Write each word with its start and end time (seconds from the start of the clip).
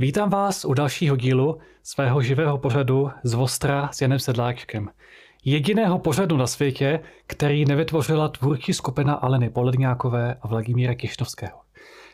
Vítám 0.00 0.30
vás 0.30 0.64
u 0.64 0.74
dalšího 0.74 1.16
dílu 1.16 1.58
svého 1.82 2.22
živého 2.22 2.58
pořadu 2.58 3.10
z 3.22 3.34
Vostra 3.34 3.88
s 3.92 4.00
Janem 4.00 4.18
Sedláčkem. 4.18 4.88
Jediného 5.44 5.98
pořadu 5.98 6.36
na 6.36 6.46
světě, 6.46 7.00
který 7.26 7.64
nevytvořila 7.64 8.28
tvůrčí 8.28 8.72
skupina 8.72 9.14
Aleny 9.14 9.50
Poledňákové 9.50 10.34
a 10.42 10.48
Vladimíra 10.48 10.94
Kišnovského. 10.94 11.58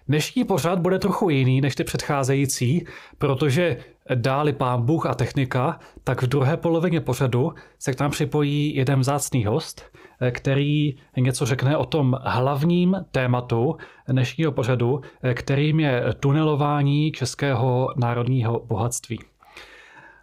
Dnešní 0.09 0.45
pořad 0.45 0.79
bude 0.79 0.99
trochu 0.99 1.31
jiný 1.31 1.61
než 1.61 1.75
ty 1.75 1.85
předcházející, 1.85 2.87
protože 3.19 3.77
dáli 4.15 4.53
pán 4.53 4.83
Bůh 4.83 5.07
a 5.07 5.15
technika, 5.15 5.79
tak 6.05 6.23
v 6.23 6.27
druhé 6.27 6.57
polovině 6.57 7.01
pořadu 7.01 7.53
se 7.79 7.93
k 7.93 8.01
nám 8.01 8.11
připojí 8.11 8.77
jeden 8.77 9.01
vzácný 9.01 9.45
host, 9.45 9.83
který 10.31 10.97
něco 11.17 11.47
řekne 11.47 11.77
o 11.77 11.85
tom 11.85 12.17
hlavním 12.23 12.97
tématu 13.11 13.77
dnešního 14.09 14.53
pořadu, 14.53 15.01
kterým 15.35 15.81
je 15.81 16.05
tunelování 16.21 17.13
českého 17.13 17.89
národního 17.97 18.61
bohatství. 18.67 19.19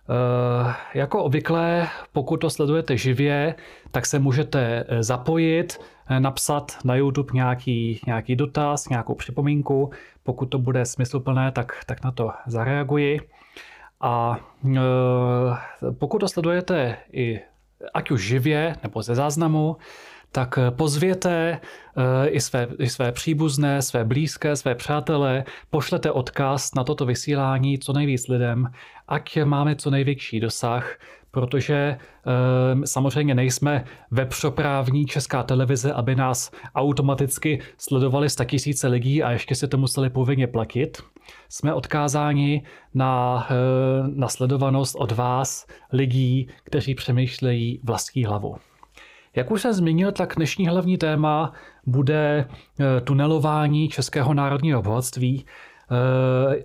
Eh, 0.09 0.75
jako 0.93 1.23
obvykle, 1.23 1.89
pokud 2.11 2.37
to 2.37 2.49
sledujete 2.49 2.97
živě, 2.97 3.55
tak 3.91 4.05
se 4.05 4.19
můžete 4.19 4.85
eh, 4.87 5.03
zapojit, 5.03 5.79
eh, 6.09 6.19
napsat 6.19 6.77
na 6.85 6.95
YouTube 6.95 7.33
nějaký, 7.33 7.99
nějaký 8.07 8.35
dotaz, 8.35 8.89
nějakou 8.89 9.15
připomínku. 9.15 9.91
Pokud 10.23 10.45
to 10.45 10.59
bude 10.59 10.85
smysluplné, 10.85 11.51
tak, 11.51 11.83
tak 11.85 12.03
na 12.03 12.11
to 12.11 12.31
zareaguji. 12.47 13.19
A 14.01 14.37
pokud 15.99 16.19
to 16.19 16.27
sledujete 16.27 16.97
i 17.11 17.39
ať 17.93 18.11
už 18.11 18.27
živě 18.27 18.75
nebo 18.83 19.01
ze 19.01 19.15
záznamu, 19.15 19.77
tak 20.31 20.57
eh, 20.57 20.71
pozvěte 20.71 21.59
eh, 21.59 22.29
i 22.29 22.41
své, 22.41 22.67
i 22.79 22.89
své 22.89 23.11
příbuzné, 23.11 23.81
své 23.81 24.05
blízké, 24.05 24.55
své 24.55 24.75
přátelé, 24.75 25.43
pošlete 25.69 26.11
odkaz 26.11 26.75
na 26.75 26.83
toto 26.83 27.05
vysílání 27.05 27.79
co 27.79 27.93
nejvíc 27.93 28.27
lidem, 28.27 28.71
ať 29.07 29.43
máme 29.43 29.75
co 29.75 29.89
největší 29.89 30.39
dosah, 30.39 30.95
protože 31.33 31.75
e, 31.75 31.97
samozřejmě 32.85 33.35
nejsme 33.35 33.85
webshoprávní 34.11 35.05
česká 35.05 35.43
televize, 35.43 35.93
aby 35.93 36.15
nás 36.15 36.51
automaticky 36.75 37.61
sledovali 37.77 38.27
tisíce 38.45 38.87
lidí 38.87 39.23
a 39.23 39.31
ještě 39.31 39.55
si 39.55 39.67
to 39.67 39.77
museli 39.77 40.09
povinně 40.09 40.47
platit. 40.47 41.03
Jsme 41.49 41.73
odkázáni 41.73 42.63
na, 42.93 43.47
e, 43.49 43.53
na 44.15 44.27
sledovanost 44.29 44.95
od 44.95 45.11
vás, 45.11 45.67
lidí, 45.91 46.47
kteří 46.63 46.95
přemýšlejí 46.95 47.79
vlastní 47.83 48.25
hlavou. 48.25 48.55
Jak 49.35 49.51
už 49.51 49.61
jsem 49.61 49.73
zmínil, 49.73 50.11
tak 50.11 50.33
dnešní 50.35 50.67
hlavní 50.67 50.97
téma 50.97 51.53
bude 51.85 52.47
eh, 52.79 53.01
tunelování 53.01 53.89
českého 53.89 54.33
národního 54.33 54.81
bohatství, 54.81 55.45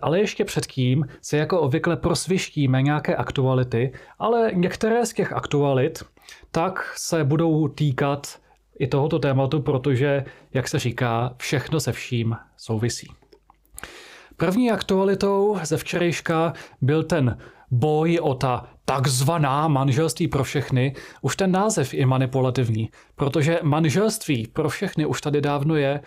ale 0.00 0.18
ještě 0.18 0.44
předtím 0.44 1.06
se 1.20 1.36
jako 1.36 1.60
obvykle 1.60 1.96
prosvištíme 1.96 2.82
nějaké 2.82 3.16
aktuality, 3.16 3.92
ale 4.18 4.50
některé 4.54 5.06
z 5.06 5.12
těch 5.12 5.32
aktualit 5.32 6.02
tak 6.50 6.94
se 6.96 7.24
budou 7.24 7.68
týkat 7.68 8.38
i 8.78 8.86
tohoto 8.86 9.18
tématu, 9.18 9.62
protože, 9.62 10.24
jak 10.54 10.68
se 10.68 10.78
říká, 10.78 11.34
všechno 11.36 11.80
se 11.80 11.92
vším 11.92 12.36
souvisí. 12.56 13.08
První 14.36 14.70
aktualitou 14.70 15.58
ze 15.62 15.76
včerejška 15.76 16.52
byl 16.80 17.02
ten 17.02 17.38
boj 17.70 18.18
o 18.22 18.34
ta 18.34 18.68
takzvaná 18.88 19.68
manželství 19.68 20.28
pro 20.28 20.44
všechny, 20.44 20.94
už 21.22 21.36
ten 21.36 21.52
název 21.52 21.94
je 21.94 22.06
manipulativní, 22.06 22.90
protože 23.16 23.60
manželství 23.62 24.46
pro 24.52 24.68
všechny 24.68 25.06
už 25.06 25.20
tady 25.20 25.40
dávno 25.40 25.76
je. 25.76 26.00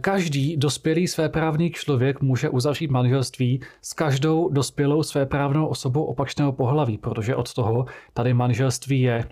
Každý 0.00 0.56
dospělý 0.56 1.06
svéprávný 1.08 1.70
člověk 1.70 2.20
může 2.20 2.48
uzavřít 2.48 2.90
manželství 2.90 3.60
s 3.82 3.92
každou 3.92 4.48
dospělou 4.48 5.02
svéprávnou 5.02 5.66
osobou 5.66 6.04
opačného 6.04 6.52
pohlaví, 6.52 6.98
protože 6.98 7.36
od 7.36 7.54
toho 7.54 7.86
tady 8.14 8.34
manželství 8.34 9.00
je. 9.00 9.24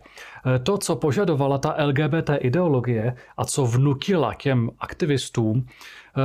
To, 0.63 0.79
co 0.79 0.97
požadovala 0.97 1.59
ta 1.59 1.85
LGBT 1.85 2.31
ideologie 2.39 3.15
a 3.37 3.45
co 3.45 3.67
vnutila 3.67 4.35
těm 4.35 4.71
aktivistům, 4.79 5.67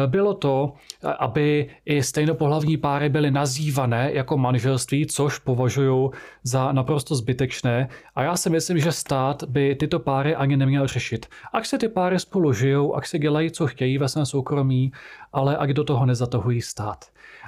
bylo 0.07 0.33
to, 0.33 0.73
aby 1.19 1.69
i 1.85 2.03
stejnopohlavní 2.03 2.77
páry 2.77 3.09
byly 3.09 3.31
nazývané 3.31 4.09
jako 4.13 4.37
manželství, 4.37 5.05
což 5.05 5.39
považuji 5.39 6.11
za 6.43 6.71
naprosto 6.71 7.15
zbytečné. 7.15 7.89
A 8.15 8.23
já 8.23 8.35
si 8.37 8.49
myslím, 8.49 8.79
že 8.79 8.91
stát 8.91 9.43
by 9.43 9.75
tyto 9.75 9.99
páry 9.99 10.35
ani 10.35 10.57
neměl 10.57 10.87
řešit. 10.87 11.25
Ať 11.53 11.65
se 11.67 11.77
ty 11.77 11.87
páry 11.87 12.19
spolu 12.19 12.53
žijou, 12.53 12.95
ať 12.95 13.07
se 13.07 13.19
dělají, 13.19 13.51
co 13.51 13.67
chtějí 13.67 13.97
ve 13.97 14.09
svém 14.09 14.25
soukromí, 14.25 14.91
ale 15.33 15.57
ať 15.57 15.69
do 15.69 15.83
toho 15.83 16.05
nezatahují 16.05 16.61
stát. 16.61 17.05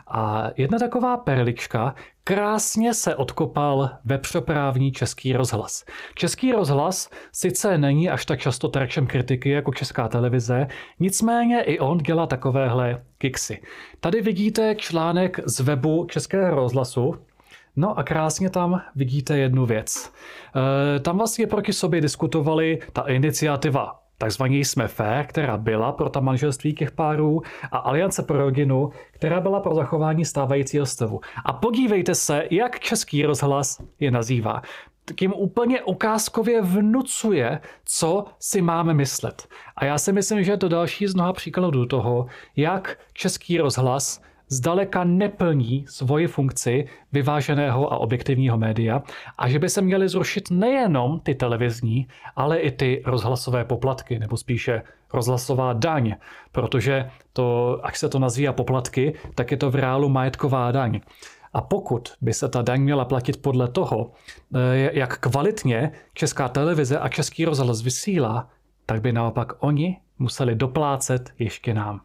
A 0.08 0.50
jedna 0.58 0.80
taková 0.80 1.18
perlička, 1.18 1.96
krásně 2.24 2.94
se 2.94 3.16
odkopal 3.16 3.90
vepřoprávní 4.06 4.92
Český 4.92 5.34
rozhlas. 5.34 5.86
Český 6.16 6.52
rozhlas 6.52 7.10
sice 7.32 7.78
není 7.78 8.10
až 8.10 8.26
tak 8.26 8.40
často 8.40 8.68
terčem 8.68 9.08
kritiky 9.08 9.50
jako 9.50 9.74
Česká 9.74 10.08
televize, 10.08 10.68
nicméně 11.00 11.62
i 11.62 11.80
on 11.80 11.98
dělá 11.98 12.28
takovéhle 12.28 13.04
kiksy. 13.18 13.62
Tady 14.00 14.22
vidíte 14.22 14.76
článek 14.76 15.40
z 15.46 15.60
webu 15.60 16.06
Českého 16.10 16.56
rozhlasu, 16.56 17.16
No 17.76 18.00
a 18.00 18.04
krásně 18.04 18.50
tam 18.50 18.82
vidíte 18.96 19.38
jednu 19.38 19.66
věc. 19.66 20.14
E, 20.96 21.00
tam 21.00 21.18
vlastně 21.18 21.48
proti 21.48 21.74
sobě 21.74 22.02
diskutovali 22.02 22.80
ta 22.94 23.02
iniciativa 23.02 24.03
takzvaně 24.18 24.58
jsme 24.58 24.88
fair, 24.88 25.26
která 25.26 25.58
byla 25.58 25.92
pro 25.92 26.10
ta 26.10 26.20
manželství 26.20 26.74
těch 26.74 26.92
párů 26.92 27.42
a 27.72 27.78
Aliance 27.78 28.24
pro 28.24 28.38
rodinu, 28.38 28.92
která 29.12 29.42
byla 29.42 29.60
pro 29.60 29.76
zachování 29.76 30.26
stávajícího 30.26 30.86
stavu. 30.86 31.22
A 31.46 31.54
podívejte 31.54 32.16
se, 32.16 32.44
jak 32.52 32.80
český 32.80 33.26
rozhlas 33.26 33.82
je 34.00 34.12
nazývá. 34.12 34.62
Tím 35.16 35.34
úplně 35.34 35.82
ukázkově 35.82 36.62
vnucuje, 36.62 37.60
co 37.86 38.26
si 38.40 38.62
máme 38.62 38.94
myslet. 38.94 39.48
A 39.76 39.86
já 39.86 39.98
si 39.98 40.12
myslím, 40.12 40.44
že 40.44 40.52
je 40.52 40.58
to 40.58 40.70
další 40.70 41.08
z 41.08 41.16
mnoha 41.16 41.34
příkladů 41.34 41.86
toho, 41.86 42.26
jak 42.56 42.98
český 43.14 43.58
rozhlas 43.58 44.22
zdaleka 44.54 45.04
neplní 45.04 45.86
svoji 45.90 46.28
funkci 46.28 46.88
vyváženého 47.12 47.94
a 47.94 47.98
objektivního 47.98 48.58
média 48.58 49.04
a 49.38 49.50
že 49.50 49.60
by 49.60 49.70
se 49.70 49.82
měly 49.82 50.10
zrušit 50.10 50.52
nejenom 50.52 51.20
ty 51.20 51.36
televizní, 51.36 52.08
ale 52.36 52.60
i 52.60 52.72
ty 52.72 53.04
rozhlasové 53.06 53.66
poplatky, 53.66 54.20
nebo 54.20 54.38
spíše 54.38 54.82
rozhlasová 55.14 55.74
daň, 55.74 56.16
protože 56.52 57.10
to, 57.34 57.80
až 57.84 58.00
se 58.00 58.10
to 58.10 58.20
nazývá 58.20 58.54
poplatky, 58.54 59.14
tak 59.36 59.52
je 59.52 59.58
to 59.58 59.72
v 59.72 59.76
reálu 59.76 60.10
majetková 60.10 60.72
daň. 60.72 61.00
A 61.54 61.62
pokud 61.62 62.10
by 62.22 62.34
se 62.34 62.50
ta 62.50 62.62
daň 62.62 62.82
měla 62.82 63.06
platit 63.06 63.42
podle 63.42 63.68
toho, 63.68 64.12
eh, 64.56 64.90
jak 64.94 65.20
kvalitně 65.20 65.92
česká 66.14 66.50
televize 66.50 67.00
a 67.00 67.10
český 67.10 67.46
rozhlas 67.46 67.82
vysílá, 67.82 68.50
tak 68.86 69.02
by 69.02 69.12
naopak 69.12 69.54
oni 69.60 69.98
museli 70.20 70.56
doplácet 70.56 71.34
ještě 71.40 71.74
nám. 71.74 72.02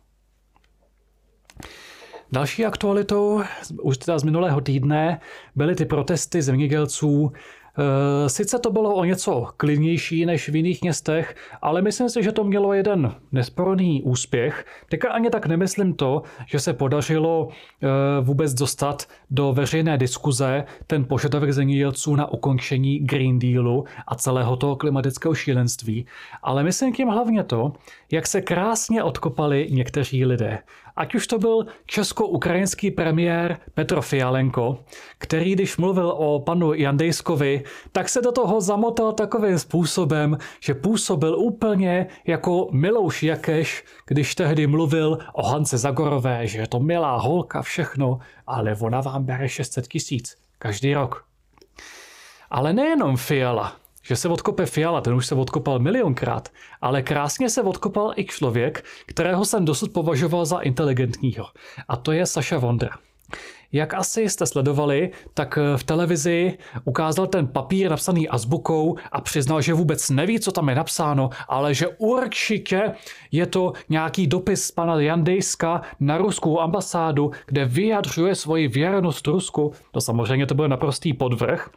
Další 2.33 2.66
aktualitou, 2.66 3.43
už 3.83 3.99
teda 3.99 4.19
z 4.19 4.25
minulého 4.25 4.61
týdne, 4.61 5.21
byly 5.56 5.75
ty 5.75 5.84
protesty 5.84 6.43
zemědělců 6.43 7.33
Eh, 7.78 8.28
sice 8.28 8.59
to 8.59 8.71
bylo 8.71 8.94
o 8.94 9.05
něco 9.05 9.47
klidnější 9.56 10.27
než 10.27 10.49
v 10.49 10.56
jiných 10.56 10.83
městech, 10.83 11.37
ale 11.62 11.83
myslím 11.83 12.09
si, 12.09 12.22
že 12.22 12.33
to 12.33 12.44
mělo 12.44 12.72
jeden 12.72 13.15
nesporný 13.33 14.03
úspěch. 14.03 14.67
Teďka 14.88 15.12
ani 15.12 15.31
tak 15.31 15.47
nemyslím 15.47 15.94
to, 15.94 16.22
že 16.47 16.61
se 16.61 16.72
podařilo 16.72 17.49
eh, 17.49 17.87
vůbec 18.21 18.55
dostat 18.55 19.06
do 19.31 19.53
veřejné 19.53 19.99
diskuze 19.99 20.65
ten 20.87 21.05
požadavek 21.05 21.53
zemědělců 21.53 22.17
na 22.17 22.32
ukončení 22.32 22.99
Green 22.99 23.38
Dealu 23.38 23.85
a 24.06 24.14
celého 24.14 24.56
toho 24.56 24.76
klimatického 24.76 25.35
šílenství, 25.35 26.06
ale 26.43 26.62
myslím 26.62 26.94
tím 26.94 27.08
hlavně 27.08 27.44
to, 27.44 27.73
jak 28.12 28.26
se 28.26 28.41
krásně 28.41 29.03
odkopali 29.03 29.69
někteří 29.70 30.25
lidé. 30.25 30.58
Ať 30.99 31.15
už 31.15 31.27
to 31.27 31.39
byl 31.39 31.67
česko-ukrajinský 31.87 32.91
premiér 32.91 33.59
Petro 33.75 34.03
Fialenko, 34.03 34.79
který 35.19 35.53
když 35.53 35.77
mluvil 35.77 36.09
o 36.17 36.41
panu 36.41 36.75
Jandejskovi, 36.75 37.65
tak 37.93 38.09
se 38.09 38.23
do 38.23 38.33
toho 38.33 38.61
zamotal 38.61 39.12
takovým 39.12 39.59
způsobem, 39.59 40.39
že 40.61 40.75
působil 40.75 41.39
úplně 41.39 42.06
jako 42.27 42.69
Milouš 42.73 43.23
Jakeš, 43.23 43.85
když 44.06 44.35
tehdy 44.35 44.67
mluvil 44.67 45.19
o 45.33 45.47
Hance 45.47 45.79
Zagorové, 45.79 46.47
že 46.47 46.59
je 46.59 46.69
to 46.69 46.81
milá 46.81 47.17
holka, 47.17 47.62
všechno, 47.62 48.19
ale 48.47 48.77
ona 48.81 49.01
vám 49.01 49.25
bere 49.25 49.49
600 49.49 49.89
tisíc 49.89 50.37
každý 50.59 50.94
rok. 50.94 51.25
Ale 52.51 52.73
nejenom 52.73 53.17
Fiala, 53.17 53.77
že 54.08 54.16
se 54.16 54.28
odkope 54.28 54.66
Fiala, 54.66 55.00
ten 55.00 55.14
už 55.14 55.26
se 55.26 55.34
odkopal 55.34 55.78
milionkrát, 55.78 56.49
ale 56.81 57.02
krásně 57.02 57.50
se 57.50 57.62
odkopal 57.62 58.12
i 58.16 58.25
člověk, 58.25 58.84
kterého 59.06 59.44
jsem 59.44 59.64
dosud 59.64 59.93
považoval 59.93 60.44
za 60.44 60.58
inteligentního. 60.58 61.46
A 61.88 61.96
to 61.96 62.12
je 62.12 62.26
Saša 62.26 62.58
Vondra. 62.58 62.90
jak 63.72 63.94
asi 63.94 64.28
jste 64.28 64.46
sledovali, 64.46 65.10
tak 65.34 65.58
v 65.76 65.84
televizi 65.84 66.58
ukázal 66.84 67.26
ten 67.26 67.46
papír 67.46 67.90
napsaný 67.90 68.28
azbukou 68.28 68.96
a 69.12 69.20
přiznal, 69.20 69.60
že 69.60 69.75
vůbec 69.75 70.10
neví, 70.10 70.40
co 70.40 70.52
tam 70.52 70.69
je 70.69 70.75
napsáno, 70.75 71.31
ale 71.49 71.75
že 71.75 71.88
určitě 71.88 72.93
je 73.32 73.46
to 73.46 73.72
nějaký 73.88 74.26
dopis 74.26 74.70
pana 74.70 75.00
Jandejska 75.00 75.82
na 76.00 76.19
ruskou 76.19 76.60
ambasádu, 76.60 77.31
kde 77.46 77.64
vyjadřuje 77.64 78.34
svoji 78.34 78.69
věrnost 78.69 79.26
Rusku. 79.26 79.72
To 79.90 80.00
samozřejmě 80.00 80.46
to 80.46 80.55
byl 80.55 80.69
naprostý 80.69 81.12
podvrh. 81.12 81.70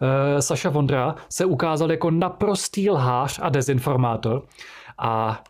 Eh, 0.00 0.42
Saša 0.42 0.70
Vondra 0.70 1.14
se 1.28 1.44
ukázal 1.44 1.90
jako 1.90 2.10
naprostý 2.10 2.90
lhář 2.90 3.40
a 3.42 3.48
dezinformátor. 3.48 4.42
A 4.98 5.42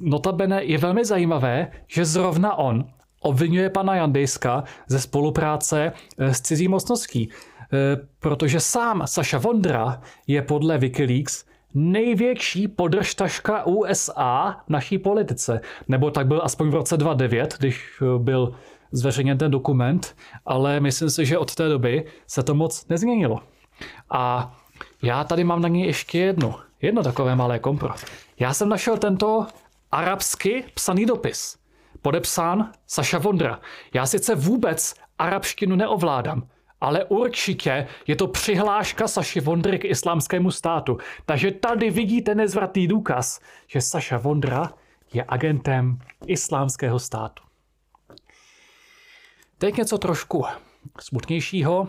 notabene 0.00 0.64
je 0.64 0.78
velmi 0.78 1.04
zajímavé, 1.04 1.70
že 1.86 2.04
zrovna 2.04 2.54
on 2.54 2.84
obvinuje 3.20 3.70
pana 3.70 3.94
Jandejska 3.94 4.64
ze 4.88 5.00
spolupráce 5.00 5.92
eh, 6.18 6.34
s 6.34 6.40
cizí 6.40 6.68
mocností, 6.68 7.28
eh, 7.28 7.96
protože 8.20 8.60
sám 8.60 9.02
Saša 9.04 9.38
Vondra 9.38 10.00
je 10.26 10.42
podle 10.42 10.78
Wikileaks 10.78 11.44
největší 11.74 12.68
podržtaška 12.68 13.66
USA 13.66 14.60
naší 14.68 14.98
politice. 14.98 15.60
Nebo 15.88 16.10
tak 16.10 16.26
byl 16.26 16.40
aspoň 16.44 16.70
v 16.70 16.74
roce 16.74 16.96
2009, 16.96 17.54
když 17.58 18.02
byl 18.18 18.54
zveřejněn 18.92 19.38
ten 19.38 19.50
dokument, 19.50 20.16
ale 20.46 20.80
myslím 20.80 21.10
si, 21.10 21.26
že 21.26 21.38
od 21.38 21.54
té 21.54 21.68
doby 21.68 22.04
se 22.26 22.42
to 22.42 22.54
moc 22.54 22.88
nezměnilo. 22.88 23.40
A 24.10 24.56
já 25.02 25.24
tady 25.24 25.44
mám 25.44 25.62
na 25.62 25.68
ní 25.68 25.86
ještě 25.86 26.18
jedno, 26.18 26.60
jedno 26.82 27.02
takové 27.02 27.36
malé 27.36 27.58
kompro. 27.58 27.94
Já 28.38 28.54
jsem 28.54 28.68
našel 28.68 28.98
tento 28.98 29.46
arabsky 29.92 30.64
psaný 30.74 31.06
dopis, 31.06 31.58
podepsán 32.02 32.72
Saša 32.86 33.18
Vondra. 33.18 33.60
Já 33.94 34.06
sice 34.06 34.34
vůbec 34.34 34.94
arabštinu 35.18 35.76
neovládám, 35.76 36.48
ale 36.80 37.04
určitě 37.04 37.88
je 38.06 38.16
to 38.16 38.26
přihláška 38.26 39.08
Saši 39.08 39.40
Vondry 39.40 39.78
k 39.78 39.84
islámskému 39.84 40.50
státu. 40.50 40.98
Takže 41.26 41.50
tady 41.50 41.90
vidíte 41.90 42.34
nezvratný 42.34 42.88
důkaz, 42.88 43.40
že 43.66 43.80
Saša 43.80 44.18
Vondra 44.18 44.72
je 45.12 45.24
agentem 45.28 45.98
islámského 46.26 46.98
státu. 46.98 47.42
Teď 49.58 49.76
něco 49.76 49.98
trošku 49.98 50.44
smutnějšího. 51.00 51.88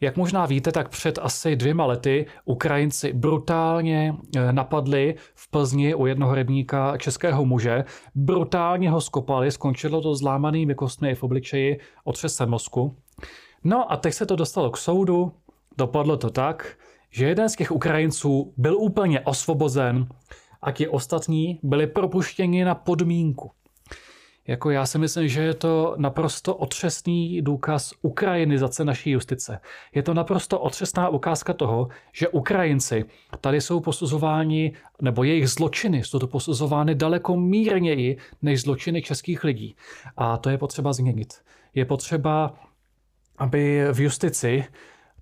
Jak 0.00 0.16
možná 0.16 0.46
víte, 0.46 0.72
tak 0.72 0.88
před 0.88 1.18
asi 1.22 1.56
dvěma 1.56 1.86
lety 1.86 2.26
Ukrajinci 2.44 3.12
brutálně 3.12 4.14
eh, 4.36 4.52
napadli 4.52 5.14
v 5.34 5.50
Plzni 5.50 5.94
u 5.94 6.06
jednoho 6.06 6.34
rybníka 6.34 6.96
českého 6.96 7.44
muže. 7.44 7.84
Brutálně 8.14 8.90
ho 8.90 9.00
skopali, 9.00 9.50
skončilo 9.50 10.00
to 10.00 10.14
zlámanými 10.14 10.74
kostmi 10.74 11.14
v 11.14 11.22
obličeji, 11.22 11.80
otřesem 12.04 12.50
mozku. 12.50 12.96
No 13.64 13.92
a 13.92 13.96
teď 13.96 14.14
se 14.14 14.26
to 14.26 14.36
dostalo 14.36 14.70
k 14.70 14.76
soudu. 14.76 15.32
Dopadlo 15.78 16.16
to 16.16 16.30
tak, 16.30 16.78
že 17.10 17.26
jeden 17.26 17.48
z 17.48 17.56
těch 17.56 17.70
Ukrajinců 17.70 18.54
byl 18.56 18.76
úplně 18.78 19.20
osvobozen 19.20 20.06
a 20.62 20.72
ti 20.72 20.88
ostatní 20.88 21.60
byli 21.62 21.86
propuštěni 21.86 22.64
na 22.64 22.74
podmínku. 22.74 23.50
Jako 24.46 24.70
já 24.70 24.86
si 24.86 24.98
myslím, 24.98 25.28
že 25.28 25.42
je 25.42 25.54
to 25.54 25.94
naprosto 25.98 26.54
otřesný 26.54 27.42
důkaz 27.42 27.92
ukrajinizace 28.02 28.84
naší 28.84 29.10
justice. 29.10 29.60
Je 29.94 30.02
to 30.02 30.14
naprosto 30.14 30.60
otřesná 30.60 31.08
ukázka 31.08 31.52
toho, 31.52 31.88
že 32.12 32.28
Ukrajinci 32.28 33.04
tady 33.40 33.60
jsou 33.60 33.80
posuzováni, 33.80 34.72
nebo 35.02 35.24
jejich 35.24 35.48
zločiny 35.48 36.04
jsou 36.04 36.18
to 36.18 36.26
posuzovány 36.26 36.94
daleko 36.94 37.36
mírněji 37.36 38.16
než 38.42 38.62
zločiny 38.62 39.02
českých 39.02 39.44
lidí. 39.44 39.76
A 40.16 40.36
to 40.36 40.50
je 40.50 40.58
potřeba 40.58 40.92
změnit. 40.92 41.34
Je 41.74 41.84
potřeba, 41.84 42.54
aby 43.38 43.84
v 43.92 44.00
justici 44.00 44.64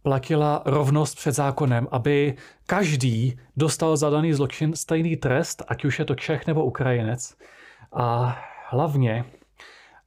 platila 0.02 0.62
rovnost 0.64 1.14
před 1.14 1.32
zákonem, 1.32 1.88
aby 1.90 2.34
každý 2.66 3.38
dostal 3.56 3.96
za 3.96 4.10
daný 4.10 4.32
zločin 4.32 4.76
stejný 4.76 5.16
trest, 5.16 5.62
ať 5.68 5.84
už 5.84 5.98
je 5.98 6.04
to 6.04 6.14
Čech 6.14 6.46
nebo 6.46 6.64
Ukrajinec. 6.64 7.36
A 7.92 8.36
hlavně, 8.74 9.24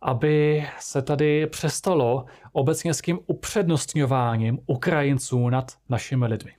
aby 0.02 0.68
se 0.80 1.02
tady 1.02 1.48
přestalo 1.48 2.26
obecně 2.52 2.94
s 2.94 3.02
tím 3.02 3.20
upřednostňováním 3.28 4.60
Ukrajinců 4.66 5.50
nad 5.50 5.72
našimi 5.90 6.26
lidmi. 6.26 6.52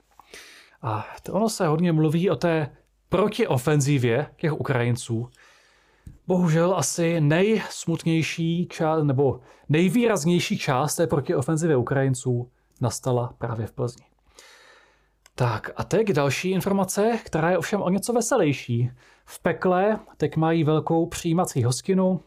A 0.83 1.07
to 1.23 1.33
ono 1.33 1.49
se 1.49 1.67
hodně 1.67 1.93
mluví 1.93 2.31
o 2.31 2.37
té 2.37 2.71
protiofenzivě 3.09 4.27
těch 4.37 4.53
Ukrajinců. 4.53 5.29
Bohužel 6.27 6.75
asi 6.77 7.21
nejsmutnější 7.21 8.69
část, 8.71 9.05
nebo 9.05 9.41
nejvýraznější 9.69 10.59
část 10.59 10.97
té 10.97 11.07
protiofenzivy 11.07 11.77
Ukrajinců 11.77 12.51
nastala 12.81 13.35
právě 13.39 13.67
v 13.67 13.73
Plzni. 13.73 14.08
Tak 15.38 15.70
a 15.76 15.85
teď 15.85 16.08
další 16.08 16.50
informace, 16.50 17.19
která 17.25 17.50
je 17.50 17.58
ovšem 17.58 17.82
o 17.82 17.90
něco 17.90 18.12
veselější. 18.12 18.90
V 19.25 19.43
pekle 19.43 19.99
teď 20.17 20.37
mají 20.37 20.64
velkou 20.64 21.06
přijímací 21.06 21.64
hostinu, 21.64 22.20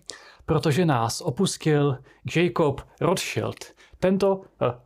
protože 0.45 0.85
nás 0.85 1.21
opustil 1.21 1.97
Jacob 2.35 2.81
Rothschild. 3.01 3.65
Tento... 3.99 4.41
Eh, 4.61 4.79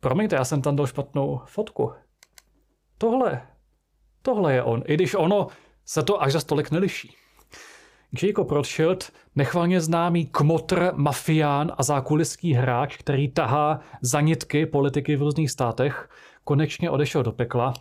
promiňte, 0.00 0.36
já 0.36 0.44
jsem 0.44 0.62
tam 0.62 0.76
dal 0.76 0.86
špatnou 0.86 1.40
fotku. 1.44 1.92
Tohle, 2.98 3.46
tohle 4.22 4.54
je 4.54 4.62
on, 4.62 4.82
i 4.86 4.94
když 4.94 5.14
ono 5.14 5.46
se 5.84 6.02
to 6.02 6.22
až 6.22 6.32
za 6.32 6.40
stolik 6.40 6.70
neliší. 6.70 7.16
Jacob 8.22 8.50
Rothschild, 8.50 9.12
nechvalně 9.36 9.80
známý 9.80 10.26
kmotr, 10.26 10.90
mafián 10.94 11.72
a 11.78 11.82
zákuliský 11.82 12.52
hráč, 12.52 12.96
který 12.96 13.28
tahá 13.28 13.80
zanitky 14.02 14.66
politiky 14.66 15.16
v 15.16 15.22
různých 15.22 15.50
státech, 15.50 16.08
konečně 16.44 16.90
odešel 16.90 17.22
do 17.22 17.32
pekla 17.32 17.74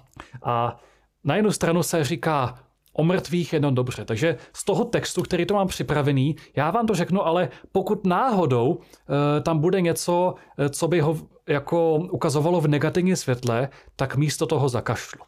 a 0.43 0.79
na 1.23 1.35
jednu 1.35 1.51
stranu 1.51 1.83
se 1.83 2.03
říká 2.03 2.59
o 2.93 3.03
mrtvých 3.03 3.53
jenom 3.53 3.75
dobře. 3.75 4.05
Takže 4.05 4.37
z 4.53 4.63
toho 4.63 4.85
textu, 4.85 5.21
který 5.21 5.45
to 5.45 5.53
mám 5.53 5.67
připravený, 5.67 6.35
já 6.55 6.71
vám 6.71 6.87
to 6.87 6.95
řeknu, 6.95 7.25
ale 7.25 7.49
pokud 7.71 8.05
náhodou 8.05 8.79
e, 8.79 9.41
tam 9.41 9.59
bude 9.59 9.81
něco, 9.81 10.35
e, 10.57 10.69
co 10.69 10.87
by 10.87 10.99
ho 10.99 11.17
jako 11.47 11.95
ukazovalo 11.95 12.61
v 12.61 12.67
negativním 12.67 13.15
světle, 13.15 13.69
tak 13.95 14.15
místo 14.15 14.45
toho 14.45 14.69
zakašlu. 14.69 15.21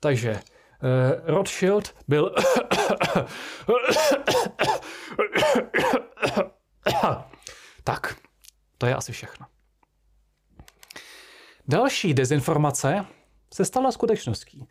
Takže 0.00 0.30
e, 0.30 0.40
Rothschild 1.24 1.94
byl 2.08 2.34
tak, 7.84 8.16
to 8.78 8.86
je 8.86 8.94
asi 8.94 9.12
všechno. 9.12 9.46
Další 11.70 12.14
dezinformace 12.14 13.04
se 13.54 13.64
stala 13.64 13.92
skutečností. 13.92 14.66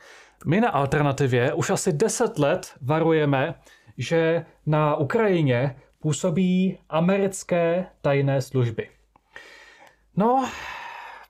My 0.45 0.61
na 0.61 0.69
alternativě 0.69 1.53
už 1.53 1.69
asi 1.69 1.93
10 1.93 2.39
let 2.39 2.73
varujeme, 2.81 3.55
že 3.97 4.45
na 4.65 4.95
Ukrajině 4.95 5.75
působí 5.99 6.79
americké 6.89 7.85
tajné 8.01 8.41
služby. 8.41 8.89
No, 10.17 10.49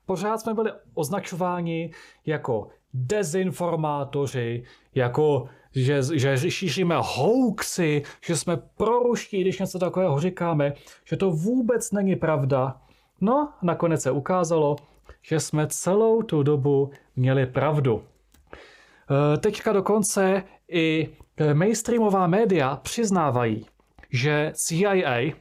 pořád 0.06 0.40
jsme 0.40 0.54
byli 0.54 0.70
označováni 0.94 1.90
jako 2.26 2.68
dezinformátoři, 2.94 4.64
jako 4.94 5.48
že, 5.74 6.02
že 6.36 6.50
šíříme 6.50 6.94
hoaxy, 6.98 8.02
že 8.26 8.36
jsme 8.36 8.56
proruští, 8.56 9.40
když 9.40 9.58
něco 9.58 9.78
takového 9.78 10.20
říkáme, 10.20 10.72
že 11.04 11.16
to 11.16 11.30
vůbec 11.30 11.92
není 11.92 12.16
pravda. 12.16 12.80
No, 13.20 13.52
nakonec 13.62 14.02
se 14.02 14.10
ukázalo, 14.10 14.76
že 15.22 15.40
jsme 15.40 15.66
celou 15.66 16.22
tu 16.22 16.42
dobu 16.42 16.90
měli 17.16 17.46
pravdu. 17.46 18.02
E, 18.04 19.38
teďka 19.38 19.72
dokonce 19.72 20.42
i 20.70 21.08
mainstreamová 21.52 22.26
média 22.26 22.76
přiznávají, 22.76 23.66
že 24.10 24.52
CIA 24.54 25.32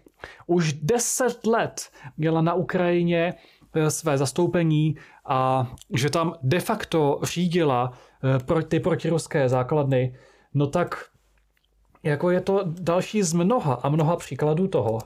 už 0.47 0.73
deset 0.73 1.45
let 1.47 1.89
měla 2.17 2.41
na 2.41 2.53
Ukrajině 2.53 3.33
e, 3.73 3.91
své 3.91 4.17
zastoupení 4.17 4.95
a 5.25 5.71
že 5.93 6.09
tam 6.09 6.33
de 6.43 6.59
facto 6.59 7.19
řídila 7.23 7.93
ty 8.67 8.79
protiruské 8.79 9.49
základny, 9.49 10.17
no 10.53 10.67
tak 10.67 11.05
jako 12.03 12.29
je 12.29 12.41
to 12.41 12.63
další 12.65 13.23
z 13.23 13.33
mnoha 13.33 13.73
a 13.73 13.89
mnoha 13.89 14.15
příkladů 14.15 14.67
toho, 14.67 14.99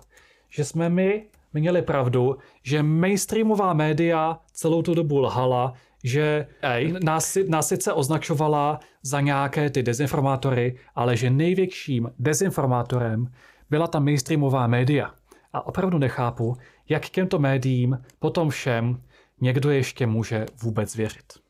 že 0.50 0.65
jsme 0.65 0.89
my 0.89 1.25
měli 1.54 1.82
pravdu, 1.82 2.38
že 2.64 2.84
mainstreamová 2.84 3.74
média 3.74 4.40
celou 4.54 4.82
tu 4.82 4.94
dobu 4.94 5.20
lhala, 5.20 5.74
že 6.04 6.48
ej, 6.62 6.94
nás, 7.04 7.38
nás 7.48 7.68
sice 7.68 7.94
označovala 7.94 8.80
za 9.04 9.22
nějaké 9.22 9.70
ty 9.70 9.84
dezinformátory, 9.84 10.78
ale 10.96 11.18
že 11.18 11.30
největším 11.30 12.12
dezinformátorem 12.20 13.28
byla 13.70 13.88
ta 13.88 14.00
mainstreamová 14.00 14.68
média. 14.68 15.12
A 15.54 15.66
opravdu 15.68 15.98
nechápu, 15.98 16.58
jak 16.90 17.10
těmto 17.10 17.40
médiím 17.40 17.98
potom 18.20 18.50
všem 18.50 19.02
někdo 19.42 19.72
ještě 19.72 20.08
může 20.08 20.46
vůbec 20.64 20.96
věřit. 20.96 21.43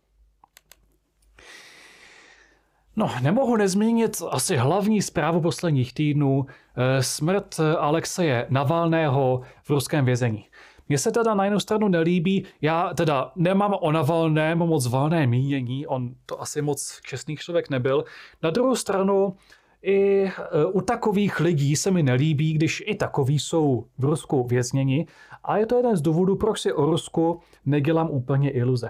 No, 2.95 3.11
nemohu 3.21 3.55
nezmínit 3.55 4.21
asi 4.29 4.55
hlavní 4.55 5.01
zprávu 5.01 5.41
posledních 5.41 5.93
týdnů, 5.93 6.45
eh, 6.45 7.03
smrt 7.03 7.59
Alexeje 7.79 8.47
Navalného 8.49 9.41
v 9.63 9.69
ruském 9.69 10.05
vězení. 10.05 10.45
Mně 10.89 10.97
se 10.97 11.11
teda 11.11 11.33
na 11.33 11.43
jednu 11.43 11.59
stranu 11.59 11.87
nelíbí, 11.87 12.45
já 12.61 12.93
teda 12.93 13.31
nemám 13.35 13.73
o 13.81 13.91
Navalném 13.91 14.57
moc 14.57 14.87
valné 14.87 15.27
mínění, 15.27 15.87
on 15.87 16.15
to 16.25 16.41
asi 16.41 16.61
moc 16.61 16.99
čestný 17.05 17.35
člověk 17.35 17.69
nebyl. 17.69 18.03
Na 18.43 18.49
druhou 18.49 18.75
stranu, 18.75 19.35
i 19.83 20.23
e, 20.23 20.31
u 20.73 20.81
takových 20.81 21.39
lidí 21.39 21.75
se 21.75 21.91
mi 21.91 22.03
nelíbí, 22.03 22.53
když 22.53 22.83
i 22.85 22.95
takoví 22.95 23.39
jsou 23.39 23.85
v 23.97 24.03
Rusku 24.03 24.43
vězněni 24.43 25.07
a 25.43 25.57
je 25.57 25.65
to 25.65 25.77
jeden 25.77 25.97
z 25.97 26.01
důvodů, 26.01 26.35
proč 26.35 26.59
si 26.59 26.73
o 26.73 26.85
Rusku 26.85 27.39
nedělám 27.65 28.09
úplně 28.09 28.51
iluze. 28.51 28.89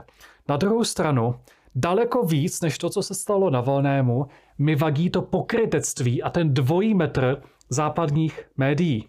Na 0.50 0.58
druhou 0.58 0.84
stranu, 0.84 1.36
daleko 1.76 2.24
víc 2.24 2.62
než 2.62 2.78
to, 2.78 2.90
co 2.90 3.04
se 3.04 3.14
stalo 3.14 3.50
na 3.50 3.62
Volnému, 3.62 4.26
mi 4.58 4.76
vadí 4.76 5.10
to 5.10 5.22
pokrytectví 5.22 6.24
a 6.24 6.30
ten 6.30 6.54
dvojí 6.54 6.94
metr 6.94 7.42
západních 7.70 8.42
médií, 8.58 9.08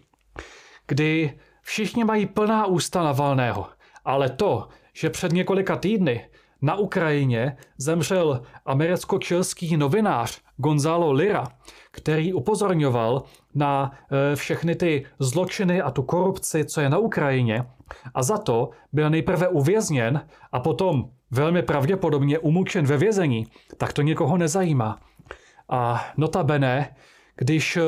kdy 0.87 1.39
všichni 1.61 2.03
mají 2.03 2.25
plná 2.25 2.65
ústa 2.65 3.03
na 3.03 3.11
Volného, 3.11 3.67
ale 4.05 4.29
to, 4.29 4.67
že 4.93 5.09
před 5.09 5.31
několika 5.31 5.75
týdny 5.75 6.25
na 6.61 6.75
Ukrajině 6.75 7.57
zemřel 7.77 8.41
americko-čilský 8.65 9.77
novinář 9.77 10.41
Gonzalo 10.57 11.11
Lira, 11.11 11.47
který 11.91 12.33
upozorňoval 12.33 13.23
na 13.55 13.91
e, 14.11 14.35
všechny 14.35 14.75
ty 14.75 15.05
zločiny 15.19 15.81
a 15.81 15.91
tu 15.91 16.03
korupci, 16.03 16.65
co 16.65 16.81
je 16.81 16.89
na 16.89 16.97
Ukrajině, 16.97 17.65
a 18.13 18.23
za 18.23 18.37
to 18.37 18.69
byl 18.93 19.09
nejprve 19.09 19.47
uvězněn 19.47 20.25
a 20.51 20.59
potom 20.59 21.09
velmi 21.35 21.61
pravděpodobně 21.61 22.39
umučen 22.39 22.85
ve 22.85 22.97
vězení, 22.97 23.47
tak 23.77 23.93
to 23.93 24.01
nikoho 24.01 24.37
nezajímá. 24.37 24.99
A 25.69 26.05
notabene, 26.17 26.95
když 27.35 27.77
e, 27.77 27.81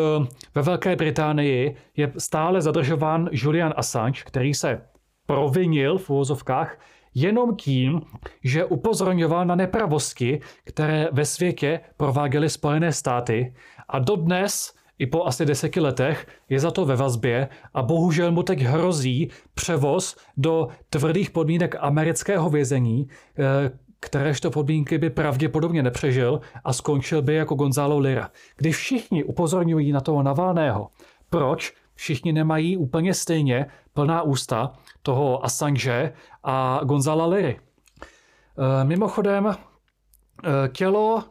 ve 0.56 0.62
Velké 0.62 0.96
Británii 0.96 1.76
je 1.96 2.12
stále 2.18 2.62
zadržován 2.62 3.30
Julian 3.32 3.74
Assange, 3.78 4.22
který 4.26 4.54
se 4.54 4.82
provinil 5.26 5.98
v 5.98 6.10
úvozovkách 6.10 6.80
jenom 7.14 7.56
tím, 7.56 8.02
že 8.44 8.66
upozorňoval 8.66 9.46
na 9.46 9.56
nepravosti, 9.56 10.40
které 10.64 11.08
ve 11.12 11.26
světě 11.26 11.80
prováděly 11.98 12.50
Spojené 12.50 12.92
státy 12.92 13.54
a 13.90 14.00
dodnes 14.00 14.77
i 15.00 15.08
po 15.08 15.26
asi 15.26 15.46
deseti 15.46 15.80
letech 15.80 16.28
je 16.50 16.60
za 16.60 16.72
to 16.72 16.86
ve 16.86 16.96
vazbě 16.96 17.48
a 17.74 17.84
bohužel 17.84 18.32
mu 18.32 18.44
teď 18.44 18.62
hrozí 18.62 19.30
převoz 19.54 20.16
do 20.38 20.68
tvrdých 20.90 21.32
podmínek 21.32 21.76
amerického 21.80 22.50
vězení, 22.50 23.08
eh, 23.40 23.72
kteréžto 24.00 24.52
podmínky 24.52 24.98
by 24.98 25.10
pravděpodobně 25.10 25.84
nepřežil 25.84 26.42
a 26.64 26.74
skončil 26.74 27.22
by 27.22 27.34
jako 27.34 27.56
Gonzalo 27.56 28.00
Lira. 28.00 28.32
Když 28.58 28.76
všichni 28.76 29.24
upozorňují 29.24 29.92
na 29.92 30.02
toho 30.02 30.24
Navalného, 30.24 30.88
proč 31.30 31.74
všichni 31.96 32.34
nemají 32.34 32.78
úplně 32.78 33.14
stejně 33.14 33.66
plná 33.94 34.22
ústa 34.22 34.74
toho 35.02 35.46
Assange 35.46 36.14
a 36.44 36.80
Gonzala 36.84 37.26
Liry. 37.26 37.60
Eh, 37.60 38.84
mimochodem, 38.84 39.48
eh, 39.48 40.70
tělo 40.70 41.24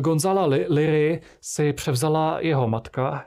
Gonzala 0.00 0.46
Liry 0.68 1.20
si 1.40 1.72
převzala 1.72 2.40
jeho 2.40 2.68
matka. 2.68 3.24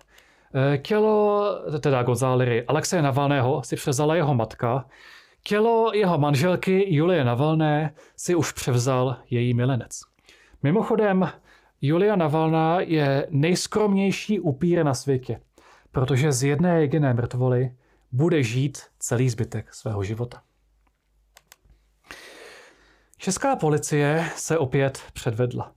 Eh, 0.74 0.78
tělo, 0.78 1.50
teda 1.80 2.04
Gonzala 2.04 2.36
Liry, 2.36 2.64
Alexeje 2.66 3.02
Navalného 3.02 3.64
si 3.64 3.76
převzala 3.76 4.16
jeho 4.16 4.36
matka. 4.36 4.86
Tělo 5.44 5.92
jeho 5.94 6.18
manželky 6.18 6.96
Julie 6.96 7.24
Navalné 7.24 7.94
si 8.16 8.36
už 8.36 8.52
převzal 8.52 9.16
její 9.30 9.54
milenec. 9.54 10.00
Mimochodem, 10.64 11.30
Julia 11.82 12.16
Navalná 12.16 12.80
je 12.80 13.28
nejskromnější 13.30 14.40
upír 14.40 14.84
na 14.84 14.94
světě, 14.94 15.42
protože 15.92 16.32
z 16.32 16.44
jedné 16.44 16.82
jediné 16.82 17.14
mrtvoly 17.14 17.72
bude 18.12 18.44
žít 18.44 18.82
celý 19.00 19.30
zbytek 19.30 19.74
svého 19.74 20.04
života. 20.04 20.42
Česká 23.18 23.56
policie 23.56 24.30
se 24.36 24.58
opět 24.58 25.02
předvedla. 25.14 25.77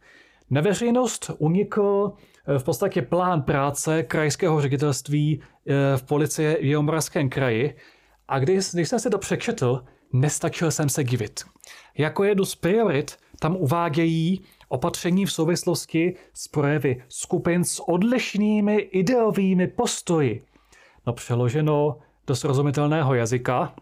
Na 0.51 0.61
veřejnost 0.61 1.31
unikl 1.39 2.13
eh, 2.47 2.59
v 2.59 2.65
podstatě 2.65 3.03
plán 3.03 3.43
práce 3.43 4.03
krajského 4.03 4.61
ředitelství 4.61 5.43
eh, 5.43 5.97
v 5.97 6.03
policie 6.03 6.59
v 6.61 6.65
Jihomoravském 6.65 7.29
kraji 7.29 7.77
a 8.29 8.39
když, 8.39 8.71
když 8.73 8.89
jsem 8.89 8.99
si 8.99 9.11
to 9.11 9.19
přečetl, 9.19 9.85
nestačil 10.13 10.71
jsem 10.71 10.89
se 10.89 11.05
divit. 11.05 11.41
Jako 11.99 12.25
jednu 12.25 12.45
z 12.45 12.55
priorit 12.55 13.17
tam 13.41 13.57
uvádějí 13.57 14.41
opatření 14.69 15.27
v 15.27 15.33
souvislosti 15.33 16.15
s 16.35 16.49
projevy 16.49 17.03
skupin 17.09 17.65
s 17.65 17.89
odlišnými 17.89 18.77
ideovými 18.77 19.67
postoji. 19.67 20.45
No 21.07 21.13
přeloženo 21.13 21.99
do 22.27 22.37
srozumitelného 22.37 23.15
jazyka, 23.15 23.75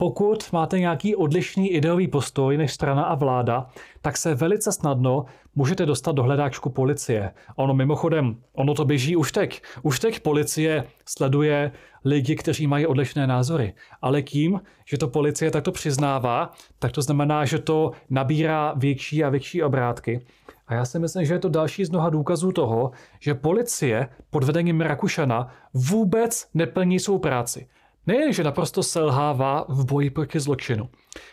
pokud 0.00 0.52
máte 0.52 0.78
nějaký 0.78 1.16
odlišný 1.16 1.70
ideový 1.70 2.08
postoj 2.08 2.56
než 2.56 2.72
strana 2.72 3.02
a 3.02 3.14
vláda, 3.14 3.66
tak 4.00 4.16
se 4.16 4.34
velice 4.34 4.72
snadno 4.72 5.24
můžete 5.54 5.86
dostat 5.86 6.12
do 6.12 6.22
hledáčku 6.22 6.70
policie. 6.70 7.30
Ono 7.56 7.74
mimochodem, 7.74 8.36
ono 8.52 8.74
to 8.74 8.84
běží 8.84 9.16
už 9.16 9.32
teď. 9.32 9.62
Už 9.82 10.00
teď 10.00 10.20
policie 10.20 10.84
sleduje 11.06 11.72
lidi, 12.04 12.36
kteří 12.36 12.66
mají 12.66 12.86
odlišné 12.86 13.26
názory. 13.26 13.74
Ale 14.02 14.22
tím, 14.22 14.60
že 14.84 14.98
to 14.98 15.08
policie 15.08 15.50
takto 15.50 15.72
přiznává, 15.72 16.52
tak 16.78 16.92
to 16.92 17.02
znamená, 17.02 17.44
že 17.44 17.58
to 17.58 17.92
nabírá 18.10 18.74
větší 18.76 19.24
a 19.24 19.28
větší 19.28 19.62
obrátky. 19.62 20.26
A 20.66 20.74
já 20.74 20.84
si 20.84 20.98
myslím, 20.98 21.24
že 21.24 21.34
je 21.34 21.38
to 21.38 21.48
další 21.48 21.84
z 21.84 21.90
mnoha 21.90 22.10
důkazů 22.10 22.52
toho, 22.52 22.90
že 23.20 23.34
policie 23.34 24.08
pod 24.30 24.44
vedením 24.44 24.80
Rakušana 24.80 25.48
vůbec 25.74 26.48
neplní 26.54 27.00
svou 27.00 27.18
práci. 27.18 27.68
Nejen, 28.06 28.32
že 28.32 28.44
naprosto 28.44 28.82
selhává 28.82 29.64
v 29.68 29.84
boji 29.84 30.10
proti 30.10 30.40
zločinu, 30.40 30.90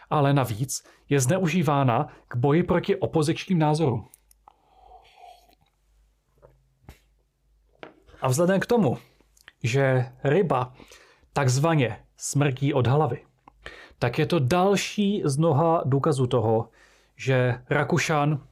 ale 0.09 0.33
navíc 0.33 0.83
je 1.09 1.19
zneužívána 1.19 2.07
k 2.27 2.35
boji 2.35 2.63
proti 2.63 2.95
opozičním 2.95 3.59
názorům. 3.59 4.07
A 8.21 8.27
vzhledem 8.27 8.59
k 8.59 8.65
tomu, 8.65 8.97
že 9.63 10.11
ryba 10.23 10.73
takzvaně 11.33 12.03
smrtí 12.17 12.73
od 12.73 12.87
hlavy, 12.87 13.25
tak 13.99 14.19
je 14.19 14.25
to 14.25 14.39
další 14.39 15.21
z 15.25 15.37
mnoha 15.37 15.81
důkazů 15.85 16.27
toho, 16.27 16.69
že 17.15 17.61
Rakušan 17.69 18.47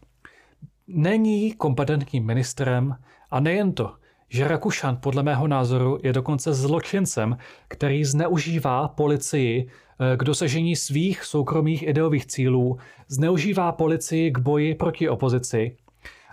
není 0.88 1.54
kompetentním 1.54 2.26
ministrem 2.26 2.96
a 3.32 3.40
nejen 3.40 3.74
to, 3.74 3.96
že 4.36 4.48
Rakušan 4.48 4.98
podle 4.98 5.24
mého 5.24 5.48
názoru 5.48 6.00
je 6.04 6.14
dokonce 6.14 6.54
zločincem, 6.54 7.38
který 7.68 8.06
zneužívá 8.06 8.88
policii 8.88 9.68
eh, 9.70 10.18
k 10.18 10.24
dosažení 10.24 10.76
svých 10.76 11.24
soukromých 11.24 11.84
ideových 11.84 12.26
cílů, 12.26 12.78
zneužívá 13.08 13.72
policii 13.72 14.32
k 14.32 14.40
boji 14.40 14.76
proti 14.76 15.10
opozici 15.10 15.78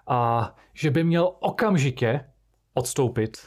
a 0.07 0.55
že 0.75 0.91
by 0.91 1.05
měl 1.05 1.33
okamžitě 1.41 2.21
odstoupit 2.75 3.39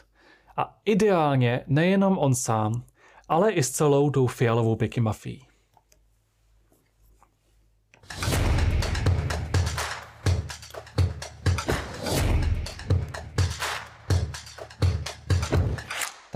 a 0.56 0.78
ideálně 0.84 1.60
nejenom 1.66 2.18
on 2.18 2.34
sám, 2.34 2.82
ale 3.28 3.52
i 3.52 3.62
s 3.62 3.70
celou 3.70 4.10
tou 4.10 4.26
fialovou 4.26 4.76
piky 4.76 5.00
mafií. 5.00 5.45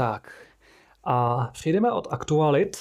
Tak 0.01 0.33
a 1.05 1.49
přejdeme 1.53 1.93
od 1.93 2.09
aktualit 2.11 2.77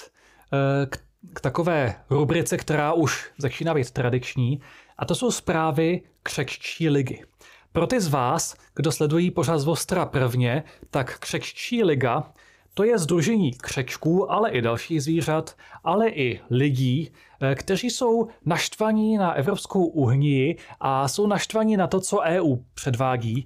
eh, 0.53 0.85
k, 0.85 0.97
k 1.33 1.41
takové 1.41 1.95
rubrice, 2.09 2.57
která 2.57 2.93
už 2.93 3.31
začíná 3.37 3.73
být 3.73 3.91
tradiční, 3.91 4.61
a 4.97 5.05
to 5.05 5.15
jsou 5.15 5.31
zprávy 5.31 6.01
křekčí 6.23 6.89
ligy. 6.89 7.25
Pro 7.71 7.87
ty 7.87 8.01
z 8.01 8.07
vás, 8.07 8.55
kdo 8.75 8.91
sledují 8.91 9.31
pořád 9.31 9.57
z 9.57 9.65
Vostra 9.65 10.05
prvně, 10.05 10.63
tak 10.91 11.19
křekčí 11.19 11.83
liga 11.83 12.33
to 12.73 12.83
je 12.83 12.97
združení 12.97 13.51
křečků, 13.51 14.31
ale 14.31 14.51
i 14.51 14.61
dalších 14.61 15.03
zvířat, 15.03 15.55
ale 15.83 16.09
i 16.09 16.41
lidí, 16.49 17.11
eh, 17.41 17.55
kteří 17.55 17.89
jsou 17.89 18.27
naštvaní 18.45 19.17
na 19.17 19.33
Evropskou 19.33 19.85
unii 19.85 20.57
a 20.79 21.07
jsou 21.07 21.27
naštvaní 21.27 21.77
na 21.77 21.87
to, 21.87 21.99
co 21.99 22.19
EU 22.19 22.55
předvádí 22.73 23.45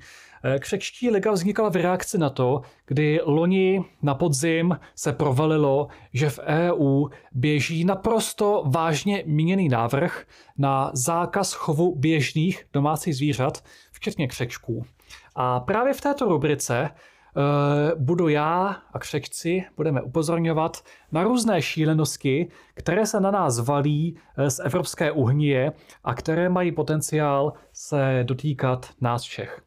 křečtí 0.59 1.09
liga 1.09 1.31
vznikala 1.31 1.69
v 1.69 1.75
reakci 1.75 2.17
na 2.17 2.29
to, 2.29 2.61
kdy 2.85 3.19
loni 3.23 3.85
na 4.01 4.15
podzim 4.15 4.77
se 4.95 5.13
provalilo, 5.13 5.87
že 6.13 6.29
v 6.29 6.39
EU 6.39 7.07
běží 7.31 7.85
naprosto 7.85 8.63
vážně 8.65 9.23
míněný 9.25 9.69
návrh 9.69 10.25
na 10.57 10.91
zákaz 10.93 11.53
chovu 11.53 11.95
běžných 11.95 12.65
domácích 12.73 13.15
zvířat, 13.15 13.63
včetně 13.91 14.27
křečků. 14.27 14.85
A 15.35 15.59
právě 15.59 15.93
v 15.93 16.01
této 16.01 16.25
rubrice 16.25 16.89
Uh, 17.35 18.01
budu 18.01 18.27
já 18.27 18.77
a 18.93 18.99
křečci 18.99 19.63
budeme 19.77 20.01
upozorňovat 20.01 20.83
na 21.11 21.23
různé 21.23 21.61
šílenosti, 21.61 22.47
které 22.73 23.05
se 23.05 23.19
na 23.19 23.31
nás 23.31 23.59
valí 23.59 24.17
eh, 24.37 24.49
z 24.49 24.59
Evropské 24.59 25.11
unie 25.11 25.71
a 26.03 26.13
které 26.13 26.49
mají 26.49 26.71
potenciál 26.71 27.53
se 27.71 28.23
dotýkat 28.23 28.89
nás 29.01 29.23
všech. 29.23 29.61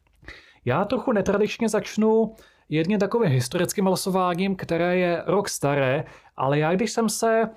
Já 0.67 0.85
trochu 0.85 1.11
netradičně 1.11 1.69
začnu 1.69 2.35
jedním 2.69 2.99
takovým 2.99 3.31
historickým 3.31 3.85
hlasováním, 3.85 4.55
které 4.55 4.97
je 4.97 5.23
rok 5.25 5.49
staré, 5.49 6.03
ale 6.37 6.59
já 6.59 6.75
když 6.75 6.91
jsem 6.91 7.09
se 7.09 7.49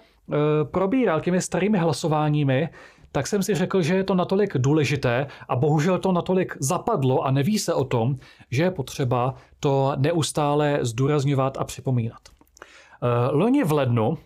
probíral 0.70 1.20
těmi 1.20 1.40
starými 1.40 1.78
hlasováními, 1.78 2.68
tak 3.12 3.26
jsem 3.26 3.42
si 3.42 3.54
řekl, 3.54 3.82
že 3.82 3.96
je 3.96 4.04
to 4.04 4.14
natolik 4.14 4.58
důležité 4.58 5.26
a 5.48 5.56
bohužel 5.56 5.98
to 5.98 6.12
natolik 6.12 6.56
zapadlo 6.60 7.22
a 7.22 7.30
neví 7.30 7.58
se 7.58 7.74
o 7.74 7.84
tom, 7.84 8.16
že 8.50 8.62
je 8.62 8.70
potřeba 8.70 9.34
to 9.60 9.92
neustále 9.96 10.78
zdůrazňovat 10.82 11.56
a 11.58 11.64
připomínat. 11.64 12.20
Loni 13.32 13.64
v 13.64 13.72
lednu 13.72 14.18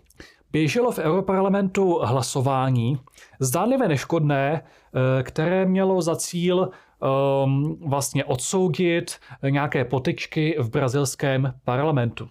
běželo 0.52 0.92
v 0.92 0.98
Europarlamentu 0.98 1.98
hlasování, 2.02 2.98
zdánlivě 3.40 3.88
neškodné, 3.88 4.62
eh, 4.62 5.22
které 5.22 5.66
mělo 5.66 6.02
za 6.02 6.16
cíl 6.16 6.70
um, 7.04 7.76
vlastně 7.88 8.24
odsoudit 8.24 9.18
nějaké 9.50 9.84
potyčky 9.84 10.56
v 10.58 10.70
brazilském 10.70 11.54
parlamentu. 11.64 12.28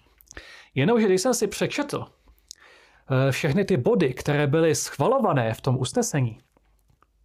Jenomže 0.74 1.06
když 1.06 1.20
jsem 1.20 1.34
si 1.34 1.46
přečetl 1.46 2.06
eh, 2.06 3.32
všechny 3.32 3.64
ty 3.64 3.76
body, 3.76 4.14
které 4.14 4.46
byly 4.46 4.74
schvalované 4.74 5.54
v 5.54 5.60
tom 5.60 5.78
usnesení, 5.78 6.40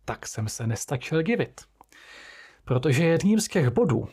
tak 0.06 0.28
jsem 0.28 0.48
se 0.48 0.68
nestačil 0.68 1.22
divit. 1.22 1.62
Protože 2.66 3.04
jedním 3.04 3.40
z 3.40 3.48
těch 3.48 3.70
bodů 3.70 4.08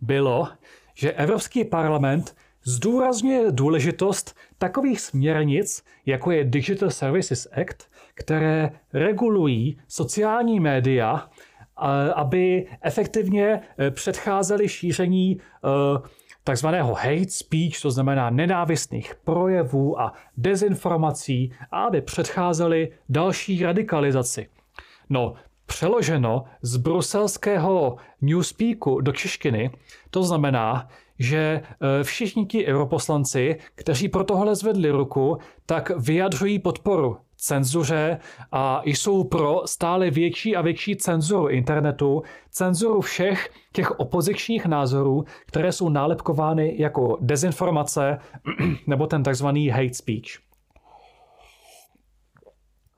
bylo, 0.00 0.48
že 0.94 1.12
Evropský 1.12 1.64
parlament 1.64 2.36
zdůrazňuje 2.64 3.52
důležitost 3.52 4.36
takových 4.58 5.00
směrnic, 5.00 5.84
jako 6.06 6.30
je 6.30 6.44
Digital 6.44 6.90
Services 6.90 7.48
Act, 7.52 7.90
které 8.14 8.70
regulují 8.92 9.78
sociální 9.88 10.60
média, 10.60 11.30
aby 12.14 12.66
efektivně 12.82 13.60
e, 13.78 13.90
předcházely 13.90 14.68
šíření 14.68 15.32
e, 15.32 15.38
takzvaného 16.44 16.94
hate 16.94 17.28
speech, 17.28 17.80
to 17.82 17.90
znamená 17.90 18.30
nenávistných 18.30 19.14
projevů 19.14 20.00
a 20.00 20.12
dezinformací, 20.36 21.52
a 21.70 21.82
aby 21.84 22.00
předcházely 22.00 22.92
další 23.08 23.62
radikalizaci. 23.62 24.48
No, 25.10 25.34
přeloženo 25.66 26.44
z 26.62 26.76
bruselského 26.76 27.96
newspeaku 28.20 29.00
do 29.00 29.12
češtiny, 29.12 29.70
to 30.10 30.22
znamená, 30.22 30.88
že 31.18 31.38
e, 31.38 32.04
všichni 32.04 32.46
ti 32.46 32.66
europoslanci, 32.66 33.56
kteří 33.74 34.08
pro 34.08 34.24
tohle 34.24 34.54
zvedli 34.54 34.90
ruku, 34.90 35.38
tak 35.66 35.90
vyjadřují 35.96 36.58
podporu 36.58 37.16
cenzuře 37.38 38.18
a 38.52 38.82
jsou 38.84 39.24
pro 39.24 39.62
stále 39.66 40.10
větší 40.10 40.56
a 40.56 40.62
větší 40.62 40.96
cenzuru 40.96 41.48
internetu, 41.48 42.22
cenzuru 42.50 43.00
všech 43.00 43.50
těch 43.72 43.90
opozičních 43.90 44.66
názorů, 44.66 45.24
které 45.46 45.72
jsou 45.72 45.88
nálepkovány 45.88 46.74
jako 46.78 47.18
dezinformace 47.20 48.18
nebo 48.86 49.06
ten 49.06 49.22
takzvaný 49.22 49.68
hate 49.68 49.94
speech. 49.94 50.38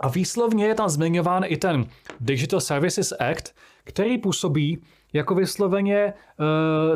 A 0.00 0.08
výslovně 0.08 0.66
je 0.66 0.74
tam 0.74 0.88
zmiňován 0.88 1.42
i 1.46 1.56
ten 1.56 1.86
Digital 2.20 2.60
Services 2.60 3.12
Act, 3.12 3.54
který 3.90 4.18
působí 4.18 4.82
jako 5.12 5.34
vysloveně 5.34 6.12
uh, 6.12 6.46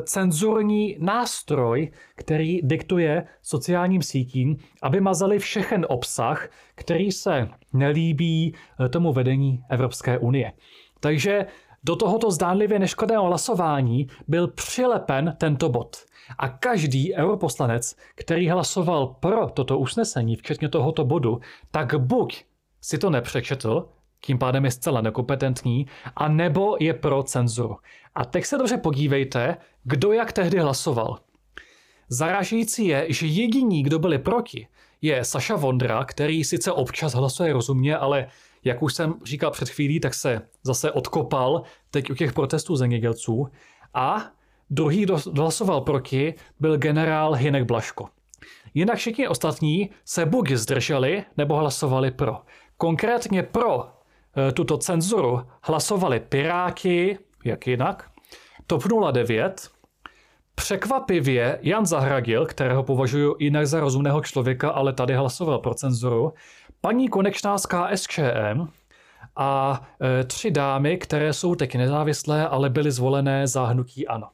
cenzurní 0.05 0.97
nástroj, 1.01 1.91
který 2.17 2.61
diktuje 2.63 3.27
sociálním 3.43 4.03
sítím, 4.03 4.57
aby 4.83 5.01
mazali 5.01 5.39
všechen 5.39 5.87
obsah, 5.89 6.49
který 6.75 7.13
se 7.13 7.49
nelíbí 7.73 8.55
uh, 8.55 8.89
tomu 8.89 9.13
vedení 9.13 9.61
Evropské 9.71 10.19
unie. 10.19 10.53
Takže 11.01 11.47
do 11.85 11.97
tohoto 11.97 12.31
zdánlivě 12.31 12.79
neškodného 12.79 13.25
hlasování 13.25 14.07
byl 14.29 14.49
přilepen 14.49 15.35
tento 15.39 15.69
bod. 15.69 15.97
A 16.39 16.49
každý 16.49 17.15
europoslanec, 17.15 17.97
který 18.15 18.49
hlasoval 18.49 19.07
pro 19.07 19.49
toto 19.49 19.79
usnesení, 19.79 20.37
včetně 20.37 20.69
tohoto 20.69 21.05
bodu, 21.05 21.41
tak 21.71 21.95
buď 21.95 22.45
si 22.81 22.99
to 22.99 23.11
nepřečetl, 23.11 23.89
tím 24.25 24.39
pádem 24.39 24.65
je 24.65 24.71
zcela 24.71 25.01
nekompetentní, 25.01 25.87
a 26.17 26.29
nebo 26.29 26.77
je 26.81 26.95
pro 26.95 27.23
cenzuru. 27.23 27.77
A 28.15 28.25
teď 28.25 28.45
se 28.45 28.59
dobře 28.59 28.77
podívejte, 28.77 29.57
kdo 29.85 30.13
jak 30.13 30.33
tehdy 30.33 30.59
hlasoval. 30.59 31.19
Zarážející 32.09 32.87
je, 32.87 33.07
že 33.09 33.27
jediní, 33.27 33.83
kdo 33.83 33.99
byli 33.99 34.19
proti, 34.19 34.69
je 35.03 35.25
Saša 35.25 35.57
Vondra, 35.57 36.05
který 36.05 36.45
sice 36.45 36.73
občas 36.73 37.15
hlasuje 37.15 37.53
rozumně, 37.53 37.97
ale 37.97 38.27
jak 38.65 38.83
už 38.83 38.95
jsem 38.95 39.15
říkal 39.25 39.51
před 39.51 39.69
chvílí, 39.69 40.01
tak 40.01 40.15
se 40.15 40.43
zase 40.63 40.93
odkopal 40.93 41.63
teď 41.91 42.11
u 42.11 42.15
těch 42.15 42.33
protestů 42.33 42.77
zemědělců. 42.77 43.49
A 43.95 44.31
druhý, 44.71 45.03
kdo 45.03 45.19
hlasoval 45.37 45.81
proti, 45.81 46.35
byl 46.61 46.77
generál 46.77 47.33
Hinek 47.33 47.65
Blaško. 47.65 48.09
Jinak 48.75 48.97
všichni 48.97 49.29
ostatní 49.29 49.91
se 50.05 50.27
buď 50.27 50.51
zdrželi, 50.51 51.25
nebo 51.37 51.57
hlasovali 51.57 52.11
pro. 52.11 52.37
Konkrétně 52.77 53.43
pro 53.43 53.94
tuto 54.55 54.79
cenzuru 54.79 55.41
hlasovali 55.63 56.21
Piráti, 56.21 57.19
jak 57.45 57.67
jinak, 57.67 58.11
TOP 58.67 58.83
09, 59.13 59.71
překvapivě 60.55 61.59
Jan 61.63 61.87
Zahradil, 61.87 62.47
kterého 62.47 62.83
považuji 62.83 63.37
jinak 63.39 63.67
za 63.67 63.81
rozumného 63.81 64.21
člověka, 64.21 64.71
ale 64.71 64.93
tady 64.93 65.15
hlasoval 65.15 65.59
pro 65.59 65.75
cenzuru, 65.75 66.33
paní 66.81 67.09
Konečná 67.09 67.59
z 67.59 67.67
KSČM 67.67 68.69
a 69.37 69.81
e, 70.21 70.25
tři 70.25 70.51
dámy, 70.51 70.97
které 70.99 71.33
jsou 71.33 71.55
teď 71.55 71.75
nezávislé, 71.75 72.49
ale 72.49 72.71
byly 72.71 72.91
zvolené 72.91 73.47
za 73.47 73.67
hnutí 73.67 74.07
ANO. 74.07 74.29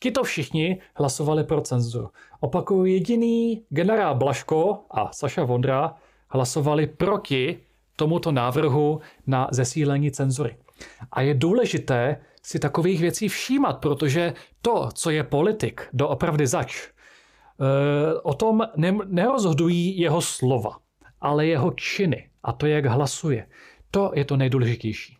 Tito 0.00 0.24
všichni 0.24 0.80
hlasovali 0.94 1.44
pro 1.44 1.60
cenzuru. 1.60 2.10
Opakuju, 2.40 2.84
jediný 2.84 3.62
generál 3.68 4.14
Blaško 4.14 4.84
a 4.90 5.12
Saša 5.12 5.44
Vondra 5.44 5.94
hlasovali 6.28 6.86
proti 6.86 7.58
tomuto 7.96 8.32
návrhu 8.32 9.00
na 9.26 9.48
zesílení 9.50 10.10
cenzury. 10.10 10.56
A 11.12 11.20
je 11.20 11.34
důležité 11.34 12.16
si 12.42 12.58
takových 12.58 13.00
věcí 13.00 13.28
všímat, 13.28 13.78
protože 13.78 14.34
to, 14.62 14.88
co 14.94 15.10
je 15.10 15.22
politik, 15.22 15.88
doopravdy 15.92 16.46
zač, 16.46 16.88
eh, 16.88 18.20
o 18.22 18.34
tom 18.34 18.62
nerozhodují 19.06 20.00
jeho 20.00 20.20
slova, 20.20 20.78
ale 21.20 21.46
jeho 21.46 21.70
činy 21.70 22.30
a 22.42 22.52
to, 22.52 22.66
jak 22.66 22.86
hlasuje. 22.86 23.46
To 23.90 24.10
je 24.14 24.24
to 24.24 24.36
nejdůležitější. 24.36 25.16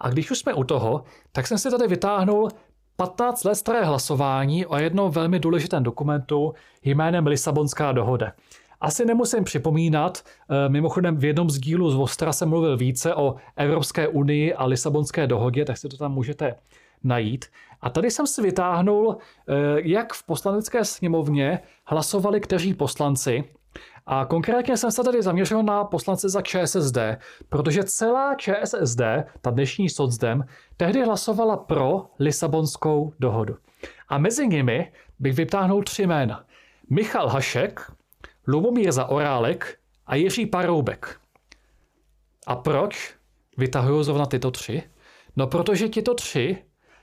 A 0.00 0.10
když 0.10 0.30
už 0.30 0.38
jsme 0.38 0.54
u 0.54 0.64
toho, 0.64 1.04
tak 1.32 1.46
jsem 1.46 1.58
si 1.58 1.70
tady 1.70 1.86
vytáhnul 1.86 2.48
15 2.96 3.44
let 3.44 3.54
staré 3.54 3.84
hlasování 3.84 4.66
o 4.66 4.76
jednom 4.76 5.10
velmi 5.10 5.38
důležitém 5.38 5.82
dokumentu 5.82 6.54
jménem 6.84 7.26
Lisabonská 7.26 7.92
dohoda. 7.92 8.32
Asi 8.80 9.04
nemusím 9.04 9.44
připomínat, 9.44 10.22
eh, 10.24 10.68
mimochodem 10.68 11.16
v 11.16 11.24
jednom 11.24 11.50
z 11.50 11.58
dílů 11.58 11.90
z 11.90 11.94
Vostra 11.94 12.32
jsem 12.32 12.48
mluvil 12.48 12.76
více 12.76 13.14
o 13.14 13.34
Evropské 13.56 14.08
unii 14.08 14.54
a 14.54 14.64
Lisabonské 14.64 15.26
dohodě, 15.26 15.64
tak 15.64 15.78
si 15.78 15.88
to 15.88 15.96
tam 15.96 16.12
můžete 16.12 16.54
najít. 17.04 17.44
A 17.80 17.90
tady 17.90 18.10
jsem 18.10 18.26
si 18.26 18.42
vytáhnul, 18.42 19.16
eh, 19.48 19.54
jak 19.82 20.12
v 20.12 20.26
poslanecké 20.26 20.84
sněmovně 20.84 21.60
hlasovali 21.84 22.40
kteří 22.40 22.74
poslanci. 22.74 23.44
A 24.06 24.24
konkrétně 24.24 24.76
jsem 24.76 24.90
se 24.90 25.02
tady 25.02 25.22
zaměřil 25.22 25.62
na 25.62 25.84
poslance 25.84 26.28
za 26.28 26.42
ČSSD, 26.42 26.98
protože 27.48 27.84
celá 27.84 28.34
ČSSD, 28.34 29.00
ta 29.40 29.50
dnešní 29.50 29.88
socdem, 29.88 30.44
tehdy 30.76 31.04
hlasovala 31.04 31.56
pro 31.56 32.06
Lisabonskou 32.18 33.12
dohodu. 33.20 33.56
A 34.08 34.18
mezi 34.18 34.48
nimi 34.48 34.92
bych 35.18 35.34
vytáhnul 35.34 35.82
tři 35.82 36.06
jména. 36.06 36.44
Michal 36.90 37.28
Hašek, 37.28 37.92
Lubomír 38.48 38.92
Zaorálek 38.92 39.78
a 40.06 40.14
Jiří 40.14 40.46
Paroubek. 40.46 41.20
A 42.46 42.56
proč 42.56 43.14
vytahuju 43.56 44.02
zrovna 44.02 44.26
tyto 44.26 44.50
tři? 44.50 44.82
No 45.36 45.46
protože 45.46 45.88
tito 45.88 46.14
tři 46.14 46.56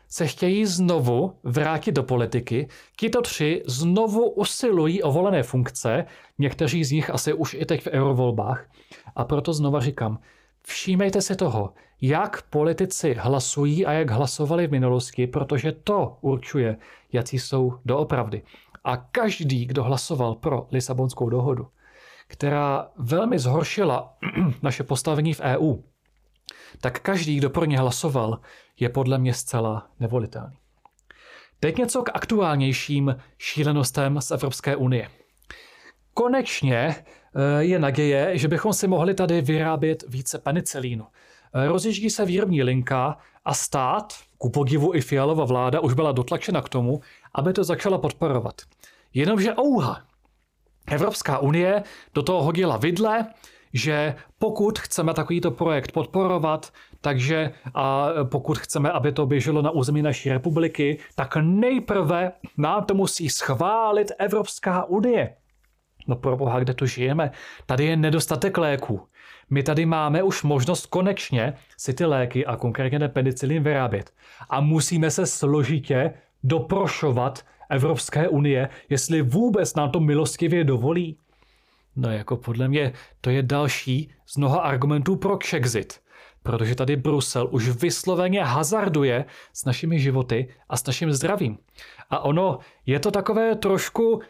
se 0.07 0.27
chtějí 0.27 0.65
znovu 0.65 1.33
vrátit 1.43 1.91
do 1.91 2.03
politiky. 2.03 2.67
Tito 2.97 3.21
tři 3.21 3.63
znovu 3.65 4.29
usilují 4.29 5.03
o 5.03 5.11
volené 5.11 5.43
funkce, 5.43 6.05
někteří 6.37 6.83
z 6.83 6.91
nich 6.91 7.09
asi 7.09 7.33
už 7.33 7.53
i 7.53 7.65
teď 7.65 7.83
v 7.83 7.87
eurovolbách. 7.87 8.69
A 9.15 9.25
proto 9.25 9.53
znova 9.53 9.79
říkám, 9.79 10.19
všímejte 10.63 11.21
si 11.21 11.35
toho, 11.35 11.73
jak 12.01 12.41
politici 12.41 13.15
hlasují 13.19 13.85
a 13.85 13.91
jak 13.91 14.11
hlasovali 14.11 14.67
v 14.67 14.71
minulosti, 14.71 15.27
protože 15.27 15.71
to 15.71 16.17
určuje, 16.21 16.77
jaký 17.13 17.39
jsou 17.39 17.73
doopravdy. 17.85 18.41
A 18.85 18.97
každý, 18.97 19.65
kdo 19.65 19.83
hlasoval 19.83 20.35
pro 20.35 20.67
Lisabonskou 20.71 21.29
dohodu, 21.29 21.67
která 22.27 22.89
velmi 22.97 23.39
zhoršila 23.39 24.17
naše 24.61 24.83
postavení 24.83 25.33
v 25.33 25.41
EU, 25.41 25.75
tak 26.81 26.99
každý, 26.99 27.35
kdo 27.35 27.49
pro 27.49 27.65
ně 27.65 27.79
hlasoval, 27.79 28.39
je 28.79 28.89
podle 28.89 29.17
mě 29.17 29.33
zcela 29.33 29.89
nevolitelný. 29.99 30.57
Teď 31.59 31.77
něco 31.77 32.03
k 32.03 32.11
aktuálnějším 32.13 33.15
šílenostem 33.37 34.21
z 34.21 34.31
Evropské 34.31 34.75
unie. 34.75 35.09
Konečně 36.13 36.77
eh, 36.77 37.63
je 37.63 37.79
naděje, 37.79 38.37
že 38.37 38.47
bychom 38.47 38.73
si 38.73 38.87
mohli 38.87 39.13
tady 39.13 39.41
vyrábět 39.41 40.03
více 40.07 40.39
penicilínu. 40.39 41.05
Rozjíždí 41.55 42.09
se 42.09 42.25
výrobní 42.25 42.63
linka 42.63 43.17
a 43.45 43.53
stát, 43.53 44.13
ku 44.37 44.49
podivu 44.49 44.95
i 44.95 45.01
fialová 45.01 45.45
vláda, 45.45 45.79
už 45.79 45.93
byla 45.93 46.11
dotlačena 46.11 46.61
k 46.61 46.69
tomu, 46.69 47.01
aby 47.35 47.53
to 47.53 47.63
začala 47.63 47.97
podporovat. 47.97 48.61
Jenomže 49.13 49.55
ouha, 49.59 50.01
Evropská 50.91 51.39
unie 51.39 51.83
do 52.13 52.23
toho 52.23 52.43
hodila 52.43 52.77
vidle, 52.77 53.25
že 53.73 54.15
pokud 54.39 54.79
chceme 54.79 55.13
takovýto 55.13 55.51
projekt 55.51 55.91
podporovat, 55.91 56.73
takže 57.01 57.51
a 57.73 58.07
pokud 58.23 58.57
chceme, 58.57 58.91
aby 58.91 59.11
to 59.11 59.25
běželo 59.25 59.61
na 59.61 59.71
území 59.71 60.01
naší 60.01 60.29
republiky, 60.29 60.99
tak 61.15 61.35
nejprve 61.41 62.31
nám 62.57 62.83
to 62.83 62.93
musí 62.93 63.29
schválit 63.29 64.11
Evropská 64.19 64.83
unie. 64.83 65.35
No 66.07 66.15
pro 66.15 66.37
boha, 66.37 66.59
kde 66.59 66.73
tu 66.73 66.85
žijeme? 66.85 67.31
Tady 67.65 67.85
je 67.85 67.95
nedostatek 67.95 68.57
léků. 68.57 69.01
My 69.49 69.63
tady 69.63 69.85
máme 69.85 70.23
už 70.23 70.43
možnost 70.43 70.85
konečně 70.85 71.53
si 71.77 71.93
ty 71.93 72.05
léky 72.05 72.45
a 72.45 72.55
konkrétně 72.55 72.99
ten 72.99 73.11
penicilin 73.11 73.63
vyrábět. 73.63 74.13
A 74.49 74.61
musíme 74.61 75.11
se 75.11 75.25
složitě 75.25 76.13
doprošovat 76.43 77.45
Evropské 77.69 78.27
unie, 78.29 78.69
jestli 78.89 79.21
vůbec 79.21 79.75
nám 79.75 79.91
to 79.91 79.99
milostivě 79.99 80.63
dovolí. 80.63 81.17
No 81.95 82.11
jako 82.11 82.37
podle 82.37 82.67
mě 82.67 82.93
to 83.21 83.29
je 83.29 83.43
další 83.43 84.13
z 84.25 84.37
mnoha 84.37 84.59
argumentů 84.59 85.15
pro 85.15 85.37
Kšexit. 85.37 85.99
Protože 86.43 86.75
tady 86.75 86.95
Brusel 86.95 87.47
už 87.51 87.69
vysloveně 87.69 88.43
hazarduje 88.43 89.25
s 89.53 89.65
našimi 89.65 89.99
životy 89.99 90.53
a 90.69 90.77
s 90.77 90.85
naším 90.85 91.11
zdravím. 91.11 91.57
A 92.09 92.19
ono 92.19 92.59
je 92.85 92.99
to 92.99 93.11
takové 93.11 93.55
trošku, 93.55 94.21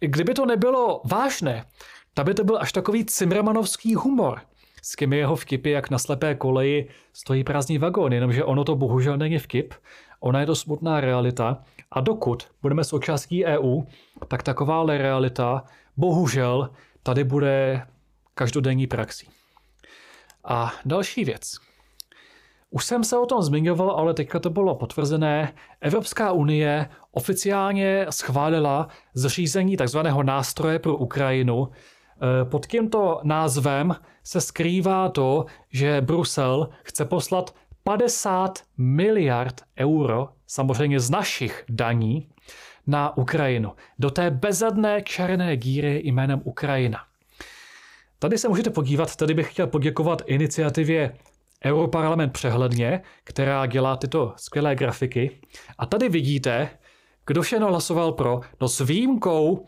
kdyby 0.00 0.34
to 0.34 0.46
nebylo 0.46 1.02
vážné, 1.04 1.64
tak 2.14 2.26
by 2.26 2.34
to 2.34 2.44
byl 2.44 2.58
až 2.60 2.72
takový 2.72 3.04
cimrmanovský 3.04 3.94
humor. 3.94 4.40
S 4.82 4.96
kým 4.96 5.12
jeho 5.12 5.36
vtipy, 5.36 5.70
jak 5.70 5.90
na 5.90 5.98
slepé 5.98 6.34
koleji 6.34 6.88
stojí 7.12 7.44
prázdný 7.44 7.78
vagón, 7.78 8.12
jenomže 8.12 8.44
ono 8.44 8.64
to 8.64 8.76
bohužel 8.76 9.16
není 9.16 9.38
vtip, 9.38 9.74
ona 10.20 10.40
je 10.40 10.46
to 10.46 10.56
smutná 10.56 11.00
realita 11.00 11.64
a 11.90 12.00
dokud 12.00 12.46
budeme 12.62 12.84
součástí 12.84 13.44
EU, 13.44 13.82
tak 14.28 14.42
taková 14.42 14.86
realita 14.86 15.64
bohužel 15.96 16.70
tady 17.02 17.24
bude 17.24 17.86
každodenní 18.34 18.86
praxí. 18.86 19.28
A 20.44 20.72
další 20.84 21.24
věc. 21.24 21.56
Už 22.70 22.84
jsem 22.84 23.04
se 23.04 23.18
o 23.18 23.26
tom 23.26 23.42
zmiňoval, 23.42 23.90
ale 23.90 24.14
teďka 24.14 24.38
to 24.38 24.50
bylo 24.50 24.74
potvrzené. 24.74 25.54
Evropská 25.80 26.32
unie 26.32 26.88
oficiálně 27.10 28.06
schválila 28.10 28.88
zřízení 29.14 29.76
tzv. 29.76 29.98
nástroje 30.22 30.78
pro 30.78 30.96
Ukrajinu. 30.96 31.68
E, 32.22 32.44
pod 32.44 32.66
tímto 32.66 33.20
názvem 33.22 33.96
se 34.24 34.40
skrývá 34.40 35.08
to, 35.08 35.44
že 35.70 36.00
Brusel 36.00 36.68
chce 36.82 37.04
poslat 37.04 37.54
50 37.84 38.62
miliard 38.78 39.60
euro, 39.78 40.28
samozřejmě 40.46 41.00
z 41.00 41.10
našich 41.10 41.64
daní, 41.68 42.28
na 42.86 43.16
Ukrajinu. 43.16 43.72
Do 43.98 44.10
té 44.10 44.30
bezadné 44.30 45.02
černé 45.02 45.56
díry 45.56 46.02
jménem 46.04 46.40
Ukrajina. 46.44 46.98
Tady 48.18 48.38
se 48.38 48.48
můžete 48.48 48.70
podívat, 48.70 49.16
tady 49.16 49.34
bych 49.34 49.52
chtěl 49.52 49.66
poděkovat 49.66 50.22
iniciativě 50.26 51.14
Europarlament 51.64 52.32
přehledně, 52.32 53.02
která 53.24 53.66
dělá 53.66 53.96
tyto 53.96 54.32
skvělé 54.36 54.74
grafiky. 54.74 55.40
A 55.78 55.86
tady 55.86 56.08
vidíte, 56.08 56.68
kdo 57.26 57.42
všechno 57.42 57.68
hlasoval 57.68 58.12
pro, 58.12 58.40
no 58.60 58.68
s 58.68 58.80
výjimkou 58.80 59.66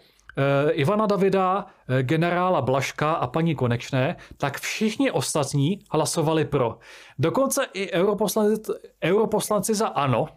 Ivana 0.72 1.06
Davida, 1.06 1.66
e, 1.88 2.02
generála 2.02 2.62
Blaška 2.62 3.12
a 3.12 3.26
paní 3.26 3.54
Konečné, 3.54 4.16
tak 4.36 4.60
všichni 4.60 5.10
ostatní 5.10 5.78
hlasovali 5.90 6.44
pro. 6.44 6.78
Dokonce 7.18 7.66
i 7.72 7.92
europoslanci, 7.92 8.72
europoslanci 9.04 9.74
za 9.74 9.86
ANO, 9.86 10.28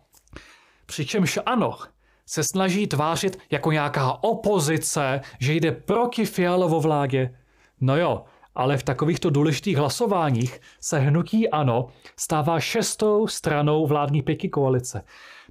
přičemž 0.85 1.39
ANO 1.45 1.77
se 2.25 2.43
snaží 2.43 2.87
tvářit 2.87 3.39
jako 3.51 3.71
nějaká 3.71 4.23
opozice, 4.23 5.21
že 5.39 5.53
jde 5.53 5.71
proti 5.71 6.25
Fialovo 6.25 6.81
vládě. 6.81 7.37
No 7.81 7.97
jo, 7.97 8.25
ale 8.55 8.77
v 8.77 8.83
takovýchto 8.83 9.29
důležitých 9.29 9.77
hlasováních 9.77 10.61
se 10.81 10.99
hnutí 10.99 11.49
ANO 11.49 11.87
stává 12.19 12.59
šestou 12.59 13.27
stranou 13.27 13.87
vládní 13.87 14.21
pěti 14.21 14.49
koalice. 14.49 15.03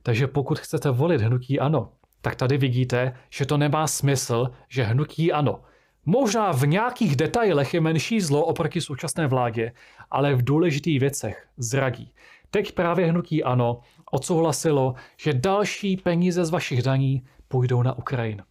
Takže 0.03 0.27
pokud 0.27 0.59
chcete 0.59 0.91
volit 0.91 1.21
hnutí 1.21 1.61
ANO, 1.61 1.93
tak 2.27 2.37
tady 2.37 2.59
vidíte, 2.59 3.17
že 3.31 3.47
to 3.47 3.57
nemá 3.57 3.87
smysl, 3.87 4.51
že 4.69 4.83
hnutí 4.83 5.33
ANO 5.33 5.63
možná 6.07 6.53
v 6.53 6.67
nějakých 6.67 7.17
detailech 7.17 7.75
je 7.75 7.81
menší 7.81 8.21
zlo 8.21 8.45
oproti 8.45 8.81
současné 8.81 9.27
vládě, 9.27 9.73
ale 10.11 10.35
v 10.35 10.45
důležitých 10.45 11.01
věcech 11.01 11.47
zradí. 11.57 12.13
Teď 12.51 12.73
právě 12.73 13.07
hnutí 13.07 13.45
ANO 13.45 13.81
odsouhlasilo, 14.11 14.95
že 15.17 15.33
další 15.33 15.97
peníze 15.97 16.45
z 16.45 16.51
vašich 16.51 16.83
daní 16.83 17.23
půjdou 17.49 17.83
na 17.83 17.99
Ukrajinu. 17.99 18.45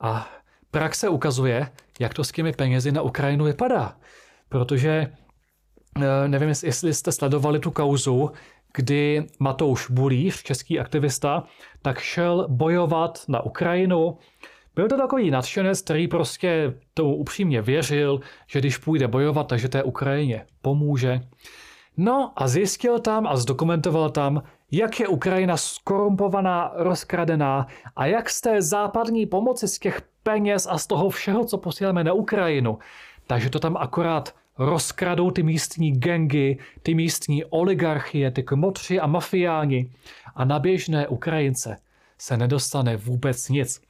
A 0.00 0.28
praxe 0.70 1.08
ukazuje, 1.08 1.70
jak 2.00 2.14
to 2.14 2.24
s 2.24 2.32
těmi 2.32 2.52
penězi 2.52 2.92
na 2.92 3.02
Ukrajinu 3.02 3.44
vypadá. 3.44 3.96
Protože 4.48 5.12
eh, 5.96 6.28
nevím, 6.28 6.48
jestli 6.48 6.94
jste 6.94 7.12
sledovali 7.12 7.58
tu 7.58 7.70
kauzu, 7.70 8.30
kdy 8.74 9.26
Matouš 9.38 9.90
Bulíř, 9.90 10.42
český 10.42 10.80
aktivista, 10.80 11.44
tak 11.82 11.98
šel 11.98 12.46
bojovat 12.48 13.24
na 13.28 13.40
Ukrajinu. 13.40 14.18
Byl 14.74 14.88
to 14.88 14.96
takový 14.96 15.30
nadšenec, 15.30 15.82
který 15.82 16.08
prostě 16.08 16.74
tomu 16.94 17.16
upřímně 17.16 17.62
věřil, 17.62 18.20
že 18.46 18.58
když 18.58 18.78
půjde 18.78 19.08
bojovat, 19.08 19.46
takže 19.46 19.68
té 19.68 19.82
Ukrajině 19.82 20.46
pomůže. 20.62 21.20
No 21.96 22.32
a 22.36 22.48
zjistil 22.48 22.98
tam 22.98 23.26
a 23.26 23.36
zdokumentoval 23.36 24.10
tam, 24.10 24.42
jak 24.70 25.00
je 25.00 25.08
Ukrajina 25.08 25.56
skorumpovaná, 25.56 26.72
rozkradená 26.74 27.66
a 27.96 28.06
jak 28.06 28.30
z 28.30 28.40
té 28.40 28.62
západní 28.62 29.26
pomoci, 29.26 29.68
z 29.68 29.78
těch 29.78 30.02
peněz 30.22 30.66
a 30.70 30.78
z 30.78 30.86
toho 30.86 31.10
všeho, 31.10 31.44
co 31.44 31.58
posíláme 31.58 32.04
na 32.04 32.12
Ukrajinu, 32.12 32.78
takže 33.26 33.50
to 33.50 33.58
tam 33.58 33.76
akorát 33.76 34.34
rozkradou 34.64 35.30
ty 35.30 35.42
místní 35.42 35.92
gengy, 35.92 36.58
ty 36.82 36.94
místní 36.94 37.44
oligarchie, 37.44 38.30
ty 38.30 38.42
kmotři 38.42 39.00
a 39.00 39.06
mafiáni 39.06 39.90
a 40.34 40.44
na 40.44 40.58
běžné 40.58 41.08
Ukrajince 41.08 41.76
se 42.18 42.36
nedostane 42.36 42.96
vůbec 42.96 43.48
nic. 43.48 43.82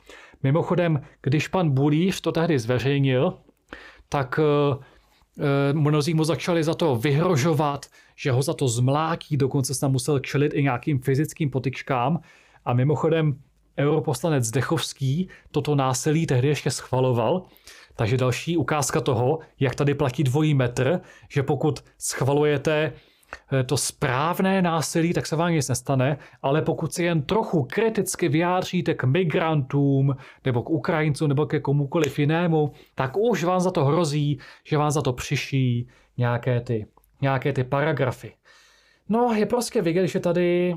Mimochodem, 0.42 1.02
když 1.22 1.48
pan 1.48 1.70
Bulíř 1.70 2.20
to 2.20 2.32
tehdy 2.32 2.58
zveřejnil, 2.58 3.38
tak 4.08 4.38
e, 4.38 5.72
mnozí 5.72 6.14
mu 6.14 6.24
začali 6.24 6.64
za 6.64 6.74
to 6.74 6.96
vyhrožovat, 6.96 7.86
že 8.16 8.32
ho 8.32 8.42
za 8.42 8.54
to 8.54 8.68
zmlátí, 8.68 9.36
dokonce 9.36 9.74
se 9.74 9.80
tam 9.80 9.92
musel 9.92 10.18
čelit 10.18 10.54
i 10.54 10.62
nějakým 10.62 10.98
fyzickým 10.98 11.50
potyčkám. 11.50 12.20
A 12.64 12.72
mimochodem 12.72 13.38
europoslanec 13.78 14.50
Dechovský 14.50 15.28
toto 15.50 15.74
násilí 15.74 16.26
tehdy 16.26 16.48
ještě 16.48 16.70
schvaloval, 16.70 17.42
takže 17.96 18.16
další 18.16 18.56
ukázka 18.56 19.00
toho, 19.00 19.38
jak 19.60 19.74
tady 19.74 19.94
platí 19.94 20.24
dvojí 20.24 20.54
metr, 20.54 21.00
že 21.28 21.42
pokud 21.42 21.84
schvalujete 21.98 22.92
eh, 23.52 23.64
to 23.64 23.76
správné 23.76 24.62
násilí, 24.62 25.12
tak 25.12 25.26
se 25.26 25.36
vám 25.36 25.52
nic 25.52 25.68
nestane, 25.68 26.18
ale 26.42 26.62
pokud 26.62 26.92
se 26.92 27.02
jen 27.02 27.22
trochu 27.22 27.62
kriticky 27.62 28.28
vyjádříte 28.28 28.94
k 28.94 29.04
migrantům, 29.04 30.16
nebo 30.44 30.62
k 30.62 30.70
Ukrajincům, 30.70 31.28
nebo 31.28 31.46
ke 31.46 31.60
komukoliv 31.60 32.18
jinému, 32.18 32.72
tak 32.94 33.16
už 33.16 33.44
vám 33.44 33.60
za 33.60 33.70
to 33.70 33.84
hrozí, 33.84 34.38
že 34.64 34.78
vám 34.78 34.90
za 34.90 35.02
to 35.02 35.12
přiší 35.12 35.88
nějaké 36.16 36.60
ty, 36.60 36.86
nějaké 37.20 37.52
ty 37.52 37.64
paragrafy. 37.64 38.32
No, 39.08 39.34
je 39.34 39.46
prostě 39.46 39.82
vidět, 39.82 40.06
že 40.06 40.20
tady 40.20 40.70
e, 40.72 40.76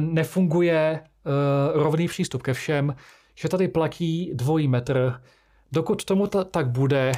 nefunguje 0.00 1.00
uh, 1.26 1.82
rovný 1.82 2.08
přístup 2.08 2.42
ke 2.42 2.52
všem, 2.52 2.94
že 3.34 3.48
tady 3.48 3.68
platí 3.68 4.30
dvojí 4.34 4.68
metr. 4.68 5.20
Dokud 5.72 6.04
tomu 6.04 6.26
ta, 6.26 6.44
tak 6.44 6.68
bude, 6.68 7.12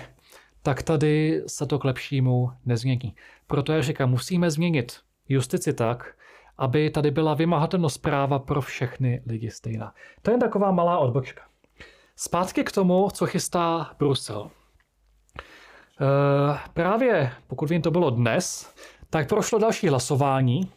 tak 0.63 0.83
tady 0.83 1.43
se 1.47 1.67
to 1.67 1.79
k 1.79 1.85
lepšímu 1.85 2.51
nezmění. 2.67 3.15
Proto 3.47 3.73
já 3.73 3.83
říkám, 3.83 4.11
musíme 4.11 4.51
změnit 4.51 5.01
justici 5.29 5.73
tak, 5.73 6.15
aby 6.59 6.91
tady 6.91 7.11
byla 7.11 7.35
vymahatelnost 7.35 8.03
práva 8.03 8.39
pro 8.39 8.61
všechny 8.61 9.23
lidi 9.27 9.51
stejná. 9.51 9.95
To 10.23 10.31
je 10.31 10.39
taková 10.39 10.71
malá 10.71 10.99
odbočka. 10.99 11.43
Zpátky 12.17 12.65
k 12.65 12.73
tomu, 12.73 13.09
co 13.13 13.27
chystá 13.27 13.95
Brusel. 13.99 14.51
E, 16.01 16.59
právě, 16.75 17.33
pokud 17.47 17.71
vím, 17.71 17.83
to 17.83 17.91
bylo 17.91 18.11
dnes, 18.11 18.75
tak 19.11 19.29
prošlo 19.29 19.59
další 19.59 19.89
hlasování, 19.89 20.73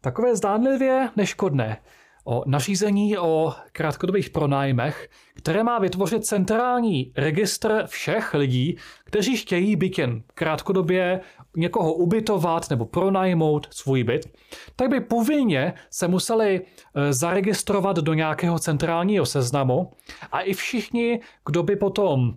takové 0.00 0.36
zdánlivě 0.36 1.08
neškodné 1.16 1.78
o 2.24 2.42
nařízení 2.46 3.18
o 3.18 3.54
krátkodobých 3.72 4.30
pronájmech, 4.30 5.08
které 5.34 5.64
má 5.64 5.78
vytvořit 5.78 6.24
centrální 6.24 7.12
registr 7.16 7.82
všech 7.86 8.34
lidí, 8.34 8.76
kteří 9.04 9.36
chtějí 9.36 9.76
byt 9.76 9.98
jen 9.98 10.22
krátkodobě 10.34 11.20
někoho 11.56 11.92
ubytovat 11.92 12.70
nebo 12.70 12.84
pronajmout 12.86 13.66
svůj 13.70 14.04
byt, 14.04 14.36
tak 14.76 14.88
by 14.88 15.00
povinně 15.00 15.74
se 15.90 16.08
museli 16.08 16.60
e, 16.94 17.12
zaregistrovat 17.12 17.96
do 17.96 18.14
nějakého 18.14 18.58
centrálního 18.58 19.26
seznamu 19.26 19.90
a 20.32 20.40
i 20.40 20.54
všichni, 20.54 21.20
kdo 21.46 21.62
by 21.62 21.76
potom 21.76 22.28
uh, 22.28 22.34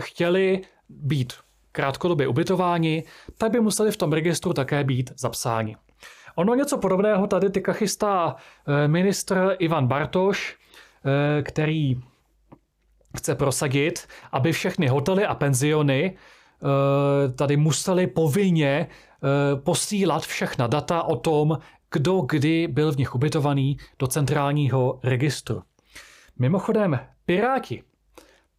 chtěli 0.00 0.62
být 0.88 1.32
krátkodobě 1.72 2.28
ubytováni, 2.28 3.04
tak 3.38 3.52
by 3.52 3.60
museli 3.60 3.90
v 3.90 3.96
tom 3.96 4.12
registru 4.12 4.52
také 4.52 4.84
být 4.84 5.12
zapsáni. 5.18 5.76
Ono 6.34 6.54
něco 6.54 6.78
podobného 6.78 7.26
tady 7.26 7.50
teďka 7.50 7.72
chystá 7.72 8.36
eh, 8.36 8.88
ministr 8.88 9.56
Ivan 9.58 9.86
Bartoš, 9.86 10.56
eh, 11.04 11.42
který 11.42 12.00
chce 13.16 13.34
prosadit, 13.34 14.08
aby 14.32 14.52
všechny 14.52 14.88
hotely 14.88 15.26
a 15.26 15.34
penziony 15.34 16.16
eh, 16.16 17.32
tady 17.32 17.56
museli 17.56 18.06
povinně 18.06 18.86
posílat 19.64 20.22
všechna 20.22 20.66
data 20.66 21.02
o 21.02 21.16
tom, 21.16 21.58
kdo 21.92 22.20
kdy 22.20 22.68
byl 22.68 22.92
v 22.92 22.96
nich 22.96 23.14
ubytovaný 23.14 23.76
do 23.98 24.06
centrálního 24.06 25.00
registru. 25.02 25.62
Mimochodem, 26.38 26.98
Piráti 27.26 27.82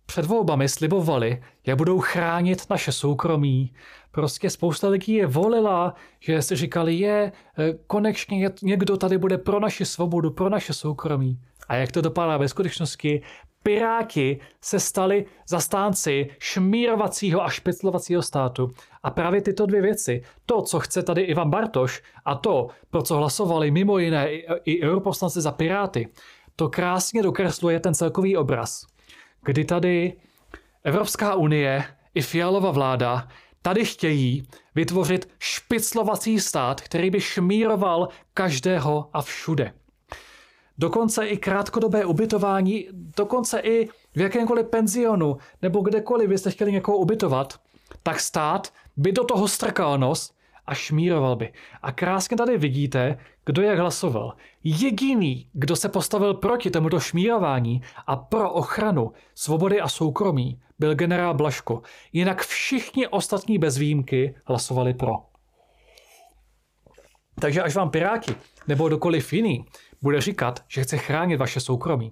před 0.06 0.26
volbami 0.26 0.70
slibovali, 0.70 1.44
jak 1.66 1.78
budou 1.78 2.00
chránit 2.00 2.70
naše 2.70 2.92
soukromí. 2.92 3.74
Prostě 4.12 4.50
spousta 4.50 4.88
lidí 4.88 5.14
je 5.14 5.28
volila, 5.28 5.96
že 6.20 6.42
si 6.42 6.56
říkali, 6.56 6.96
je, 6.96 7.32
eh, 7.58 7.74
konečně 7.88 8.52
někdo 8.64 8.98
tady 8.98 9.18
bude 9.18 9.38
pro 9.38 9.60
naši 9.60 9.86
svobodu, 9.86 10.32
pro 10.32 10.50
naše 10.50 10.74
soukromí. 10.74 11.40
A 11.68 11.76
jak 11.76 11.92
to 11.92 12.02
dopadá 12.02 12.38
ve 12.38 12.48
skutečnosti? 12.48 13.22
Piráti 13.64 14.40
se 14.62 14.80
stali 14.80 15.26
zastánci 15.48 16.30
šmírovacího 16.40 17.44
a 17.44 17.50
špiclovacího 17.50 18.22
státu. 18.22 18.72
A 19.04 19.12
právě 19.12 19.42
tyto 19.42 19.66
dvě 19.66 19.82
věci, 19.82 20.24
to, 20.46 20.62
co 20.62 20.80
chce 20.80 21.04
tady 21.04 21.22
Ivan 21.22 21.50
Bartoš 21.50 22.04
a 22.26 22.36
to, 22.36 22.68
pro 22.90 23.02
co 23.02 23.18
hlasovali 23.18 23.72
mimo 23.72 23.98
jiné 23.98 24.34
i, 24.34 24.46
i 24.66 24.84
europoslanci 24.84 25.42
za 25.42 25.52
Piráty, 25.52 26.08
to 26.56 26.70
krásně 26.70 27.24
dokresluje 27.24 27.80
ten 27.80 27.94
celkový 27.94 28.38
obraz, 28.38 28.86
kdy 29.46 29.66
tady 29.66 30.14
Evropská 30.84 31.36
unie 31.36 31.84
i 32.16 32.22
Fialova 32.22 32.72
vláda 32.72 33.28
tady 33.62 33.86
chtějí 33.86 34.48
vytvořit 34.76 35.30
špiclovací 35.40 36.40
stát, 36.40 36.82
který 36.82 37.10
by 37.10 37.22
šmíroval 37.22 38.10
každého 38.34 39.10
a 39.14 39.22
všude. 39.22 39.74
Dokonce 40.78 41.28
i 41.28 41.38
krátkodobé 41.38 42.06
ubytování, 42.06 42.88
dokonce 42.92 43.60
i 43.60 43.90
v 44.16 44.22
jakémkoliv 44.22 44.68
penzionu 44.68 45.38
nebo 45.62 45.82
kdekoliv 45.82 46.30
byste 46.30 46.52
chtěli 46.52 46.72
někoho 46.72 46.98
ubytovat, 46.98 47.60
tak 48.04 48.20
stát 48.20 48.74
by 48.98 49.12
do 49.12 49.24
toho 49.24 49.48
strkal 49.48 49.98
nos 49.98 50.34
a 50.68 50.74
šmíroval 50.74 51.36
by. 51.36 51.54
A 51.82 51.92
krásně 51.92 52.38
tady 52.38 52.58
vidíte, 52.58 53.18
kdo 53.46 53.62
jak 53.62 53.80
hlasoval. 53.80 54.34
Jediný, 54.64 55.50
kdo 55.54 55.76
se 55.76 55.90
postavil 55.90 56.34
proti 56.34 56.72
tomuto 56.72 57.00
šmírování 57.00 57.82
a 58.08 58.16
pro 58.16 58.52
ochranu 58.52 59.12
svobody 59.36 59.82
a 59.82 59.88
soukromí, 59.88 60.62
byl 60.80 60.96
generál 60.96 61.34
Blaško. 61.34 61.82
Jinak 62.14 62.42
všichni 62.42 63.08
ostatní 63.08 63.58
bez 63.58 63.78
výjimky 63.78 64.36
hlasovali 64.46 64.94
pro. 64.94 65.14
Takže 67.40 67.62
až 67.62 67.76
vám 67.76 67.90
Piráti 67.90 68.36
nebo 68.68 68.88
kdokoliv 68.88 69.34
jiný 69.34 69.66
bude 70.02 70.22
říkat, 70.22 70.64
že 70.68 70.84
chce 70.84 70.98
chránit 70.98 71.38
vaše 71.38 71.60
soukromí, 71.60 72.12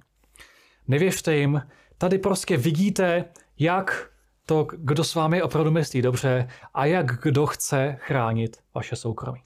nevěřte 0.87 1.35
jim, 1.35 1.61
tady 1.97 2.17
prostě 2.17 2.57
vidíte, 2.57 3.25
jak 3.59 4.12
to, 4.45 4.67
kdo 4.77 5.03
s 5.03 5.15
vámi 5.15 5.41
opravdu 5.41 5.71
myslí 5.71 6.01
dobře 6.01 6.47
a 6.73 6.85
jak 6.85 7.05
kdo 7.21 7.45
chce 7.45 7.97
chránit 7.99 8.57
vaše 8.75 8.95
soukromí. 8.95 9.41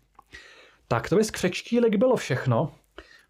Tak 0.88 1.10
to 1.10 1.15
by 1.15 1.23
z 1.23 1.31
křečtílek 1.31 1.95
bylo 1.95 2.15
všechno. 2.15 2.71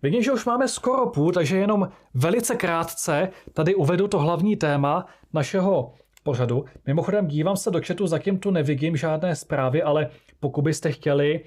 Vidím, 0.02 0.24
že 0.24 0.32
už 0.32 0.46
máme 0.46 0.68
skoro 0.68 1.10
půl, 1.10 1.32
takže 1.32 1.58
jenom 1.58 1.90
velice 2.14 2.56
krátce 2.56 3.30
tady 3.54 3.76
uvedu 3.76 4.08
to 4.08 4.20
hlavní 4.20 4.56
téma 4.56 5.06
našeho 5.34 5.94
pořadu. 6.24 6.66
Mimochodem 6.86 7.28
dívám 7.28 7.58
se 7.58 7.72
do 7.72 7.82
chatu, 7.88 8.08
zatím 8.08 8.40
tu 8.40 8.52
nevidím 8.52 8.98
žádné 8.98 9.36
zprávy, 9.36 9.84
ale 9.84 10.10
pokud 10.40 10.62
byste 10.62 10.92
chtěli 10.92 11.44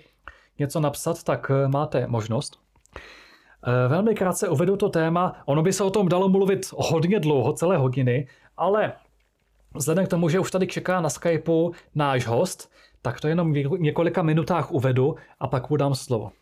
něco 0.59 0.80
napsat, 0.80 1.22
tak 1.22 1.50
eh, 1.50 1.68
máte 1.68 2.06
možnost. 2.06 2.59
Eh, 3.66 3.88
velmi 3.88 4.14
krátce 4.14 4.48
uvedu 4.48 4.76
to 4.76 4.88
téma. 4.88 5.42
Ono 5.46 5.62
by 5.62 5.72
se 5.72 5.85
o 5.85 5.90
tom 5.90 6.09
dalo 6.09 6.28
mluvit 6.28 6.66
hodně 6.72 7.20
dlouho, 7.20 7.52
celé 7.52 7.76
hodiny, 7.76 8.28
ale 8.56 8.92
Vzhledem 9.74 10.06
k 10.06 10.09
tomu, 10.09 10.28
že 10.28 10.40
už 10.40 10.50
tady 10.50 10.66
čeká 10.66 11.00
na 11.00 11.11
Skypeu 11.11 11.72
náš 11.94 12.26
host, 12.26 12.72
tak 13.02 13.20
to 13.20 13.28
jenom 13.28 13.52
v 13.52 13.78
několika 13.78 14.22
minutách 14.22 14.72
uvedu 14.72 15.16
a 15.40 15.46
pak 15.46 15.70
mu 15.70 15.76
dám 15.76 15.94
slovo. 15.94 16.33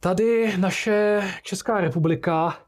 Tady 0.00 0.56
naše 0.56 1.22
Česká 1.42 1.80
republika 1.80 2.58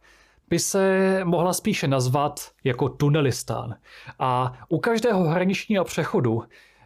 by 0.49 0.59
se 0.59 1.21
mohla 1.25 1.53
spíše 1.53 1.89
nazvat 1.89 2.51
jako 2.65 2.89
tunelistán. 2.89 3.77
A 4.19 4.59
u 4.69 4.79
každého 4.79 5.25
hraničního 5.25 5.85
přechodu 5.85 6.43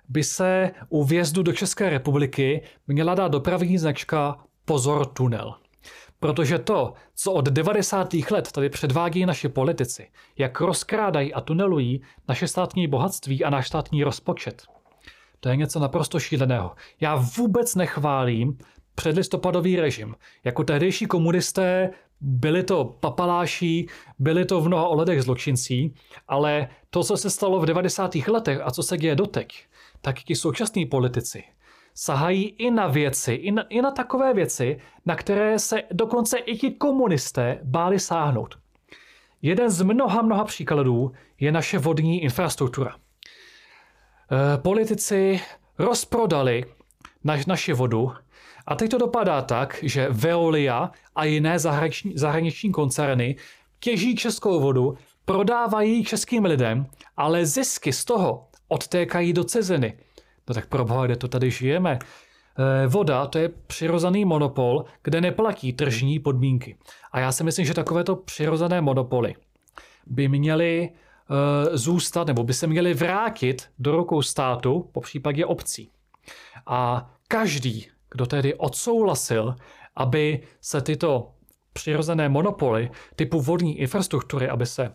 by 0.08 0.24
se 0.24 0.70
u 0.88 1.04
vjezdu 1.04 1.42
do 1.42 1.52
České 1.52 1.90
republiky 1.90 2.62
měla 2.86 3.14
dát 3.14 3.28
dopravní 3.28 3.78
značka 3.78 4.44
Pozor 4.64 5.06
tunel. 5.06 5.59
Protože 6.20 6.58
to, 6.58 6.92
co 7.14 7.32
od 7.32 7.44
90. 7.44 8.14
let 8.30 8.52
tady 8.52 8.68
předvádí 8.68 9.26
naši 9.26 9.48
politici, 9.48 10.10
jak 10.38 10.60
rozkrádají 10.60 11.34
a 11.34 11.40
tunelují 11.40 12.02
naše 12.28 12.48
státní 12.48 12.88
bohatství 12.88 13.44
a 13.44 13.50
náš 13.50 13.68
státní 13.68 14.04
rozpočet, 14.04 14.62
to 15.40 15.48
je 15.48 15.56
něco 15.56 15.78
naprosto 15.78 16.20
šíleného. 16.20 16.74
Já 17.00 17.16
vůbec 17.36 17.74
nechválím 17.74 18.58
předlistopadový 18.94 19.80
režim. 19.80 20.14
Jako 20.44 20.64
tehdejší 20.64 21.06
komunisté 21.06 21.90
byli 22.20 22.62
to 22.62 22.84
papaláši, 22.84 23.86
byli 24.18 24.44
to 24.44 24.60
v 24.60 24.66
mnoha 24.66 24.88
ohledech 24.88 25.22
zločincí, 25.22 25.94
ale 26.28 26.68
to, 26.90 27.04
co 27.04 27.16
se 27.16 27.30
stalo 27.30 27.60
v 27.60 27.66
90. 27.66 28.14
letech 28.14 28.60
a 28.64 28.70
co 28.70 28.82
se 28.82 28.96
děje 28.96 29.14
doteď, 29.14 29.66
tak 30.00 30.30
i 30.30 30.36
současní 30.36 30.86
politici 30.86 31.44
sahají 31.94 32.44
i 32.44 32.70
na 32.70 32.86
věci, 32.86 33.32
i 33.32 33.52
na, 33.52 33.62
i 33.62 33.82
na 33.82 33.90
takové 33.90 34.34
věci, 34.34 34.80
na 35.06 35.16
které 35.16 35.58
se 35.58 35.82
dokonce 35.92 36.38
i 36.38 36.56
ti 36.56 36.70
komunisté 36.70 37.58
báli 37.62 37.98
sáhnout. 37.98 38.58
Jeden 39.42 39.70
z 39.70 39.82
mnoha, 39.82 40.22
mnoha 40.22 40.44
příkladů 40.44 41.12
je 41.40 41.52
naše 41.52 41.78
vodní 41.78 42.22
infrastruktura. 42.22 42.96
E, 42.96 44.58
politici 44.58 45.40
rozprodali 45.78 46.64
naš, 47.24 47.46
naši 47.46 47.72
vodu 47.72 48.12
a 48.66 48.74
teď 48.74 48.90
to 48.90 48.98
dopadá 48.98 49.42
tak, 49.42 49.78
že 49.82 50.08
Veolia 50.10 50.90
a 51.14 51.24
jiné 51.24 51.58
zahraniční, 51.58 52.12
zahraniční 52.16 52.72
koncerny 52.72 53.36
těží 53.80 54.16
českou 54.16 54.60
vodu, 54.60 54.98
prodávají 55.24 56.04
českým 56.04 56.44
lidem, 56.44 56.86
ale 57.16 57.46
zisky 57.46 57.92
z 57.92 58.04
toho 58.04 58.48
odtékají 58.68 59.32
do 59.32 59.44
ciziny. 59.44 59.98
No 60.50 60.54
tak 60.54 60.66
pro 60.66 60.84
boha, 60.84 61.06
kde 61.06 61.16
to 61.16 61.28
tady 61.28 61.50
žijeme? 61.50 61.98
Eh, 62.58 62.86
voda 62.86 63.26
to 63.26 63.38
je 63.38 63.48
přirozený 63.48 64.24
monopol, 64.24 64.84
kde 65.02 65.20
neplatí 65.20 65.72
tržní 65.72 66.18
podmínky. 66.18 66.76
A 67.12 67.20
já 67.20 67.32
si 67.32 67.44
myslím, 67.44 67.66
že 67.66 67.74
takovéto 67.74 68.16
přirozené 68.16 68.80
monopoly 68.80 69.34
by 70.06 70.28
měly 70.28 70.90
uh, 70.90 71.76
zůstat 71.76 72.26
nebo 72.26 72.44
by 72.44 72.54
se 72.54 72.66
měly 72.66 72.94
vrátit 72.94 73.68
do 73.78 73.96
rukou 73.96 74.22
státu, 74.22 74.90
po 74.92 75.00
případě 75.00 75.46
obcí. 75.46 75.90
A 76.66 77.10
každý, 77.28 77.86
kdo 78.10 78.26
tedy 78.26 78.54
odsouhlasil, 78.54 79.54
aby 79.96 80.42
se 80.60 80.80
tyto 80.80 81.32
přirozené 81.72 82.28
monopoly 82.28 82.90
typu 83.16 83.40
vodní 83.40 83.78
infrastruktury, 83.78 84.48
aby 84.48 84.66
se 84.66 84.94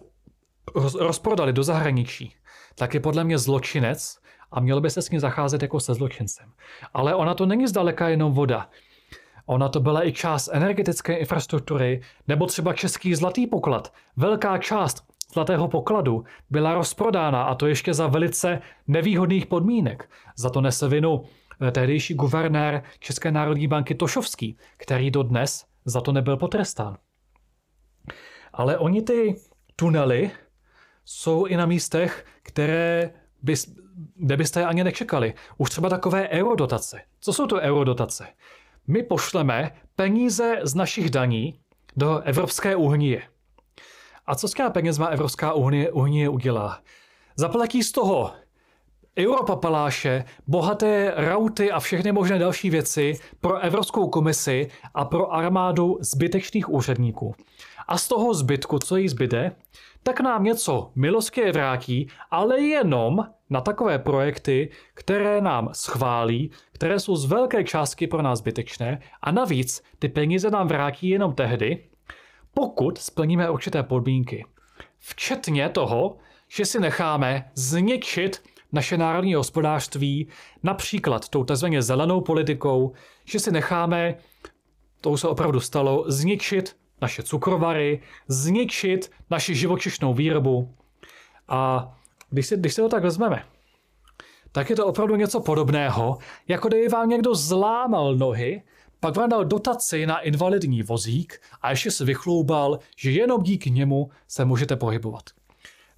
rozprodali 1.00 1.54
do 1.54 1.64
zahraničí, 1.64 2.36
tak 2.76 2.94
je 2.94 3.00
podle 3.00 3.24
mě 3.24 3.38
zločinec 3.38 4.25
a 4.56 4.60
mělo 4.60 4.82
by 4.82 4.90
se 4.90 5.02
s 5.02 5.10
ním 5.10 5.20
zacházet 5.20 5.62
jako 5.62 5.80
se 5.80 5.94
zločincem. 5.94 6.52
Ale 6.94 7.16
ona 7.16 7.34
to 7.34 7.46
není 7.46 7.68
zdaleka 7.68 8.10
jenom 8.10 8.34
voda. 8.34 8.70
Ona 9.46 9.70
to 9.70 9.80
byla 9.80 10.08
i 10.08 10.12
část 10.12 10.50
energetické 10.54 11.16
infrastruktury, 11.16 12.02
nebo 12.28 12.46
třeba 12.46 12.74
český 12.74 13.16
zlatý 13.16 13.48
poklad. 13.48 13.94
Velká 14.18 14.58
část 14.58 15.04
zlatého 15.34 15.68
pokladu 15.68 16.24
byla 16.50 16.74
rozprodána 16.74 17.44
a 17.44 17.56
to 17.56 17.68
ještě 17.68 17.94
za 17.94 18.08
velice 18.08 18.62
nevýhodných 18.88 19.46
podmínek. 19.46 20.10
Za 20.38 20.50
to 20.50 20.62
nese 20.62 20.88
vinu 20.88 21.24
eh, 21.62 21.72
tehdejší 21.72 22.14
guvernér 22.14 22.84
České 23.00 23.32
národní 23.32 23.68
banky 23.68 23.96
Tošovský, 23.96 24.58
který 24.78 25.12
dodnes 25.12 25.66
za 25.86 26.02
to 26.02 26.12
nebyl 26.12 26.38
potrestán. 26.38 26.98
Ale 28.54 28.78
oni 28.78 29.02
ty 29.02 29.36
tunely 29.76 30.32
jsou 31.06 31.46
i 31.46 31.58
na 31.58 31.66
místech, 31.66 32.26
které 32.44 33.14
bys, 33.44 33.76
kde 34.16 34.38
byste 34.38 34.60
je 34.60 34.66
ani 34.66 34.84
nečekali. 34.84 35.34
Už 35.58 35.70
třeba 35.70 35.90
takové 35.90 36.30
eurodotace. 36.30 37.02
Co 37.20 37.34
jsou 37.34 37.48
to 37.48 37.56
eurodotace? 37.56 38.28
My 38.88 39.04
pošleme 39.04 39.72
peníze 39.96 40.60
z 40.64 40.76
našich 40.76 41.10
daní 41.10 41.60
do 41.96 42.20
Evropské 42.20 42.76
unie. 42.76 43.22
A 44.26 44.36
co 44.36 44.48
s 44.48 44.52
těmi 44.52 44.70
penězma 44.70 45.08
Evropská 45.08 45.54
unie, 45.54 45.92
unie 45.92 46.30
udělá? 46.30 46.80
Zaplatí 47.36 47.84
z 47.84 47.92
toho 47.92 48.32
europapaláše, 49.18 50.24
bohaté 50.48 51.14
rauty 51.16 51.72
a 51.72 51.80
všechny 51.80 52.12
možné 52.12 52.40
další 52.40 52.70
věci 52.70 53.14
pro 53.42 53.60
Evropskou 53.60 54.10
komisi 54.10 54.68
a 54.94 55.06
pro 55.06 55.34
armádu 55.34 55.98
zbytečných 56.02 56.70
úředníků. 56.70 57.36
A 57.88 57.98
z 57.98 58.08
toho 58.08 58.34
zbytku, 58.34 58.80
co 58.80 58.98
jí 58.98 59.10
zbyde, 59.10 59.52
tak 60.04 60.20
nám 60.22 60.44
něco 60.44 60.92
milostě 60.96 61.52
vrátí, 61.52 62.08
ale 62.32 62.62
jenom 62.62 63.26
na 63.50 63.62
takové 63.62 64.00
projekty, 64.00 64.70
které 64.94 65.42
nám 65.42 65.70
schválí, 65.74 66.52
které 66.72 67.00
jsou 67.00 67.16
z 67.16 67.26
velké 67.26 67.64
částky 67.64 68.08
pro 68.08 68.22
nás 68.22 68.40
zbytečné 68.40 69.00
a 69.22 69.32
navíc 69.32 69.84
ty 70.00 70.10
peníze 70.10 70.50
nám 70.50 70.68
vrátí 70.68 71.10
jenom 71.10 71.34
tehdy, 71.34 71.88
pokud 72.54 72.98
splníme 72.98 73.50
určité 73.50 73.84
podmínky. 73.84 74.46
včetně 75.00 75.70
toho, 75.70 76.18
že 76.48 76.66
si 76.66 76.80
necháme 76.80 77.52
zničit 77.56 78.42
naše 78.76 78.98
národní 78.98 79.34
hospodářství, 79.34 80.28
například 80.64 81.30
tou 81.30 81.44
tzv. 81.44 81.66
zelenou 81.80 82.22
politikou, 82.22 82.94
že 83.26 83.40
si 83.40 83.52
necháme, 83.52 84.16
to 85.02 85.18
se 85.18 85.28
opravdu 85.28 85.60
stalo, 85.60 86.04
zničit 86.08 86.76
naše 87.02 87.24
cukrovary, 87.24 88.02
zničit 88.28 89.12
naši 89.30 89.56
živočišnou 89.56 90.14
výrobu. 90.14 90.76
A 91.48 91.92
když 92.30 92.48
si, 92.48 92.58
když 92.58 92.74
si 92.74 92.82
to 92.82 92.90
tak 92.90 93.04
vezmeme, 93.04 93.46
tak 94.52 94.70
je 94.70 94.76
to 94.76 94.88
opravdu 94.88 95.16
něco 95.16 95.40
podobného, 95.40 96.18
jako 96.48 96.68
kdyby 96.68 96.88
vám 96.88 97.10
někdo 97.10 97.36
zlámal 97.36 98.16
nohy, 98.16 98.64
pak 99.00 99.16
vám 99.16 99.30
dal 99.30 99.46
dotaci 99.46 100.06
na 100.06 100.20
invalidní 100.20 100.84
vozík 100.84 101.42
a 101.62 101.70
ještě 101.70 101.92
se 101.92 102.06
vychloubal, 102.06 102.80
že 102.98 103.12
jenom 103.12 103.44
díky 103.44 103.72
němu 103.72 104.10
se 104.28 104.46
můžete 104.46 104.76
pohybovat. 104.76 105.24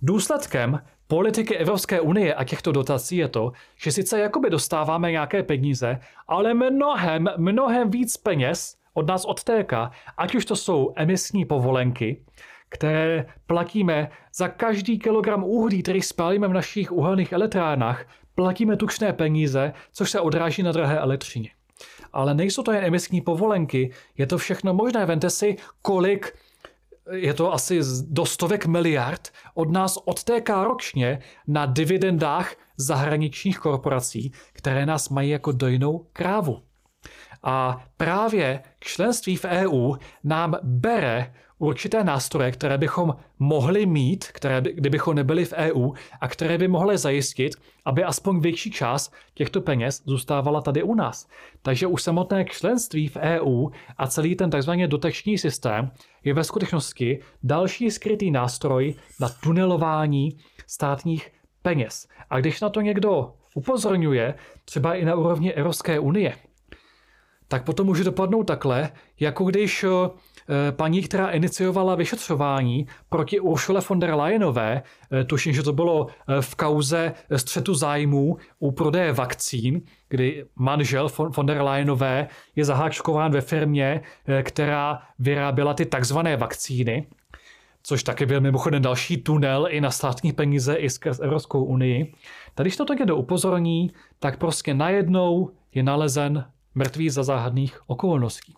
Důsledkem 0.01 0.79
politiky 1.07 1.57
Evropské 1.57 2.01
unie 2.01 2.33
a 2.33 2.43
těchto 2.43 2.71
dotací 2.71 3.17
je 3.17 3.27
to, 3.27 3.51
že 3.77 3.91
sice 3.91 4.19
jakoby 4.19 4.49
dostáváme 4.49 5.11
nějaké 5.11 5.43
peníze, 5.43 5.99
ale 6.27 6.53
mnohem, 6.53 7.29
mnohem 7.37 7.91
víc 7.91 8.17
peněz 8.17 8.77
od 8.93 9.07
nás 9.07 9.25
odtéká, 9.25 9.91
ať 10.17 10.35
už 10.35 10.45
to 10.45 10.55
jsou 10.55 10.93
emisní 10.95 11.45
povolenky, 11.45 12.21
které 12.69 13.25
platíme 13.45 14.09
za 14.35 14.47
každý 14.47 14.99
kilogram 14.99 15.43
uhlí, 15.43 15.83
který 15.83 16.01
spálíme 16.01 16.47
v 16.47 16.53
našich 16.53 16.91
uhelných 16.91 17.31
elektrárnách, 17.31 18.05
platíme 18.35 18.77
tučné 18.77 19.13
peníze, 19.13 19.73
což 19.91 20.11
se 20.11 20.19
odráží 20.19 20.63
na 20.63 20.71
drahé 20.71 20.99
elektřině. 20.99 21.49
Ale 22.13 22.33
nejsou 22.33 22.63
to 22.63 22.71
jen 22.71 22.83
emisní 22.83 23.21
povolenky, 23.21 23.91
je 24.17 24.27
to 24.27 24.37
všechno 24.37 24.73
možné. 24.73 25.05
Vente 25.05 25.29
si, 25.29 25.55
kolik 25.81 26.33
je 27.11 27.33
to 27.33 27.53
asi 27.53 27.79
do 28.07 28.25
stovek 28.25 28.65
miliard, 28.65 29.27
od 29.53 29.71
nás 29.71 29.97
odtéká 30.05 30.63
ročně 30.63 31.19
na 31.47 31.65
dividendách 31.65 32.55
zahraničních 32.77 33.59
korporací, 33.59 34.31
které 34.53 34.85
nás 34.85 35.09
mají 35.09 35.29
jako 35.29 35.51
dojnou 35.51 36.07
krávu. 36.13 36.63
A 37.43 37.85
právě 37.97 38.63
členství 38.79 39.35
v 39.35 39.45
EU 39.45 39.95
nám 40.23 40.55
bere 40.63 41.33
určité 41.59 42.03
nástroje, 42.03 42.51
které 42.51 42.77
bychom 42.77 43.15
mohli 43.39 43.85
mít, 43.85 44.27
které 44.27 44.61
by, 44.61 44.73
kdybychom 44.73 45.15
nebyli 45.15 45.45
v 45.45 45.53
EU 45.53 45.91
a 46.21 46.27
které 46.27 46.57
by 46.57 46.67
mohly 46.67 46.97
zajistit, 46.97 47.53
aby 47.85 48.03
aspoň 48.03 48.39
větší 48.39 48.71
část 48.71 49.13
těchto 49.33 49.61
peněz 49.61 50.03
zůstávala 50.05 50.61
tady 50.61 50.83
u 50.83 50.95
nás. 50.95 51.27
Takže 51.61 51.87
už 51.87 52.03
samotné 52.03 52.45
členství 52.45 53.07
v 53.07 53.17
EU 53.17 53.69
a 53.97 54.07
celý 54.07 54.35
ten 54.35 54.49
tzv. 54.49 54.71
dotační 54.71 55.37
systém 55.37 55.91
je 56.23 56.33
ve 56.33 56.43
skutečnosti 56.43 57.19
další 57.43 57.91
skrytý 57.91 58.31
nástroj 58.31 58.95
na 59.19 59.29
tunelování 59.29 60.37
státních 60.67 61.31
peněz. 61.61 62.07
A 62.29 62.39
když 62.39 62.61
na 62.61 62.69
to 62.69 62.81
někdo 62.81 63.33
upozorňuje, 63.55 64.35
třeba 64.65 64.95
i 64.95 65.05
na 65.05 65.15
úrovni 65.15 65.53
Evropské 65.53 65.99
unie, 65.99 66.35
tak 67.47 67.63
potom 67.63 67.87
může 67.87 68.03
dopadnout 68.03 68.43
takhle, 68.43 68.91
jako 69.19 69.43
když 69.43 69.85
Eh, 69.85 70.36
paní, 70.71 71.01
která 71.01 71.29
iniciovala 71.29 71.95
vyšetřování 71.95 72.87
proti 73.09 73.39
Ursule 73.39 73.81
von 73.89 73.99
der 73.99 74.15
Leyenové, 74.15 74.81
eh, 75.11 75.23
tuším, 75.23 75.53
že 75.53 75.63
to 75.63 75.73
bylo 75.73 76.07
eh, 76.07 76.41
v 76.41 76.55
kauze 76.55 77.13
střetu 77.35 77.73
zájmů 77.73 78.37
u 78.59 78.71
prodeje 78.71 79.13
vakcín, 79.13 79.81
kdy 80.09 80.45
manžel 80.55 81.09
von 81.17 81.45
der 81.45 81.61
Leyenové 81.61 82.27
je 82.55 82.65
zaháčkován 82.65 83.31
ve 83.31 83.41
firmě, 83.41 84.01
která 84.41 84.99
vyráběla 85.19 85.73
ty 85.73 85.85
takzvané 85.85 86.37
vakcíny, 86.37 87.07
což 87.83 88.03
taky 88.03 88.25
byl 88.25 88.41
mimochodem 88.41 88.81
další 88.81 89.17
tunel 89.17 89.67
i 89.69 89.81
na 89.81 89.91
státní 89.91 90.33
peníze 90.33 90.75
i 90.75 90.89
skrz 90.89 91.19
Evropskou 91.19 91.63
unii. 91.63 92.13
Tady, 92.55 92.67
když 92.67 92.77
to 92.77 92.85
tak 92.85 93.05
do 93.05 93.15
upozorní, 93.15 93.91
tak 94.19 94.37
prostě 94.37 94.73
najednou 94.73 95.51
je 95.73 95.83
nalezen 95.83 96.45
mrtvý 96.75 97.09
za 97.09 97.23
záhadných 97.23 97.79
okolností. 97.87 98.56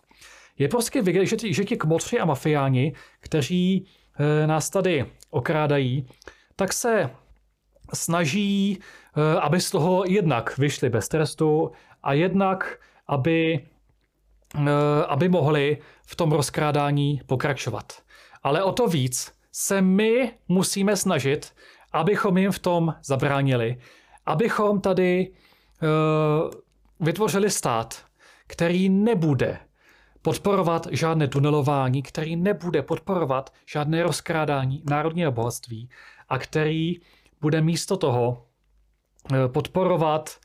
Je 0.60 0.68
prostě 0.68 1.02
vidět, 1.02 1.26
že 1.26 1.36
ti, 1.36 1.54
že 1.54 1.64
ti 1.64 1.76
kmotři 1.76 2.20
a 2.20 2.24
mafiáni, 2.24 2.92
kteří 3.20 3.86
e, 4.18 4.46
nás 4.46 4.70
tady 4.70 5.06
okrádají, 5.30 6.06
tak 6.56 6.72
se 6.72 7.10
snaží, 7.94 8.78
e, 8.78 9.40
aby 9.40 9.60
z 9.60 9.70
toho 9.70 10.04
jednak 10.06 10.58
vyšli 10.58 10.90
bez 10.90 11.08
trestu 11.08 11.70
a 12.02 12.12
jednak, 12.12 12.78
aby, 13.06 13.66
e, 14.54 15.04
aby 15.08 15.28
mohli 15.28 15.78
v 16.06 16.16
tom 16.16 16.32
rozkrádání 16.32 17.20
pokračovat. 17.26 17.92
Ale 18.42 18.62
o 18.62 18.72
to 18.72 18.86
víc 18.86 19.32
se 19.52 19.82
my 19.82 20.32
musíme 20.48 20.96
snažit, 20.96 21.52
abychom 21.92 22.38
jim 22.38 22.52
v 22.52 22.58
tom 22.58 22.94
zabránili. 23.04 23.76
Abychom 24.26 24.80
tady 24.80 25.32
vytvořili 27.00 27.50
stát, 27.50 28.04
který 28.46 28.88
nebude 28.88 29.58
podporovat 30.22 30.86
žádné 30.90 31.28
tunelování, 31.28 32.02
který 32.02 32.36
nebude 32.36 32.82
podporovat 32.82 33.52
žádné 33.66 34.02
rozkrádání 34.02 34.82
národního 34.90 35.32
bohatství 35.32 35.88
a 36.28 36.38
který 36.38 37.00
bude 37.40 37.60
místo 37.60 37.96
toho 37.96 38.46
eh, 39.32 39.48
podporovat 39.48 40.38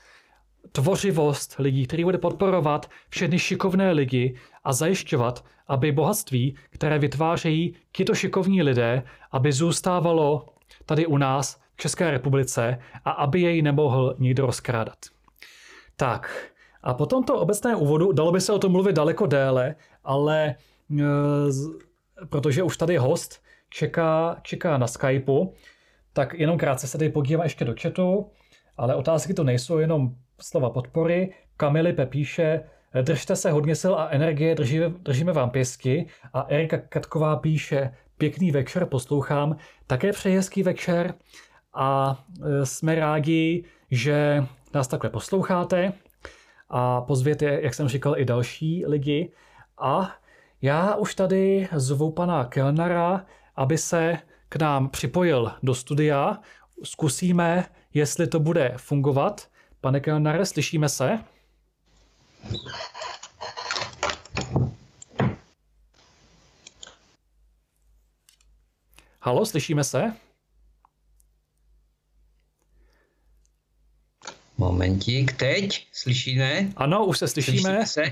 tvořivost 0.72 1.56
lidí, 1.60 1.88
který 1.88 2.04
bude 2.04 2.18
podporovat 2.18 2.90
všechny 3.10 3.40
šikovné 3.40 3.92
lidi 3.92 4.36
a 4.64 4.74
zajišťovat, 4.74 5.46
aby 5.68 5.92
bohatství, 5.92 6.58
které 6.70 7.00
vytvářejí 7.00 7.76
tito 7.92 8.16
šikovní 8.16 8.64
lidé, 8.64 9.04
aby 9.32 9.52
zůstávalo 9.52 10.46
tady 10.86 11.06
u 11.06 11.18
nás 11.18 11.62
v 11.76 11.78
České 11.78 12.12
republice 12.12 12.80
a 13.06 13.12
aby 13.12 13.42
jej 13.42 13.62
nemohl 13.62 14.16
nikdo 14.20 14.46
rozkrádat. 14.46 14.98
Tak, 15.96 16.52
a 16.86 16.94
po 16.94 17.06
tomto 17.06 17.40
obecné 17.40 17.76
úvodu, 17.76 18.12
dalo 18.12 18.32
by 18.32 18.42
se 18.42 18.54
o 18.54 18.60
tom 18.60 18.72
mluvit 18.72 18.96
daleko 18.96 19.26
déle, 19.26 19.76
ale 20.04 20.46
e, 20.48 20.56
protože 22.30 22.64
už 22.64 22.78
tady 22.78 22.98
host 22.98 23.42
čeká, 23.70 24.40
čeká 24.42 24.78
na 24.78 24.88
Skypeu, 24.88 25.54
tak 26.14 26.34
jenom 26.34 26.58
krátce 26.58 26.88
se 26.88 26.98
tady 26.98 27.10
podívám 27.10 27.44
ještě 27.44 27.66
do 27.66 27.76
chatu, 27.82 28.30
ale 28.78 28.96
otázky 28.96 29.34
to 29.34 29.44
nejsou 29.44 29.78
jenom 29.78 30.16
slova 30.42 30.70
podpory. 30.70 31.34
Kamily 31.58 31.96
píše, 32.06 32.64
držte 33.02 33.36
se 33.36 33.52
hodně 33.52 33.76
sil 33.82 33.94
a 33.96 34.10
energie, 34.10 34.56
držíme, 34.56 34.90
držíme 34.90 35.34
vám 35.34 35.50
pěstky. 35.50 36.08
A 36.34 36.46
Erika 36.50 36.78
Katková 36.78 37.36
píše, 37.36 37.96
pěkný 38.18 38.52
večer, 38.52 38.86
poslouchám. 38.86 39.56
Také 39.88 40.12
přeji 40.12 40.36
hezký 40.36 40.64
večer 40.64 41.14
a 41.74 42.20
e, 42.44 42.66
jsme 42.66 42.96
rádi, 42.96 43.64
že 43.92 44.44
nás 44.74 44.88
takhle 44.88 45.10
posloucháte 45.10 45.94
a 46.70 47.02
pozvěte, 47.02 47.46
jak 47.46 47.74
jsem 47.74 47.88
říkal, 47.88 48.20
i 48.20 48.26
další 48.26 48.86
lidi. 48.86 49.32
A 49.78 50.16
já 50.62 50.96
už 50.96 51.16
tady 51.16 51.70
zvu 51.76 52.12
pana 52.12 52.46
Kellnera, 52.46 53.26
aby 53.56 53.78
se 53.78 54.18
k 54.50 54.56
nám 54.56 54.90
připojil 54.90 55.52
do 55.64 55.76
studia. 55.76 56.40
Zkusíme, 56.84 57.66
jestli 57.94 58.28
to 58.28 58.40
bude 58.40 58.74
fungovat. 58.78 59.48
Pane 59.82 60.00
Kellnere, 60.00 60.46
slyšíme 60.46 60.90
se? 60.90 61.20
Halo, 69.22 69.46
slyšíme 69.46 69.84
se? 69.84 70.14
Momentík, 74.58 75.34
teď 75.34 75.88
slyšíme? 75.92 76.68
Ano, 76.76 77.06
už 77.06 77.18
se 77.18 77.28
slyšíme. 77.28 77.86
se? 77.86 78.04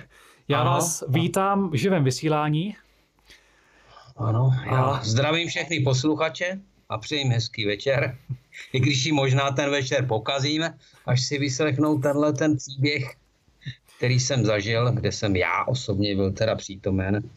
Já 0.47 0.59
ano. 0.59 0.71
vás 0.71 1.03
vítám 1.07 1.69
v 1.69 1.75
živém 1.75 2.03
vysílání. 2.03 2.75
Ano, 4.17 4.51
já 4.65 4.83
a... 4.83 5.03
zdravím 5.03 5.47
všechny 5.47 5.79
posluchače 5.79 6.59
a 6.89 6.97
přejím 6.97 7.31
hezký 7.31 7.65
večer. 7.65 8.17
I 8.73 8.79
když 8.79 9.03
si 9.03 9.11
možná 9.11 9.51
ten 9.51 9.69
večer 9.69 10.05
pokazím, 10.07 10.63
až 11.05 11.23
si 11.23 11.37
vyslechnou 11.37 11.99
tenhle 11.99 12.33
ten 12.33 12.57
příběh, 12.57 13.15
který 13.97 14.19
jsem 14.19 14.45
zažil, 14.45 14.91
kde 14.91 15.11
jsem 15.11 15.35
já 15.35 15.63
osobně 15.63 16.15
byl 16.15 16.31
teda 16.31 16.55
přítomen 16.55 17.29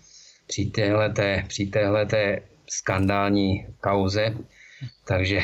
při 0.47 0.65
téhleté, 0.67 1.45
při 1.49 1.67
téhleté 1.67 2.41
skandální 2.71 3.67
kauze. 3.81 4.37
Takže 5.05 5.41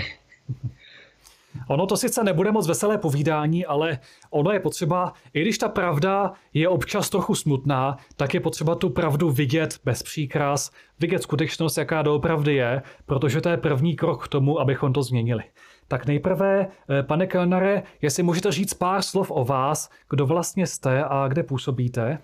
Ono 1.68 1.86
to 1.86 1.96
sice 1.96 2.24
nebude 2.24 2.52
moc 2.52 2.68
veselé 2.68 2.98
povídání, 2.98 3.66
ale 3.66 3.98
ono 4.30 4.50
je 4.50 4.60
potřeba, 4.60 5.12
i 5.34 5.40
když 5.42 5.58
ta 5.58 5.68
pravda 5.68 6.32
je 6.54 6.68
občas 6.68 7.10
trochu 7.10 7.34
smutná, 7.34 7.96
tak 8.16 8.34
je 8.34 8.40
potřeba 8.40 8.74
tu 8.74 8.90
pravdu 8.90 9.30
vidět 9.30 9.78
bez 9.84 10.02
příkras, 10.02 10.70
vidět 11.00 11.22
skutečnost, 11.22 11.76
jaká 11.76 12.02
doopravdy 12.02 12.54
je, 12.54 12.82
protože 13.06 13.40
to 13.40 13.48
je 13.48 13.56
první 13.56 13.96
krok 13.96 14.24
k 14.24 14.28
tomu, 14.28 14.60
abychom 14.60 14.92
to 14.92 15.02
změnili. 15.02 15.44
Tak 15.88 16.06
nejprve, 16.06 16.66
eh, 16.66 17.02
pane 17.02 17.26
Kelnare, 17.26 17.82
jestli 18.02 18.22
můžete 18.22 18.52
říct 18.52 18.74
pár 18.74 19.02
slov 19.02 19.30
o 19.30 19.44
vás, 19.44 19.90
kdo 20.10 20.26
vlastně 20.26 20.66
jste 20.66 21.04
a 21.04 21.28
kde 21.28 21.42
působíte? 21.42 22.18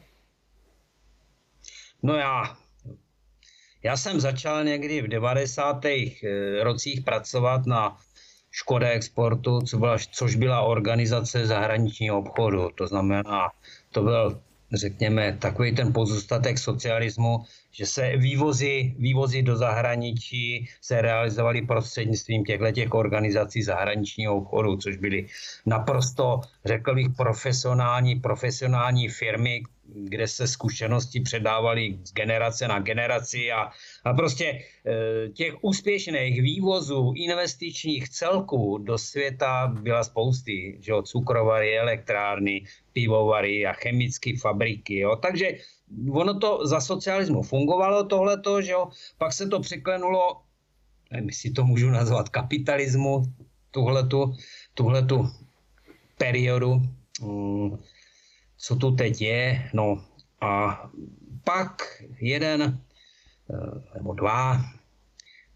No 2.03 2.14
já, 2.14 2.43
Já 3.85 3.97
jsem 3.97 4.20
začal 4.20 4.64
někdy 4.64 5.03
v 5.03 5.09
90. 5.09 6.22
rocích 6.62 7.01
pracovat 7.01 7.66
na 7.66 7.97
Škoda 8.51 8.88
Exportu, 8.88 9.61
což 10.12 10.36
byla 10.36 10.61
organizace 10.61 11.46
zahraničního 11.46 12.18
obchodu. 12.18 12.68
To 12.74 12.86
znamená, 12.86 13.49
to 13.92 14.03
byl, 14.03 14.40
řekněme, 14.72 15.36
takový 15.40 15.74
ten 15.74 15.92
pozůstatek 15.92 16.59
socialismu, 16.59 17.44
že 17.70 17.86
se 17.86 18.16
vývozy, 18.16 18.94
vývozy 18.99 19.42
do 19.42 19.57
zahraničí 19.57 20.68
se 20.80 21.03
realizovaly 21.03 21.62
prostřednictvím 21.62 22.44
těchto 22.44 22.70
těch 22.70 22.94
organizací 22.94 23.62
zahraničního 23.62 24.36
obchodu, 24.36 24.76
což 24.76 24.96
byly 24.96 25.26
naprosto, 25.66 26.40
řekl 26.64 26.94
bych, 26.94 27.07
profesionální, 27.16 28.14
profesionální 28.20 29.09
firmy, 29.09 29.62
kde 30.05 30.28
se 30.28 30.49
zkušenosti 30.49 31.20
předávaly 31.20 31.99
z 32.05 32.12
generace 32.12 32.68
na 32.68 32.80
generaci 32.80 33.53
a, 33.53 33.70
a 34.05 34.14
prostě 34.14 34.44
e, 34.44 34.62
těch 35.28 35.55
úspěšných 35.61 36.42
vývozů 36.42 37.12
investičních 37.16 38.09
celků 38.09 38.78
do 38.78 38.99
světa 38.99 39.74
byla 39.82 40.05
spousty, 40.05 40.78
že 40.80 40.92
jo, 40.92 41.03
cukrovary, 41.03 41.78
elektrárny, 41.78 42.64
pivovary 42.92 43.66
a 43.66 43.72
chemické 43.72 44.36
fabriky, 44.40 44.99
jo. 44.99 45.16
Takže 45.16 45.49
ono 46.11 46.38
to 46.38 46.66
za 46.66 46.80
socialismu 46.80 47.42
fungovalo 47.42 48.05
tohleto, 48.05 48.62
že 48.62 48.72
jo, 48.72 48.88
pak 49.18 49.32
se 49.32 49.49
to 49.49 49.61
překlenulo, 49.61 50.40
nevím, 51.11 51.28
jestli 51.28 51.51
to 51.51 51.64
můžu 51.64 51.90
nazvat 51.90 52.28
kapitalismu, 52.28 53.22
tuhletu, 53.70 54.34
tuhletu 54.74 55.28
periodu, 56.18 56.82
mm, 57.22 57.78
co 58.59 58.77
tu 58.77 58.97
teď 58.97 59.23
je, 59.23 59.71
no 59.75 60.05
a 60.41 60.83
pak 61.45 62.03
jeden 62.21 62.63
eh, 62.63 63.95
nebo 63.95 64.15
dva 64.15 64.61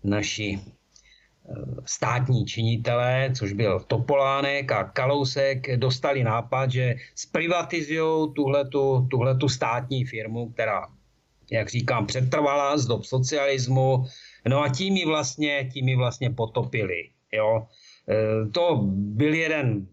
naši 0.04 0.58
eh, 0.58 1.52
státní 1.84 2.46
činitelé, 2.46 3.30
což 3.34 3.52
byl 3.52 3.80
Topolánek 3.80 4.72
a 4.72 4.84
Kalousek, 4.84 5.76
dostali 5.76 6.24
nápad, 6.24 6.70
že 6.70 6.94
zprivatizují 7.14 8.32
tuhletu, 8.34 9.06
tuhletu 9.10 9.48
státní 9.48 10.04
firmu, 10.04 10.48
která, 10.48 10.86
jak 11.50 11.70
říkám, 11.70 12.06
přetrvala 12.06 12.78
z 12.78 12.86
dob 12.86 13.04
socialismu, 13.04 14.04
no 14.48 14.62
a 14.62 14.68
tím 14.68 14.96
ji 14.96 15.06
vlastně, 15.06 15.70
tím 15.72 15.88
ji 15.88 15.96
vlastně 15.96 16.30
potopili. 16.30 17.10
Jo. 17.32 17.66
Eh, 18.08 18.48
to 18.50 18.80
byl 18.92 19.34
jeden 19.34 19.86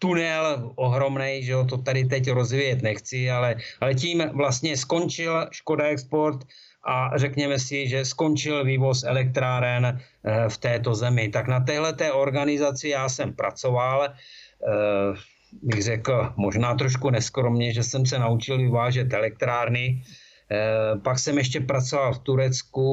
tunel 0.00 0.72
ohromný, 0.74 1.44
že 1.44 1.52
jo, 1.52 1.64
to 1.64 1.78
tady 1.78 2.04
teď 2.04 2.30
rozvíjet 2.30 2.82
nechci, 2.82 3.30
ale, 3.30 3.56
ale 3.80 3.94
tím 3.94 4.24
vlastně 4.34 4.76
skončil 4.76 5.46
Škoda 5.50 5.84
Export 5.84 6.40
a 6.84 7.18
řekněme 7.18 7.58
si, 7.58 7.88
že 7.88 8.04
skončil 8.04 8.64
vývoz 8.64 9.04
elektráren 9.04 9.84
eh, 9.86 10.48
v 10.48 10.56
této 10.58 10.94
zemi. 10.94 11.28
Tak 11.28 11.48
na 11.48 11.60
téhle 11.60 11.92
organizaci 12.12 12.88
já 12.88 13.08
jsem 13.08 13.32
pracoval, 13.32 14.08
eh, 14.08 14.12
bych 15.62 15.82
řekl 15.82 16.32
možná 16.36 16.74
trošku 16.74 17.10
neskromně, 17.10 17.72
že 17.72 17.82
jsem 17.82 18.06
se 18.06 18.18
naučil 18.18 18.58
vyvážet 18.58 19.12
elektrárny, 19.12 20.00
eh, 20.50 20.96
pak 21.04 21.18
jsem 21.18 21.38
ještě 21.38 21.60
pracoval 21.60 22.14
v 22.14 22.18
Turecku 22.18 22.90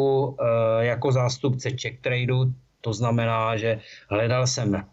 jako 0.80 1.12
zástupce 1.12 1.72
Czech 1.72 1.99
Tradu, 2.03 2.51
to 2.82 2.93
znamená, 2.93 3.58
že 3.58 3.80
hledal 4.10 4.47
jsem 4.47 4.84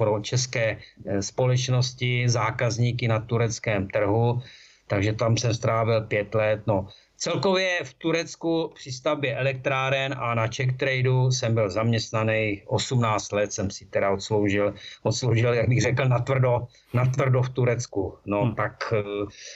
pro 0.00 0.16
české 0.20 0.80
eh, 0.80 1.22
společnosti, 1.22 2.24
zákazníky 2.24 3.04
na 3.08 3.20
tureckém 3.20 3.84
trhu, 3.92 4.40
takže 4.88 5.12
tam 5.12 5.36
jsem 5.36 5.52
strávil 5.54 6.08
pět 6.08 6.34
let. 6.34 6.64
No, 6.64 6.88
Celkově 7.20 7.84
v 7.84 7.94
Turecku 7.94 8.72
při 8.74 8.92
stavbě 8.92 9.36
elektráren 9.36 10.14
a 10.18 10.34
na 10.34 10.48
Czech 10.48 10.72
Tradu 10.72 11.30
jsem 11.30 11.54
byl 11.54 11.70
zaměstnaný 11.70 12.62
18 12.66 13.32
let, 13.32 13.52
jsem 13.52 13.70
si 13.70 13.86
teda 13.86 14.10
odsloužil, 14.10 14.74
odsloužil 15.02 15.54
jak 15.54 15.68
bych 15.68 15.82
řekl, 15.82 16.08
natvrdo, 16.08 16.66
natvrdo 16.94 17.42
v 17.42 17.48
Turecku. 17.48 18.18
No 18.24 18.42
hmm. 18.42 18.54
tak 18.54 18.92
eh, 18.96 19.02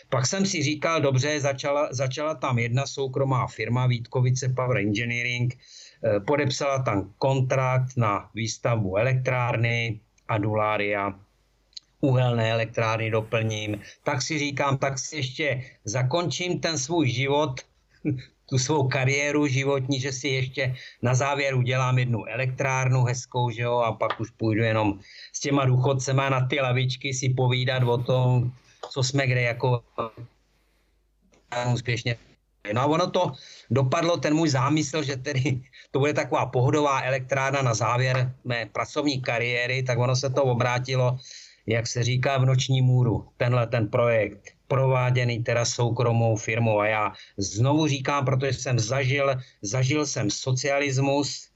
pak 0.08 0.26
jsem 0.26 0.46
si 0.46 0.62
říkal, 0.62 1.00
dobře, 1.00 1.40
začala, 1.40 1.88
začala 1.90 2.34
tam 2.34 2.58
jedna 2.58 2.86
soukromá 2.86 3.46
firma 3.46 3.86
Vítkovice 3.86 4.48
Power 4.48 4.76
Engineering, 4.76 5.54
eh, 5.56 6.20
podepsala 6.20 6.82
tam 6.82 7.14
kontrakt 7.18 7.96
na 7.96 8.28
výstavbu 8.34 8.96
elektrárny, 8.96 10.00
adulária, 10.28 11.14
uhelné 12.00 12.50
elektrárny 12.50 13.10
doplním, 13.10 13.80
tak 14.04 14.22
si 14.22 14.38
říkám, 14.38 14.78
tak 14.78 14.98
si 14.98 15.16
ještě 15.16 15.64
zakončím 15.84 16.60
ten 16.60 16.78
svůj 16.78 17.08
život, 17.08 17.60
tu 18.48 18.58
svou 18.58 18.88
kariéru 18.88 19.46
životní, 19.46 20.00
že 20.00 20.12
si 20.12 20.28
ještě 20.28 20.76
na 21.02 21.14
závěr 21.14 21.54
udělám 21.54 21.98
jednu 21.98 22.28
elektrárnu 22.28 23.04
hezkou, 23.04 23.50
že 23.50 23.62
jo, 23.62 23.76
a 23.78 23.92
pak 23.92 24.20
už 24.20 24.30
půjdu 24.30 24.62
jenom 24.62 25.00
s 25.32 25.40
těma 25.40 25.64
důchodcema 25.64 26.28
na 26.28 26.46
ty 26.46 26.60
lavičky 26.60 27.14
si 27.14 27.28
povídat 27.28 27.82
o 27.82 27.98
tom, 27.98 28.52
co 28.90 29.02
jsme 29.02 29.26
kde 29.26 29.42
jako 29.42 29.82
úspěšně 31.72 32.16
No 32.72 32.80
a 32.80 32.86
ono 32.86 33.10
to 33.10 33.32
dopadlo, 33.70 34.16
ten 34.16 34.34
můj 34.34 34.48
zámysl, 34.48 35.02
že 35.02 35.16
tedy 35.16 35.60
to 35.90 35.98
bude 35.98 36.12
taková 36.12 36.46
pohodová 36.46 37.02
elektrárna 37.02 37.62
na 37.62 37.74
závěr 37.74 38.34
mé 38.44 38.66
pracovní 38.66 39.20
kariéry, 39.20 39.82
tak 39.82 39.98
ono 39.98 40.16
se 40.16 40.30
to 40.30 40.44
obrátilo, 40.44 41.18
jak 41.66 41.86
se 41.86 42.02
říká 42.02 42.38
v 42.38 42.44
noční 42.44 42.82
můru, 42.82 43.28
tenhle 43.36 43.66
ten 43.66 43.88
projekt 43.88 44.54
prováděný 44.68 45.42
teda 45.42 45.64
soukromou 45.64 46.36
firmou. 46.36 46.80
A 46.80 46.86
já 46.86 47.12
znovu 47.36 47.86
říkám, 47.86 48.24
protože 48.24 48.52
jsem 48.52 48.78
zažil, 48.78 49.34
zažil 49.62 50.06
jsem 50.06 50.30
socialismus, 50.30 51.48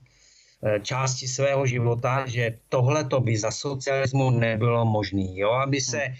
eh, 0.62 0.80
části 0.80 1.28
svého 1.28 1.66
života, 1.66 2.26
že 2.26 2.58
tohle 2.68 3.04
to 3.04 3.20
by 3.20 3.36
za 3.36 3.50
socialismu 3.50 4.30
nebylo 4.30 4.84
možné. 4.84 5.34
Jo? 5.34 5.50
Aby 5.50 5.80
se 5.80 6.14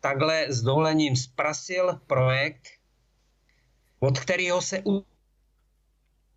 takhle 0.00 0.46
s 0.48 0.62
dovolením 0.62 1.16
zprasil 1.16 2.00
projekt, 2.06 2.79
od 4.00 4.18
kterého 4.20 4.60
se 4.60 4.82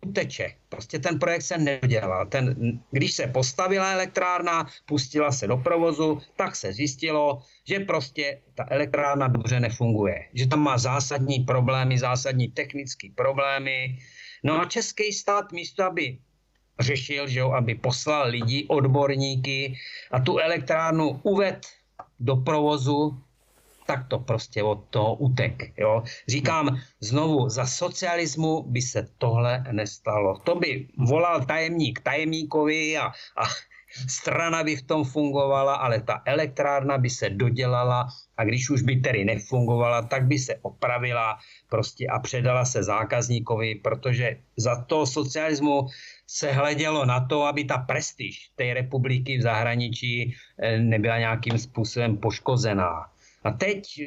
uteče. 0.04 0.54
Prostě 0.68 0.98
ten 0.98 1.18
projekt 1.18 1.42
se 1.42 1.58
nedělal. 1.58 2.26
Ten, 2.26 2.56
když 2.90 3.12
se 3.12 3.26
postavila 3.26 3.92
elektrárna, 3.92 4.68
pustila 4.86 5.32
se 5.32 5.46
do 5.46 5.56
provozu, 5.56 6.20
tak 6.36 6.56
se 6.56 6.72
zjistilo, 6.72 7.42
že 7.68 7.80
prostě 7.80 8.40
ta 8.54 8.66
elektrárna 8.70 9.28
dobře 9.28 9.60
nefunguje. 9.60 10.28
Že 10.32 10.46
tam 10.46 10.60
má 10.60 10.78
zásadní 10.78 11.38
problémy, 11.40 11.98
zásadní 11.98 12.48
technické 12.48 13.08
problémy. 13.14 13.98
No 14.44 14.60
a 14.60 14.64
český 14.64 15.12
stát 15.12 15.52
místo, 15.52 15.84
aby 15.84 16.18
řešil, 16.80 17.28
že 17.28 17.40
jo, 17.40 17.50
aby 17.50 17.74
poslal 17.74 18.28
lidi, 18.28 18.66
odborníky 18.68 19.76
a 20.10 20.20
tu 20.20 20.38
elektrárnu 20.38 21.20
uved 21.22 21.66
do 22.20 22.36
provozu, 22.36 23.18
tak 23.86 24.08
to 24.08 24.18
prostě 24.18 24.62
od 24.62 24.84
toho 24.90 25.14
utek. 25.14 25.78
Jo. 25.78 26.02
Říkám 26.28 26.78
znovu, 27.00 27.48
za 27.48 27.66
socialismu 27.66 28.62
by 28.62 28.82
se 28.82 29.08
tohle 29.18 29.64
nestalo. 29.72 30.38
To 30.44 30.54
by 30.54 30.88
volal 30.98 31.44
tajemník 31.44 32.00
tajemníkovi 32.00 32.98
a, 32.98 33.06
a 33.36 33.44
strana 34.08 34.64
by 34.64 34.76
v 34.76 34.82
tom 34.82 35.04
fungovala, 35.04 35.74
ale 35.74 36.00
ta 36.00 36.22
elektrárna 36.26 36.98
by 36.98 37.10
se 37.10 37.30
dodělala 37.30 38.08
a 38.36 38.44
když 38.44 38.70
už 38.70 38.82
by 38.82 38.96
tedy 38.96 39.24
nefungovala, 39.24 40.02
tak 40.02 40.26
by 40.26 40.38
se 40.38 40.54
opravila 40.62 41.38
prostě 41.68 42.06
a 42.06 42.18
předala 42.18 42.64
se 42.64 42.82
zákazníkovi, 42.82 43.74
protože 43.74 44.36
za 44.56 44.84
to 44.84 45.06
socialismu 45.06 45.86
se 46.26 46.52
hledělo 46.52 47.04
na 47.04 47.26
to, 47.26 47.42
aby 47.42 47.64
ta 47.64 47.78
prestiž 47.78 48.50
té 48.56 48.74
republiky 48.74 49.38
v 49.38 49.42
zahraničí 49.42 50.34
eh, 50.58 50.78
nebyla 50.78 51.18
nějakým 51.18 51.58
způsobem 51.58 52.16
poškozená. 52.16 53.13
A 53.44 53.50
teď 53.50 54.00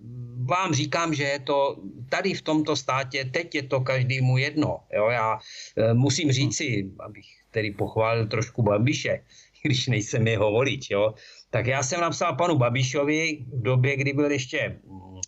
mm, 0.00 0.46
vám 0.46 0.74
říkám, 0.74 1.14
že 1.14 1.24
je 1.24 1.38
to 1.38 1.76
tady 2.08 2.34
v 2.34 2.42
tomto 2.42 2.76
státě, 2.76 3.24
teď 3.24 3.54
je 3.54 3.62
to 3.62 3.80
každému 3.80 4.38
jedno. 4.38 4.80
Jo? 4.92 5.08
Já 5.08 5.38
e, 5.76 5.94
musím 5.94 6.32
říci, 6.32 6.90
abych 7.00 7.26
tedy 7.50 7.70
pochválil 7.70 8.26
trošku 8.26 8.62
Babiše, 8.62 9.24
když 9.62 9.86
nejsem 9.86 10.26
jeho 10.28 10.50
volič, 10.50 10.90
jo? 10.90 11.14
tak 11.50 11.66
já 11.66 11.82
jsem 11.82 12.00
napsal 12.00 12.36
panu 12.36 12.58
Babišovi 12.58 13.44
v 13.52 13.62
době, 13.62 13.96
kdy 13.96 14.12
byl 14.12 14.30
ještě 14.30 14.80
mm, 14.84 15.20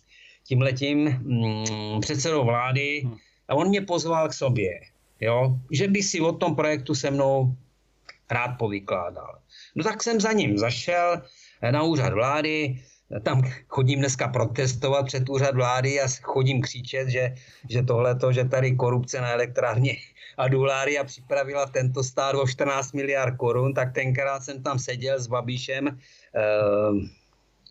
tímhletím 0.47 0.97
mm, 1.03 2.01
předsedou 2.01 2.45
vlády 2.45 3.03
a 3.47 3.55
on 3.55 3.69
mě 3.69 3.81
pozval 3.81 4.29
k 4.29 4.33
sobě, 4.33 4.81
jo? 5.21 5.57
že 5.71 5.87
by 5.87 6.03
si 6.03 6.21
o 6.21 6.31
tom 6.31 6.55
projektu 6.55 6.95
se 6.95 7.11
mnou 7.11 7.55
rád 8.31 8.57
povykládal. 8.59 9.39
No 9.75 9.83
tak 9.83 10.03
jsem 10.03 10.21
za 10.21 10.31
ním 10.31 10.57
zašel 10.57 11.21
na 11.71 11.83
úřad 11.83 12.13
vlády, 12.13 12.83
tam 13.23 13.41
chodím 13.67 13.99
dneska 13.99 14.27
protestovat 14.27 15.05
před 15.05 15.29
úřad 15.29 15.55
vlády 15.55 16.01
a 16.01 16.07
chodím 16.21 16.61
křičet, 16.61 17.09
že, 17.09 17.35
že 17.69 17.83
tohle 17.83 18.15
že 18.31 18.45
tady 18.45 18.75
korupce 18.75 19.21
na 19.21 19.31
elektrárně 19.31 19.95
a 20.37 20.47
Dulária 20.47 21.03
připravila 21.03 21.65
tento 21.65 22.03
stát 22.03 22.35
o 22.35 22.47
14 22.47 22.93
miliard 22.93 23.37
korun, 23.37 23.73
tak 23.73 23.93
tenkrát 23.93 24.43
jsem 24.43 24.63
tam 24.63 24.79
seděl 24.79 25.19
s 25.19 25.27
Babišem 25.27 25.87
eh, 25.87 25.93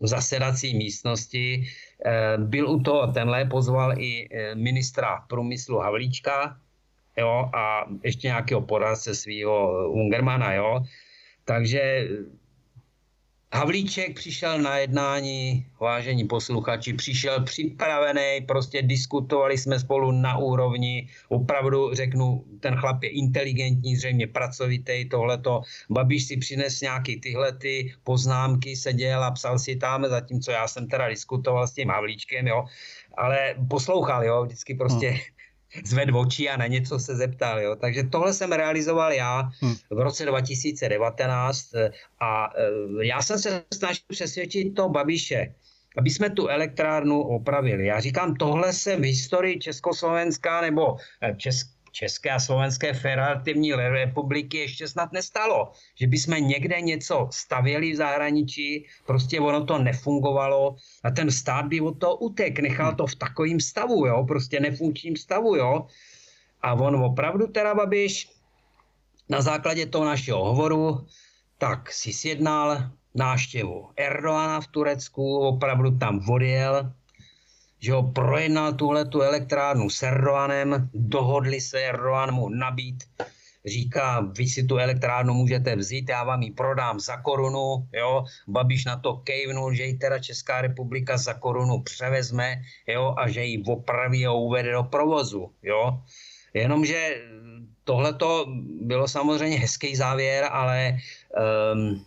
v 0.01 0.07
zasedací 0.07 0.77
místnosti. 0.77 1.67
Eh, 2.05 2.37
byl 2.37 2.69
u 2.69 2.79
toho 2.79 3.07
tenhle, 3.07 3.45
pozval 3.45 4.01
i 4.01 4.27
eh, 4.31 4.55
ministra 4.55 5.23
průmyslu 5.27 5.77
Havlíčka 5.79 6.57
jo, 7.17 7.49
a 7.53 7.85
ještě 8.03 8.27
nějakého 8.27 8.61
poradce 8.61 9.15
svého 9.15 9.89
Ungermana, 9.89 10.53
jo. 10.53 10.79
Takže 11.45 12.07
Havlíček 13.53 14.15
přišel 14.15 14.61
na 14.61 14.77
jednání, 14.77 15.65
vážení 15.79 16.23
posluchači, 16.23 16.93
přišel 16.93 17.43
připravený, 17.43 18.41
prostě 18.47 18.81
diskutovali 18.81 19.57
jsme 19.57 19.79
spolu 19.79 20.11
na 20.11 20.37
úrovni, 20.37 21.09
opravdu 21.29 21.93
řeknu, 21.93 22.45
ten 22.59 22.75
chlap 22.75 23.03
je 23.03 23.09
inteligentní, 23.09 23.95
zřejmě 23.95 24.27
pracovitý, 24.27 25.09
tohleto. 25.09 25.61
Babiš 25.89 26.27
si 26.27 26.37
přines 26.37 26.81
nějaký 26.81 27.19
tyhle 27.19 27.51
ty 27.51 27.93
poznámky, 28.03 28.75
seděl 28.75 29.23
a 29.23 29.31
psal 29.31 29.59
si 29.59 29.75
tam, 29.75 30.05
zatímco 30.05 30.51
já 30.51 30.67
jsem 30.67 30.87
teda 30.87 31.09
diskutoval 31.09 31.67
s 31.67 31.73
tím 31.73 31.89
Havlíčkem, 31.89 32.47
jo, 32.47 32.65
ale 33.17 33.55
poslouchal, 33.69 34.25
jo, 34.25 34.43
vždycky 34.43 34.75
prostě 34.75 35.09
hmm 35.09 35.36
zved 35.85 36.09
oči 36.13 36.49
a 36.49 36.57
na 36.57 36.67
něco 36.67 36.99
se 36.99 37.15
zeptal. 37.15 37.59
Jo. 37.59 37.75
Takže 37.75 38.03
tohle 38.03 38.33
jsem 38.33 38.51
realizoval 38.51 39.11
já 39.11 39.49
hmm. 39.61 39.75
v 39.89 39.99
roce 39.99 40.25
2019 40.25 41.75
eh, 41.75 41.91
a 42.19 42.53
eh, 42.57 43.05
já 43.05 43.21
jsem 43.21 43.39
se 43.39 43.63
snažil 43.73 44.03
přesvědčit 44.07 44.75
to 44.75 44.89
Babiše, 44.89 45.53
aby 45.97 46.09
jsme 46.09 46.29
tu 46.29 46.47
elektrárnu 46.47 47.21
opravili. 47.21 47.85
Já 47.85 47.99
říkám, 47.99 48.35
tohle 48.35 48.73
se 48.73 48.95
v 48.95 49.03
historii 49.03 49.59
Československa 49.59 50.61
nebo 50.61 50.97
eh, 51.21 51.35
Česk, 51.37 51.76
České 51.97 52.29
a 52.29 52.39
Slovenské 52.39 52.93
federativní 52.93 53.73
republiky 53.73 54.57
ještě 54.57 54.87
snad 54.87 55.11
nestalo. 55.11 55.71
Že 55.95 56.07
bychom 56.07 56.47
někde 56.47 56.81
něco 56.81 57.29
stavěli 57.31 57.91
v 57.91 57.95
zahraničí, 57.95 58.85
prostě 59.05 59.39
ono 59.39 59.65
to 59.65 59.77
nefungovalo 59.77 60.75
a 61.03 61.11
ten 61.11 61.31
stát 61.31 61.65
by 61.65 61.81
od 61.81 61.97
toho 61.97 62.15
utek, 62.15 62.59
nechal 62.59 62.95
to 62.95 63.07
v 63.07 63.15
takovém 63.15 63.59
stavu, 63.59 64.05
jo, 64.05 64.25
prostě 64.27 64.59
nefunkčním 64.59 65.15
stavu, 65.15 65.55
jo. 65.55 65.87
A 66.61 66.73
on 66.73 66.95
opravdu 66.95 67.47
teda 67.47 67.75
Babiš 67.75 68.29
na 69.29 69.41
základě 69.41 69.85
toho 69.85 70.05
našeho 70.05 70.45
hovoru 70.45 71.07
tak 71.57 71.91
si 71.91 72.13
sjednal 72.13 72.77
náštěvu 73.15 73.89
Erdoana 73.97 74.61
v 74.61 74.67
Turecku, 74.67 75.37
opravdu 75.37 75.97
tam 75.97 76.29
odjel, 76.29 76.93
že 77.79 77.93
ho 77.93 78.03
projednal 78.03 78.73
tuhle 78.73 79.05
tu 79.05 79.21
elektrárnu 79.21 79.89
s 79.89 80.03
Erdoganem, 80.03 80.89
dohodli 80.93 81.61
se, 81.61 81.81
Erdogan 81.81 82.31
mu 82.31 82.49
nabít, 82.49 83.03
říká, 83.65 84.19
vy 84.37 84.47
si 84.47 84.63
tu 84.63 84.77
elektrárnu 84.77 85.33
můžete 85.33 85.75
vzít, 85.75 86.09
já 86.09 86.23
vám 86.23 86.41
ji 86.41 86.51
prodám 86.51 86.99
za 86.99 87.17
korunu, 87.17 87.87
jo, 87.93 88.25
Babiš 88.47 88.85
na 88.85 88.97
to 88.97 89.15
kejvnul, 89.15 89.73
že 89.73 89.83
ji 89.83 89.97
teda 89.97 90.19
Česká 90.19 90.61
republika 90.61 91.17
za 91.17 91.33
korunu 91.33 91.81
převezme, 91.83 92.61
jo, 92.87 93.15
a 93.17 93.29
že 93.29 93.43
ji 93.43 93.63
opraví 93.67 94.25
a 94.25 94.31
uvede 94.31 94.71
do 94.71 94.83
provozu, 94.83 95.51
jo. 95.63 96.01
Jenomže 96.53 97.15
tohle 97.83 98.13
to 98.13 98.45
bylo 98.81 99.07
samozřejmě 99.07 99.59
hezký 99.59 99.95
závěr, 99.95 100.47
ale 100.51 100.97
um, 101.73 102.05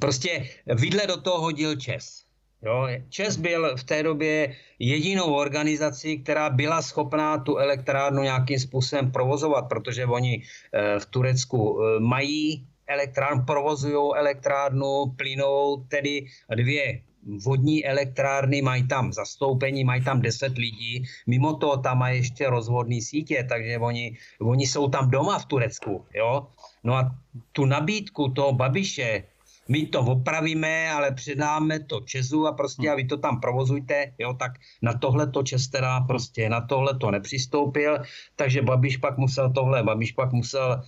prostě 0.00 0.48
vidle 0.66 1.06
do 1.06 1.20
toho 1.20 1.40
hodil 1.40 1.76
Čes. 1.76 2.29
Jo, 2.62 2.88
Čes 3.08 3.36
byl 3.36 3.76
v 3.76 3.84
té 3.84 4.02
době 4.02 4.56
jedinou 4.78 5.34
organizací, 5.34 6.18
která 6.18 6.50
byla 6.50 6.82
schopná 6.82 7.38
tu 7.38 7.56
elektrárnu 7.56 8.22
nějakým 8.22 8.58
způsobem 8.58 9.12
provozovat, 9.12 9.68
protože 9.68 10.06
oni 10.06 10.42
eh, 10.72 11.00
v 11.00 11.06
Turecku 11.06 11.80
eh, 11.80 12.00
mají 12.00 12.66
elektrárnu, 12.86 13.44
provozují 13.44 14.12
elektrárnu, 14.16 15.14
plynou 15.16 15.84
tedy 15.88 16.26
dvě 16.54 17.00
vodní 17.44 17.86
elektrárny, 17.86 18.62
mají 18.62 18.88
tam 18.88 19.12
zastoupení, 19.12 19.84
mají 19.84 20.04
tam 20.04 20.20
10 20.20 20.58
lidí, 20.58 21.04
mimo 21.26 21.54
to 21.54 21.76
tam 21.76 21.98
mají 21.98 22.18
ještě 22.18 22.50
rozvodní 22.50 23.02
sítě, 23.02 23.46
takže 23.48 23.78
oni, 23.78 24.16
oni 24.40 24.66
jsou 24.66 24.88
tam 24.88 25.10
doma 25.10 25.38
v 25.38 25.46
Turecku, 25.46 26.04
jo. 26.14 26.46
No 26.84 26.94
a 26.94 27.10
tu 27.52 27.64
nabídku 27.64 28.28
toho 28.28 28.52
Babiše, 28.52 29.24
my 29.70 29.86
to 29.86 30.00
opravíme, 30.00 30.90
ale 30.90 31.10
předáme 31.10 31.80
to 31.80 32.00
Česu 32.00 32.46
a 32.46 32.52
prostě 32.52 32.90
a 32.90 32.94
vy 32.94 33.04
to 33.04 33.16
tam 33.16 33.40
provozujte, 33.40 34.12
jo, 34.18 34.34
tak 34.34 34.52
na 34.82 34.92
tohle 34.92 35.26
to 35.26 35.42
Čes 35.42 35.68
teda 35.68 36.00
prostě 36.00 36.48
na 36.48 36.60
tohle 36.60 36.98
to 36.98 37.10
nepřistoupil, 37.10 37.98
takže 38.36 38.62
Babiš 38.62 38.96
pak 38.96 39.18
musel 39.18 39.52
tohle, 39.52 39.82
Babiš 39.82 40.12
pak 40.12 40.32
musel 40.32 40.82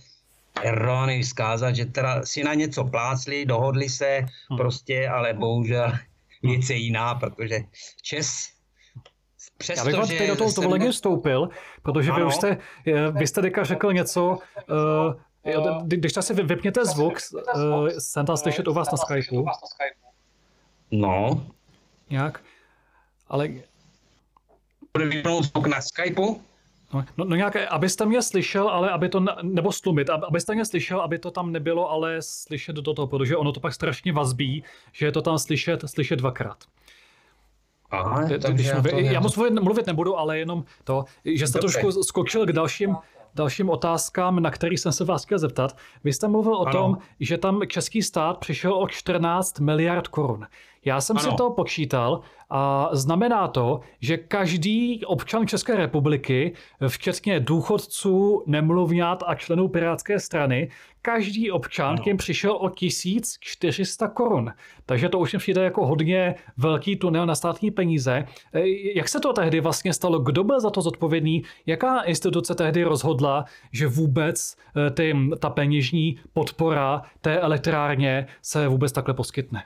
Erdogany 0.63 1.21
vzkázat, 1.21 1.75
že 1.75 1.85
teda 1.85 2.21
si 2.23 2.43
na 2.43 2.53
něco 2.53 2.83
plácli, 2.83 3.45
dohodli 3.45 3.89
se 3.89 4.19
hmm. 4.49 4.57
prostě, 4.57 5.07
ale 5.07 5.33
bohužel 5.33 5.91
věc 6.43 6.69
je 6.69 6.75
jiná, 6.75 7.15
protože 7.15 7.59
Čes 8.01 8.53
Přesto, 9.57 9.79
Já 9.79 9.85
bych 9.85 9.95
vám 9.95 10.17
teď 10.17 10.27
do 10.29 10.35
toho 10.35 10.53
tohle 10.53 10.91
vstoupil, 10.91 11.49
protože 11.81 12.11
vy 12.11 12.23
už 12.23 12.35
jste, 12.35 12.57
vy 13.11 13.27
jste 13.27 13.41
teďka 13.41 13.63
řekl 13.63 13.93
něco, 13.93 14.25
uh, 14.27 15.13
Jo, 15.45 15.81
když 15.83 16.13
si 16.19 16.33
vypněte 16.33 16.85
zvuk, 16.85 17.19
jsem 17.97 18.25
tam 18.25 18.37
slyšet 18.37 18.67
u 18.67 18.73
vás 18.73 18.91
na 18.91 18.97
Skypeu. 18.97 19.45
No. 20.91 21.45
Jak? 22.09 22.41
Ale... 23.27 23.49
Bude 24.93 25.05
vypnout 25.05 25.43
zvuk 25.43 25.67
na 25.67 25.81
Skypeu? 25.81 26.41
No, 26.93 27.05
no, 27.17 27.25
no 27.25 27.35
nějak, 27.35 27.55
abyste 27.55 28.05
mě 28.05 28.21
slyšel, 28.21 28.69
ale 28.69 28.89
aby 28.89 29.09
to, 29.09 29.19
ne, 29.19 29.35
nebo 29.41 29.71
stlumit, 29.71 30.09
abyste 30.09 30.53
mě 30.53 30.65
slyšel, 30.65 31.01
aby 31.01 31.19
to 31.19 31.31
tam 31.31 31.51
nebylo, 31.51 31.91
ale 31.91 32.21
slyšet 32.21 32.75
do 32.75 32.93
toho, 32.93 33.07
protože 33.07 33.37
ono 33.37 33.51
to 33.51 33.59
pak 33.59 33.73
strašně 33.73 34.13
vazbí, 34.13 34.63
že 34.91 35.05
je 35.05 35.11
to 35.11 35.21
tam 35.21 35.39
slyšet, 35.39 35.83
slyšet 35.85 36.15
dvakrát. 36.15 36.57
Aha, 37.91 38.29
takže 38.41 38.69
já, 38.69 38.81
to 38.81 38.89
já 38.89 39.19
moc 39.19 39.35
mluvit, 39.35 39.53
mluvit 39.53 39.87
nebudu, 39.87 40.17
ale 40.17 40.39
jenom 40.39 40.63
to, 40.83 41.05
že 41.25 41.47
jste 41.47 41.59
Dobře. 41.59 41.79
trošku 41.79 42.03
skočil 42.03 42.45
k 42.45 42.51
dalším, 42.51 42.95
dalším 43.35 43.69
otázkám, 43.69 44.39
na 44.39 44.51
který 44.51 44.77
jsem 44.77 44.91
se 44.91 45.05
vás 45.05 45.25
chtěl 45.25 45.39
zeptat. 45.39 45.77
Vy 46.03 46.13
jste 46.13 46.27
mluvil 46.27 46.55
o 46.55 46.67
ano. 46.67 46.71
tom, 46.71 46.97
že 47.19 47.37
tam 47.37 47.61
český 47.67 48.01
stát 48.01 48.37
přišel 48.37 48.73
o 48.73 48.87
14 48.87 49.59
miliard 49.59 50.07
korun. 50.07 50.47
Já 50.85 51.01
jsem 51.01 51.17
ano. 51.17 51.31
si 51.31 51.37
to 51.37 51.49
počítal 51.49 52.21
a 52.49 52.89
znamená 52.91 53.47
to, 53.47 53.79
že 53.99 54.17
každý 54.17 55.05
občan 55.05 55.47
České 55.47 55.75
republiky, 55.75 56.53
včetně 56.87 57.39
důchodců, 57.39 58.43
nemluvňat 58.45 59.23
a 59.27 59.35
členů 59.35 59.67
Pirátské 59.67 60.19
strany, 60.19 60.69
každý 61.01 61.51
občan 61.51 61.97
tím 61.97 62.17
přišel 62.17 62.51
o 62.51 62.69
1400 62.69 64.07
korun. 64.07 64.51
Takže 64.85 65.09
to 65.09 65.19
už 65.19 65.33
mi 65.33 65.39
přijde 65.39 65.63
jako 65.63 65.85
hodně 65.85 66.35
velký 66.57 66.95
tunel 66.95 67.25
na 67.25 67.35
státní 67.35 67.71
peníze. 67.71 68.25
E, 68.53 68.61
jak 68.95 69.09
se 69.09 69.19
to 69.19 69.33
tehdy 69.33 69.59
vlastně 69.59 69.93
stalo? 69.93 70.19
Kdo 70.19 70.43
byl 70.43 70.59
za 70.59 70.69
to 70.69 70.81
zodpovědný? 70.81 71.43
Jaká 71.65 72.01
instituce 72.01 72.55
tehdy 72.55 72.83
rozhodla, 72.83 73.45
že 73.71 73.87
vůbec 73.87 74.57
e, 74.87 74.91
ty, 74.91 75.15
ta 75.39 75.49
peněžní 75.49 76.19
podpora 76.33 77.01
té 77.21 77.39
elektrárně 77.39 78.27
se 78.41 78.67
vůbec 78.67 78.91
takhle 78.91 79.13
poskytne? 79.13 79.63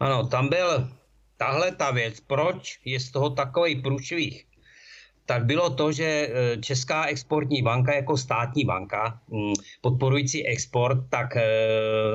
Ano, 0.00 0.26
tam 0.26 0.48
byl 0.48 0.88
tahle 1.36 1.72
ta 1.72 1.90
věc, 1.90 2.20
proč 2.20 2.80
je 2.84 3.00
z 3.00 3.10
toho 3.10 3.30
takový 3.30 3.82
průšvih, 3.82 4.44
tak 5.26 5.44
bylo 5.44 5.70
to, 5.70 5.92
že 5.92 6.04
e, 6.04 6.56
Česká 6.60 7.06
exportní 7.06 7.62
banka 7.62 7.94
jako 7.94 8.16
státní 8.16 8.64
banka 8.64 9.20
mm, 9.28 9.52
podporující 9.80 10.46
export, 10.46 10.98
tak 11.10 11.36
e, 11.36 11.44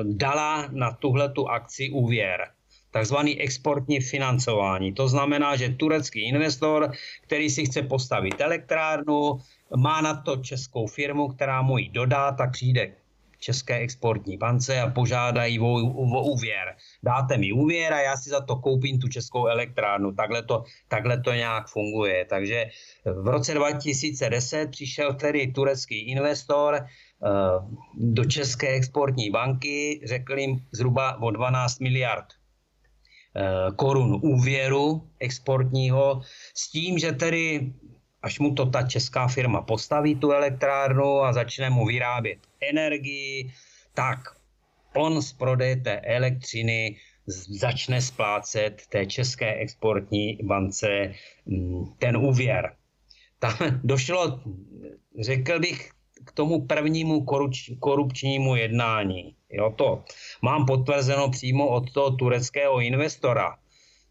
dala 0.04 0.68
na 0.72 0.92
tuhle 0.92 1.28
tu 1.28 1.48
akci 1.48 1.90
úvěr 1.90 2.50
takzvaný 2.90 3.40
exportní 3.40 4.00
financování. 4.00 4.92
To 4.92 5.08
znamená, 5.08 5.56
že 5.56 5.68
turecký 5.68 6.28
investor, 6.28 6.92
který 7.22 7.50
si 7.50 7.64
chce 7.64 7.82
postavit 7.82 8.40
elektrárnu, 8.40 9.38
má 9.76 10.00
na 10.00 10.14
to 10.14 10.36
českou 10.36 10.86
firmu, 10.86 11.28
která 11.28 11.62
mu 11.62 11.78
ji 11.78 11.88
dodá, 11.88 12.32
tak 12.32 12.52
přijde 12.52 12.92
České 13.40 13.78
exportní 13.78 14.36
bance 14.36 14.80
a 14.80 14.90
požádají 14.90 15.60
o, 15.60 15.66
o 15.66 16.22
úvěr. 16.22 16.76
Dáte 17.02 17.38
mi 17.38 17.52
úvěr 17.52 17.92
a 17.92 18.00
já 18.00 18.16
si 18.16 18.30
za 18.30 18.40
to 18.40 18.56
koupím 18.56 18.98
tu 18.98 19.08
českou 19.08 19.46
elektrárnu. 19.46 20.12
Takhle 20.12 20.42
to, 20.42 20.64
takhle 20.88 21.20
to 21.20 21.32
nějak 21.32 21.68
funguje. 21.68 22.24
Takže 22.24 22.66
v 23.04 23.28
roce 23.28 23.54
2010 23.54 24.70
přišel 24.70 25.14
tedy 25.14 25.52
turecký 25.52 26.10
investor 26.10 26.74
eh, 26.74 26.86
do 27.94 28.24
České 28.24 28.68
exportní 28.68 29.30
banky, 29.30 30.00
řekl 30.04 30.38
jim 30.38 30.66
zhruba 30.72 31.22
o 31.22 31.30
12 31.30 31.80
miliard 31.80 32.26
eh, 33.36 33.72
korun 33.76 34.20
úvěru 34.22 35.08
exportního 35.18 36.20
s 36.54 36.70
tím, 36.70 36.98
že 36.98 37.12
tedy 37.12 37.72
až 38.22 38.38
mu 38.38 38.54
to 38.54 38.66
ta 38.66 38.82
česká 38.82 39.28
firma 39.28 39.62
postaví 39.62 40.14
tu 40.14 40.32
elektrárnu 40.32 41.22
a 41.22 41.32
začne 41.32 41.70
mu 41.70 41.86
vyrábět 41.86 42.49
energii, 42.60 43.52
tak 43.94 44.18
on 44.94 45.22
z 45.22 45.32
prodeje 45.32 45.76
té 45.76 46.00
elektřiny 46.00 46.96
začne 47.60 48.02
splácet 48.02 48.82
té 48.88 49.06
české 49.06 49.54
exportní 49.54 50.38
bance 50.42 51.12
mm, 51.46 51.84
ten 51.98 52.16
úvěr. 52.16 52.76
Tam 53.38 53.54
došlo, 53.84 54.40
řekl 55.20 55.60
bych, 55.60 55.90
k 56.24 56.32
tomu 56.32 56.66
prvnímu 56.66 57.26
korupčnímu 57.80 58.56
jednání. 58.56 59.36
Jo, 59.50 59.74
to 59.76 60.04
mám 60.42 60.66
potvrzeno 60.66 61.30
přímo 61.30 61.68
od 61.68 61.92
toho 61.92 62.10
tureckého 62.10 62.80
investora. 62.80 63.56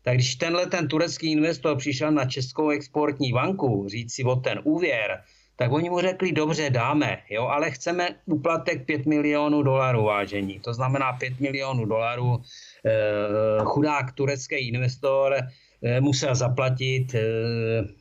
tak 0.01 0.15
když 0.15 0.35
tenhle 0.35 0.65
ten 0.65 0.87
turecký 0.87 1.31
investor 1.31 1.77
přišel 1.77 2.11
na 2.11 2.25
Českou 2.25 2.69
exportní 2.69 3.33
banku 3.33 3.87
říct 3.89 4.13
si 4.13 4.23
o 4.23 4.35
ten 4.35 4.61
úvěr, 4.63 5.23
tak 5.59 5.71
oni 5.71 5.89
mu 5.89 5.99
řekli, 5.99 6.31
dobře, 6.31 6.69
dáme, 6.69 7.17
jo, 7.29 7.47
ale 7.47 7.71
chceme 7.71 8.09
úplatek 8.25 8.85
5 8.85 9.05
milionů 9.05 9.63
dolarů, 9.63 10.03
vážení. 10.03 10.59
To 10.59 10.73
znamená 10.73 11.13
5 11.13 11.39
milionů 11.39 11.85
dolarů. 11.85 12.41
Eh, 12.85 13.63
chudák 13.63 14.11
turecký 14.11 14.55
investor 14.55 15.35
eh, 15.35 16.01
musel 16.01 16.35
zaplatit 16.35 17.15
eh, 17.15 17.21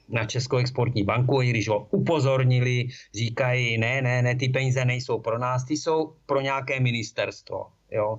na 0.09 0.25
Českou 0.25 0.57
exportní 0.57 1.03
banku, 1.03 1.43
i 1.43 1.51
když 1.51 1.69
ho 1.69 1.89
upozornili, 1.91 2.89
říkají, 3.15 3.79
ne, 3.79 4.03
ne, 4.03 4.23
ne, 4.23 4.35
ty 4.35 4.49
peníze 4.49 4.85
nejsou 4.85 5.19
pro 5.19 5.39
nás, 5.39 5.65
ty 5.65 5.77
jsou 5.77 6.15
pro 6.27 6.41
nějaké 6.41 6.81
ministerstvo. 6.81 7.67
Jo. 7.91 8.19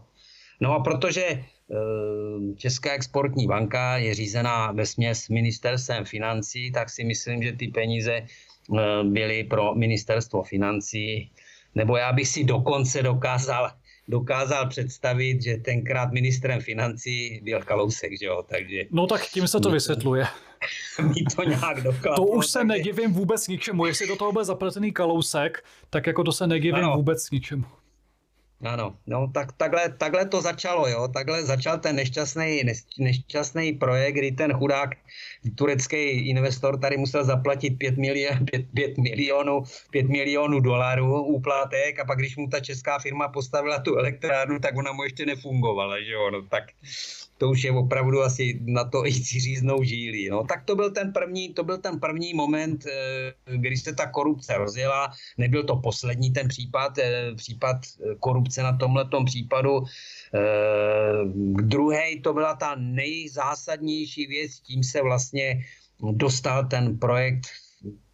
No 0.61 0.73
a 0.73 0.79
protože 0.79 1.23
eh, 1.25 1.43
Česká 2.55 2.91
exportní 2.91 3.47
banka 3.47 3.97
je 3.97 4.13
řízená 4.13 4.71
ve 4.71 4.85
směs 4.85 5.29
ministerstvem 5.29 6.05
financí, 6.05 6.71
tak 6.71 6.89
si 6.89 7.03
myslím, 7.03 7.43
že 7.43 7.51
ty 7.51 7.67
peníze 7.67 8.21
byly 9.03 9.43
pro 9.43 9.75
ministerstvo 9.75 10.43
financí, 10.43 11.31
nebo 11.75 11.97
já 11.97 12.13
bych 12.13 12.27
si 12.27 12.43
dokonce 12.43 13.03
dokázal, 13.03 13.71
dokázal 14.07 14.69
představit, 14.69 15.41
že 15.41 15.57
tenkrát 15.57 16.11
ministrem 16.11 16.61
financí 16.61 17.39
byl 17.43 17.61
Kalousek, 17.61 18.19
že 18.19 18.25
jo, 18.25 18.43
takže... 18.49 18.83
No 18.91 19.07
tak 19.07 19.25
tím 19.25 19.47
se 19.47 19.59
to 19.59 19.71
vysvětluje. 19.71 20.25
Mi 21.01 21.23
to 21.35 21.43
nějak 21.43 21.83
dokázal. 21.83 22.15
To 22.15 22.23
už 22.23 22.47
se 22.47 22.59
takže... 22.59 22.67
nedivím 22.67 23.13
vůbec 23.13 23.47
ničemu. 23.47 23.85
Jestli 23.85 24.07
do 24.07 24.15
toho 24.15 24.31
byl 24.31 24.45
zapletený 24.45 24.91
Kalousek, 24.91 25.63
tak 25.89 26.07
jako 26.07 26.23
to 26.23 26.31
se 26.31 26.47
nedivím 26.47 26.75
ano. 26.75 26.93
vůbec 26.95 27.31
ničemu. 27.31 27.65
Ano, 28.63 28.97
no 29.07 29.31
tak 29.33 29.51
takhle, 29.51 29.89
takhle 29.89 30.25
to 30.25 30.41
začalo, 30.41 30.87
jo, 30.87 31.07
takhle 31.07 31.43
začal 31.43 31.79
ten 31.79 31.95
nešťastný, 31.95 32.63
nešťastný 32.99 33.73
projekt, 33.73 34.15
kdy 34.15 34.31
ten 34.31 34.53
chudák 34.53 34.89
turecký 35.55 36.29
investor 36.29 36.79
tady 36.79 36.97
musel 36.97 37.23
zaplatit 37.23 37.79
5, 37.79 37.97
milion, 37.97 38.45
5, 38.51 38.65
5 38.73 38.97
milionů, 38.97 39.63
5 39.91 40.07
milionů 40.07 40.59
dolarů 40.59 41.23
úplatek 41.23 41.99
a 41.99 42.05
pak 42.05 42.19
když 42.19 42.37
mu 42.37 42.47
ta 42.47 42.59
česká 42.59 42.99
firma 42.99 43.27
postavila 43.27 43.79
tu 43.79 43.95
elektrárnu, 43.95 44.59
tak 44.59 44.77
ona 44.77 44.91
mu 44.91 45.03
ještě 45.03 45.25
nefungovala, 45.25 46.01
že 46.01 46.11
jo, 46.11 46.31
no 46.31 46.41
tak 46.41 46.63
to 47.39 47.49
už 47.49 47.63
je 47.63 47.71
opravdu 47.71 48.21
asi 48.21 48.59
na 48.67 48.83
to 48.83 49.07
i 49.07 49.11
říznou 49.11 49.83
žílí. 49.83 50.29
No, 50.29 50.43
tak 50.43 50.63
to 50.65 50.75
byl 50.75 50.91
ten 50.91 51.13
první, 51.13 51.53
to 51.53 51.63
byl 51.63 51.77
ten 51.77 51.99
první 51.99 52.33
moment, 52.33 52.85
eh, 52.85 53.33
kdy 53.57 53.77
se 53.77 53.95
ta 53.95 54.11
korupce 54.11 54.57
rozjela. 54.57 55.11
Nebyl 55.37 55.63
to 55.63 55.75
poslední 55.75 56.31
ten 56.31 56.47
případ, 56.47 56.97
eh, 56.97 57.31
případ 57.35 57.75
eh, 57.75 58.15
korupce 58.19 58.63
na 58.63 58.77
tomhle 58.77 59.07
případu. 59.25 59.83
Druhý 61.63 62.21
to 62.21 62.33
byla 62.33 62.55
ta 62.55 62.75
nejzásadnější 62.75 64.27
věc, 64.27 64.59
tím 64.59 64.83
se 64.83 65.01
vlastně 65.01 65.63
dostal 66.01 66.67
ten 66.67 66.99
projekt 66.99 67.47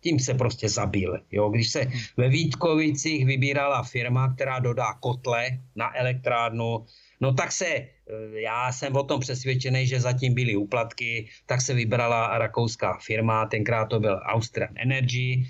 tím 0.02 0.20
se 0.20 0.34
prostě 0.34 0.70
zabil. 0.70 1.18
Jo? 1.32 1.50
Když 1.50 1.72
se 1.72 1.88
ve 2.18 2.30
Vítkovicích 2.30 3.26
vybírala 3.26 3.84
firma, 3.84 4.34
která 4.34 4.60
dodá 4.60 4.94
kotle 4.94 5.60
na 5.76 5.98
elektrárnu, 5.98 6.86
no 7.22 7.34
tak 7.34 7.52
se 7.52 7.96
Eh, 8.10 8.42
já 8.42 8.72
jsem 8.72 8.96
o 8.96 9.04
tom 9.04 9.20
přesvědčený, 9.20 9.88
že 9.88 10.00
zatím 10.00 10.34
byly 10.34 10.56
úplatky, 10.56 11.30
tak 11.46 11.62
se 11.62 11.74
vybrala 11.74 12.38
rakouská 12.38 12.98
firma, 13.02 13.46
tenkrát 13.46 13.86
to 13.86 14.00
byl 14.00 14.22
Austrian 14.24 14.74
Energy, 14.76 15.46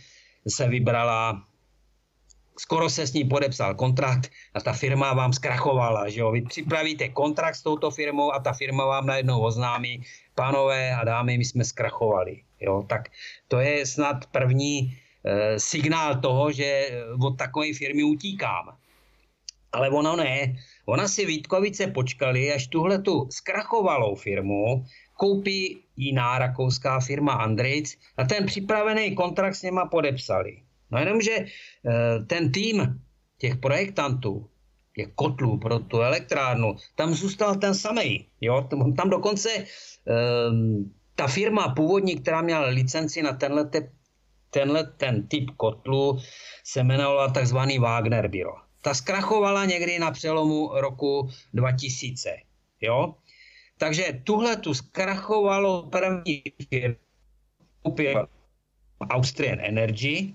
se 0.48 0.68
vybrala 0.68 1.44
skoro 2.60 2.90
se 2.90 3.08
s 3.08 3.14
ní 3.14 3.24
podepsal 3.24 3.76
kontrakt 3.76 4.32
a 4.54 4.62
ta 4.62 4.74
firma 4.74 5.14
vám 5.14 5.34
zkrachovala, 5.34 6.10
že 6.10 6.20
jo? 6.20 6.32
Vy 6.32 6.42
připravíte 6.42 7.10
kontrakt 7.10 7.56
s 7.56 7.64
touto 7.64 7.92
firmou 7.92 8.34
a 8.34 8.40
ta 8.40 8.54
firma 8.54 8.86
vám 8.86 9.06
najednou 9.06 9.42
oznámí, 9.42 10.02
pánové 10.36 10.96
a 10.96 11.04
dámy, 11.04 11.38
my 11.38 11.46
jsme 11.46 11.64
zkrachovali, 11.64 12.44
jo? 12.60 12.86
Tak 12.88 13.10
to 13.48 13.60
je 13.60 13.86
snad 13.86 14.26
první 14.26 14.98
e, 15.26 15.60
signál 15.60 16.16
toho, 16.16 16.52
že 16.52 16.64
eh, 16.64 17.04
od 17.20 17.38
takové 17.38 17.74
firmy 17.74 18.04
utíkám. 18.04 18.78
Ale 19.72 19.90
ono 19.90 20.16
ne. 20.16 20.56
Ona 20.86 21.08
si 21.08 21.26
Vítkovice 21.26 21.88
počkali, 21.88 22.54
až 22.54 22.68
tuhle 22.68 23.02
tu 23.02 23.28
zkrachovalou 23.32 24.16
firmu 24.16 24.86
koupí 25.14 25.78
jiná 25.98 26.40
rakouská 26.40 27.00
firma 27.00 27.34
Andrejc 27.34 27.98
a 28.18 28.24
ten 28.24 28.46
připravený 28.46 29.16
kontrakt 29.16 29.56
s 29.56 29.62
něma 29.62 29.86
podepsali. 29.86 30.62
No 30.92 31.00
jenomže 31.00 31.32
eh, 31.32 32.20
ten 32.28 32.52
tým 32.52 33.02
těch 33.38 33.56
projektantů, 33.56 34.50
těch 34.96 35.08
kotlů 35.16 35.58
pro 35.58 35.80
tu 35.80 36.02
elektrárnu, 36.02 36.76
tam 36.96 37.14
zůstal 37.14 37.56
ten 37.56 37.76
samý. 37.76 38.28
Jo? 38.42 38.68
Tam 38.98 39.10
dokonce 39.10 39.50
ehm, 40.06 40.92
ta 41.16 41.28
firma 41.28 41.74
původní, 41.76 42.16
která 42.16 42.42
měla 42.42 42.66
licenci 42.66 43.22
na 43.22 43.34
tenhle, 43.34 43.70
tenhle 44.50 44.84
ten 44.84 45.28
typ 45.28 45.50
kotlu, 45.58 46.20
se 46.64 46.80
jmenovala 46.80 47.28
takzvaný 47.32 47.80
Wagner 47.80 48.28
Bureau. 48.28 48.65
Ta 48.86 48.94
zkrachovala 48.94 49.66
někdy 49.66 50.00
na 50.00 50.12
přelomu 50.12 50.70
roku 50.74 51.30
2000. 51.54 52.38
Jo? 52.82 53.16
Takže 53.78 54.22
tuhle 54.24 54.56
tu 54.56 54.74
zkrachovalo 54.74 55.90
první 55.90 56.44
firma, 57.96 58.28
Austrian 59.10 59.60
Energy, 59.60 60.34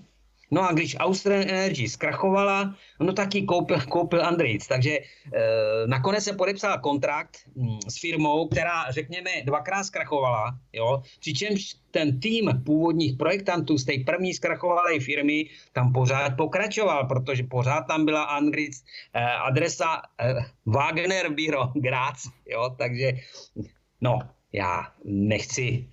No 0.51 0.69
a 0.69 0.71
když 0.71 0.95
Austrian 0.99 1.41
Energy 1.41 1.89
zkrachovala, 1.89 2.75
no 2.99 3.13
tak 3.13 3.35
ji 3.35 3.45
koupil, 3.45 3.81
koupil 3.89 4.25
Andritz. 4.25 4.67
Takže 4.67 4.91
e, 4.91 5.03
nakonec 5.87 6.23
se 6.23 6.33
podepsal 6.33 6.79
kontrakt 6.79 7.37
m, 7.57 7.79
s 7.87 7.99
firmou, 7.99 8.47
která, 8.47 8.91
řekněme, 8.91 9.31
dvakrát 9.45 9.83
zkrachovala. 9.83 10.59
Jo? 10.73 11.03
Přičemž 11.19 11.75
ten 11.91 12.19
tým 12.19 12.61
původních 12.65 13.17
projektantů 13.17 13.77
z 13.77 13.85
té 13.85 13.93
první 14.05 14.33
zkrachovalé 14.33 14.99
firmy 14.99 15.49
tam 15.73 15.93
pořád 15.93 16.37
pokračoval, 16.37 17.07
protože 17.07 17.43
pořád 17.43 17.81
tam 17.81 18.05
byla 18.05 18.23
Andritz, 18.23 18.83
e, 19.13 19.23
adresa 19.23 20.01
e, 20.19 20.35
Wagner 20.65 21.33
Biro 21.33 21.71
Graz. 21.75 22.23
Jo? 22.45 22.75
Takže, 22.77 23.11
no, 24.01 24.19
já 24.53 24.91
nechci 25.05 25.87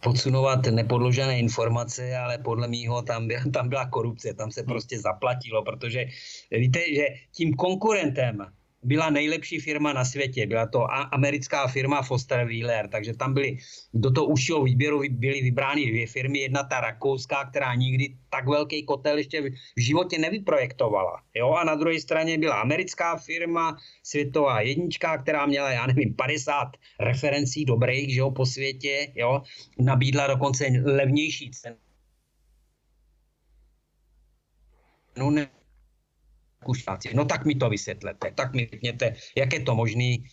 podsunovat 0.00 0.66
nepodložené 0.66 1.38
informace, 1.38 2.16
ale 2.16 2.38
podle 2.38 2.68
mýho 2.68 3.02
tam, 3.02 3.28
byla, 3.28 3.40
tam 3.52 3.68
byla 3.68 3.88
korupce, 3.88 4.34
tam 4.34 4.50
se 4.50 4.62
prostě 4.62 5.00
zaplatilo, 5.00 5.64
protože 5.64 6.04
víte, 6.50 6.80
že 6.94 7.04
tím 7.32 7.54
konkurentem 7.54 8.46
byla 8.82 9.10
nejlepší 9.10 9.60
firma 9.60 9.92
na 9.92 10.04
světě. 10.04 10.46
Byla 10.46 10.66
to 10.66 10.86
americká 11.14 11.66
firma 11.66 12.02
Foster 12.02 12.46
Wheeler, 12.46 12.88
takže 12.88 13.16
tam 13.16 13.34
byly 13.34 13.56
do 13.94 14.10
toho 14.10 14.26
užšího 14.26 14.62
výběru 14.62 15.02
byly 15.10 15.42
vybrány 15.42 15.86
dvě 15.86 16.06
firmy. 16.06 16.38
Jedna 16.38 16.62
ta 16.62 16.80
rakouská, 16.80 17.44
která 17.44 17.74
nikdy 17.74 18.16
tak 18.30 18.48
velký 18.48 18.84
kotel 18.84 19.18
ještě 19.18 19.42
v 19.76 19.80
životě 19.80 20.18
nevyprojektovala. 20.18 21.22
Jo? 21.34 21.50
A 21.50 21.64
na 21.64 21.74
druhé 21.74 22.00
straně 22.00 22.38
byla 22.38 22.60
americká 22.60 23.16
firma, 23.16 23.76
světová 24.02 24.60
jednička, 24.60 25.18
která 25.18 25.46
měla, 25.46 25.70
já 25.70 25.86
nevím, 25.86 26.14
50 26.14 26.68
referencí 27.00 27.64
dobrých 27.64 28.14
že 28.14 28.20
jo, 28.20 28.30
po 28.30 28.46
světě. 28.46 29.12
Jo? 29.14 29.42
Nabídla 29.78 30.26
dokonce 30.26 30.64
levnější 30.84 31.50
cenu. 31.50 31.76
No 35.18 35.30
ne, 35.30 35.50
Kušáci. 36.64 37.14
No 37.14 37.24
tak 37.24 37.44
mi 37.44 37.54
to 37.54 37.68
vysvětlete, 37.68 38.32
tak 38.34 38.54
mi 38.54 38.68
řekněte, 38.70 39.14
jak 39.36 39.52
je 39.52 39.60
to 39.60 39.74
možný 39.74 40.24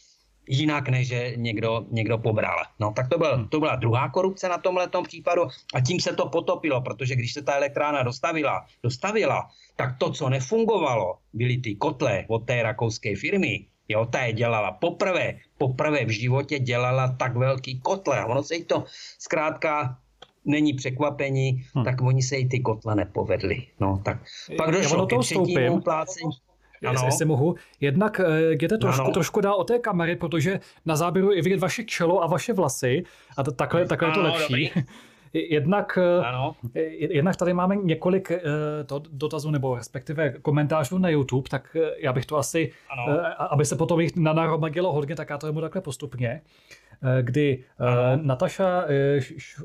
jinak, 0.47 0.89
než 0.89 1.07
že 1.07 1.33
někdo, 1.35 1.85
někdo 1.91 2.17
pobral. 2.17 2.63
No 2.79 2.91
tak 2.95 3.09
to, 3.09 3.17
byl, 3.17 3.47
to 3.47 3.59
byla 3.59 3.75
druhá 3.75 4.09
korupce 4.09 4.49
na 4.49 4.57
tomhle 4.57 4.89
případu 5.07 5.41
a 5.73 5.81
tím 5.81 5.99
se 5.99 6.13
to 6.13 6.29
potopilo, 6.29 6.81
protože 6.81 7.15
když 7.15 7.33
se 7.33 7.41
ta 7.41 7.55
elektrána 7.55 8.03
dostavila, 8.03 8.65
dostavila, 8.83 9.49
tak 9.75 9.97
to, 9.97 10.11
co 10.11 10.29
nefungovalo, 10.29 11.17
byly 11.33 11.57
ty 11.57 11.75
kotle 11.75 12.25
od 12.27 12.39
té 12.45 12.63
rakouské 12.63 13.15
firmy, 13.15 13.65
Jo, 13.89 14.05
ta 14.05 14.21
je 14.21 14.33
dělala 14.33 14.71
poprvé, 14.71 15.39
poprvé 15.57 16.05
v 16.05 16.09
životě 16.09 16.59
dělala 16.59 17.15
tak 17.19 17.35
velký 17.35 17.79
kotle. 17.79 18.19
A 18.19 18.25
ono 18.25 18.43
se 18.43 18.55
jí 18.55 18.65
to 18.65 18.83
zkrátka 19.19 19.97
není 20.45 20.73
překvapení, 20.73 21.65
hmm. 21.73 21.85
tak 21.85 22.01
oni 22.01 22.21
se 22.21 22.35
i 22.35 22.47
ty 22.47 22.59
kotle 22.59 22.95
nepovedli. 22.95 23.63
No, 23.79 24.01
tak 24.05 24.17
pak 24.57 24.71
došlo 24.71 25.07
ke 25.07 25.17
třetímu 25.17 25.81
plácení. 25.81 26.31
Ano. 26.87 27.01
Jestli 27.05 27.25
mohu. 27.25 27.55
Jednak 27.81 28.19
eh, 28.19 28.53
jděte 28.53 28.77
trošku, 28.77 29.01
ano. 29.01 29.11
trošku 29.11 29.41
dál 29.41 29.53
o 29.53 29.63
té 29.63 29.79
kamery, 29.79 30.15
protože 30.15 30.59
na 30.85 30.95
záběru 30.95 31.31
je 31.31 31.41
vidět 31.41 31.59
vaše 31.59 31.83
čelo 31.83 32.23
a 32.23 32.27
vaše 32.27 32.53
vlasy 32.53 33.03
a 33.37 33.43
to, 33.43 33.51
takhle, 33.51 33.85
takhle 33.85 34.11
ano, 34.11 34.25
je 34.25 34.31
to 34.31 34.37
lepší. 34.37 34.71
Dobrý. 34.75 34.85
Jednak, 35.33 35.99
eh, 36.01 36.25
ano. 36.25 36.55
jednak 36.99 37.35
tady 37.35 37.53
máme 37.53 37.75
několik 37.75 38.31
eh, 38.31 38.41
dotazů 39.11 39.51
nebo 39.51 39.75
respektive 39.75 40.29
komentářů 40.41 40.97
na 40.97 41.09
YouTube, 41.09 41.49
tak 41.49 41.77
já 41.97 42.13
bych 42.13 42.25
to 42.25 42.37
asi, 42.37 42.71
ano. 42.89 43.19
aby 43.49 43.65
se 43.65 43.75
potom 43.75 43.99
jich 43.99 44.15
naromadilo 44.15 44.93
hodně, 44.93 45.15
tak 45.15 45.29
já 45.29 45.37
to 45.37 45.47
jemu 45.47 45.61
takhle 45.61 45.81
postupně. 45.81 46.41
Eh, 47.03 47.23
kdy 47.23 47.63
ano. 47.77 48.01
Eh, 48.01 48.17
Nataša 48.21 48.85
eh, 48.87 49.19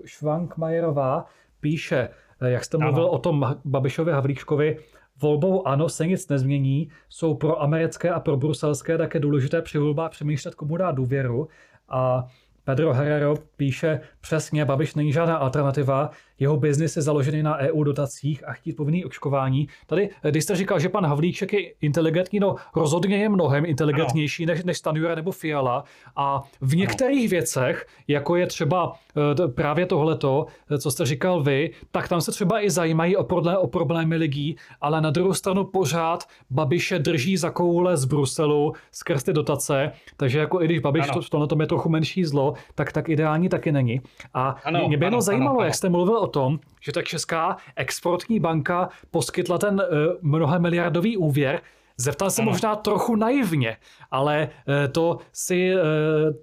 Švankmajerová 0.05 1.27
píše, 1.61 2.09
jak 2.41 2.65
jste 2.65 2.79
mluvil 2.79 3.03
ano. 3.03 3.11
o 3.11 3.19
tom 3.19 3.57
Babišovi 3.65 4.13
Havlíčkovi, 4.13 4.77
Volbou 5.21 5.69
ano 5.69 5.89
se 5.89 6.07
nic 6.07 6.29
nezmění, 6.29 6.89
jsou 7.09 7.35
pro 7.35 7.63
americké 7.63 8.11
a 8.11 8.21
pro 8.21 8.37
bruselské 8.37 8.99
také 8.99 9.21
důležité 9.21 9.63
při 9.63 9.79
volbách 9.79 10.11
přemýšlet, 10.11 10.55
komu 10.55 10.77
dá 10.77 10.91
důvěru 10.91 11.49
A 11.89 12.27
Pedro 12.65 12.93
Herrero 12.93 13.35
píše 13.57 14.01
přesně, 14.21 14.65
Babiš 14.65 14.95
není 14.95 15.13
žádná 15.13 15.37
alternativa, 15.37 16.11
jeho 16.41 16.57
biznis 16.57 16.97
je 16.97 17.03
založený 17.03 17.43
na 17.43 17.57
EU 17.57 17.85
dotacích 17.85 18.49
a 18.49 18.53
chtít 18.53 18.73
povinný 18.73 19.05
očkování. 19.05 19.69
Tady, 19.87 20.09
když 20.31 20.45
jste 20.45 20.57
říkal, 20.57 20.79
že 20.81 20.89
pan 20.89 21.07
Havlíček 21.07 21.53
je 21.53 21.61
inteligentní, 21.81 22.41
no 22.41 22.55
rozhodně 22.77 23.17
je 23.17 23.29
mnohem 23.29 23.65
inteligentnější 23.65 24.47
než, 24.47 24.65
než 24.65 24.79
Stanjura 24.79 25.15
nebo 25.15 25.33
Fiala 25.33 25.85
a 26.17 26.43
v 26.61 26.77
některých 26.77 27.25
ano. 27.25 27.31
věcech, 27.31 27.87
jako 28.09 28.37
je 28.37 28.47
třeba 28.47 28.93
eh, 29.17 29.49
právě 29.49 29.87
tohleto, 29.87 30.47
eh, 30.71 30.79
co 30.79 30.91
jste 30.91 31.07
říkal 31.07 31.43
vy, 31.43 31.71
tak 31.91 32.09
tam 32.09 32.21
se 32.21 32.33
třeba 32.33 32.65
i 32.65 32.71
zajímají 32.71 33.17
o, 33.17 33.25
problém, 33.25 33.57
o 33.61 33.67
problémy 33.67 34.17
lidí, 34.17 34.57
ale 34.81 35.01
na 35.01 35.11
druhou 35.11 35.35
stranu 35.35 35.65
pořád 35.65 36.25
Babiše 36.51 36.99
drží 36.99 37.37
za 37.37 37.51
koule 37.51 37.97
z 37.97 38.05
Bruselu 38.05 38.73
skrz 38.91 39.23
ty 39.23 39.33
dotace, 39.33 39.93
takže 40.17 40.39
jako 40.39 40.63
i 40.63 40.65
když 40.65 40.79
Babiš 40.79 41.05
ano. 41.05 41.15
to, 41.15 41.21
v 41.21 41.31
tomhle 41.31 41.49
je 41.61 41.67
trochu 41.67 41.89
menší 41.89 42.25
zlo, 42.25 42.55
tak 42.75 42.93
tak 42.93 43.09
ideální 43.09 43.49
taky 43.49 43.73
není. 43.73 44.01
A 44.35 44.57
ano, 44.65 44.89
mě 44.89 44.97
by 44.97 45.05
jenom 45.05 45.21
zajímalo, 45.21 45.59
ano, 45.59 45.65
jak 45.65 45.75
jste 45.75 45.89
mluvil 45.89 46.17
o 46.19 46.27
tom, 46.31 46.61
že 46.81 46.93
ta 46.93 47.03
Česká 47.03 47.57
exportní 47.77 48.41
banka 48.41 48.89
poskytla 49.11 49.59
ten 49.59 49.75
uh, 49.75 49.83
mnohamiliardový 50.23 51.17
úvěr, 51.17 51.61
Zeptal 52.01 52.31
se 52.31 52.43
možná 52.43 52.77
trochu 52.77 53.17
naivně, 53.17 53.77
ale 54.11 54.49
eh, 54.69 54.89
to 54.89 55.19
si 55.33 55.73
eh, 55.75 55.79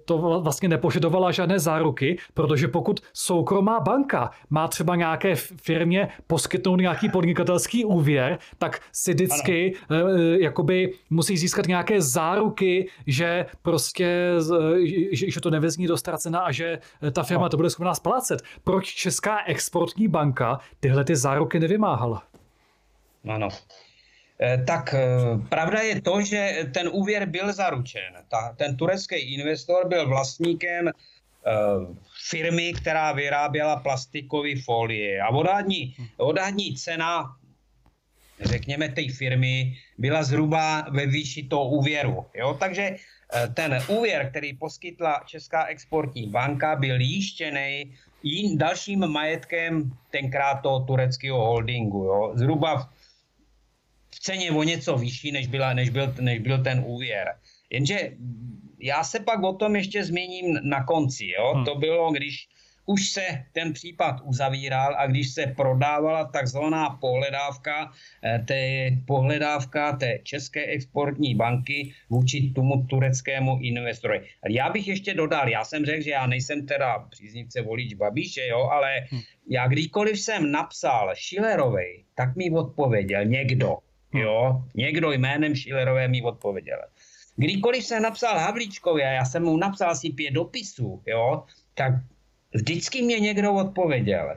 to 0.04 0.40
vlastně 0.42 0.68
nepožadovala 0.68 1.32
žádné 1.32 1.58
záruky, 1.58 2.18
protože 2.34 2.68
pokud 2.68 3.00
soukromá 3.12 3.80
banka 3.80 4.30
má 4.50 4.68
třeba 4.68 4.96
nějaké 4.96 5.34
firmě 5.34 6.08
poskytnout 6.26 6.76
nějaký 6.76 7.08
podnikatelský 7.08 7.84
úvěr, 7.84 8.38
tak 8.58 8.80
si 8.92 9.14
vždycky 9.14 9.74
ano. 9.88 10.08
Eh, 10.08 10.42
jakoby 10.42 10.92
musí 11.10 11.36
získat 11.36 11.66
nějaké 11.66 12.02
záruky, 12.02 12.88
že 13.06 13.46
prostě, 13.62 14.34
že, 15.12 15.30
že 15.30 15.40
to 15.40 15.50
nevezní 15.50 15.86
do 15.86 15.96
ztracena 15.96 16.40
a 16.40 16.52
že 16.52 16.78
ta 17.12 17.22
firma 17.22 17.42
no. 17.42 17.48
to 17.48 17.56
bude 17.56 17.70
schopná 17.70 17.94
splácet. 17.94 18.42
Proč 18.64 18.86
Česká 18.86 19.44
exportní 19.46 20.08
banka 20.08 20.60
tyhle 20.80 21.04
ty 21.04 21.16
záruky 21.16 21.60
nevymáhala? 21.60 22.22
Ano. 23.28 23.48
Eh, 24.38 24.62
tak 24.62 24.94
eh, 24.94 25.02
pravda 25.48 25.80
je 25.82 26.00
to, 26.00 26.22
že 26.22 26.70
ten 26.74 26.88
úvěr 26.92 27.26
byl 27.26 27.52
zaručen. 27.52 28.14
Ta, 28.30 28.54
ten 28.54 28.76
turecký 28.76 29.34
investor 29.34 29.88
byl 29.88 30.08
vlastníkem 30.08 30.86
uh, 30.86 30.92
firmy, 32.30 32.72
která 32.72 33.12
vyráběla 33.12 33.76
plastikové 33.76 34.62
folie. 34.64 35.20
A 35.22 35.28
odhadní, 35.28 35.94
odhadní 36.16 36.76
cena, 36.76 37.36
řekněme, 38.40 38.88
té 38.88 39.02
firmy 39.12 39.74
byla 39.98 40.22
zhruba 40.22 40.86
ve 40.90 41.06
výši 41.06 41.42
toho 41.42 41.68
úvěru. 41.68 42.26
Jo? 42.34 42.56
Takže 42.60 42.96
ten 43.54 43.82
úvěr, 43.88 44.30
který 44.30 44.56
poskytla 44.56 45.22
Česká 45.26 45.66
exportní 45.66 46.26
banka, 46.26 46.76
byl 46.76 47.00
jištěný 47.00 47.94
dalším 48.56 49.06
majetkem 49.06 49.92
tenkrát 50.10 50.54
toho 50.54 50.80
tureckého 50.80 51.38
holdingu. 51.38 52.04
Jo? 52.04 52.32
Zhruba 52.34 52.76
v 52.76 52.97
ceně 54.20 54.50
o 54.50 54.62
něco 54.62 54.98
vyšší, 54.98 55.32
než, 55.32 55.46
byla, 55.46 55.72
než, 55.72 55.90
byl, 55.90 56.14
než 56.20 56.38
byl 56.38 56.62
ten 56.62 56.84
úvěr. 56.86 57.28
Jenže 57.70 58.12
já 58.80 59.04
se 59.04 59.20
pak 59.20 59.42
o 59.42 59.52
tom 59.52 59.76
ještě 59.76 60.04
zmíním 60.04 60.58
na 60.62 60.84
konci. 60.84 61.26
Jo? 61.26 61.52
Hmm. 61.54 61.64
To 61.64 61.74
bylo, 61.74 62.12
když 62.12 62.48
už 62.88 63.10
se 63.10 63.44
ten 63.52 63.72
případ 63.72 64.16
uzavíral 64.24 64.94
a 64.98 65.06
když 65.06 65.30
se 65.30 65.46
prodávala 65.46 66.24
takzvaná 66.24 66.90
pohledávka, 66.90 67.92
eh, 68.24 68.44
té 68.48 68.90
pohledávka 69.06 69.96
té 69.96 70.18
České 70.22 70.66
exportní 70.66 71.34
banky 71.34 71.92
vůči 72.10 72.52
tomu 72.54 72.86
tureckému 72.88 73.58
investorovi. 73.60 74.26
Já 74.48 74.70
bych 74.70 74.88
ještě 74.88 75.14
dodal, 75.14 75.48
já 75.48 75.64
jsem 75.64 75.84
řekl, 75.84 76.02
že 76.02 76.10
já 76.10 76.26
nejsem 76.26 76.66
teda 76.66 76.98
příznivce 76.98 77.62
volič 77.62 77.94
Babiše, 77.94 78.46
jo, 78.46 78.68
ale 78.72 79.04
hmm. 79.10 79.20
já 79.50 79.68
kdykoliv 79.68 80.20
jsem 80.20 80.50
napsal 80.50 81.12
Schillerovej, 81.14 82.04
tak 82.14 82.36
mi 82.36 82.50
odpověděl 82.50 83.24
někdo. 83.24 83.87
Jo, 84.14 84.64
někdo 84.74 85.12
jménem 85.12 85.56
Schillerové 85.56 86.08
mi 86.08 86.22
odpověděl. 86.22 86.78
Kdykoliv 87.36 87.84
jsem 87.84 88.02
napsal 88.02 88.38
Havlíčkovi, 88.38 89.02
a 89.02 89.10
já 89.10 89.24
jsem 89.24 89.42
mu 89.42 89.56
napsal 89.56 89.90
asi 89.90 90.10
pět 90.10 90.30
dopisů, 90.30 91.02
jo, 91.06 91.44
tak 91.74 91.92
vždycky 92.54 93.02
mě 93.02 93.20
někdo 93.20 93.54
odpověděl. 93.54 94.36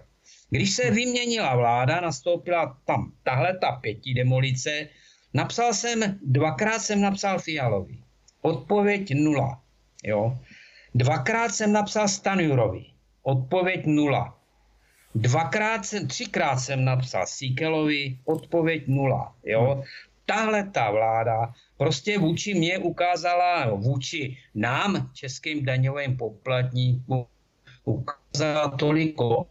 Když 0.50 0.72
se 0.72 0.92
vyměnila 0.92 1.56
vláda, 1.56 2.02
nastoupila 2.02 2.78
tam 2.86 3.12
tahle 3.24 3.58
ta 3.58 3.72
pěti 3.72 4.14
demolice, 4.14 4.88
napsal 5.34 5.74
jsem, 5.74 6.20
dvakrát 6.26 6.80
jsem 6.80 7.02
napsal 7.02 7.40
Fialovi. 7.40 7.98
Odpověď 8.42 9.14
nula. 9.16 9.62
Jo. 10.04 10.38
Dvakrát 10.96 11.50
jsem 11.50 11.72
napsal 11.72 12.08
Stanjurovi. 12.08 12.86
Odpověď 13.24 13.86
nula. 13.86 14.41
Dvakrát 15.16 15.86
jsem, 15.86 16.08
třikrát 16.08 16.58
jsem 16.58 16.86
napsal 16.86 17.26
Sikelovi, 17.28 18.18
odpověď 18.26 18.88
nula. 18.88 19.36
Jo? 19.44 19.74
Hmm. 19.74 19.84
Tahle 20.26 20.64
ta 20.64 20.92
vláda 20.92 21.54
prostě 21.78 22.18
vůči 22.18 22.54
mě 22.54 22.78
ukázala, 22.78 23.66
no, 23.66 23.78
vůči 23.78 24.38
nám, 24.56 25.10
českým 25.14 25.66
daňovým 25.66 26.18
poplatníkům, 26.18 27.26
ukázala 27.84 28.68
toliko, 28.68 29.48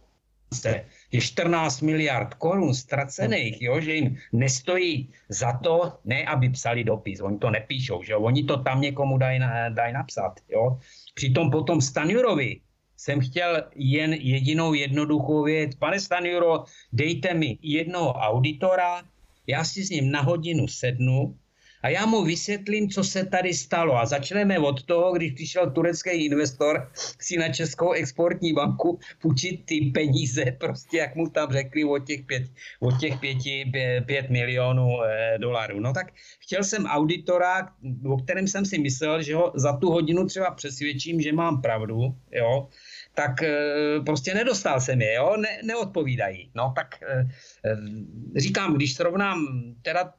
je 1.11 1.21
14 1.21 1.81
miliard 1.81 2.33
korun 2.33 2.73
ztracených, 2.73 3.61
jo, 3.61 3.79
že 3.79 3.95
jim 3.95 4.17
nestojí 4.33 5.09
za 5.29 5.53
to, 5.53 5.99
ne 6.05 6.25
aby 6.25 6.49
psali 6.49 6.83
dopis, 6.83 7.21
oni 7.21 7.37
to 7.37 7.49
nepíšou, 7.49 8.03
že 8.03 8.13
jo, 8.13 8.19
oni 8.19 8.43
to 8.43 8.57
tam 8.57 8.81
někomu 8.81 9.17
dají 9.17 9.39
daj 9.69 9.93
napsat, 9.93 10.39
jo. 10.49 10.79
Přitom 11.13 11.51
potom 11.51 11.81
Stanjurovi 11.81 12.61
jsem 13.01 13.21
chtěl 13.21 13.63
jen 13.75 14.13
jedinou 14.13 14.73
jednoduchou 14.73 15.43
věc. 15.43 15.75
Pane 15.75 15.99
Stanjuro, 15.99 16.63
dejte 16.93 17.33
mi 17.33 17.57
jednoho 17.61 18.13
auditora, 18.13 19.03
já 19.47 19.63
si 19.63 19.83
s 19.83 19.89
ním 19.89 20.11
na 20.11 20.21
hodinu 20.21 20.67
sednu 20.67 21.35
a 21.83 21.89
já 21.89 22.05
mu 22.05 22.23
vysvětlím, 22.23 22.89
co 22.89 23.03
se 23.03 23.25
tady 23.25 23.53
stalo. 23.53 23.97
A 23.97 24.05
začneme 24.05 24.59
od 24.59 24.83
toho, 24.83 25.13
když 25.13 25.31
přišel 25.31 25.71
turecký 25.71 26.09
investor 26.25 26.91
si 27.19 27.37
na 27.37 27.49
Českou 27.49 27.91
exportní 27.91 28.53
banku 28.53 28.99
půjčit 29.21 29.65
ty 29.65 29.91
peníze, 29.93 30.45
prostě 30.59 30.97
jak 30.97 31.15
mu 31.15 31.29
tam 31.29 31.51
řekli 31.51 31.83
od 31.83 31.99
těch 31.99 32.21
pět, 32.25 32.43
od 32.79 32.99
těch 32.99 33.19
pěti, 33.19 33.71
pět 34.05 34.29
milionů 34.29 35.03
eh, 35.03 35.37
dolarů. 35.37 35.79
No 35.79 35.93
tak 35.93 36.13
chtěl 36.39 36.63
jsem 36.63 36.85
auditora, 36.85 37.69
o 38.05 38.17
kterém 38.17 38.47
jsem 38.47 38.65
si 38.65 38.79
myslel, 38.79 39.21
že 39.21 39.35
ho 39.35 39.51
za 39.55 39.77
tu 39.77 39.89
hodinu 39.89 40.27
třeba 40.27 40.51
přesvědčím, 40.51 41.21
že 41.21 41.33
mám 41.33 41.61
pravdu, 41.61 42.15
jo, 42.31 42.67
tak 43.13 43.43
eh, 43.43 43.99
prostě 44.05 44.33
nedostal 44.33 44.81
jsem 44.81 45.01
je, 45.01 45.13
jo, 45.13 45.37
ne, 45.37 45.49
neodpovídají. 45.63 46.51
No 46.55 46.73
tak 46.75 47.03
eh, 47.07 47.27
eh, 47.65 48.39
říkám, 48.39 48.73
když 48.73 48.93
srovnám 48.93 49.47
teda 49.81 50.13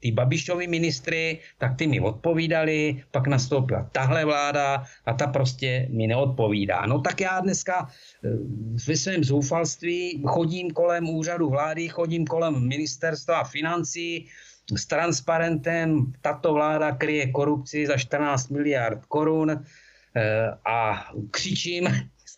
ty 0.00 0.12
Babišovi 0.12 0.66
ministry, 0.66 1.38
tak 1.58 1.76
ty 1.76 1.86
mi 1.86 2.00
odpovídali, 2.00 3.02
pak 3.10 3.26
nastoupila 3.26 3.90
tahle 3.92 4.24
vláda 4.24 4.84
a 5.06 5.12
ta 5.12 5.26
prostě 5.26 5.88
mi 5.90 6.06
neodpovídá. 6.06 6.86
No 6.86 7.00
tak 7.00 7.20
já 7.20 7.40
dneska 7.40 7.88
ve 8.86 8.96
svém 8.96 9.24
zoufalství 9.24 10.22
chodím 10.26 10.70
kolem 10.70 11.08
úřadu 11.08 11.50
vlády, 11.50 11.88
chodím 11.88 12.26
kolem 12.26 12.68
ministerstva 12.68 13.44
financí, 13.44 14.28
s 14.76 14.86
transparentem 14.86 16.12
tato 16.20 16.52
vláda 16.52 16.92
kryje 16.92 17.30
korupci 17.30 17.86
za 17.86 17.96
14 17.96 18.48
miliard 18.48 19.06
korun 19.06 19.64
a 20.64 21.10
křičím, 21.30 21.88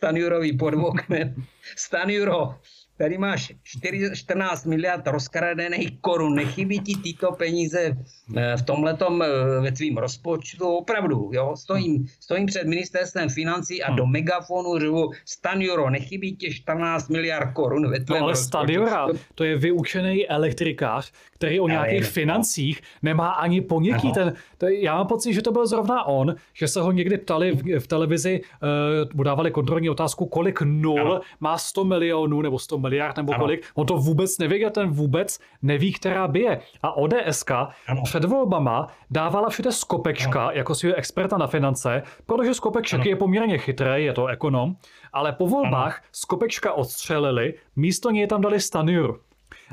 Stanjurovi 0.01 0.57
pod 0.57 0.75
oknem. 0.75 1.35
Stanjuro, 1.77 2.57
tady 3.01 3.19
máš 3.19 3.53
4, 3.63 4.11
14 4.15 4.67
miliard 4.67 5.07
rozkradených 5.07 6.01
korun, 6.01 6.35
nechybí 6.35 6.81
ti 6.81 6.95
tyto 6.97 7.33
peníze 7.33 7.97
eh, 8.37 8.57
v 8.57 8.63
tomhletom 8.63 9.23
eh, 9.23 9.27
ve 9.61 9.73
tvým 9.73 9.97
rozpočtu, 9.97 10.69
opravdu, 10.69 11.31
jo, 11.33 11.57
stojím, 11.57 12.07
stojím 12.21 12.47
před 12.47 12.67
ministerstvem 12.67 13.29
financí 13.29 13.83
a 13.83 13.95
do 13.95 14.07
megafonu 14.07 14.79
řvu, 14.79 15.11
Stanjuro, 15.25 15.91
nechybí 15.91 16.37
ti 16.37 16.55
14 16.55 17.09
miliard 17.09 17.53
korun 17.53 17.91
ve 17.91 18.01
tvém 18.01 18.21
no, 18.21 18.25
ale 18.25 18.33
rozpočtu. 18.33 18.49
Stanjura, 18.49 19.07
to 19.35 19.45
je 19.45 19.57
vyučený 19.57 20.29
elektrikář, 20.29 21.13
který 21.35 21.61
o 21.61 21.69
nějakých 21.69 22.05
ale 22.05 22.13
financích 22.13 22.81
nemá 23.03 23.31
ani 23.31 23.61
ponětí. 23.61 24.13
Ten, 24.13 24.35
to, 24.59 24.69
já 24.69 24.97
mám 24.97 25.07
pocit, 25.07 25.33
že 25.33 25.43
to 25.43 25.53
byl 25.53 25.67
zrovna 25.67 26.05
on, 26.05 26.35
že 26.53 26.69
se 26.69 26.81
ho 26.81 26.93
někdy 26.93 27.19
ptali 27.19 27.53
v, 27.53 27.79
v 27.79 27.87
televizi, 27.87 28.41
uh, 29.15 29.25
dávali 29.25 29.51
kontrolní 29.51 29.91
otázku, 29.91 30.27
kolik 30.27 30.61
nul 30.63 31.01
ano. 31.01 31.21
má 31.41 31.59
100 31.59 31.85
milionů 31.85 32.43
nebo 32.43 32.59
100 32.59 32.79
miliard 32.91 33.17
nebo 33.17 33.33
ano. 33.33 33.41
kolik. 33.41 33.67
On 33.75 33.87
to 33.87 33.97
vůbec 33.97 34.39
neví, 34.39 34.67
a 34.67 34.71
ten 34.71 34.91
vůbec 34.91 35.39
neví, 35.63 35.93
která 35.93 36.29
bije. 36.29 36.61
A 36.83 36.97
ODSK 36.97 37.51
ano. 37.87 38.03
před 38.05 38.25
volbama 38.25 38.87
dávala 39.11 39.49
všude 39.49 39.73
Skopečka 39.73 40.43
ano. 40.43 40.51
jako 40.55 40.75
svého 40.75 40.95
experta 40.97 41.39
na 41.39 41.47
finance, 41.47 42.03
protože 42.27 42.55
Skopeček 42.55 43.01
ano. 43.01 43.09
je 43.09 43.17
poměrně 43.17 43.59
chytrý, 43.59 44.05
je 44.05 44.13
to 44.13 44.27
ekonom, 44.27 44.75
ale 45.13 45.33
po 45.33 45.47
volbách 45.47 45.95
ano. 45.99 46.09
Skopečka 46.13 46.73
odstřelili, 46.73 47.55
místo 47.77 48.11
něj 48.11 48.27
tam 48.27 48.41
dali 48.41 48.61
Stanjuru. 48.61 49.19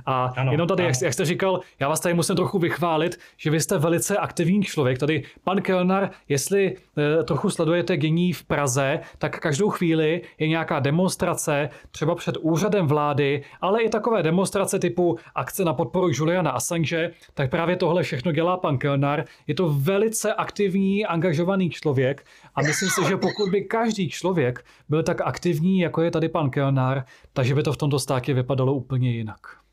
A 0.05 0.33
ano, 0.37 0.51
jenom 0.51 0.67
tady, 0.67 0.83
ano. 0.83 0.89
Jak, 0.89 1.01
jak 1.01 1.13
jste 1.13 1.25
říkal, 1.25 1.59
já 1.79 1.89
vás 1.89 1.99
tady 1.99 2.15
musím 2.15 2.35
trochu 2.35 2.59
vychválit, 2.59 3.19
že 3.37 3.49
vy 3.51 3.59
jste 3.59 3.77
velice 3.77 4.17
aktivní 4.17 4.63
člověk. 4.63 4.97
Tady 4.97 5.23
pan 5.43 5.61
Kellner, 5.61 6.09
jestli 6.29 6.75
e, 6.97 7.23
trochu 7.23 7.49
sledujete 7.49 7.97
dění 7.97 8.33
v 8.33 8.43
Praze, 8.43 8.99
tak 9.17 9.39
každou 9.39 9.69
chvíli 9.69 10.21
je 10.39 10.47
nějaká 10.47 10.79
demonstrace, 10.79 11.69
třeba 11.91 12.15
před 12.15 12.37
úřadem 12.37 12.87
vlády, 12.87 13.43
ale 13.61 13.83
i 13.83 13.89
takové 13.89 14.23
demonstrace 14.23 14.79
typu 14.79 15.17
akce 15.35 15.65
na 15.65 15.73
podporu 15.73 16.09
Juliana 16.13 16.51
Assange, 16.51 17.11
tak 17.33 17.49
právě 17.49 17.75
tohle 17.75 18.03
všechno 18.03 18.31
dělá 18.31 18.57
pan 18.57 18.77
Kellner. 18.77 19.25
Je 19.47 19.55
to 19.55 19.69
velice 19.69 20.33
aktivní, 20.33 21.05
angažovaný 21.05 21.69
člověk 21.69 22.25
a 22.55 22.61
myslím 22.61 22.89
si, 22.89 23.09
že 23.09 23.17
pokud 23.17 23.49
by 23.49 23.61
každý 23.61 24.09
člověk 24.09 24.65
byl 24.89 25.03
tak 25.03 25.21
aktivní, 25.21 25.79
jako 25.79 26.01
je 26.01 26.11
tady 26.11 26.29
pan 26.29 26.49
Kellner, 26.49 27.05
takže 27.33 27.55
by 27.55 27.63
to 27.63 27.73
v 27.73 27.77
tomto 27.77 27.99
státě 27.99 28.33
vypadalo 28.33 28.73
úplně 28.73 29.11
jinak. 29.11 29.66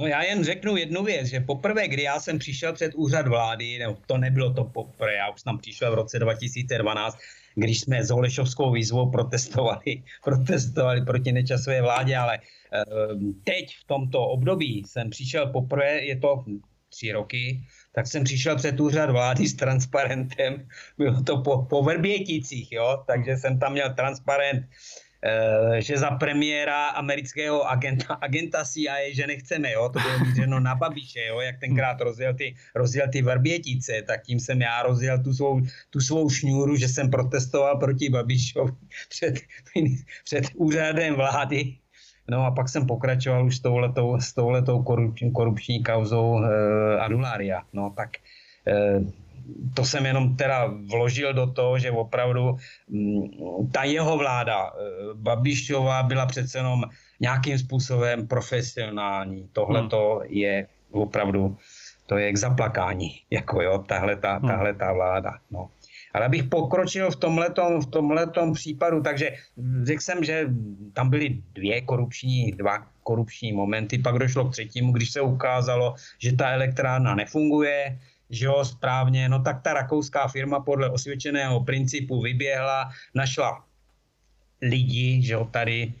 No 0.00 0.06
já 0.06 0.22
jen 0.22 0.44
řeknu 0.44 0.76
jednu 0.76 1.04
věc, 1.04 1.26
že 1.26 1.40
poprvé, 1.40 1.88
kdy 1.88 2.02
já 2.02 2.20
jsem 2.20 2.38
přišel 2.38 2.72
před 2.72 2.94
úřad 2.94 3.28
vlády, 3.28 3.78
nebo 3.78 3.96
to 4.06 4.18
nebylo 4.18 4.52
to 4.52 4.64
poprvé, 4.64 5.14
já 5.14 5.30
už 5.30 5.42
tam 5.42 5.58
přišel 5.58 5.90
v 5.90 5.94
roce 5.94 6.18
2012, 6.18 7.18
když 7.54 7.80
jsme 7.80 8.04
s 8.04 8.10
Holešovskou 8.10 8.72
výzvou 8.72 9.10
protestovali, 9.10 10.02
protestovali 10.24 11.04
proti 11.04 11.32
nečasové 11.32 11.82
vládě, 11.82 12.16
ale 12.16 12.38
ehm, 12.72 13.34
teď 13.44 13.76
v 13.76 13.84
tomto 13.86 14.28
období 14.28 14.84
jsem 14.86 15.10
přišel 15.10 15.46
poprvé, 15.46 16.04
je 16.04 16.16
to 16.16 16.44
tři 16.88 17.12
roky, 17.12 17.60
tak 17.92 18.06
jsem 18.06 18.24
přišel 18.24 18.56
před 18.56 18.80
úřad 18.80 19.10
vlády 19.10 19.48
s 19.48 19.54
transparentem, 19.54 20.68
bylo 20.98 21.22
to 21.22 21.42
po, 21.42 21.62
po 21.62 21.82
Verběticích, 21.82 22.72
jo, 22.72 23.04
takže 23.06 23.36
jsem 23.36 23.58
tam 23.58 23.72
měl 23.72 23.94
transparent 23.94 24.66
že 25.78 25.98
za 25.98 26.10
premiéra 26.10 26.86
amerického 26.96 27.68
agenta, 27.68 28.14
agenta 28.14 28.64
CIA, 28.64 29.12
že 29.12 29.26
nechceme, 29.26 29.72
jo, 29.72 29.88
to 29.88 29.98
bylo 30.00 30.18
mířeno 30.18 30.60
na 30.60 30.74
Babiše, 30.74 31.26
jo, 31.26 31.40
jak 31.40 31.60
tenkrát 31.60 32.00
rozjel 32.00 32.34
ty, 32.34 32.54
rozjel 32.74 33.08
ty 33.12 33.22
Vrbětice, 33.22 34.02
tak 34.06 34.22
tím 34.22 34.40
jsem 34.40 34.60
já 34.60 34.82
rozjel 34.82 35.22
tu 35.22 35.34
svou, 35.34 35.60
tu 35.90 36.00
svou 36.00 36.30
šňůru, 36.30 36.76
že 36.76 36.88
jsem 36.88 37.10
protestoval 37.10 37.76
proti 37.78 38.08
Babišovi 38.08 38.72
před, 39.08 39.34
před 40.24 40.44
úřadem 40.54 41.14
vlády. 41.14 41.76
No 42.30 42.46
a 42.46 42.50
pak 42.50 42.68
jsem 42.68 42.86
pokračoval 42.86 43.46
už 43.46 43.56
s 43.56 43.60
touhletou, 43.60 44.20
s 44.20 44.32
touhletou 44.32 44.82
korupční, 44.82 45.32
korupční 45.32 45.82
kauzou 45.82 46.44
eh, 46.44 47.00
Adulária. 47.00 47.62
No 47.72 47.90
tak 47.96 48.10
eh, 48.66 49.00
to 49.74 49.84
jsem 49.84 50.06
jenom 50.06 50.36
teda 50.36 50.74
vložil 50.90 51.32
do 51.32 51.46
toho, 51.46 51.78
že 51.78 51.90
opravdu 51.90 52.56
mm, 52.88 53.70
ta 53.72 53.84
jeho 53.84 54.18
vláda, 54.18 54.66
eh, 54.66 55.14
Babišová, 55.14 56.02
byla 56.02 56.26
přece 56.26 56.58
jenom 56.58 56.84
nějakým 57.20 57.58
způsobem 57.58 58.26
profesionální. 58.26 59.48
Tohle 59.52 59.88
to 59.88 60.20
hmm. 60.22 60.32
je 60.32 60.66
opravdu, 60.90 61.56
to 62.06 62.18
je 62.18 62.32
k 62.32 62.36
zaplakání, 62.36 63.10
jako 63.30 63.62
jo, 63.62 63.78
tahle 63.78 64.16
ta, 64.16 64.36
hmm. 64.36 64.48
tahle 64.48 64.74
ta 64.74 64.92
vláda. 64.92 65.32
No. 65.50 65.70
Ale 66.14 66.26
abych 66.26 66.44
pokročil 66.44 67.10
v 67.10 67.16
tomhletom, 67.16 67.80
v 67.80 67.86
tomhletom 67.86 68.52
případu, 68.52 69.02
takže 69.02 69.30
řekl 69.82 70.02
jsem, 70.02 70.24
že 70.24 70.48
tam 70.92 71.10
byly 71.10 71.42
dvě 71.54 71.80
korupční, 71.80 72.52
dva 72.52 72.86
korupční 73.02 73.52
momenty, 73.52 73.98
pak 73.98 74.18
došlo 74.18 74.44
k 74.44 74.52
třetímu, 74.52 74.92
když 74.92 75.10
se 75.10 75.20
ukázalo, 75.20 75.94
že 76.18 76.36
ta 76.36 76.50
elektrárna 76.50 77.14
nefunguje, 77.14 77.98
že 78.30 78.46
jo, 78.46 78.64
správně, 78.64 79.28
no 79.28 79.42
tak 79.42 79.62
ta 79.62 79.74
rakouská 79.74 80.28
firma 80.28 80.60
podle 80.60 80.90
osvědčeného 80.90 81.64
principu 81.64 82.22
vyběhla, 82.22 82.90
našla 83.14 83.64
lidi, 84.62 85.22
že 85.22 85.32
jo, 85.32 85.44
tady, 85.50 85.92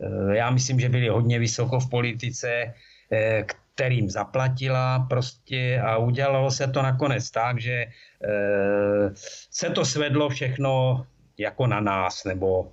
eh, 0.00 0.36
já 0.36 0.50
myslím, 0.50 0.80
že 0.80 0.88
byli 0.88 1.08
hodně 1.08 1.38
vysoko 1.38 1.80
v 1.80 1.90
politice, 1.90 2.74
eh, 3.12 3.44
kterým 3.74 4.10
zaplatila 4.10 4.98
prostě 4.98 5.80
a 5.80 5.96
udělalo 5.96 6.50
se 6.50 6.66
to 6.66 6.82
nakonec 6.82 7.30
tak, 7.30 7.60
že 7.60 7.86
eh, 8.24 9.06
se 9.50 9.70
to 9.70 9.84
svedlo 9.84 10.28
všechno 10.28 11.06
jako 11.38 11.66
na 11.66 11.80
nás, 11.80 12.24
nebo 12.24 12.72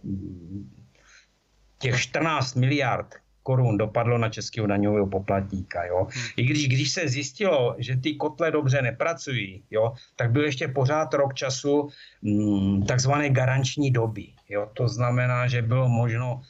těch 1.80 2.01
14 2.01 2.55
miliard, 2.55 3.16
korun 3.46 3.78
dopadlo 3.78 4.18
na 4.18 4.30
českého 4.30 4.66
daňového 4.66 5.06
poplatníka. 5.06 5.86
Jo? 5.86 6.10
I 6.38 6.43
když, 6.43 6.68
když 6.68 6.89
se 6.91 7.08
zjistilo, 7.08 7.78
že 7.78 8.02
ty 8.02 8.18
kotle 8.18 8.52
dobře 8.52 8.82
nepracují, 8.82 9.62
jo, 9.72 9.93
tak 10.18 10.34
byl 10.34 10.50
ještě 10.50 10.68
pořád 10.68 11.14
rok 11.14 11.34
času 11.38 11.89
mm, 12.22 12.89
takzvané 12.89 13.30
garanční 13.30 13.93
doby. 13.93 14.34
Jo? 14.50 14.70
To 14.74 14.88
znamená, 14.89 15.48
že 15.48 15.62
bylo 15.62 15.86
možno 15.86 16.41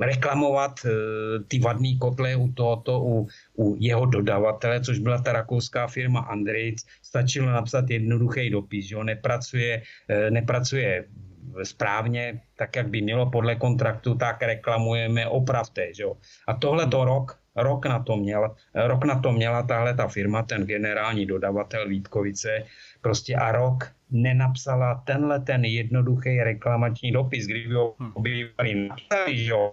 reklamovat 0.00 0.80
e, 0.84 0.90
ty 1.44 1.60
vadné 1.60 2.00
kotle 2.00 2.36
u 2.36 2.48
tohoto, 2.56 3.00
u, 3.00 3.28
u 3.60 3.76
jeho 3.78 4.06
dodavatele, 4.06 4.80
což 4.80 4.98
byla 4.98 5.20
ta 5.20 5.32
rakouská 5.32 5.86
firma 5.86 6.20
Andrejc. 6.20 6.80
Stačilo 7.02 7.52
napsat 7.52 7.90
jednoduchý 7.90 8.50
dopis, 8.50 8.88
že 8.88 8.94
jo? 8.94 9.04
Nepracuje, 9.04 9.82
e, 10.08 10.30
nepracuje 10.30 11.04
správně, 11.62 12.40
tak 12.56 12.76
jak 12.76 12.88
by 12.88 13.02
mělo 13.02 13.30
podle 13.30 13.56
kontraktu, 13.56 14.14
tak 14.14 14.42
reklamujeme, 14.42 15.26
opravte. 15.26 15.94
Že 15.94 16.02
jo? 16.02 16.16
A 16.48 16.54
tohle 16.54 16.86
to 16.86 17.04
rok, 17.04 17.38
rok 17.56 17.86
na 17.86 18.02
to 18.02 18.16
měl, 18.16 18.54
rok 18.74 19.04
na 19.04 19.20
to 19.20 19.32
měla 19.32 19.62
tahle 19.62 19.94
ta 19.94 20.08
firma, 20.08 20.42
ten 20.42 20.66
generální 20.66 21.26
dodavatel 21.26 21.88
Vítkovice, 21.88 22.64
prostě 23.00 23.36
a 23.36 23.52
rok 23.52 23.92
nenapsala 24.10 25.02
tenhle 25.06 25.40
ten 25.40 25.64
jednoduchý 25.64 26.40
reklamační 26.40 27.12
dopis, 27.12 27.46
kdyby 27.46 27.74
ho 27.74 27.94
hm. 27.98 28.22
bývali 28.22 28.88
napsali, 28.88 29.36
že 29.36 29.50
jo, 29.50 29.72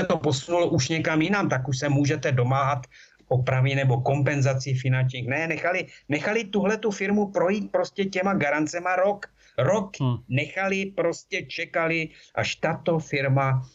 se 0.00 0.06
to 0.06 0.18
posunulo 0.18 0.68
už 0.68 0.88
někam 0.88 1.22
jinam, 1.22 1.48
tak 1.48 1.68
už 1.68 1.78
se 1.78 1.88
můžete 1.88 2.32
domáhat 2.32 2.86
opravy 3.28 3.74
nebo 3.74 4.00
kompenzací 4.00 4.74
finančních. 4.74 5.28
Ne, 5.28 5.48
nechali, 5.48 5.86
nechali 6.08 6.44
tuhle 6.44 6.76
tu 6.76 6.90
firmu 6.90 7.32
projít 7.32 7.72
prostě 7.72 8.04
těma 8.04 8.34
garancema 8.34 8.96
rok. 8.96 9.26
Rok 9.58 10.00
hmm. 10.00 10.16
nechali, 10.28 10.86
prostě 10.86 11.42
čekali, 11.42 12.08
až 12.34 12.56
tato 12.56 12.98
firma, 12.98 13.68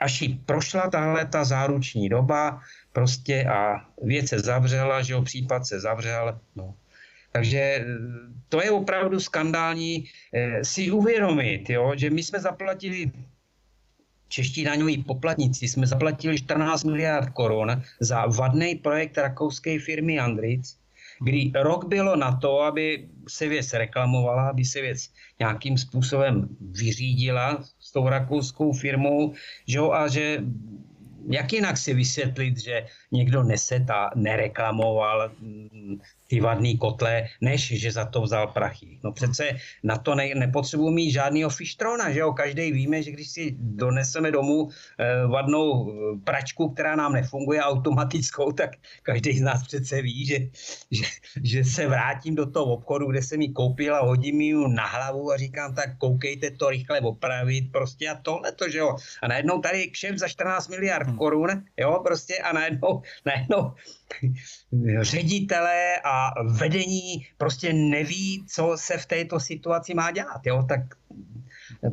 až 0.00 0.22
jí 0.22 0.34
prošla 0.34 0.90
tahle 0.90 1.26
ta 1.26 1.44
záruční 1.44 2.08
doba, 2.08 2.60
prostě 2.92 3.44
a 3.44 3.86
věc 4.02 4.28
se 4.28 4.38
zavřela, 4.38 5.02
že 5.02 5.12
jo, 5.12 5.22
případ 5.22 5.66
se 5.66 5.80
zavřel, 5.80 6.40
no. 6.56 6.74
Takže 7.32 7.86
to 8.48 8.62
je 8.62 8.70
opravdu 8.70 9.20
skandální 9.20 10.04
eh, 10.34 10.64
si 10.64 10.90
uvědomit, 10.90 11.70
jo, 11.70 11.92
že 11.96 12.10
my 12.10 12.22
jsme 12.22 12.40
zaplatili 12.40 13.12
čeští 14.30 14.64
daňoví 14.64 15.02
poplatníci 15.02 15.68
jsme 15.68 15.86
zaplatili 15.86 16.38
14 16.38 16.84
miliard 16.84 17.30
korun 17.30 17.82
za 18.00 18.26
vadný 18.26 18.74
projekt 18.74 19.18
rakouské 19.18 19.78
firmy 19.78 20.18
Andritz, 20.18 20.76
kdy 21.20 21.52
rok 21.54 21.84
bylo 21.84 22.16
na 22.16 22.36
to, 22.36 22.60
aby 22.60 23.08
se 23.28 23.48
věc 23.48 23.72
reklamovala, 23.72 24.48
aby 24.48 24.64
se 24.64 24.80
věc 24.80 25.08
nějakým 25.38 25.78
způsobem 25.78 26.48
vyřídila 26.60 27.64
s 27.80 27.92
tou 27.92 28.08
rakouskou 28.08 28.72
firmou, 28.72 29.32
že 29.68 29.78
jo, 29.78 29.92
a 29.92 30.08
že 30.08 30.44
jak 31.28 31.52
jinak 31.52 31.76
si 31.76 31.94
vysvětlit, 31.94 32.58
že 32.58 32.86
někdo 33.12 33.42
neseta, 33.42 34.10
nereklamoval 34.14 35.30
mm, 35.40 36.00
ty 36.30 36.40
vadný 36.40 36.78
kotle, 36.78 37.28
než 37.40 37.80
že 37.80 37.92
za 37.92 38.04
to 38.04 38.22
vzal 38.22 38.46
prachy. 38.46 38.98
No 39.04 39.12
přece 39.12 39.58
na 39.82 39.98
to 39.98 40.14
ne, 40.14 40.34
nepotřebuji 40.34 40.90
mít 40.90 41.10
žádného 41.10 41.50
fištrona, 41.50 42.10
že 42.10 42.20
jo? 42.20 42.32
Každý 42.32 42.72
víme, 42.72 43.02
že 43.02 43.10
když 43.10 43.28
si 43.28 43.56
doneseme 43.58 44.30
domů 44.30 44.68
eh, 44.70 45.26
vadnou 45.26 45.90
eh, 45.90 46.18
pračku, 46.24 46.70
která 46.70 46.96
nám 46.96 47.12
nefunguje 47.12 47.62
automatickou, 47.62 48.52
tak 48.60 48.70
každý 49.02 49.38
z 49.38 49.42
nás 49.42 49.66
přece 49.66 50.02
ví, 50.02 50.26
že, 50.26 50.38
že, 50.90 51.04
že 51.42 51.64
se 51.64 51.86
vrátím 51.86 52.34
do 52.34 52.46
toho 52.46 52.78
obchodu, 52.78 53.10
kde 53.10 53.22
jsem 53.22 53.40
ji 53.40 53.48
koupil 53.52 53.94
a 53.94 54.06
hodím 54.06 54.40
ji 54.40 54.54
na 54.68 54.86
hlavu 54.86 55.32
a 55.32 55.36
říkám, 55.36 55.74
tak 55.74 55.98
koukejte 55.98 56.50
to 56.50 56.70
rychle 56.70 57.00
opravit 57.00 57.72
prostě 57.72 58.08
a 58.08 58.14
tohle 58.14 58.52
to, 58.52 58.68
že 58.68 58.78
jo? 58.78 58.96
A 59.22 59.28
najednou 59.28 59.58
tady 59.58 59.90
kšef 59.90 60.16
za 60.16 60.28
14 60.28 60.68
miliard. 60.68 61.09
Korun, 61.16 61.64
jo, 61.76 62.00
prostě 62.04 62.38
a 62.38 62.52
najednou, 62.52 63.02
najednou 63.26 63.74
ředitelé 65.00 65.96
a 66.04 66.30
vedení 66.58 67.26
prostě 67.38 67.72
neví, 67.72 68.44
co 68.48 68.72
se 68.76 68.98
v 68.98 69.06
této 69.06 69.40
situaci 69.40 69.94
má 69.94 70.10
dělat. 70.10 70.46
Jo? 70.46 70.62
Tak 70.68 70.80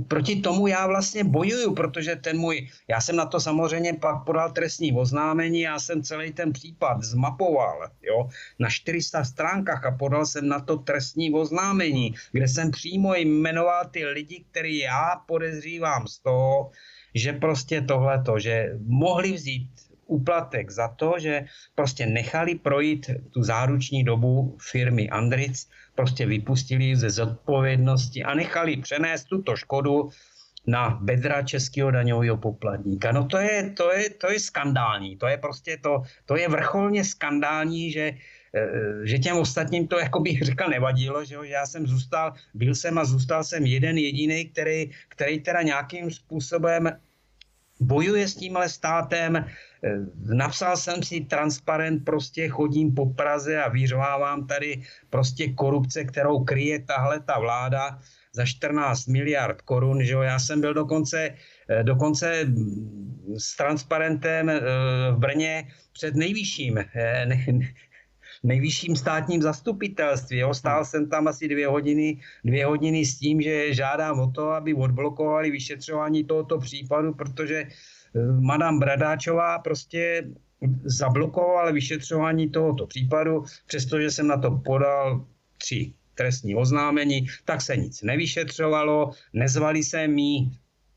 proti 0.07 0.35
tomu 0.35 0.67
já 0.67 0.87
vlastně 0.87 1.23
bojuju, 1.23 1.73
protože 1.73 2.15
ten 2.15 2.37
můj, 2.37 2.69
já 2.87 3.01
jsem 3.01 3.15
na 3.15 3.25
to 3.25 3.39
samozřejmě 3.39 3.93
pak 3.93 4.25
podal 4.25 4.51
trestní 4.51 4.91
oznámení, 4.93 5.61
já 5.61 5.79
jsem 5.79 6.03
celý 6.03 6.33
ten 6.33 6.53
případ 6.53 7.03
zmapoval 7.03 7.89
jo, 8.01 8.29
na 8.59 8.69
400 8.69 9.23
stránkách 9.23 9.85
a 9.85 9.91
podal 9.91 10.25
jsem 10.25 10.47
na 10.47 10.59
to 10.59 10.77
trestní 10.77 11.33
oznámení, 11.33 12.15
kde 12.31 12.47
jsem 12.47 12.71
přímo 12.71 13.15
jmenoval 13.15 13.85
ty 13.91 14.05
lidi, 14.05 14.45
který 14.51 14.77
já 14.77 15.21
podezřívám 15.27 16.07
z 16.07 16.19
toho, 16.19 16.71
že 17.15 17.33
prostě 17.33 17.81
tohleto, 17.81 18.39
že 18.39 18.77
mohli 18.85 19.31
vzít 19.31 19.69
úplatek 20.07 20.71
za 20.71 20.87
to, 20.87 21.13
že 21.19 21.45
prostě 21.75 22.05
nechali 22.05 22.55
projít 22.55 23.09
tu 23.31 23.43
záruční 23.43 24.03
dobu 24.03 24.57
firmy 24.71 25.09
Andritz, 25.09 25.67
prostě 25.95 26.25
vypustili 26.25 26.95
ze 26.95 27.09
zodpovědnosti 27.09 28.23
a 28.23 28.33
nechali 28.33 28.77
přenést 28.77 29.23
tuto 29.23 29.55
škodu 29.55 30.09
na 30.67 30.99
bedra 31.01 31.41
českého 31.41 31.91
daňového 31.91 32.37
poplatníka. 32.37 33.11
No 33.11 33.25
to 33.25 33.37
je, 33.37 33.71
to 33.77 33.91
je, 33.91 34.09
to 34.09 34.31
je 34.31 34.39
skandální, 34.39 35.17
to 35.17 35.27
je 35.27 35.37
prostě 35.37 35.77
to, 35.77 36.01
to 36.25 36.35
je 36.35 36.49
vrcholně 36.49 37.03
skandální, 37.03 37.91
že 37.91 38.11
že 39.03 39.19
těm 39.19 39.37
ostatním 39.37 39.87
to, 39.87 39.99
jako 39.99 40.19
bych 40.19 40.41
řekl, 40.41 40.69
nevadilo, 40.69 41.25
že, 41.25 41.35
jo? 41.35 41.43
že 41.43 41.53
já 41.53 41.65
jsem 41.65 41.87
zůstal, 41.87 42.33
byl 42.53 42.75
jsem 42.75 42.97
a 42.97 43.05
zůstal 43.05 43.43
jsem 43.43 43.65
jeden 43.65 43.97
jediný, 43.97 44.45
který, 44.45 44.91
který 45.09 45.39
teda 45.39 45.61
nějakým 45.61 46.11
způsobem 46.11 46.89
bojuje 47.79 48.27
s 48.27 48.35
tímhle 48.35 48.69
státem. 48.69 49.35
Eh, 49.35 49.45
napsal 50.33 50.77
jsem 50.77 51.03
si 51.03 51.21
transparent, 51.21 52.05
prostě 52.05 52.49
chodím 52.49 52.95
po 52.95 53.05
Praze 53.05 53.63
a 53.63 53.69
vyřvávám 53.69 54.47
tady 54.47 54.81
prostě 55.09 55.53
korupce, 55.53 56.03
kterou 56.03 56.43
kryje 56.43 56.79
tahle 56.83 57.19
ta 57.19 57.39
vláda 57.39 57.99
za 58.33 58.45
14 58.45 59.07
miliard 59.07 59.61
korun. 59.61 60.03
Že 60.03 60.13
jo? 60.13 60.21
Já 60.21 60.39
jsem 60.39 60.61
byl 60.61 60.73
dokonce, 60.73 61.33
eh, 61.69 61.83
dokonce 61.83 62.45
s 63.37 63.55
transparentem 63.55 64.51
v 65.11 65.17
Brně 65.17 65.67
před 65.93 66.15
nejvyšším, 66.15 66.77
nejvyšším 68.43 68.95
státním 68.95 69.41
zastupitelství. 69.41 70.37
Jo. 70.37 70.53
Stál 70.53 70.85
jsem 70.85 71.09
tam 71.09 71.27
asi 71.27 71.47
dvě 71.47 71.67
hodiny, 71.67 72.19
dvě 72.43 72.65
hodiny 72.65 73.05
s 73.05 73.19
tím, 73.19 73.41
že 73.41 73.73
žádám 73.73 74.19
o 74.19 74.31
to, 74.31 74.49
aby 74.49 74.73
odblokovali 74.73 75.51
vyšetřování 75.51 76.23
tohoto 76.23 76.57
případu, 76.57 77.13
protože 77.13 77.57
eh, 77.57 77.69
madam 78.39 78.79
Bradáčová 78.79 79.59
prostě 79.59 80.27
zablokoval 80.83 81.73
vyšetřování 81.73 82.49
tohoto 82.49 82.87
případu, 82.87 83.43
přestože 83.67 84.11
jsem 84.11 84.27
na 84.27 84.37
to 84.37 84.51
podal 84.51 85.25
tři 85.57 85.93
trestní 86.15 86.55
oznámení, 86.55 87.27
tak 87.45 87.61
se 87.61 87.77
nic 87.77 88.01
nevyšetřovalo, 88.01 89.11
nezvali 89.33 89.83
se 89.83 90.07
mi 90.07 90.49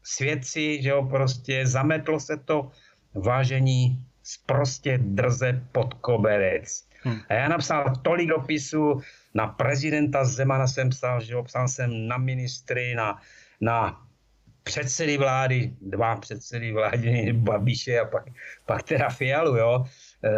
svědci, 0.03 0.83
že 0.83 0.89
jo, 0.89 1.07
prostě 1.11 1.67
zametlo 1.67 2.21
se 2.21 2.37
to 2.37 2.71
vážení 3.15 4.05
prostě 4.47 4.99
drze 4.99 5.67
pod 5.73 5.95
koberec. 5.95 6.90
Hmm. 7.03 7.21
A 7.29 7.35
já 7.35 7.49
napsal 7.49 7.93
tolik 8.03 8.29
dopisů, 8.29 9.01
na 9.35 9.47
prezidenta 9.47 10.25
Zemana 10.25 10.67
jsem 10.67 10.91
psal, 10.91 11.21
že 11.21 11.35
psal 11.43 11.69
jsem 11.69 12.09
na 12.09 12.19
ministry, 12.19 12.95
na, 12.95 13.21
na 13.61 14.01
předsedy 14.63 15.19
vlády, 15.19 15.75
dva 15.81 16.17
předsedy 16.17 16.73
vlády, 16.73 17.33
Babiše 17.37 18.01
a 18.01 18.05
pak, 18.05 18.25
pak 18.67 18.83
teda 18.83 19.09
Fialu, 19.09 19.57
jo. 19.57 19.85
E, 20.25 20.31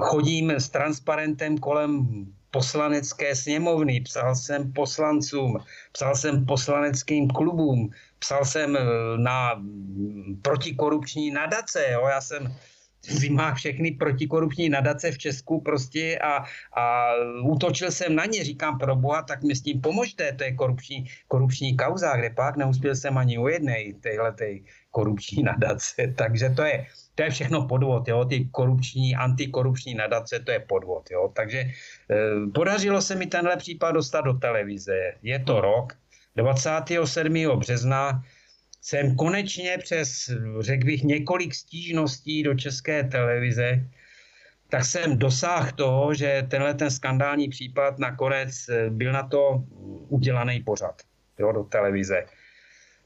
chodím 0.00 0.50
s 0.50 0.68
transparentem 0.68 1.58
kolem 1.58 2.06
poslanecké 2.50 3.34
sněmovny, 3.34 4.00
psal 4.00 4.34
jsem 4.34 4.72
poslancům, 4.72 5.58
psal 5.92 6.16
jsem 6.16 6.46
poslaneckým 6.46 7.28
klubům, 7.28 7.90
psal 8.18 8.44
jsem 8.44 8.76
e, 8.76 8.80
na 9.16 9.62
protikorupční 10.42 11.30
nadace, 11.30 11.86
jo. 11.92 12.06
Já 12.08 12.20
jsem 12.20 12.54
má 13.30 13.54
všechny 13.54 13.90
protikorupční 13.92 14.68
nadace 14.68 15.12
v 15.12 15.18
Česku 15.18 15.60
prostě 15.60 16.18
a, 16.18 16.44
a 16.80 17.12
útočil 17.42 17.90
jsem 17.90 18.14
na 18.14 18.24
ně, 18.24 18.44
říkám 18.44 18.78
pro 18.78 18.96
boha, 18.96 19.22
tak 19.22 19.42
mi 19.42 19.56
s 19.56 19.62
tím 19.62 19.80
pomožte, 19.80 20.32
to 20.32 20.44
je 20.44 20.54
korupční, 20.54 21.06
korupční 21.28 21.76
kauza, 21.76 22.16
kde 22.16 22.30
pak 22.30 22.56
neuspěl 22.56 22.96
jsem 22.96 23.18
ani 23.18 23.38
u 23.38 23.48
jedné 23.48 23.76
téhle 24.00 24.34
korupční 24.90 25.42
nadace, 25.52 26.14
takže 26.16 26.50
to 26.50 26.62
je, 26.62 26.86
to 27.14 27.22
je 27.22 27.30
všechno 27.30 27.66
podvod, 27.66 28.08
jo, 28.08 28.24
ty 28.24 28.48
korupční, 28.52 29.16
antikorupční 29.16 29.94
nadace, 29.94 30.40
to 30.40 30.50
je 30.50 30.60
podvod, 30.60 31.10
jo, 31.10 31.32
takže 31.36 31.58
e, 31.58 31.70
podařilo 32.54 33.02
se 33.02 33.14
mi 33.14 33.26
tenhle 33.26 33.56
případ 33.56 33.92
dostat 33.92 34.20
do 34.20 34.34
televize, 34.34 35.12
je 35.22 35.38
to 35.38 35.60
rok, 35.60 35.92
27. 36.36 37.34
března 37.58 38.22
jsem 38.80 39.16
konečně 39.16 39.78
přes, 39.78 40.30
řekl 40.60 40.86
bych, 40.86 41.02
několik 41.02 41.54
stížností 41.54 42.42
do 42.42 42.54
české 42.54 43.04
televize, 43.04 43.86
tak 44.70 44.84
jsem 44.84 45.18
dosáhl 45.18 45.70
toho, 45.74 46.14
že 46.14 46.46
tenhle 46.50 46.74
ten 46.74 46.90
skandální 46.90 47.48
případ 47.48 47.98
nakonec 47.98 48.68
eh, 48.68 48.90
byl 48.90 49.12
na 49.12 49.22
to 49.22 49.64
udělaný 50.08 50.62
pořad 50.62 51.02
jo, 51.38 51.52
do 51.52 51.64
televize. 51.64 52.24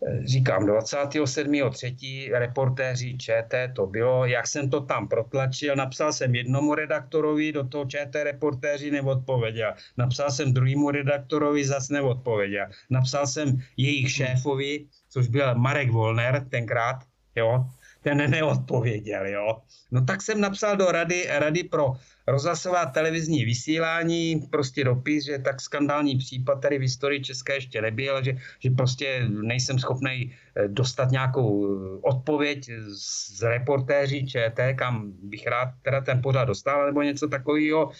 Eh, 0.06 0.26
říkám, 0.26 0.66
27.3. 0.66 2.38
reportéři 2.38 3.18
ČT 3.18 3.72
to 3.74 3.86
bylo, 3.86 4.26
jak 4.26 4.46
jsem 4.46 4.70
to 4.70 4.80
tam 4.80 5.08
protlačil, 5.08 5.76
napsal 5.76 6.12
jsem 6.12 6.34
jednomu 6.34 6.74
redaktorovi, 6.74 7.52
do 7.52 7.68
toho 7.68 7.84
ČT 7.84 8.24
reportéři 8.24 8.90
neodpověděl. 8.90 9.72
Napsal 9.96 10.30
jsem 10.30 10.52
druhému 10.52 10.90
redaktorovi, 10.90 11.64
zas 11.64 11.88
neodpověděl. 11.88 12.66
Napsal 12.90 13.26
jsem 13.26 13.58
jejich 13.76 14.10
šéfovi, 14.10 14.86
což 15.14 15.28
byl 15.28 15.54
Marek 15.54 15.90
Volner 15.90 16.46
tenkrát, 16.50 16.96
jo, 17.36 17.64
ten 18.02 18.30
neodpověděl, 18.30 19.26
jo. 19.26 19.62
No 19.90 20.04
tak 20.04 20.22
jsem 20.22 20.40
napsal 20.40 20.76
do 20.76 20.86
rady, 20.86 21.26
rady 21.30 21.64
pro 21.64 21.92
rozhlasová 22.26 22.86
televizní 22.86 23.44
vysílání, 23.44 24.42
prostě 24.50 24.84
dopis, 24.84 25.24
že 25.24 25.38
tak 25.38 25.60
skandální 25.60 26.18
případ 26.18 26.60
tady 26.60 26.78
v 26.78 26.80
historii 26.80 27.22
České 27.22 27.54
ještě 27.54 27.82
nebyl, 27.82 28.24
že, 28.24 28.36
že 28.58 28.70
prostě 28.70 29.26
nejsem 29.28 29.78
schopný 29.78 30.34
eh, 30.56 30.68
dostat 30.68 31.10
nějakou 31.10 31.66
eh, 31.66 31.98
odpověď 32.02 32.70
z 32.98 33.42
reportéří 33.42 34.26
ČT, 34.26 34.74
kam 34.74 35.12
bych 35.22 35.46
rád 35.46 35.68
teda 35.82 36.00
ten 36.00 36.22
pořád 36.22 36.44
dostal, 36.44 36.86
nebo 36.86 37.02
něco 37.02 37.28
takového, 37.28 37.90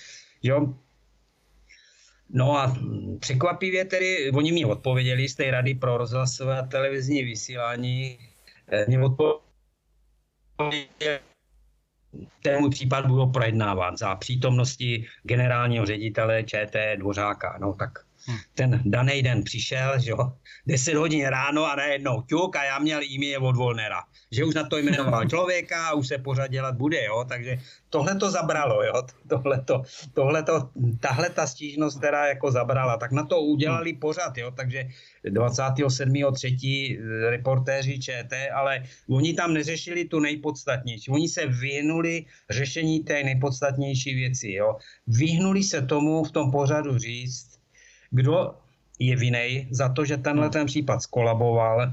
jo. 0.43 0.75
No 2.31 2.59
a 2.59 2.77
překvapivě 3.21 3.85
tedy, 3.85 4.31
oni 4.31 4.53
mi 4.53 4.65
odpověděli 4.65 5.29
z 5.29 5.35
té 5.35 5.51
rady 5.51 5.75
pro 5.75 5.97
rozhlasové 5.97 6.59
a 6.59 6.67
televizní 6.67 7.25
vysílání, 7.25 8.19
eh, 8.69 8.87
mi 8.89 8.99
odpověděli, 8.99 9.45
ten 12.43 12.61
můj 12.61 12.71
případ 12.71 13.07
byl 13.07 13.27
projednáván 13.27 13.97
za 13.97 14.15
přítomnosti 14.15 15.07
generálního 15.23 15.87
ředitele 15.87 16.45
ČT 16.45 16.97
Dvořáka. 16.97 17.59
No 17.61 17.75
tak. 17.75 17.99
Ten 18.55 18.83
daný 18.85 19.23
den 19.23 19.45
přišel, 19.45 20.01
že 20.01 20.11
jo, 20.11 20.33
10 20.67 20.95
hodin 20.95 21.27
ráno 21.27 21.65
a 21.65 21.77
najednou 21.77 22.23
ťuk 22.23 22.57
a 22.57 22.65
já 22.65 22.79
měl 22.79 23.03
e-mail 23.03 23.47
od 23.47 23.57
Volnera, 23.57 24.03
že 24.31 24.45
už 24.45 24.55
na 24.55 24.69
to 24.69 24.79
jmenoval 24.79 25.25
člověka 25.29 25.89
a 25.89 25.95
už 25.95 26.09
se 26.09 26.19
pořád 26.19 26.47
dělat 26.47 26.75
bude, 26.75 27.05
jo, 27.05 27.25
takže 27.29 27.59
tohle 27.91 28.15
to 28.15 28.31
zabralo, 28.31 28.83
jo, 28.83 29.03
tohle 29.29 29.61
to, 29.61 29.83
tohle 30.15 30.43
to, 30.43 30.71
tahle 31.01 31.31
ta 31.31 31.47
stížnost, 31.47 31.99
která 31.99 32.27
jako 32.27 32.51
zabrala, 32.51 32.97
tak 32.97 33.13
na 33.13 33.25
to 33.25 33.41
udělali 33.41 33.91
hmm. 33.91 34.01
pořád, 34.01 34.39
jo, 34.39 34.51
takže 34.51 34.89
27.3. 35.25 37.31
reportéři 37.31 37.99
ČT, 37.99 38.51
ale 38.55 38.83
oni 39.09 39.35
tam 39.35 39.55
neřešili 39.55 40.05
tu 40.05 40.21
nejpodstatnější. 40.21 41.11
Oni 41.11 41.29
se 41.29 41.47
vyhnuli 41.47 42.25
řešení 42.51 43.01
té 43.01 43.25
nejpodstatnější 43.25 44.15
věci. 44.15 44.53
Jo. 44.53 44.77
Vyhnuli 45.07 45.63
se 45.63 45.83
tomu 45.83 46.25
v 46.25 46.33
tom 46.33 46.51
pořadu 46.51 46.99
říct, 46.99 47.54
kdo 48.15 48.55
je 48.99 49.17
vinej 49.19 49.67
za 49.75 49.91
to, 49.91 50.07
že 50.07 50.23
tenhle 50.23 50.51
ten 50.51 50.67
případ 50.67 51.03
skolaboval, 51.03 51.93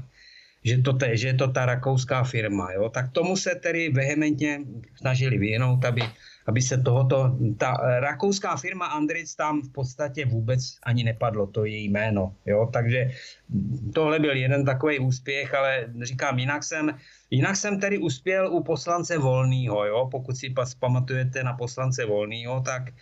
že, 0.62 0.78
to 0.78 0.92
te, 0.94 1.16
že 1.16 1.34
je 1.34 1.34
to 1.34 1.50
ta 1.50 1.66
rakouská 1.66 2.22
firma. 2.22 2.72
Jo? 2.72 2.88
Tak 2.88 3.10
tomu 3.10 3.36
se 3.36 3.54
tedy 3.54 3.90
vehementně 3.90 4.60
snažili 4.94 5.38
vyhnout, 5.38 5.84
aby, 5.84 6.02
aby 6.46 6.62
se 6.62 6.78
tohoto, 6.78 7.34
ta 7.58 7.74
rakouská 7.98 8.56
firma 8.56 8.86
Andritz 8.86 9.34
tam 9.34 9.62
v 9.62 9.72
podstatě 9.72 10.24
vůbec 10.26 10.78
ani 10.86 11.04
nepadlo, 11.04 11.46
to 11.46 11.64
její 11.64 11.90
jméno. 11.90 12.34
Jo? 12.46 12.70
Takže 12.72 13.10
tohle 13.94 14.18
byl 14.18 14.36
jeden 14.36 14.64
takový 14.64 14.98
úspěch, 14.98 15.54
ale 15.54 15.90
říkám, 16.02 16.38
jinak 16.38 16.64
jsem, 16.64 16.94
jinak 17.30 17.56
jsem 17.56 17.80
tedy 17.80 17.98
uspěl 17.98 18.54
u 18.54 18.62
poslance 18.62 19.18
Volného, 19.18 19.86
jo? 19.86 20.08
pokud 20.10 20.36
si 20.36 20.54
pamatujete 20.78 21.42
na 21.42 21.52
poslance 21.58 22.06
Volného, 22.06 22.60
tak 22.60 22.94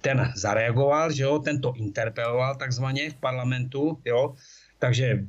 ten 0.00 0.32
zareagoval, 0.36 1.12
že 1.12 1.22
jo, 1.22 1.38
ten 1.38 1.60
to 1.60 1.72
interpeloval 1.76 2.56
takzvaně 2.56 3.10
v 3.10 3.14
parlamentu, 3.14 3.98
jo, 4.04 4.34
takže 4.78 5.24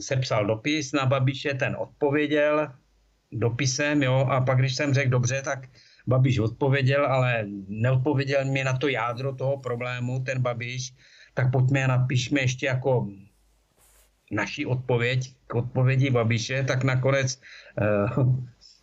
sepsal 0.00 0.46
dopis 0.46 0.92
na 0.92 1.06
Babiše, 1.06 1.54
ten 1.54 1.76
odpověděl 1.78 2.68
dopisem, 3.32 4.02
jo, 4.02 4.26
a 4.30 4.40
pak 4.40 4.58
když 4.58 4.74
jsem 4.76 4.94
řekl 4.94 5.10
dobře, 5.10 5.42
tak 5.42 5.68
Babiš 6.06 6.38
odpověděl, 6.38 7.06
ale 7.06 7.44
neodpověděl 7.68 8.44
mi 8.44 8.64
na 8.64 8.76
to 8.76 8.88
jádro 8.88 9.34
toho 9.34 9.56
problému, 9.56 10.20
ten 10.20 10.42
Babiš, 10.42 10.94
tak 11.34 11.52
pojďme 11.52 11.84
a 11.84 11.86
napišme 11.86 12.40
ještě 12.40 12.66
jako 12.66 13.08
naši 14.30 14.66
odpověď 14.66 15.34
k 15.46 15.54
odpovědi 15.54 16.10
Babiše, 16.10 16.64
tak 16.64 16.84
nakonec 16.84 17.40
uh, 18.16 18.36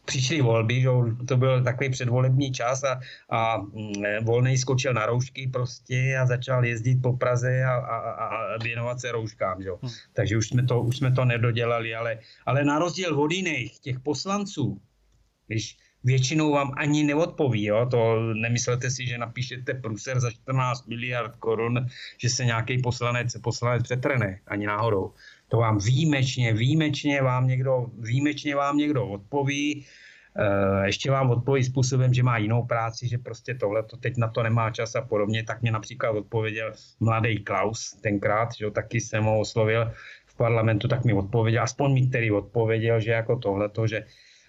přišly 0.08 0.42
volby, 0.42 0.82
že 0.82 0.90
to 1.28 1.38
byl 1.38 1.64
takový 1.64 1.90
předvolební 1.90 2.52
čas 2.52 2.84
a, 2.84 3.00
a 3.30 3.58
mm, 3.58 4.24
Volnej 4.24 4.58
skočil 4.58 4.94
na 4.94 5.06
roušky 5.06 5.48
prostě 5.54 6.18
a 6.22 6.26
začal 6.26 6.66
jezdit 6.66 7.02
po 7.02 7.14
Praze 7.14 7.64
a, 7.64 7.76
a, 7.76 7.98
a 8.10 8.58
věnovat 8.64 9.00
se 9.00 9.12
rouškám. 9.12 9.64
Že? 9.64 9.70
Hmm. 9.82 9.92
Takže 10.14 10.38
už 10.38 10.48
jsme, 10.48 10.64
to, 10.64 10.82
už 10.82 10.98
jsme 10.98 11.12
to 11.12 11.26
nedodělali, 11.26 11.96
ale, 11.96 12.20
ale 12.46 12.64
na 12.64 12.80
rozdíl 12.80 13.20
od 13.22 13.32
jiných, 13.32 13.80
těch 13.80 14.00
poslanců, 14.00 14.82
když 15.48 15.78
většinou 16.04 16.52
vám 16.52 16.72
ani 16.78 17.04
neodpoví. 17.04 17.66
Jo? 17.66 17.88
To 17.92 18.34
nemyslete 18.34 18.90
si, 18.92 19.06
že 19.06 19.18
napíšete 19.18 19.74
pruser 19.74 20.20
za 20.20 20.32
14 20.32 20.88
miliard 20.88 21.36
korun, 21.36 21.88
že 22.18 22.30
se 22.30 22.46
nějaký 22.46 22.82
poslanec, 22.82 23.38
poslanec 23.44 23.84
přetrne, 23.84 24.40
ani 24.48 24.66
náhodou. 24.66 25.14
To 25.50 25.58
vám 25.58 25.78
výjimečně, 25.78 26.54
výjimečně 26.54 27.22
vám 27.22 27.48
někdo, 27.48 27.86
výjimečně 28.00 28.56
vám 28.56 28.78
někdo 28.78 29.08
odpoví. 29.08 29.86
Eh, 30.40 30.86
ještě 30.86 31.12
vám 31.12 31.30
odpoví 31.30 31.64
způsobem, 31.64 32.14
že 32.14 32.24
má 32.24 32.38
jinou 32.38 32.66
práci, 32.66 33.08
že 33.08 33.18
prostě 33.18 33.56
tohle 33.56 33.84
to 33.84 33.98
teď 33.98 34.18
na 34.18 34.28
to 34.28 34.44
nemá 34.44 34.72
čas 34.72 34.96
a 34.96 35.02
podobně, 35.02 35.44
tak 35.44 35.62
mě 35.62 35.72
například 35.72 36.12
odpověděl 36.12 36.74
mladý 37.00 37.44
Klaus 37.44 37.98
tenkrát, 38.02 38.50
že 38.60 38.72
taky 38.72 39.02
jsem 39.02 39.24
ho 39.24 39.40
oslovil 39.40 39.92
v 40.26 40.38
parlamentu, 40.38 40.88
tak 40.88 41.06
mi 41.06 41.14
odpověděl, 41.14 41.64
aspoň 41.64 41.94
mi 41.94 42.08
který 42.08 42.32
odpověděl, 42.32 43.00
že 43.00 43.12
jako 43.12 43.36
tohleto, 43.36 43.88
že, 43.88 44.06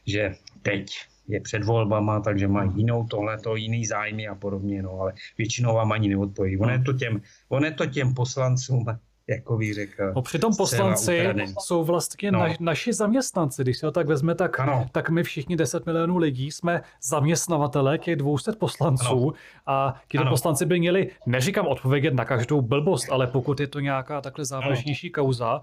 že 0.07 0.35
teď 0.63 0.93
je 1.29 1.41
před 1.41 1.65
volbama, 1.65 2.21
takže 2.21 2.49
má 2.49 2.65
jinou 2.65 3.07
tohleto, 3.07 3.57
jiný 3.57 3.87
zájmy 3.87 4.29
a 4.29 4.35
podobně, 4.35 4.83
no, 4.83 5.01
ale 5.01 5.13
většinou 5.39 5.75
vám 5.75 5.93
ani 5.93 6.09
neodpoví. 6.09 6.59
On 6.59 6.71
je 6.71 6.79
to 6.79 6.93
těm, 6.93 7.21
on 7.49 7.65
je 7.65 7.71
to 7.71 7.87
těm 7.87 8.15
poslancům 8.15 8.85
jako 9.29 9.57
bych 9.57 9.74
řekl. 9.74 10.12
No 10.14 10.22
přitom 10.22 10.57
poslanci 10.57 11.35
jsou 11.59 11.85
vlastně 11.85 12.33
no. 12.33 12.39
na, 12.39 12.49
naši 12.61 12.93
zaměstnanci. 12.93 13.62
Když 13.62 13.79
se 13.79 13.87
to 13.87 13.91
tak 13.91 14.07
vezme, 14.07 14.35
tak, 14.35 14.61
tak 14.93 15.11
my 15.11 15.22
všichni 15.22 15.57
10 15.57 15.87
milionů 15.87 16.18
lidí 16.18 16.51
jsme 16.51 16.83
zaměstnavatele 17.03 17.99
těch 17.99 18.16
200 18.16 18.53
poslanců 18.53 19.22
ano. 19.22 19.33
a 19.66 19.95
ti 20.09 20.18
poslanci 20.29 20.66
by 20.66 20.79
měli, 20.79 21.11
neříkám 21.26 21.66
odpovědět 21.66 22.14
na 22.14 22.24
každou 22.24 22.61
blbost, 22.61 23.11
ale 23.11 23.26
pokud 23.26 23.61
je 23.61 23.66
to 23.66 23.81
nějaká 23.81 24.20
takhle 24.20 24.45
závažnější 24.45 25.12
ano. 25.14 25.24
kauza, 25.24 25.61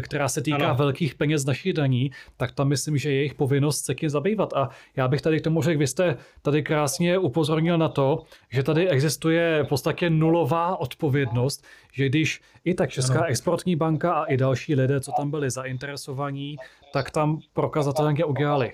která 0.00 0.28
se 0.28 0.42
týká 0.42 0.66
ano. 0.66 0.74
velkých 0.74 1.14
peněz 1.14 1.44
našich 1.44 1.72
daní, 1.72 2.10
tak 2.36 2.52
tam 2.52 2.68
myslím, 2.68 2.96
že 2.96 3.10
je 3.10 3.16
jejich 3.16 3.34
povinnost 3.34 3.84
se 3.84 3.94
tím 3.94 4.10
zabývat. 4.10 4.52
A 4.52 4.68
já 4.96 5.08
bych 5.08 5.22
tady 5.22 5.40
k 5.40 5.44
tomu 5.44 5.62
řekl, 5.62 5.78
vy 5.78 5.86
jste 5.86 6.16
tady 6.42 6.62
krásně 6.62 7.18
upozornil 7.18 7.78
na 7.78 7.88
to, 7.88 8.22
že 8.50 8.62
tady 8.62 8.88
existuje 8.88 9.62
v 9.64 9.68
podstatě 9.68 10.10
nulová 10.10 10.76
odpovědnost, 10.76 11.64
že 11.94 12.08
když 12.08 12.40
i 12.64 12.74
tak 12.74 12.90
Česká 12.90 13.18
ano. 13.18 13.24
exportní 13.26 13.76
banka 13.76 14.12
a 14.12 14.24
i 14.24 14.36
další 14.36 14.74
lidé, 14.74 15.00
co 15.00 15.12
tam 15.12 15.30
byli 15.30 15.50
zainteresovaní, 15.50 16.56
tak 16.92 17.10
tam 17.10 17.40
prokazatelně 17.52 18.24
udělali 18.24 18.72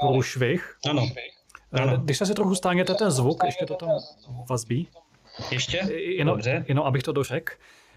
průšvih. 0.00 0.76
Ano. 0.90 1.06
Eh, 1.72 1.80
ano. 1.82 1.96
Když 1.96 2.18
se 2.18 2.26
si 2.26 2.34
trochu 2.34 2.54
stáněte 2.54 2.94
ten 2.94 3.10
zvuk, 3.10 3.44
ještě 3.44 3.66
to 3.66 3.74
tam 3.74 3.90
vazbí. 4.50 4.88
Ještě? 5.50 5.76
Jenom, 5.92 6.36
Dobře. 6.36 6.64
jenom 6.68 6.84
abych 6.84 7.02
to 7.02 7.12
dořekl 7.12 7.52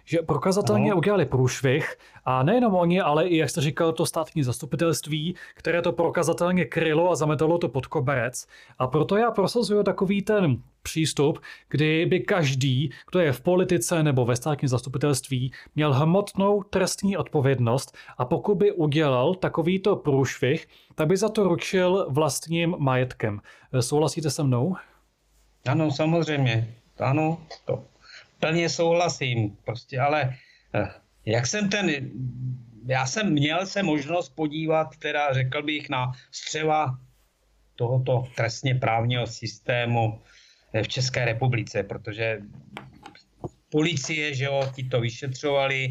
že 0.05 0.21
prokazatelně 0.21 0.91
no. 0.91 0.97
udělali 0.97 1.25
průšvih 1.25 1.95
a 2.25 2.43
nejenom 2.43 2.75
oni, 2.75 3.01
ale 3.01 3.27
i, 3.27 3.37
jak 3.37 3.49
jste 3.49 3.61
říkal, 3.61 3.91
to 3.91 4.05
státní 4.05 4.43
zastupitelství, 4.43 5.35
které 5.55 5.81
to 5.81 5.91
prokazatelně 5.91 6.65
krylo 6.65 7.11
a 7.11 7.15
zametalo 7.15 7.57
to 7.57 7.69
pod 7.69 7.87
koberec. 7.87 8.47
A 8.79 8.87
proto 8.87 9.17
já 9.17 9.31
prosazuju 9.31 9.83
takový 9.83 10.21
ten 10.21 10.57
přístup, 10.81 11.39
kdy 11.69 12.05
by 12.05 12.19
každý, 12.19 12.91
kdo 13.11 13.19
je 13.19 13.31
v 13.31 13.41
politice 13.41 14.03
nebo 14.03 14.25
ve 14.25 14.35
státním 14.35 14.69
zastupitelství, 14.69 15.51
měl 15.75 15.93
hmotnou 15.93 16.63
trestní 16.63 17.17
odpovědnost 17.17 17.97
a 18.17 18.25
pokud 18.25 18.55
by 18.55 18.71
udělal 18.71 19.35
takovýto 19.35 19.95
průšvih, 19.95 20.67
tak 20.95 21.07
by 21.07 21.17
za 21.17 21.29
to 21.29 21.43
ručil 21.43 22.07
vlastním 22.09 22.75
majetkem. 22.77 23.41
Souhlasíte 23.79 24.29
se 24.29 24.43
mnou? 24.43 24.75
Ano, 25.65 25.91
samozřejmě. 25.91 26.75
Ano, 26.99 27.37
to 27.65 27.83
plně 28.45 28.69
souhlasím, 28.69 29.57
prostě, 29.65 29.99
ale 29.99 30.37
eh, 30.75 30.87
jak 31.25 31.47
jsem 31.47 31.69
ten, 31.69 31.91
já 32.87 33.05
jsem 33.05 33.33
měl 33.33 33.65
se 33.65 33.83
možnost 33.83 34.29
podívat, 34.29 34.97
teda 34.99 35.33
řekl 35.33 35.63
bych, 35.63 35.89
na 35.89 36.11
střeva 36.31 36.99
tohoto 37.75 38.23
trestně 38.35 38.75
právního 38.75 39.27
systému 39.27 40.21
eh, 40.73 40.83
v 40.83 40.87
České 40.87 41.25
republice, 41.25 41.83
protože 41.83 42.41
policie, 43.69 44.33
že 44.33 44.45
jo, 44.45 44.69
ti 44.75 44.83
to 44.83 45.01
vyšetřovali, 45.01 45.89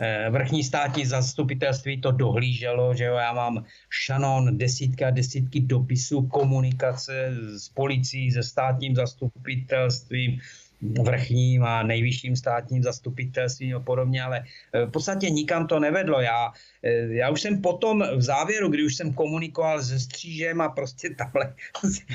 eh, 0.00 0.30
vrchní 0.30 0.64
státní 0.64 1.06
zastupitelství 1.06 2.00
to 2.00 2.12
dohlíželo, 2.12 2.94
že 2.94 3.04
jo, 3.04 3.14
já 3.14 3.32
mám 3.32 3.64
šanon, 3.90 4.58
desítky 4.58 5.04
a 5.04 5.10
desítky 5.10 5.60
dopisů, 5.60 6.30
komunikace 6.30 7.34
s 7.58 7.68
policií, 7.68 8.30
se 8.30 8.42
státním 8.42 8.94
zastupitelstvím, 8.94 10.38
vrchním 10.82 11.64
a 11.64 11.82
nejvyšším 11.82 12.36
státním 12.36 12.82
zastupitelstvím 12.82 13.76
a 13.76 13.80
podobně, 13.80 14.22
ale 14.22 14.44
eh, 14.72 14.86
v 14.86 14.90
podstatě 14.90 15.30
nikam 15.30 15.66
to 15.66 15.80
nevedlo. 15.80 16.20
Já, 16.20 16.52
eh, 16.82 17.14
já 17.14 17.30
už 17.30 17.40
jsem 17.40 17.62
potom 17.62 18.04
v 18.16 18.22
závěru, 18.22 18.68
kdy 18.68 18.84
už 18.84 18.94
jsem 18.94 19.14
komunikoval 19.14 19.82
se 19.82 20.00
Střížem 20.00 20.60
a 20.60 20.68
prostě 20.68 21.10
tamhle 21.10 21.54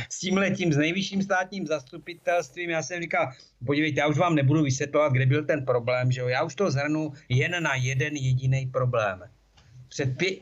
s 0.09 0.19
tím 0.19 0.37
letím, 0.37 0.73
s 0.73 0.77
nejvyšším 0.77 1.21
státním 1.23 1.67
zastupitelstvím, 1.67 2.69
já 2.69 2.83
jsem 2.83 3.01
říkal, 3.01 3.31
podívejte, 3.65 3.99
já 3.99 4.07
už 4.07 4.17
vám 4.17 4.35
nebudu 4.35 4.63
vysvětlovat, 4.63 5.13
kde 5.13 5.25
byl 5.25 5.45
ten 5.45 5.65
problém, 5.65 6.11
že 6.11 6.21
jo? 6.21 6.27
já 6.27 6.43
už 6.43 6.55
to 6.55 6.71
zhrnu 6.71 7.11
jen 7.29 7.63
na 7.63 7.75
jeden 7.75 8.15
jediný 8.15 8.65
problém. 8.65 9.21
Před, 9.89 10.09
pě- 10.17 10.41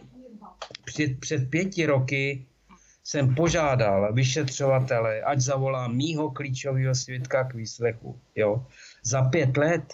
před, 0.86 1.20
před 1.20 1.50
pěti 1.50 1.86
roky 1.86 2.46
jsem 3.04 3.36
požádal 3.36 4.14
vyšetřovatele, 4.14 5.22
ať 5.22 5.40
zavolá 5.40 5.88
mýho 5.88 6.32
klíčového 6.32 6.96
svědka 6.96 7.44
k 7.44 7.54
výslechu. 7.54 8.20
Jo. 8.36 8.66
Za 9.04 9.22
pět 9.22 9.58
let 9.58 9.94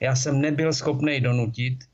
já 0.00 0.16
jsem 0.16 0.40
nebyl 0.40 0.72
schopný 0.72 1.20
donutit 1.20 1.84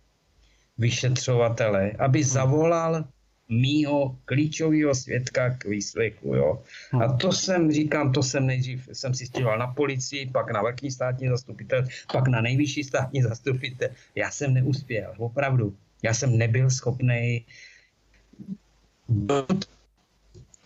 vyšetřovatele, 0.78 1.92
aby 1.98 2.24
zavolal 2.24 3.04
mýho 3.48 4.16
klíčového 4.24 4.94
svědka 4.94 5.50
k 5.50 5.64
výslechu. 5.64 6.34
Jo. 6.34 6.62
A 7.00 7.12
to 7.12 7.32
jsem, 7.32 7.72
říkám, 7.72 8.12
to 8.12 8.22
jsem 8.22 8.46
nejdřív 8.46 8.88
jsem 8.92 9.14
si 9.14 9.26
stěhoval 9.26 9.58
na 9.58 9.66
policii, 9.66 10.30
pak 10.30 10.50
na 10.50 10.62
vrchní 10.62 10.90
státní 10.90 11.28
zastupitel, 11.28 11.84
pak 12.12 12.28
na 12.28 12.40
nejvyšší 12.40 12.84
státní 12.84 13.22
zastupitel. 13.22 13.88
Já 14.14 14.30
jsem 14.30 14.54
neuspěl, 14.54 15.14
opravdu. 15.18 15.76
Já 16.02 16.14
jsem 16.14 16.38
nebyl 16.38 16.70
schopný 16.70 17.44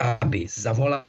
aby 0.02 0.46
zavolal 0.50 1.04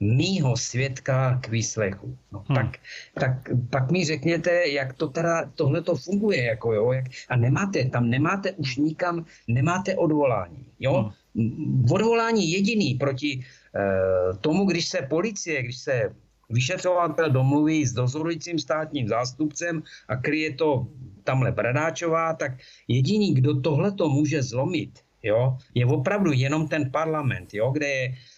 mýho 0.00 0.56
svědka 0.56 1.38
k 1.42 1.48
výslechu. 1.48 2.18
No, 2.32 2.44
hmm. 2.48 2.56
tak, 2.56 2.78
tak 3.20 3.32
pak 3.70 3.90
mi 3.90 4.04
řekněte, 4.04 4.68
jak 4.68 4.92
to 4.92 5.08
teda 5.08 5.50
tohle 5.54 5.82
to 5.82 5.96
funguje, 5.96 6.44
jako 6.44 6.72
jo, 6.72 6.92
jak, 6.92 7.04
a 7.28 7.36
nemáte, 7.36 7.84
tam 7.84 8.10
nemáte 8.10 8.52
už 8.52 8.76
nikam, 8.76 9.24
nemáte 9.48 9.96
odvolání, 9.96 10.66
jo. 10.80 11.10
Hmm. 11.34 11.86
Odvolání 11.90 12.52
jediný 12.52 12.94
proti 12.94 13.40
uh, 13.40 14.36
tomu, 14.36 14.64
když 14.64 14.88
se 14.88 15.02
policie, 15.02 15.62
když 15.62 15.78
se 15.78 16.14
vyšetřovatel 16.50 17.30
domluví 17.30 17.86
s 17.86 17.92
dozorujícím 17.92 18.58
státním 18.58 19.08
zástupcem 19.08 19.82
a 20.08 20.16
kryje 20.16 20.54
to 20.54 20.86
tamhle 21.24 21.52
Bradáčová, 21.52 22.34
tak 22.34 22.52
jediný, 22.88 23.34
kdo 23.34 23.60
tohle 23.60 23.92
to 23.92 24.08
může 24.08 24.42
zlomit, 24.42 24.90
jo, 25.22 25.58
je 25.74 25.86
opravdu 25.86 26.32
jenom 26.32 26.68
ten 26.68 26.90
parlament, 26.90 27.54
jo, 27.54 27.70
kde 27.70 27.88
je 27.88 28.06
Eh, 28.08 28.35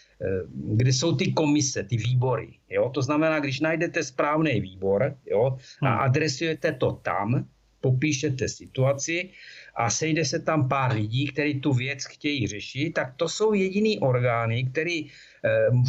kde 0.53 0.93
jsou 0.93 1.16
ty 1.16 1.33
komise, 1.33 1.83
ty 1.83 1.97
výbory. 1.97 2.49
Jo? 2.71 2.91
To 2.95 3.03
znamená, 3.03 3.41
když 3.41 3.61
najdete 3.61 4.05
správný 4.05 4.61
výbor 4.61 5.16
jo, 5.31 5.59
a 5.83 5.91
hmm. 5.91 6.01
adresujete 6.01 6.73
to 6.73 6.93
tam, 6.93 7.47
popíšete 7.81 8.49
situaci 8.49 9.31
a 9.77 9.91
sejde 9.91 10.25
se 10.25 10.39
tam 10.39 10.69
pár 10.69 10.93
lidí, 10.93 11.27
kteří 11.27 11.61
tu 11.61 11.73
věc 11.73 12.05
chtějí 12.05 12.47
řešit, 12.47 12.91
tak 12.91 13.14
to 13.17 13.29
jsou 13.29 13.55
jediný 13.55 13.99
orgány, 13.99 14.64
který 14.64 15.07
eh, 15.07 15.11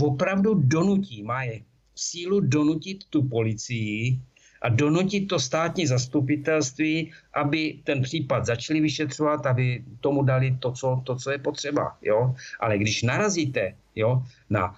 opravdu 0.01 0.53
donutí, 0.53 1.23
mají 1.23 1.63
sílu 1.95 2.39
donutit 2.39 3.03
tu 3.09 3.27
policii 3.27 4.19
a 4.61 4.69
donutit 4.69 5.27
to 5.27 5.39
státní 5.39 5.87
zastupitelství, 5.87 7.11
aby 7.33 7.79
ten 7.83 8.01
případ 8.01 8.45
začali 8.45 8.79
vyšetřovat, 8.79 9.45
aby 9.45 9.83
tomu 9.99 10.23
dali 10.23 10.57
to, 10.59 10.71
co, 10.71 11.01
to, 11.05 11.15
co 11.15 11.31
je 11.31 11.37
potřeba. 11.37 11.97
Jo? 12.01 12.35
Ale 12.59 12.77
když 12.77 13.03
narazíte 13.03 13.75
jo, 13.95 14.23
na 14.49 14.75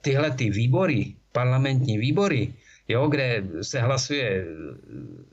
tyhle 0.00 0.30
ty 0.30 0.50
výbory, 0.50 1.14
parlamentní 1.32 1.98
výbory, 1.98 2.54
jo, 2.88 3.08
kde 3.08 3.44
se 3.62 3.80
hlasuje 3.80 4.46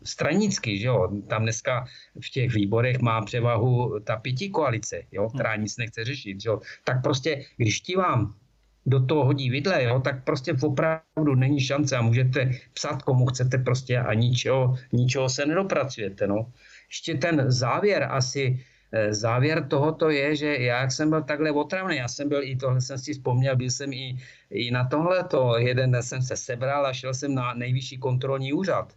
stranicky, 0.04 0.78
že 0.78 0.88
jo, 0.88 1.12
tam 1.28 1.44
dneska 1.44 1.86
v 2.22 2.30
těch 2.30 2.54
výborech 2.54 3.00
má 3.00 3.22
převahu 3.22 4.00
ta 4.00 4.16
pěti 4.16 4.50
koalice, 4.50 5.04
jo, 5.12 5.30
která 5.30 5.56
nic 5.56 5.78
nechce 5.78 6.04
řešit, 6.04 6.42
že 6.42 6.50
jo, 6.50 6.62
tak 6.84 7.04
prostě, 7.04 7.46
když 7.58 7.82
ti 7.82 7.96
vám 7.96 8.36
do 8.86 9.06
toho 9.06 9.26
hodí 9.26 9.50
vidle, 9.50 9.84
jo, 9.84 10.00
tak 10.00 10.24
prostě 10.24 10.54
opravdu 10.62 11.36
není 11.36 11.60
šance 11.60 11.98
a 11.98 12.02
můžete 12.02 12.52
psát 12.74 13.02
komu 13.02 13.26
chcete 13.26 13.58
prostě 13.58 13.98
a 13.98 14.14
ničeho, 14.14 14.78
ničeho 14.92 15.30
se 15.30 15.46
nedopracujete. 15.46 16.28
No. 16.28 16.52
Ještě 16.90 17.18
ten 17.18 17.52
závěr 17.52 18.04
asi, 18.04 18.60
eh, 18.92 19.14
závěr 19.14 19.68
tohoto 19.68 20.10
je, 20.10 20.36
že 20.36 20.56
já, 20.58 20.82
jak 20.82 20.92
jsem 20.92 21.10
byl 21.10 21.24
takhle 21.24 21.52
otravný, 21.52 21.98
já 21.98 22.08
jsem 22.08 22.30
byl 22.30 22.44
i 22.44 22.56
tohle 22.56 22.82
jsem 22.82 22.98
si 22.98 23.14
vzpomněl, 23.14 23.56
byl 23.56 23.70
jsem 23.70 23.94
i, 23.94 24.18
i 24.50 24.72
na 24.72 24.86
tohle 24.86 25.24
to, 25.24 25.58
jeden 25.58 25.92
den 25.92 26.04
jsem 26.04 26.22
se 26.22 26.38
sebral 26.38 26.86
a 26.86 26.94
šel 26.94 27.14
jsem 27.14 27.36
na 27.36 27.54
nejvyšší 27.54 27.98
kontrolní 27.98 28.54
úřad. 28.54 28.94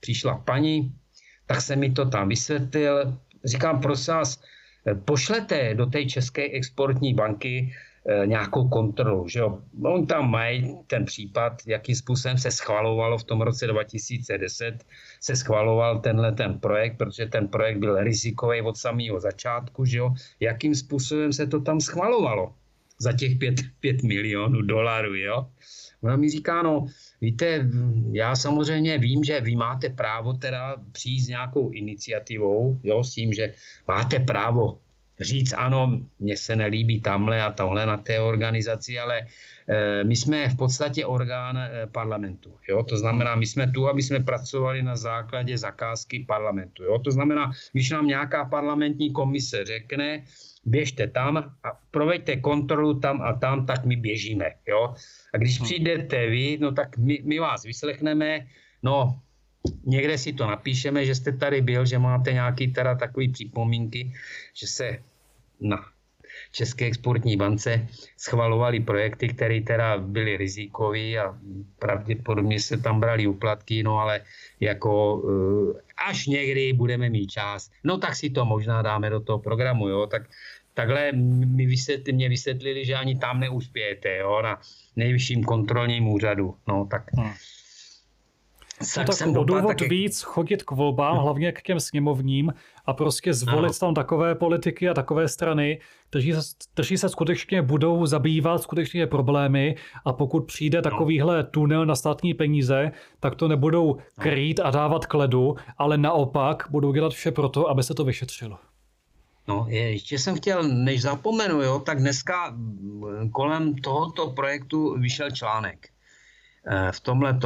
Přišla 0.00 0.38
paní, 0.44 0.92
tak 1.46 1.60
jsem 1.60 1.80
mi 1.80 1.90
to 1.90 2.04
tam 2.04 2.28
vysvětlil, 2.28 3.18
říkám, 3.44 3.80
prosím 3.80 4.14
vás, 4.14 4.40
pošlete 5.04 5.74
do 5.74 5.86
té 5.86 6.04
České 6.04 6.50
exportní 6.50 7.14
banky 7.14 7.72
nějakou 8.24 8.68
kontrolu. 8.68 9.28
Že 9.28 9.38
jo? 9.38 9.58
On 9.84 10.06
tam 10.06 10.30
mají 10.30 10.76
ten 10.86 11.04
případ, 11.04 11.52
jakým 11.66 11.94
způsobem 11.94 12.38
se 12.38 12.50
schvalovalo 12.50 13.18
v 13.18 13.24
tom 13.24 13.40
roce 13.40 13.66
2010, 13.66 14.84
se 15.20 15.36
schvaloval 15.36 15.98
tenhle 15.98 16.32
ten 16.32 16.58
projekt, 16.58 16.96
protože 16.98 17.26
ten 17.26 17.48
projekt 17.48 17.78
byl 17.78 18.04
rizikový 18.04 18.62
od 18.62 18.76
samého 18.76 19.20
začátku, 19.20 19.84
že 19.84 19.98
jo? 19.98 20.14
jakým 20.40 20.74
způsobem 20.74 21.32
se 21.32 21.46
to 21.46 21.60
tam 21.60 21.80
schvalovalo 21.80 22.54
za 23.00 23.12
těch 23.12 23.38
5, 23.38 23.54
5 23.80 24.02
milionů 24.02 24.62
dolarů. 24.62 25.14
Jo? 25.14 25.46
Ona 26.02 26.16
mi 26.16 26.30
říká, 26.30 26.62
no, 26.62 26.86
víte, 27.20 27.70
já 28.12 28.36
samozřejmě 28.36 28.98
vím, 28.98 29.24
že 29.24 29.40
vy 29.40 29.56
máte 29.56 29.88
právo 29.88 30.32
teda 30.32 30.76
přijít 30.92 31.20
s 31.20 31.28
nějakou 31.28 31.70
iniciativou, 31.70 32.80
jo, 32.82 33.04
s 33.04 33.14
tím, 33.14 33.32
že 33.32 33.52
máte 33.88 34.18
právo 34.18 34.78
říct, 35.20 35.52
ano, 35.52 36.00
mně 36.18 36.36
se 36.36 36.56
nelíbí 36.56 37.00
tamhle 37.00 37.42
a 37.42 37.52
tohle 37.52 37.86
na 37.86 37.96
té 37.96 38.20
organizaci, 38.20 38.98
ale 38.98 39.26
e, 39.68 40.04
my 40.04 40.16
jsme 40.16 40.48
v 40.48 40.56
podstatě 40.56 41.06
orgán 41.06 41.58
e, 41.58 41.86
parlamentu. 41.86 42.54
Jo? 42.68 42.82
To 42.82 42.96
znamená, 42.96 43.34
my 43.34 43.46
jsme 43.46 43.70
tu, 43.70 43.88
aby 43.88 44.02
jsme 44.02 44.20
pracovali 44.20 44.82
na 44.82 44.96
základě 44.96 45.58
zakázky 45.58 46.24
parlamentu. 46.28 46.84
Jo? 46.84 46.98
To 46.98 47.10
znamená, 47.10 47.52
když 47.72 47.90
nám 47.90 48.06
nějaká 48.06 48.44
parlamentní 48.44 49.12
komise 49.12 49.64
řekne, 49.64 50.24
běžte 50.64 51.06
tam 51.06 51.36
a 51.36 51.68
proveďte 51.90 52.36
kontrolu 52.36 53.00
tam 53.00 53.22
a 53.22 53.32
tam, 53.32 53.66
tak 53.66 53.84
my 53.84 53.96
běžíme. 53.96 54.50
Jo? 54.68 54.94
A 55.34 55.36
když 55.36 55.58
hmm. 55.58 55.64
přijdete 55.64 56.26
vy, 56.26 56.58
no 56.60 56.72
tak 56.72 56.98
my, 56.98 57.20
my 57.24 57.38
vás 57.38 57.64
vyslechneme, 57.64 58.46
no 58.82 59.20
někde 59.84 60.18
si 60.18 60.32
to 60.32 60.46
napíšeme, 60.46 61.04
že 61.04 61.14
jste 61.14 61.32
tady 61.32 61.60
byl, 61.60 61.86
že 61.86 61.98
máte 61.98 62.32
nějaký 62.32 62.72
teda 62.72 62.94
takový 62.94 63.28
připomínky, 63.28 64.12
že 64.54 64.66
se 64.66 64.98
na 65.60 65.84
České 66.52 66.86
exportní 66.86 67.36
bance 67.36 67.88
schvalovali 68.16 68.80
projekty, 68.80 69.28
které 69.28 69.60
teda 69.60 69.98
byly 69.98 70.36
rizikové 70.36 71.16
a 71.16 71.38
pravděpodobně 71.78 72.60
se 72.60 72.76
tam 72.76 73.00
brali 73.00 73.26
uplatky, 73.26 73.82
no 73.82 73.98
ale 73.98 74.20
jako 74.60 75.22
eh, 75.24 75.80
až 76.08 76.26
někdy 76.26 76.72
budeme 76.72 77.10
mít 77.10 77.26
čas, 77.26 77.70
no 77.84 77.98
tak 77.98 78.16
si 78.16 78.30
to 78.30 78.44
možná 78.44 78.82
dáme 78.82 79.10
do 79.10 79.20
toho 79.20 79.38
programu, 79.38 79.88
jo, 79.88 80.06
tak 80.06 80.22
takhle 80.74 81.12
mi 81.12 81.66
vysvětli, 81.66 82.12
mě 82.12 82.28
vysvětlili, 82.28 82.84
že 82.84 82.94
ani 82.94 83.18
tam 83.18 83.40
neuspějete, 83.40 84.16
jo, 84.16 84.42
na 84.42 84.60
nejvyšším 84.96 85.44
kontrolním 85.44 86.08
úřadu, 86.08 86.54
no 86.68 86.88
tak... 86.90 87.02
Hmm. 87.12 87.32
Tak, 88.78 89.06
tak 89.06 89.16
jsem 89.16 89.36
o 89.36 89.44
důvod 89.44 89.68
taky... 89.68 89.88
víc 89.88 90.22
chodit 90.22 90.62
k 90.62 90.70
volbám, 90.70 91.14
hmm. 91.14 91.22
hlavně 91.22 91.52
k 91.52 91.62
těm 91.62 91.80
sněmovním 91.80 92.52
a 92.86 92.92
prostě 92.92 93.34
zvolit 93.34 93.70
ano. 93.70 93.78
tam 93.80 93.94
takové 93.94 94.34
politiky 94.34 94.88
a 94.88 94.94
takové 94.94 95.28
strany, 95.28 95.80
kteří 96.10 96.32
se, 96.32 96.40
kteří 96.74 96.98
se 96.98 97.08
skutečně 97.08 97.62
budou 97.62 98.06
zabývat 98.06 98.62
skutečně 98.62 99.06
problémy 99.06 99.76
a 100.04 100.12
pokud 100.12 100.40
přijde 100.46 100.78
no. 100.78 100.82
takovýhle 100.82 101.44
tunel 101.44 101.86
na 101.86 101.94
státní 101.94 102.34
peníze, 102.34 102.90
tak 103.20 103.34
to 103.34 103.48
nebudou 103.48 103.96
no. 103.96 104.02
krýt 104.22 104.60
a 104.60 104.70
dávat 104.70 105.06
kledu, 105.06 105.56
ale 105.78 105.98
naopak 105.98 106.64
budou 106.70 106.92
dělat 106.92 107.12
vše 107.12 107.30
pro 107.30 107.48
to, 107.48 107.68
aby 107.68 107.82
se 107.82 107.94
to 107.94 108.04
vyšetřilo. 108.04 108.58
No, 109.48 109.66
ještě 109.68 110.18
jsem 110.18 110.36
chtěl, 110.36 110.62
než 110.62 111.02
zapomenu, 111.02 111.62
jo, 111.62 111.78
tak 111.78 111.98
dneska 111.98 112.56
kolem 113.32 113.74
tohoto 113.74 114.30
projektu 114.30 114.98
vyšel 114.98 115.30
článek. 115.30 115.88
Eh, 116.70 116.92
v 116.92 117.00
tomhle 117.00 117.38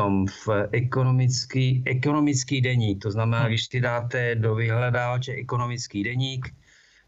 v 0.46 0.48
ekonomický, 0.72 1.82
ekonomický 1.86 2.60
deník, 2.60 3.02
to 3.02 3.10
znamená, 3.10 3.42
hm. 3.42 3.48
když 3.48 3.66
si 3.66 3.80
dáte 3.80 4.34
do 4.34 4.54
vyhledávače 4.54 5.32
ekonomický 5.32 6.02
deník, 6.02 6.54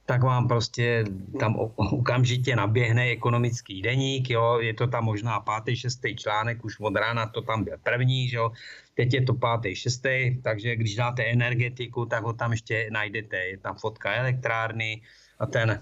tak 0.06 0.22
vám 0.22 0.48
prostě 0.48 1.04
tam 1.40 1.56
okamžitě 1.76 2.56
naběhne 2.56 3.10
ekonomický 3.10 3.82
deník, 3.82 4.30
jo, 4.30 4.58
je 4.60 4.74
to 4.74 4.86
tam 4.86 5.04
možná 5.04 5.40
pátý, 5.40 5.76
šestý 5.76 6.16
článek, 6.16 6.64
už 6.64 6.80
od 6.80 6.96
rána 6.96 7.26
to 7.26 7.42
tam 7.42 7.64
byl 7.64 7.76
první, 7.82 8.32
jo, 8.32 8.52
teď 8.94 9.14
je 9.14 9.22
to 9.22 9.34
pátý, 9.34 9.74
šestý, 9.74 10.38
takže 10.42 10.76
když 10.76 10.94
dáte 10.94 11.24
energetiku, 11.24 12.06
tak 12.06 12.22
ho 12.24 12.32
tam 12.32 12.52
ještě 12.52 12.88
najdete, 12.92 13.36
je 13.36 13.58
tam 13.58 13.74
fotka 13.74 14.14
elektrárny 14.14 15.02
a 15.38 15.46
ten, 15.46 15.78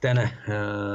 ten 0.00 0.18
eh, 0.18 0.30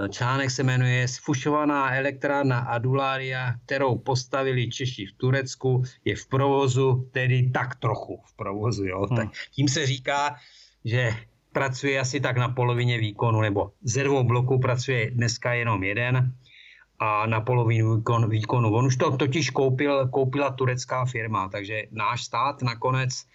článek 0.10 0.52
se 0.52 0.64
jmenuje 0.64 1.08
Sfušovaná 1.08 1.96
elektrárna 1.96 2.60
Adulária, 2.60 3.54
kterou 3.66 3.98
postavili 3.98 4.70
Češi 4.70 5.06
v 5.06 5.14
Turecku, 5.18 5.84
je 6.06 6.16
v 6.16 6.28
provozu, 6.28 7.10
tedy 7.12 7.50
tak 7.50 7.76
trochu 7.76 8.22
v 8.26 8.36
provozu, 8.36 8.86
jo, 8.86 9.06
hmm. 9.06 9.18
tak 9.18 9.30
tím 9.52 9.68
se 9.68 9.86
říká, 9.86 10.36
že 10.86 11.14
pracuje 11.52 12.00
asi 12.00 12.20
tak 12.20 12.38
na 12.38 12.50
polovině 12.50 12.98
výkonu, 12.98 13.42
nebo 13.42 13.72
ze 13.84 14.04
dvou 14.04 14.24
bloků 14.24 14.60
pracuje 14.60 15.12
dneska 15.12 15.54
jenom 15.54 15.84
jeden 15.84 16.34
a 17.00 17.26
na 17.26 17.42
polovinu 17.42 17.96
výkon, 17.96 18.30
výkonu. 18.30 18.74
On 18.74 18.86
už 18.86 18.96
to 18.96 19.18
totiž 19.18 19.50
koupil, 19.50 20.08
koupila 20.08 20.52
turecká 20.52 21.06
firma, 21.06 21.50
takže 21.50 21.84
náš 21.92 22.24
stát 22.24 22.62
nakonec 22.62 23.26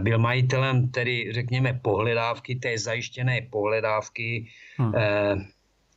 byl 0.00 0.18
majitelem 0.18 0.88
tedy 0.88 1.32
řekněme 1.32 1.80
pohledávky, 1.82 2.56
té 2.56 2.78
zajištěné 2.78 3.40
pohledávky 3.50 4.46
hmm. 4.76 4.94
e, 4.94 5.36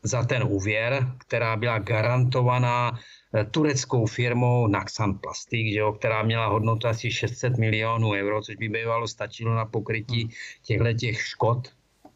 za 0.03 0.23
ten 0.23 0.43
úvěr, 0.43 1.07
která 1.18 1.55
byla 1.55 1.80
garantovaná 1.80 2.91
Eh, 3.34 3.45
tureckou 3.45 4.05
firmou 4.05 4.68
Naxan 4.68 5.18
Plastik, 5.18 5.73
že 5.73 5.80
jo, 5.80 5.93
která 5.93 6.23
měla 6.23 6.47
hodnotu 6.47 6.88
asi 6.88 7.11
600 7.11 7.57
milionů 7.57 8.11
euro, 8.11 8.41
což 8.41 8.55
by 8.55 8.69
bývalo 8.69 9.07
stačilo 9.07 9.55
na 9.55 9.65
pokrytí 9.65 10.30
těchto 10.63 10.93
těch 10.93 11.22
škod, 11.22 11.73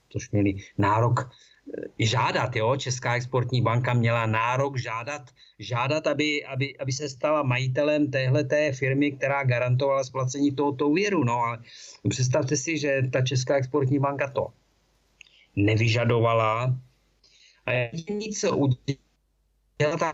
což 0.10 0.32
měli 0.32 0.54
nárok 0.78 1.20
eh, 1.20 1.30
žádat, 2.00 2.56
jo? 2.56 2.76
Česká 2.76 3.16
exportní 3.16 3.62
banka 3.62 3.94
měla 3.94 4.26
nárok 4.26 4.78
žádat, 4.78 5.22
žádat 5.60 6.08
aby, 6.08 6.46
aby, 6.46 6.78
aby 6.78 6.92
se 6.92 7.10
stala 7.10 7.44
majitelem 7.44 8.12
téhleté 8.12 8.72
firmy, 8.72 9.12
která 9.12 9.44
garantovala 9.44 10.04
splacení 10.04 10.52
tohoto 10.52 10.90
úvěru. 10.90 11.24
No 11.24 11.34
ale 11.34 11.60
představte 12.10 12.58
si, 12.58 12.78
že 12.78 13.02
ta 13.14 13.22
Česká 13.22 13.56
exportní 13.56 14.00
banka 14.00 14.32
to 14.32 14.48
nevyžadovala 15.56 16.76
a 17.66 17.72
nic 18.10 18.44
udělala, 18.44 20.14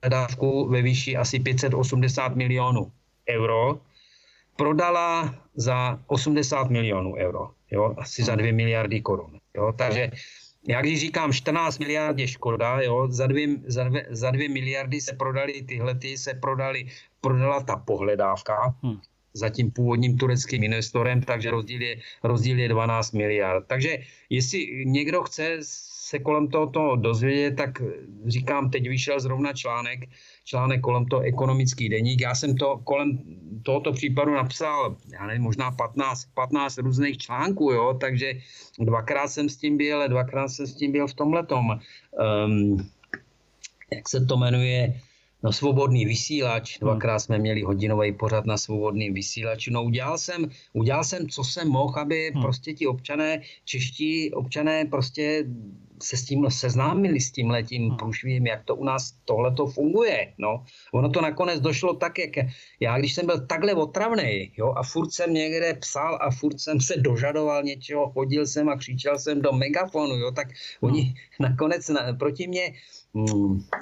ta 0.00 0.08
dávku 0.08 0.68
ve 0.68 0.82
výši 0.82 1.16
asi 1.16 1.40
580 1.40 2.36
milionů 2.36 2.92
euro, 3.28 3.80
prodala 4.56 5.34
za 5.54 6.00
80 6.06 6.70
milionů 6.70 7.14
euro, 7.14 7.50
jo, 7.70 7.94
asi 7.98 8.24
za 8.24 8.34
2 8.34 8.52
miliardy 8.52 9.00
korun. 9.00 9.40
Jo, 9.56 9.72
takže 9.78 10.10
já 10.68 10.80
když 10.80 11.00
říkám 11.00 11.32
14 11.32 11.78
miliard 11.78 12.18
je 12.18 12.28
škoda, 12.28 12.80
jo, 12.80 13.08
za, 13.10 13.26
dvě, 13.26 13.48
za, 13.66 13.84
dvě, 13.84 14.06
za 14.10 14.30
dvě 14.30 14.48
miliardy 14.48 15.00
se 15.00 15.12
prodali 15.12 15.62
tyhle, 15.62 15.94
ty 15.94 16.18
se 16.18 16.34
prodali, 16.34 16.86
prodala 17.20 17.62
ta 17.62 17.76
pohledávka, 17.76 18.74
hmm 18.82 19.00
za 19.36 19.48
tím 19.48 19.70
původním 19.70 20.18
tureckým 20.18 20.64
investorem, 20.64 21.22
takže 21.22 21.50
rozdíl 21.50 21.82
je, 21.82 21.96
rozdíl 22.24 22.58
je 22.58 22.68
12 22.68 23.12
miliard. 23.12 23.64
Takže 23.66 23.98
jestli 24.30 24.84
někdo 24.86 25.22
chce 25.22 25.58
se 26.06 26.18
kolem 26.18 26.48
tohoto 26.48 26.96
dozvědět, 26.96 27.56
tak 27.56 27.82
říkám, 28.26 28.70
teď 28.70 28.88
vyšel 28.88 29.20
zrovna 29.20 29.52
článek, 29.52 30.00
článek 30.44 30.80
kolem 30.80 31.06
toho 31.06 31.22
ekonomický 31.22 31.88
deník. 31.88 32.20
Já 32.20 32.34
jsem 32.34 32.56
to 32.56 32.78
kolem 32.84 33.18
tohoto 33.62 33.92
případu 33.92 34.34
napsal, 34.34 34.96
já 35.12 35.26
nevím, 35.26 35.42
možná 35.42 35.70
15, 35.70 36.24
15 36.34 36.78
různých 36.78 37.18
článků, 37.18 37.72
jo, 37.72 37.98
takže 38.00 38.32
dvakrát 38.78 39.28
jsem 39.28 39.48
s 39.48 39.56
tím 39.56 39.76
byl, 39.76 40.08
dvakrát 40.08 40.48
jsem 40.48 40.66
s 40.66 40.74
tím 40.74 40.92
byl 40.92 41.06
v 41.06 41.14
tomhletom, 41.14 41.80
um, 42.46 42.86
jak 43.92 44.08
se 44.08 44.26
to 44.26 44.36
jmenuje, 44.36 45.00
No 45.46 45.52
svobodný 45.52 46.02
vysílač, 46.04 46.80
hmm. 46.80 46.90
dvakrát 46.90 47.18
jsme 47.18 47.38
měli 47.38 47.62
hodinový 47.62 48.12
pořad 48.12 48.46
na 48.46 48.56
svobodným 48.56 49.14
vysílači. 49.14 49.70
No 49.70 49.84
udělal 49.84 50.18
jsem, 50.18 50.50
udělal 50.72 51.04
jsem, 51.04 51.28
co 51.28 51.44
jsem 51.44 51.68
mohl, 51.68 51.94
aby 51.98 52.30
hmm. 52.34 52.42
prostě 52.42 52.74
ti 52.74 52.86
občané, 52.86 53.42
čeští 53.64 54.34
občané 54.34 54.84
prostě 54.84 55.44
se 56.02 56.16
s 56.16 56.24
tím 56.24 56.50
seznámili 56.50 57.20
s 57.20 57.30
tím 57.30 57.50
letím 57.50 57.88
hmm. 57.88 57.96
průšvím, 57.96 58.46
jak 58.46 58.64
to 58.64 58.74
u 58.74 58.84
nás 58.84 59.14
tohle 59.24 59.54
to 59.54 59.66
funguje. 59.66 60.34
No. 60.38 60.64
Ono 60.92 61.08
to 61.08 61.20
nakonec 61.20 61.60
došlo 61.60 61.94
tak, 61.94 62.18
jak 62.18 62.30
já, 62.80 62.98
když 62.98 63.14
jsem 63.14 63.26
byl 63.26 63.46
takhle 63.46 63.74
otravný, 63.74 64.52
jo, 64.58 64.74
a 64.76 64.82
furt 64.82 65.12
jsem 65.12 65.34
někde 65.34 65.74
psal 65.74 66.18
a 66.20 66.30
furt 66.30 66.60
jsem 66.60 66.80
se 66.80 66.94
dožadoval 66.96 67.62
něčeho, 67.62 68.10
chodil 68.10 68.46
jsem 68.46 68.68
a 68.68 68.76
křičel 68.76 69.18
jsem 69.18 69.42
do 69.42 69.52
megafonu, 69.52 70.14
jo, 70.16 70.30
tak 70.30 70.48
oni 70.80 71.02
hmm. 71.02 71.14
nakonec 71.40 71.88
na, 71.88 72.12
proti 72.18 72.48
mě 72.48 72.72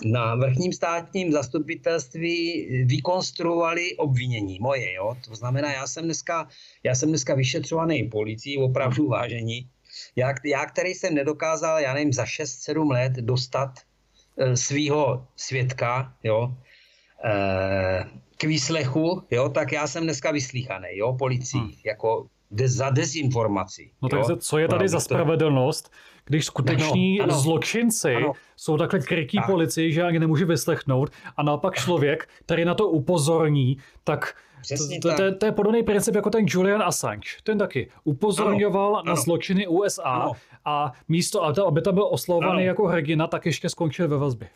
na 0.04 0.34
vrchním 0.34 0.72
státním 0.72 1.32
zastupitelství 1.32 2.68
vykonstruovali 2.84 3.96
obvinění 3.96 4.58
moje, 4.60 4.92
jo. 4.92 5.16
To 5.28 5.34
znamená, 5.34 5.72
já 5.72 5.86
jsem 5.86 6.04
dneska, 6.04 6.48
já 6.82 6.94
jsem 6.94 7.08
dneska 7.08 7.34
vyšetřovaný 7.34 8.08
policií, 8.08 8.58
opravdu 8.58 9.08
vážení, 9.08 9.68
já, 10.16 10.34
já, 10.44 10.66
který 10.66 10.94
jsem 10.94 11.14
nedokázal, 11.14 11.78
já 11.80 11.94
nevím, 11.94 12.12
za 12.12 12.24
6-7 12.24 12.90
let 12.90 13.12
dostat 13.12 13.70
e, 14.36 14.56
svého 14.56 15.26
svědka, 15.36 16.14
jo, 16.24 16.54
e, 17.24 18.04
k 18.36 18.44
výslechu, 18.44 19.22
jo, 19.30 19.48
tak 19.48 19.72
já 19.72 19.86
jsem 19.86 20.04
dneska 20.04 20.30
vyslíchaný, 20.30 20.88
jo, 20.92 21.12
policií, 21.18 21.60
hmm. 21.60 21.72
jako 21.84 22.26
de, 22.50 22.68
za 22.68 22.90
dezinformaci. 22.90 23.90
No 24.02 24.08
takže 24.08 24.36
co 24.36 24.58
je 24.58 24.68
tady 24.68 24.88
za 24.88 25.00
spravedlnost, 25.00 25.92
když 26.24 26.46
skuteční 26.46 27.20
ano, 27.20 27.32
ano, 27.32 27.40
zločinci 27.40 28.14
ano. 28.14 28.32
jsou 28.56 28.76
takhle 28.76 29.00
krytí 29.00 29.36
tak. 29.36 29.46
policii, 29.46 29.92
že 29.92 30.02
ani 30.02 30.18
nemůže 30.18 30.44
vyslechnout 30.44 31.10
a 31.36 31.42
naopak 31.42 31.74
člověk, 31.74 32.28
který 32.44 32.64
na 32.64 32.74
to 32.74 32.88
upozorní, 32.88 33.78
tak 34.04 34.34
to, 34.68 34.74
to, 35.02 35.16
to, 35.16 35.34
to 35.34 35.46
je 35.46 35.52
podobný 35.52 35.82
princip 35.82 36.14
jako 36.14 36.30
ten 36.30 36.44
Julian 36.48 36.82
Assange. 36.82 37.28
Ten 37.42 37.58
taky 37.58 37.90
upozorňoval 38.04 38.96
ano, 38.96 39.04
na 39.06 39.12
ano. 39.12 39.22
zločiny 39.22 39.66
USA 39.66 40.02
ano. 40.02 40.32
a 40.64 40.92
místo, 41.08 41.44
aby 41.66 41.82
tam 41.82 41.94
byl 41.94 42.08
oslovovaný 42.10 42.64
jako 42.64 42.86
hrdina, 42.86 43.26
tak 43.26 43.46
ještě 43.46 43.68
skončil 43.68 44.08
ve 44.08 44.18
vazbě. 44.18 44.48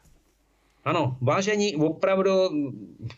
Ano, 0.84 1.16
vážení, 1.20 1.76
opravdu, 1.76 2.30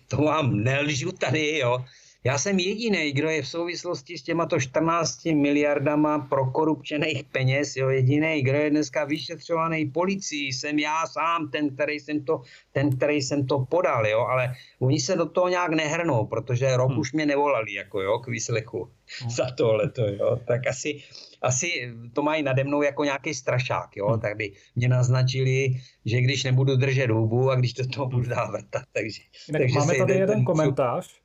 to 0.08 0.16
vám 0.16 0.62
nelžu 0.62 1.12
tady, 1.12 1.58
jo. 1.58 1.84
Já 2.24 2.38
jsem 2.38 2.58
jediný, 2.58 3.12
kdo 3.12 3.28
je 3.28 3.42
v 3.42 3.48
souvislosti 3.48 4.18
s 4.18 4.22
těmato 4.22 4.60
14 4.60 5.24
miliardama 5.24 6.18
pro 6.18 6.50
korupčených 6.50 7.24
peněz, 7.24 7.76
jo, 7.76 7.88
jediný, 7.88 8.42
kdo 8.42 8.58
je 8.58 8.70
dneska 8.70 9.04
vyšetřovaný 9.04 9.86
policií, 9.86 10.52
jsem 10.52 10.78
já 10.78 11.06
sám, 11.06 11.50
ten, 11.50 11.74
který 11.74 12.00
jsem 12.00 12.24
to, 12.24 12.42
ten, 12.72 12.96
který 12.96 13.22
jsem 13.22 13.46
to 13.46 13.58
podal, 13.58 14.06
jo, 14.06 14.20
ale 14.20 14.54
oni 14.78 15.00
se 15.00 15.16
do 15.16 15.26
toho 15.26 15.48
nějak 15.48 15.70
nehrnou, 15.70 16.26
protože 16.26 16.76
rok 16.76 16.90
hmm. 16.90 16.98
už 16.98 17.12
mě 17.12 17.26
nevolali, 17.26 17.72
jako 17.72 18.00
jo, 18.00 18.18
k 18.18 18.28
výslechu 18.28 18.90
hmm. 19.20 19.30
za 19.30 19.50
tohleto, 19.50 20.06
jo, 20.06 20.40
tak 20.46 20.66
asi, 20.66 21.02
asi 21.42 21.92
to 22.12 22.22
mají 22.22 22.42
nade 22.42 22.64
mnou 22.64 22.82
jako 22.82 23.04
nějaký 23.04 23.34
strašák, 23.34 23.96
jo, 23.96 24.08
hmm. 24.08 24.20
tak 24.20 24.36
by 24.36 24.52
mě 24.76 24.88
naznačili, 24.88 25.80
že 26.04 26.20
když 26.20 26.44
nebudu 26.44 26.76
držet 26.76 27.10
hubu 27.10 27.50
a 27.50 27.54
když 27.54 27.72
to 27.72 27.86
toho 27.86 28.08
budu 28.08 28.28
dál 28.28 28.52
vrtat, 28.52 28.82
takže... 28.92 29.22
takže 29.52 29.78
máme 29.78 29.94
tady 29.94 30.14
jeden 30.14 30.44
komentář, 30.44 31.19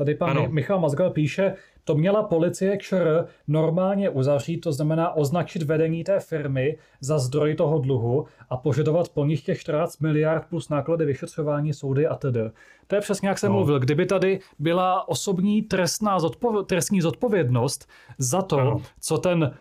Tady 0.00 0.14
pan 0.14 0.30
ano. 0.30 0.46
Michal 0.50 0.80
Mazgal 0.80 1.10
píše, 1.10 1.54
to 1.84 1.94
měla 1.94 2.22
policie 2.22 2.78
ČR 2.78 3.26
normálně 3.48 4.10
uzavřít, 4.10 4.58
to 4.58 4.72
znamená 4.72 5.16
označit 5.16 5.62
vedení 5.62 6.04
té 6.04 6.20
firmy 6.20 6.78
za 7.00 7.18
zdroj 7.18 7.54
toho 7.54 7.78
dluhu 7.78 8.26
a 8.50 8.56
požadovat 8.56 9.08
po 9.08 9.24
nich 9.24 9.42
těch 9.42 9.60
14 9.60 9.98
miliard 10.00 10.44
plus 10.48 10.68
náklady 10.68 11.04
vyšetřování 11.04 11.72
soudy 11.72 12.06
a 12.06 12.14
tedy. 12.14 12.40
To 12.86 12.94
je 12.94 13.00
přesně 13.00 13.28
jak 13.28 13.38
jsem 13.38 13.52
no. 13.52 13.56
mluvil. 13.56 13.78
Kdyby 13.78 14.06
tady 14.06 14.40
byla 14.58 15.08
osobní 15.08 15.62
trestná 15.62 16.18
zodpov- 16.18 16.64
trestní 16.64 17.00
zodpovědnost 17.00 17.88
za 18.18 18.42
to, 18.42 18.80
co, 19.00 19.18
ten, 19.18 19.54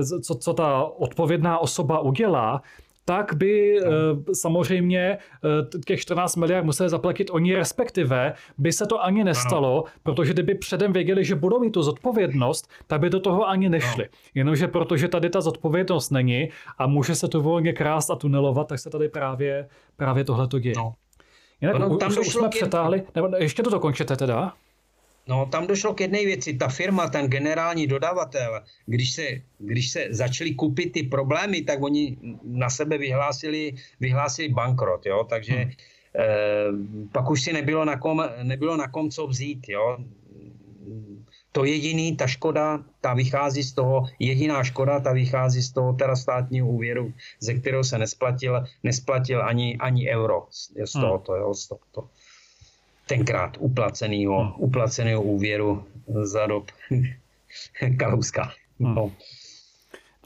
eh, 0.00 0.20
co, 0.22 0.34
co 0.34 0.54
ta 0.54 0.84
odpovědná 0.84 1.58
osoba 1.58 2.00
udělá, 2.00 2.62
tak 3.08 3.34
by 3.34 3.80
no. 3.84 4.34
samozřejmě 4.34 5.00
eh, 5.08 5.78
těch 5.86 6.00
14 6.00 6.36
miliard 6.36 6.64
museli 6.64 6.88
zaplatit 6.88 7.30
oni, 7.30 7.56
respektive 7.56 8.32
by 8.58 8.72
se 8.72 8.86
to 8.86 9.04
ani 9.04 9.24
nestalo, 9.24 9.84
no. 9.86 9.92
protože 10.02 10.32
kdyby 10.32 10.54
předem 10.54 10.92
věděli, 10.92 11.24
že 11.24 11.34
budou 11.34 11.60
mít 11.60 11.70
tu 11.70 11.82
zodpovědnost, 11.82 12.68
tak 12.86 13.00
by 13.00 13.10
do 13.10 13.20
toho 13.20 13.48
ani 13.48 13.68
nešli. 13.68 14.04
No. 14.04 14.18
Jenomže 14.34 14.68
protože 14.68 15.08
tady 15.08 15.30
ta 15.30 15.40
zodpovědnost 15.40 16.10
není 16.10 16.48
a 16.78 16.86
může 16.86 17.14
se 17.14 17.28
to 17.28 17.40
volně 17.40 17.72
krást 17.72 18.10
a 18.10 18.16
tunelovat, 18.16 18.68
tak 18.68 18.78
se 18.78 18.90
tady 18.90 19.08
právě, 19.08 19.68
právě 19.96 20.24
tohle 20.24 20.48
to 20.48 20.58
děje. 20.58 20.74
No. 20.76 20.94
Jinak 21.60 21.78
no, 21.78 21.96
tam 21.96 22.10
už, 22.10 22.18
už 22.18 22.28
jsme 22.28 22.48
přetáhli, 22.48 23.02
nebo 23.14 23.30
ještě 23.38 23.62
to 23.62 23.70
dokončete 23.70 24.16
teda? 24.16 24.52
No, 25.28 25.46
tam 25.46 25.66
došlo 25.66 25.94
k 25.94 26.00
jedné 26.00 26.24
věci. 26.24 26.54
Ta 26.54 26.68
firma, 26.68 27.08
ten 27.08 27.28
generální 27.28 27.86
dodavatel, 27.86 28.60
když 28.86 29.12
se, 29.12 29.26
když 29.58 29.90
se 29.90 30.06
začali 30.10 30.54
kupit 30.54 30.92
ty 30.92 31.02
problémy, 31.02 31.62
tak 31.62 31.82
oni 31.82 32.16
na 32.44 32.70
sebe 32.70 32.98
vyhlásili, 32.98 33.74
vyhlásili 34.00 34.48
bankrot, 34.48 35.06
jo, 35.06 35.24
takže 35.28 35.54
hmm. 35.54 35.72
eh, 36.16 37.08
pak 37.12 37.30
už 37.30 37.42
si 37.42 37.52
nebylo 37.52 37.84
na, 37.84 37.98
kom, 37.98 38.24
nebylo 38.42 38.76
na 38.76 38.88
kom 38.88 39.10
co 39.10 39.26
vzít, 39.26 39.68
jo. 39.68 39.98
To 41.52 41.64
jediný, 41.64 42.16
ta 42.16 42.26
škoda, 42.26 42.84
ta 43.00 43.14
vychází 43.14 43.62
z 43.62 43.72
toho, 43.72 44.06
jediná 44.18 44.64
škoda, 44.64 45.00
ta 45.00 45.12
vychází 45.12 45.62
z 45.62 45.72
toho 45.72 45.92
teda 45.92 46.16
státního 46.16 46.68
úvěru, 46.68 47.12
ze 47.40 47.54
kterého 47.54 47.84
se 47.84 47.98
nesplatil, 47.98 48.64
nesplatil 48.82 49.42
ani, 49.42 49.76
ani 49.76 50.08
euro 50.08 50.46
z 50.50 50.94
hmm. 50.94 51.04
tohoto, 51.04 51.36
jo, 51.36 51.54
z 51.54 51.68
tohoto 51.68 52.08
tenkrát 53.08 53.56
uplacenýho, 53.60 54.40
hmm. 54.40 54.52
uplacenýho 54.56 55.22
úvěru 55.22 55.84
za 56.22 56.46
dob 56.46 56.70
Kalouska. 57.98 58.50
Hmm. 58.80 58.94
No. 58.94 59.12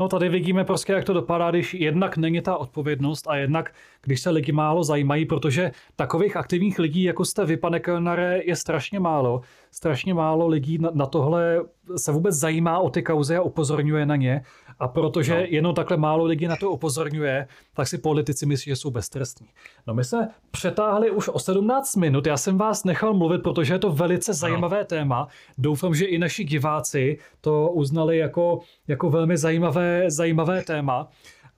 No 0.00 0.08
tady 0.08 0.28
vidíme 0.28 0.64
prostě, 0.64 0.92
jak 0.92 1.04
to 1.04 1.12
dopadá, 1.12 1.50
když 1.50 1.74
jednak 1.74 2.16
není 2.16 2.40
ta 2.40 2.56
odpovědnost 2.56 3.28
a 3.28 3.36
jednak, 3.36 3.74
když 4.02 4.20
se 4.20 4.30
lidi 4.30 4.52
málo 4.52 4.84
zajímají, 4.84 5.26
protože 5.26 5.70
takových 5.96 6.36
aktivních 6.36 6.78
lidí, 6.78 7.02
jako 7.02 7.24
jste 7.24 7.44
vy, 7.44 7.56
pane 7.56 7.80
Kellnere, 7.80 8.40
je 8.44 8.56
strašně 8.56 9.00
málo. 9.00 9.40
Strašně 9.70 10.14
málo 10.14 10.48
lidí 10.48 10.78
na, 10.78 10.90
na 10.94 11.06
tohle 11.06 11.60
se 11.96 12.12
vůbec 12.12 12.34
zajímá 12.34 12.78
o 12.78 12.90
ty 12.90 13.02
kauzy 13.02 13.36
a 13.36 13.42
upozorňuje 13.42 14.06
na 14.06 14.16
ně. 14.16 14.42
A 14.82 14.88
protože 14.88 15.34
no. 15.34 15.46
jenom 15.48 15.74
takhle 15.74 15.96
málo 15.96 16.24
lidí 16.24 16.46
na 16.46 16.56
to 16.56 16.70
upozorňuje, 16.70 17.48
tak 17.74 17.88
si 17.88 17.98
politici 17.98 18.46
myslí, 18.46 18.70
že 18.70 18.76
jsou 18.76 18.90
beztrestní. 18.90 19.46
No 19.86 19.94
my 19.94 20.04
se 20.04 20.28
přetáhli 20.50 21.10
už 21.10 21.28
o 21.28 21.38
17 21.38 21.96
minut, 21.96 22.26
já 22.26 22.36
jsem 22.36 22.58
vás 22.58 22.84
nechal 22.84 23.14
mluvit, 23.14 23.42
protože 23.42 23.74
je 23.74 23.78
to 23.78 23.92
velice 23.92 24.34
zajímavé 24.34 24.78
no. 24.78 24.84
téma. 24.84 25.28
Doufám, 25.58 25.94
že 25.94 26.04
i 26.04 26.18
naši 26.18 26.44
diváci 26.44 27.18
to 27.40 27.70
uznali 27.70 28.18
jako, 28.18 28.60
jako 28.88 29.10
velmi 29.10 29.36
zajímavé, 29.36 30.10
zajímavé 30.10 30.62
téma. 30.62 31.08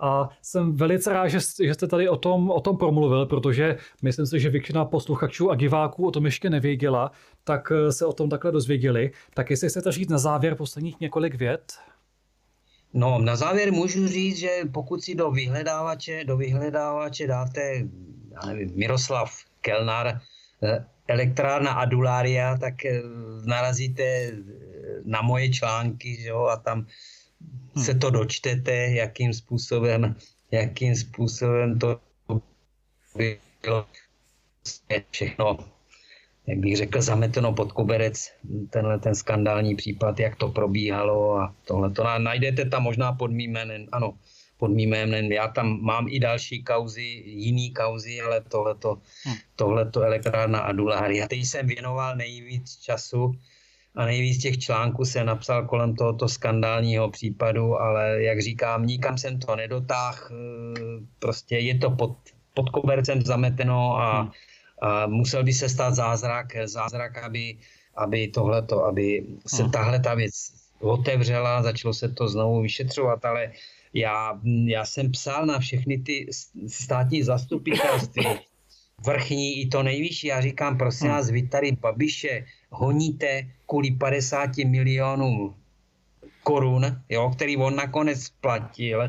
A 0.00 0.28
jsem 0.42 0.76
velice 0.76 1.12
rád, 1.12 1.28
že, 1.28 1.38
že 1.64 1.74
jste 1.74 1.86
tady 1.86 2.08
o 2.08 2.16
tom, 2.16 2.50
o 2.50 2.60
tom 2.60 2.76
promluvil, 2.76 3.26
protože 3.26 3.76
myslím 4.02 4.26
si, 4.26 4.40
že 4.40 4.50
většina 4.50 4.84
posluchačů 4.84 5.50
a 5.50 5.54
diváků 5.54 6.06
o 6.06 6.10
tom 6.10 6.24
ještě 6.24 6.50
nevěděla, 6.50 7.10
tak 7.44 7.72
se 7.90 8.06
o 8.06 8.12
tom 8.12 8.28
takhle 8.28 8.52
dozvěděli. 8.52 9.10
Tak 9.34 9.50
jestli 9.50 9.68
chcete 9.68 9.92
říct 9.92 10.08
na 10.08 10.18
závěr 10.18 10.54
posledních 10.54 11.00
několik 11.00 11.34
vět? 11.34 11.72
No, 12.94 13.18
na 13.18 13.36
závěr 13.36 13.72
můžu 13.72 14.08
říct, 14.08 14.38
že 14.38 14.50
pokud 14.72 15.02
si 15.02 15.14
do 15.14 15.30
vyhledávače, 15.30 16.24
do 16.24 16.36
vyhledávače 16.36 17.26
dáte, 17.26 17.88
já 18.32 18.46
nevím, 18.46 18.72
Miroslav 18.76 19.34
Kelnar, 19.60 20.20
eh, 20.62 20.84
elektrárna 21.08 21.72
Adulária, 21.72 22.56
tak 22.56 22.84
eh, 22.84 23.02
narazíte 23.44 24.02
eh, 24.02 24.32
na 25.04 25.22
moje 25.22 25.50
články, 25.50 26.16
že 26.22 26.28
jo, 26.28 26.44
a 26.44 26.56
tam 26.56 26.86
se 27.76 27.94
hm. 27.94 27.98
to 27.98 28.10
dočtete, 28.10 28.72
jakým 28.74 29.34
způsobem, 29.34 30.14
jakým 30.50 30.96
způsobem 30.96 31.78
to 31.78 32.00
bylo 33.62 33.86
všechno 35.10 35.73
jak 36.46 36.58
bych 36.58 36.76
řekl, 36.76 37.02
zameteno 37.02 37.52
pod 37.52 37.72
koberec 37.72 38.32
tenhle 38.70 38.98
ten 38.98 39.14
skandální 39.14 39.76
případ, 39.76 40.20
jak 40.20 40.36
to 40.36 40.48
probíhalo 40.48 41.36
a 41.36 41.54
tohle 41.64 41.90
to 41.90 42.04
najdete 42.18 42.64
tam 42.64 42.82
možná 42.82 43.12
pod 43.12 43.30
mým 43.30 43.50
jménem, 43.50 43.86
ano, 43.92 44.14
pod 44.58 44.68
mým 44.68 44.90
jménem. 44.90 45.32
Já 45.32 45.48
tam 45.48 45.80
mám 45.82 46.06
i 46.08 46.20
další 46.20 46.62
kauzy, 46.62 47.22
jiný 47.24 47.70
kauzy, 47.70 48.20
ale 48.20 48.40
tohleto, 48.40 48.98
hmm. 49.24 49.36
tohleto 49.56 50.02
elektrárna 50.02 50.58
Aduláry. 50.58 51.22
A 51.22 51.28
teď 51.28 51.38
jsem 51.44 51.66
věnoval 51.66 52.16
nejvíc 52.16 52.76
času 52.76 53.32
a 53.94 54.04
nejvíc 54.04 54.42
těch 54.42 54.58
článků 54.58 55.04
se 55.04 55.24
napsal 55.24 55.66
kolem 55.66 55.96
tohoto 55.96 56.28
skandálního 56.28 57.10
případu, 57.10 57.80
ale 57.80 58.22
jak 58.22 58.42
říkám, 58.42 58.86
nikam 58.86 59.18
jsem 59.18 59.38
to 59.38 59.56
nedotáhl, 59.56 60.18
prostě 61.18 61.58
je 61.58 61.78
to 61.78 61.90
pod, 61.90 62.16
pod 62.54 62.70
kobercem 62.70 63.22
zameteno 63.22 63.96
a 63.96 64.20
hmm 64.20 64.30
a 64.30 64.32
musel 65.06 65.44
by 65.44 65.52
se 65.52 65.68
stát 65.68 65.94
zázrak, 65.94 66.46
zázrak, 66.64 67.18
aby, 67.18 67.56
aby 67.96 68.28
tohleto, 68.28 68.84
aby 68.84 69.26
se 69.46 69.62
hmm. 69.62 69.72
tahle 69.72 70.00
ta 70.00 70.14
věc 70.14 70.34
otevřela, 70.80 71.62
začalo 71.62 71.94
se 71.94 72.08
to 72.08 72.28
znovu 72.28 72.62
vyšetřovat, 72.62 73.24
ale 73.24 73.52
já, 73.94 74.40
já 74.66 74.84
jsem 74.84 75.10
psal 75.10 75.46
na 75.46 75.58
všechny 75.58 75.98
ty 75.98 76.26
státní 76.66 77.22
zastupitelství, 77.22 78.26
vrchní 79.06 79.60
i 79.60 79.68
to 79.68 79.82
nejvyšší. 79.82 80.26
Já 80.26 80.40
říkám, 80.40 80.78
prosím 80.78 81.06
hmm. 81.06 81.16
vás, 81.16 81.30
vy 81.30 81.48
tady 81.48 81.72
Babiše 81.72 82.46
honíte 82.70 83.48
kvůli 83.66 83.90
50 83.90 84.56
milionům 84.56 85.54
korun, 86.44 87.00
jo, 87.08 87.30
který 87.30 87.56
on 87.56 87.76
nakonec 87.76 88.22
splatil 88.22 89.02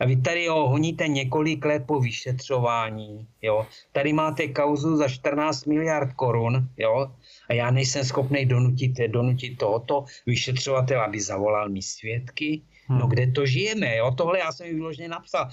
a 0.00 0.06
vy 0.06 0.16
tady 0.16 0.46
ho 0.46 0.68
honíte 0.68 1.08
několik 1.08 1.64
let 1.64 1.82
po 1.86 2.00
vyšetřování, 2.00 3.26
jo. 3.42 3.66
Tady 3.92 4.12
máte 4.12 4.48
kauzu 4.48 4.96
za 4.96 5.08
14 5.08 5.66
miliard 5.66 6.12
korun, 6.12 6.68
jo. 6.76 7.10
A 7.48 7.52
já 7.52 7.70
nejsem 7.70 8.04
schopný 8.04 8.46
donutit, 8.46 8.92
donutit 9.06 9.58
tohoto 9.58 10.04
vyšetřovatel, 10.26 11.00
aby 11.00 11.20
zavolal 11.20 11.68
mi 11.68 11.82
svědky. 11.82 12.62
Hmm. 12.86 12.98
No 12.98 13.06
kde 13.06 13.26
to 13.26 13.46
žijeme, 13.46 13.96
jo? 13.96 14.10
Tohle 14.10 14.38
já 14.38 14.52
jsem 14.52 14.66
vyloženě 14.66 15.08
napsal. 15.08 15.50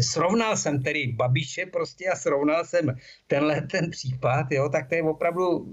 Srovnal 0.00 0.56
jsem 0.56 0.82
tedy 0.82 1.12
Babiše 1.12 1.66
prostě 1.66 2.08
a 2.08 2.16
srovnal 2.16 2.64
jsem 2.64 2.96
tenhle 3.26 3.60
ten 3.60 3.90
případ, 3.90 4.46
jo? 4.50 4.68
Tak 4.68 4.88
to 4.88 4.94
je 4.94 5.02
opravdu, 5.02 5.66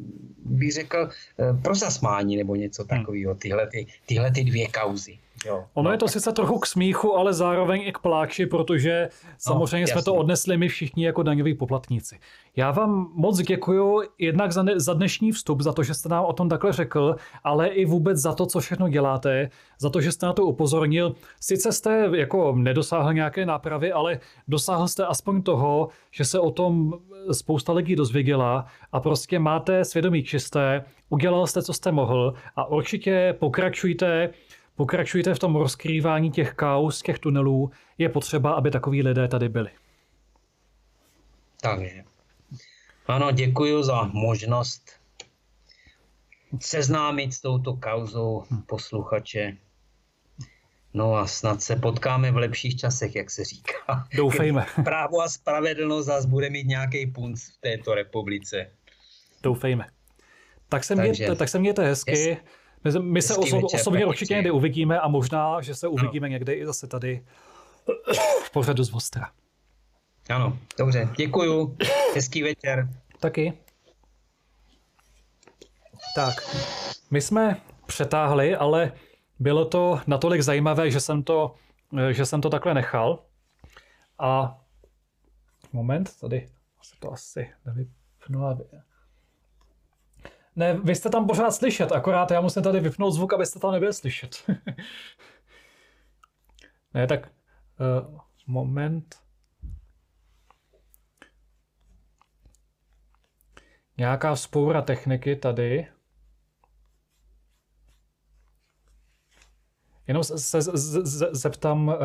bych 0.46 0.72
řekl, 0.72 1.10
eh, 1.40 1.54
pro 1.62 1.76
zasmání 1.76 2.38
nebo 2.38 2.56
něco 2.56 2.84
hmm. 2.84 3.00
takového, 3.00 3.36
tyhle, 3.36 3.68
ty, 3.68 3.88
tyhle 4.06 4.32
ty 4.32 4.44
dvě 4.44 4.68
kauzy. 4.68 5.18
Jo. 5.46 5.64
Ono 5.74 5.90
no, 5.90 5.92
je 5.92 5.98
to 5.98 6.08
sice 6.08 6.32
trochu 6.32 6.60
k 6.60 6.66
smíchu, 6.66 7.18
ale 7.18 7.34
zároveň 7.34 7.82
i 7.86 7.92
k 7.92 8.00
pláči, 8.00 8.46
protože 8.46 9.10
samozřejmě 9.38 9.82
no, 9.82 9.88
jsme 9.88 10.04
to 10.04 10.14
odnesli 10.14 10.58
my 10.58 10.68
všichni 10.68 11.06
jako 11.06 11.24
daňoví 11.24 11.54
poplatníci. 11.54 12.20
Já 12.56 12.72
vám 12.72 13.12
moc 13.14 13.38
děkuji 13.38 14.02
jednak 14.18 14.52
za, 14.52 14.64
ne, 14.64 14.80
za 14.80 14.94
dnešní 14.94 15.32
vstup, 15.32 15.62
za 15.62 15.74
to, 15.74 15.84
že 15.84 15.94
jste 15.94 16.10
nám 16.10 16.26
o 16.26 16.34
tom 16.34 16.50
takhle 16.50 16.74
řekl, 16.74 17.16
ale 17.44 17.68
i 17.68 17.86
vůbec 17.86 18.18
za 18.18 18.34
to, 18.34 18.46
co 18.46 18.60
všechno 18.60 18.90
děláte, 18.90 19.50
za 19.80 19.90
to, 19.90 20.02
že 20.02 20.12
jste 20.12 20.26
na 20.26 20.34
to 20.34 20.46
upozornil. 20.46 21.16
Sice 21.40 21.72
jste 21.72 22.10
jako 22.16 22.56
nedosáhl 22.56 23.14
nějaké 23.14 23.46
nápravy, 23.46 23.92
ale 23.92 24.20
dosáhl 24.48 24.88
jste 24.88 25.06
aspoň 25.06 25.42
toho, 25.42 25.90
že 26.12 26.26
se 26.26 26.40
o 26.40 26.52
tom 26.52 26.94
spousta 27.32 27.74
lidí 27.74 27.96
dozvěděla 27.96 28.66
a 28.92 29.00
prostě 29.00 29.40
máte 29.40 29.86
svědomí 29.86 30.24
čisté, 30.24 30.84
udělal 31.10 31.48
jste, 31.48 31.62
co 31.62 31.74
jste 31.74 31.92
mohl 31.92 32.34
a 32.56 32.66
určitě 32.66 33.36
pokračujte 33.40 34.30
Pokračujte 34.76 35.34
v 35.34 35.40
tom 35.40 35.56
rozkrývání 35.56 36.32
těch 36.32 36.54
kaus, 36.54 37.02
těch 37.02 37.20
tunelů. 37.20 37.72
Je 37.98 38.10
potřeba, 38.10 38.52
aby 38.52 38.72
takový 38.72 39.04
lidé 39.04 39.28
tady 39.28 39.50
byli. 39.50 39.70
Takže. 41.62 42.04
Ano, 43.08 43.32
děkuji 43.32 43.84
za 43.84 44.04
možnost 44.04 45.02
seznámit 46.60 47.34
s 47.34 47.42
touto 47.42 47.74
kauzou 47.74 48.44
posluchače. 48.66 49.58
No 50.94 51.16
a 51.16 51.28
snad 51.28 51.62
se 51.62 51.76
potkáme 51.76 52.32
v 52.32 52.38
lepších 52.38 52.78
časech, 52.78 53.16
jak 53.16 53.32
se 53.32 53.44
říká. 53.46 54.08
Doufejme. 54.16 54.66
Právo 54.84 55.22
a 55.22 55.30
spravedlnost 55.30 56.06
zase 56.06 56.28
bude 56.28 56.50
mít 56.50 56.68
nějaký 56.68 57.08
punc 57.08 57.44
v 57.44 57.62
této 57.62 57.96
republice. 57.96 58.72
Doufejme. 59.44 59.88
Tak 60.70 60.84
se, 60.84 60.96
Takže, 60.96 61.12
mějte, 61.12 61.36
tak 61.36 61.50
se 61.50 61.60
mějte 61.60 61.84
hezky. 61.84 62.20
Jest. 62.20 62.42
My, 62.84 63.00
my 63.00 63.22
se 63.22 63.36
oso, 63.36 63.56
večer, 63.56 63.80
osobně 63.80 64.06
určitě 64.06 64.34
někdy 64.34 64.52
uvidíme 64.52 65.00
a 65.00 65.08
možná, 65.08 65.62
že 65.62 65.76
se 65.76 65.88
uvidíme 65.88 66.28
no. 66.28 66.32
někde 66.32 66.54
i 66.54 66.66
zase 66.66 66.88
tady 66.88 67.26
v 68.44 68.52
pořadu 68.52 68.84
z 68.84 68.90
Vostra. 68.90 69.32
Ano, 70.30 70.58
dobře, 70.78 71.10
děkuju. 71.18 71.78
Hezký 72.16 72.44
večer. 72.44 72.90
Taky. 73.20 73.54
Tak, 76.16 76.34
my 77.12 77.22
jsme 77.22 77.62
přetáhli, 77.86 78.56
ale 78.56 78.92
bylo 79.40 79.66
to 79.66 80.00
natolik 80.08 80.42
zajímavé, 80.42 80.92
že 80.92 81.00
jsem 81.00 81.24
to, 81.24 81.56
že 82.12 82.26
jsem 82.26 82.42
to 82.42 82.50
takhle 82.50 82.74
nechal. 82.74 83.24
A 84.20 84.60
moment, 85.74 86.20
tady 86.20 86.50
se 86.82 86.96
to 87.00 87.12
asi 87.12 87.54
nevypnu, 87.66 88.46
aby... 88.46 88.64
Ne, 90.56 90.74
vy 90.74 90.96
jste 90.96 91.10
tam 91.10 91.28
pořád 91.28 91.52
slyšet, 91.52 91.92
akorát 91.92 92.32
já 92.32 92.42
musím 92.42 92.64
tady 92.64 92.80
vypnout 92.80 93.14
zvuk, 93.14 93.34
abyste 93.34 93.60
tam 93.60 93.72
nebyli 93.72 93.94
slyšet. 93.94 94.44
ne, 96.94 97.08
tak 97.08 97.30
uh, 97.30 98.20
moment. 98.48 99.16
Nějaká 103.98 104.36
spoura 104.36 104.82
techniky 104.82 105.36
tady. 105.36 105.88
Jenom 110.08 110.24
se 110.24 110.62
zeptám 111.32 111.88
uh, 111.88 111.96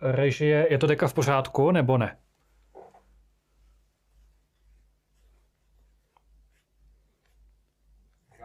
režie, 0.00 0.66
je 0.70 0.78
to 0.78 0.86
deka 0.86 1.08
v 1.08 1.14
pořádku 1.14 1.70
nebo 1.70 1.98
ne? 1.98 2.18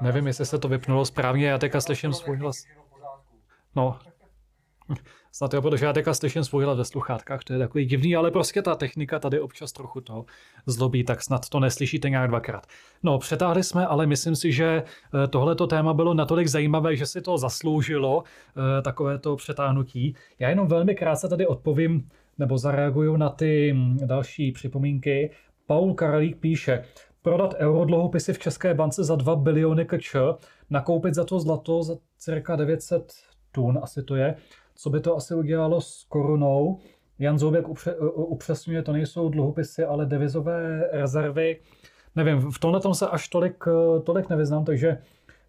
Nevím, 0.01 0.27
jestli 0.27 0.45
se 0.45 0.59
to 0.59 0.67
vypnulo 0.67 1.05
správně, 1.05 1.47
já 1.47 1.57
teďka 1.57 1.81
slyším 1.81 2.13
svůj 2.13 2.37
hlas. 2.37 2.65
No, 3.75 3.99
snad 5.31 5.53
jo, 5.53 5.61
protože 5.61 5.85
já 5.85 5.93
teďka 5.93 6.13
slyším 6.13 6.43
svůj 6.43 6.63
hlas 6.63 6.77
ve 6.77 6.85
sluchátkách, 6.85 7.43
to 7.43 7.53
je 7.53 7.59
takový 7.59 7.85
divný, 7.85 8.15
ale 8.15 8.31
prostě 8.31 8.61
ta 8.61 8.75
technika 8.75 9.19
tady 9.19 9.39
občas 9.39 9.71
trochu 9.71 10.01
to 10.01 10.25
zlobí, 10.65 11.03
tak 11.03 11.23
snad 11.23 11.49
to 11.49 11.59
neslyšíte 11.59 12.09
nějak 12.09 12.29
dvakrát. 12.29 12.67
No, 13.03 13.19
přetáhli 13.19 13.63
jsme, 13.63 13.85
ale 13.85 14.05
myslím 14.05 14.35
si, 14.35 14.51
že 14.51 14.83
eh, 15.23 15.27
tohleto 15.27 15.67
téma 15.67 15.93
bylo 15.93 16.13
natolik 16.13 16.47
zajímavé, 16.47 16.95
že 16.95 17.05
si 17.05 17.21
to 17.21 17.37
zasloužilo, 17.37 18.23
eh, 18.23 18.81
takovéto 18.81 19.35
přetáhnutí. 19.35 20.15
Já 20.39 20.49
jenom 20.49 20.67
velmi 20.67 20.95
krátce 20.95 21.29
tady 21.29 21.47
odpovím, 21.47 22.09
nebo 22.37 22.57
zareaguju 22.57 23.17
na 23.17 23.29
ty 23.29 23.73
hm, 23.73 23.97
další 24.05 24.51
připomínky. 24.51 25.31
Paul 25.65 25.93
Karalík 25.93 26.37
píše, 26.37 26.83
prodat 27.27 27.53
eurodluhopisy 27.57 28.33
v 28.33 28.39
České 28.39 28.73
bance 28.73 29.03
za 29.03 29.15
2 29.15 29.35
biliony 29.35 29.85
kč, 29.85 30.15
nakoupit 30.69 31.13
za 31.13 31.23
to 31.23 31.39
zlato 31.39 31.83
za 31.83 31.95
cirka 32.17 32.55
900 32.55 33.13
tun, 33.51 33.79
asi 33.81 34.03
to 34.03 34.15
je, 34.15 34.35
co 34.75 34.89
by 34.89 34.99
to 34.99 35.15
asi 35.15 35.35
udělalo 35.35 35.81
s 35.81 36.03
korunou. 36.03 36.79
Jan 37.19 37.39
Zoubek 37.39 37.67
upře, 37.67 37.95
upřesňuje, 38.15 38.83
to 38.83 38.91
nejsou 38.91 39.29
dluhopisy, 39.29 39.83
ale 39.83 40.05
devizové 40.05 40.89
rezervy. 40.91 41.59
Nevím, 42.15 42.51
v 42.51 42.59
tomhle 42.59 42.79
tom 42.79 42.93
se 42.93 43.07
až 43.07 43.27
tolik, 43.27 43.63
tolik 44.03 44.29
nevyznám, 44.29 44.65
takže 44.65 44.97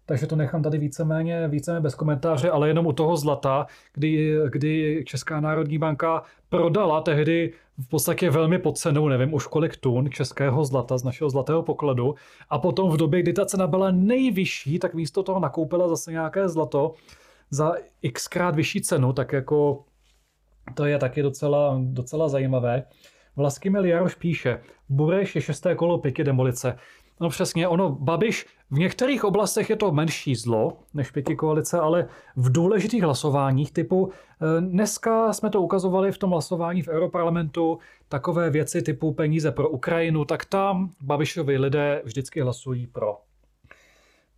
takže 0.09 0.27
to 0.27 0.35
nechám 0.35 0.63
tady 0.63 0.77
víceméně, 0.77 1.47
víceméně 1.47 1.81
bez 1.81 1.95
komentáře, 1.95 2.49
ale 2.49 2.67
jenom 2.67 2.87
u 2.87 2.93
toho 2.93 3.17
zlata, 3.17 3.67
kdy, 3.93 4.37
kdy 4.49 5.03
Česká 5.07 5.39
národní 5.39 5.77
banka 5.77 6.23
prodala 6.49 7.01
tehdy 7.01 7.53
v 7.77 7.87
podstatě 7.87 8.29
velmi 8.29 8.59
pod 8.59 8.77
cenou, 8.77 9.07
nevím 9.07 9.33
už 9.33 9.47
kolik 9.47 9.77
tun 9.77 10.09
českého 10.11 10.65
zlata 10.65 10.97
z 10.97 11.03
našeho 11.03 11.29
zlatého 11.29 11.63
pokladu 11.63 12.15
a 12.49 12.59
potom 12.59 12.89
v 12.89 12.97
době, 12.97 13.21
kdy 13.21 13.33
ta 13.33 13.45
cena 13.45 13.67
byla 13.67 13.91
nejvyšší, 13.91 14.79
tak 14.79 14.93
místo 14.93 15.23
toho 15.23 15.39
nakoupila 15.39 15.87
zase 15.87 16.11
nějaké 16.11 16.49
zlato 16.49 16.93
za 17.49 17.73
xkrát 18.13 18.55
vyšší 18.55 18.81
cenu, 18.81 19.13
tak 19.13 19.33
jako 19.33 19.83
to 20.73 20.85
je 20.85 20.97
taky 20.97 21.21
docela, 21.21 21.77
docela 21.83 22.29
zajímavé. 22.29 22.83
Vlastimil 23.35 23.85
Jaroš 23.85 24.15
píše, 24.15 24.59
Bureš 24.89 25.35
je 25.35 25.41
šesté 25.41 25.75
kolo 25.75 25.97
pěky 25.97 26.23
demolice. 26.23 26.75
No 27.19 27.29
přesně, 27.29 27.67
ono, 27.67 27.89
Babiš, 27.89 28.45
v 28.71 28.79
některých 28.79 29.23
oblastech 29.23 29.69
je 29.69 29.75
to 29.75 29.91
menší 29.91 30.35
zlo 30.35 30.77
než 30.93 31.11
pěti 31.11 31.35
koalice, 31.35 31.79
ale 31.79 32.07
v 32.35 32.51
důležitých 32.51 33.03
hlasováních 33.03 33.71
typu, 33.71 34.11
eh, 34.11 34.61
dneska 34.61 35.33
jsme 35.33 35.49
to 35.49 35.61
ukazovali 35.61 36.11
v 36.11 36.17
tom 36.17 36.31
hlasování 36.31 36.81
v 36.81 36.87
Europarlamentu, 36.87 37.79
takové 38.09 38.49
věci 38.49 38.81
typu 38.81 39.13
peníze 39.13 39.51
pro 39.51 39.69
Ukrajinu, 39.69 40.25
tak 40.25 40.45
tam 40.45 40.91
Babišovi 41.01 41.57
lidé 41.57 42.01
vždycky 42.05 42.41
hlasují 42.41 42.87
pro. 42.87 43.17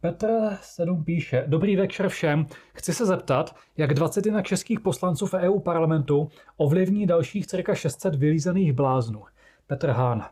Petr 0.02 0.58
7 0.62 1.04
píše, 1.04 1.44
dobrý 1.48 1.76
večer 1.76 2.10
všem. 2.10 2.46
Chci 2.74 2.94
se 2.94 3.06
zeptat, 3.06 3.56
jak 3.78 3.94
20 3.94 4.42
českých 4.44 4.80
poslanců 4.80 5.26
v 5.26 5.34
EU 5.34 5.60
parlamentu 5.60 6.30
ovlivní 6.58 7.06
dalších 7.06 7.48
cirka 7.48 7.76
600 7.76 8.16
vylízených 8.16 8.74
bláznů. 8.74 9.24
Petr 9.68 9.90
Hán. 9.90 10.26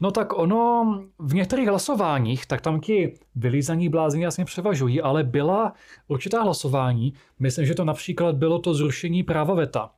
No 0.00 0.10
tak 0.10 0.38
ono 0.38 1.00
v 1.18 1.34
některých 1.34 1.68
hlasováních, 1.68 2.46
tak 2.46 2.60
tam 2.60 2.80
ti 2.80 3.14
vylízaní 3.34 3.88
blázni 3.88 4.22
jasně 4.22 4.44
převažují, 4.44 5.00
ale 5.00 5.24
byla 5.24 5.72
určitá 6.08 6.42
hlasování, 6.42 7.14
myslím, 7.38 7.66
že 7.66 7.74
to 7.74 7.84
například 7.84 8.36
bylo 8.36 8.58
to 8.58 8.74
zrušení 8.74 9.22
práva 9.22 9.54
VETA, 9.54 9.90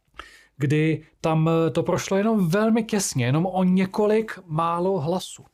kdy 0.56 1.02
tam 1.20 1.50
to 1.72 1.82
prošlo 1.82 2.16
jenom 2.16 2.48
velmi 2.48 2.84
těsně, 2.84 3.24
jenom 3.24 3.46
o 3.46 3.64
několik 3.64 4.38
málo 4.46 5.00
hlasů. 5.00 5.44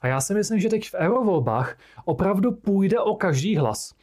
A 0.00 0.06
já 0.06 0.20
si 0.20 0.34
myslím, 0.34 0.60
že 0.60 0.68
teď 0.68 0.90
v 0.90 0.94
eurovolbách 0.94 1.78
opravdu 2.04 2.52
půjde 2.52 3.00
o 3.00 3.14
každý 3.14 3.56
hlas. 3.56 3.94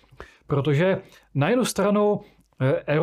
Protože 0.47 1.01
na 1.35 1.49
jednu 1.49 1.65
stranu 1.65 2.19
Eh, 2.61 2.99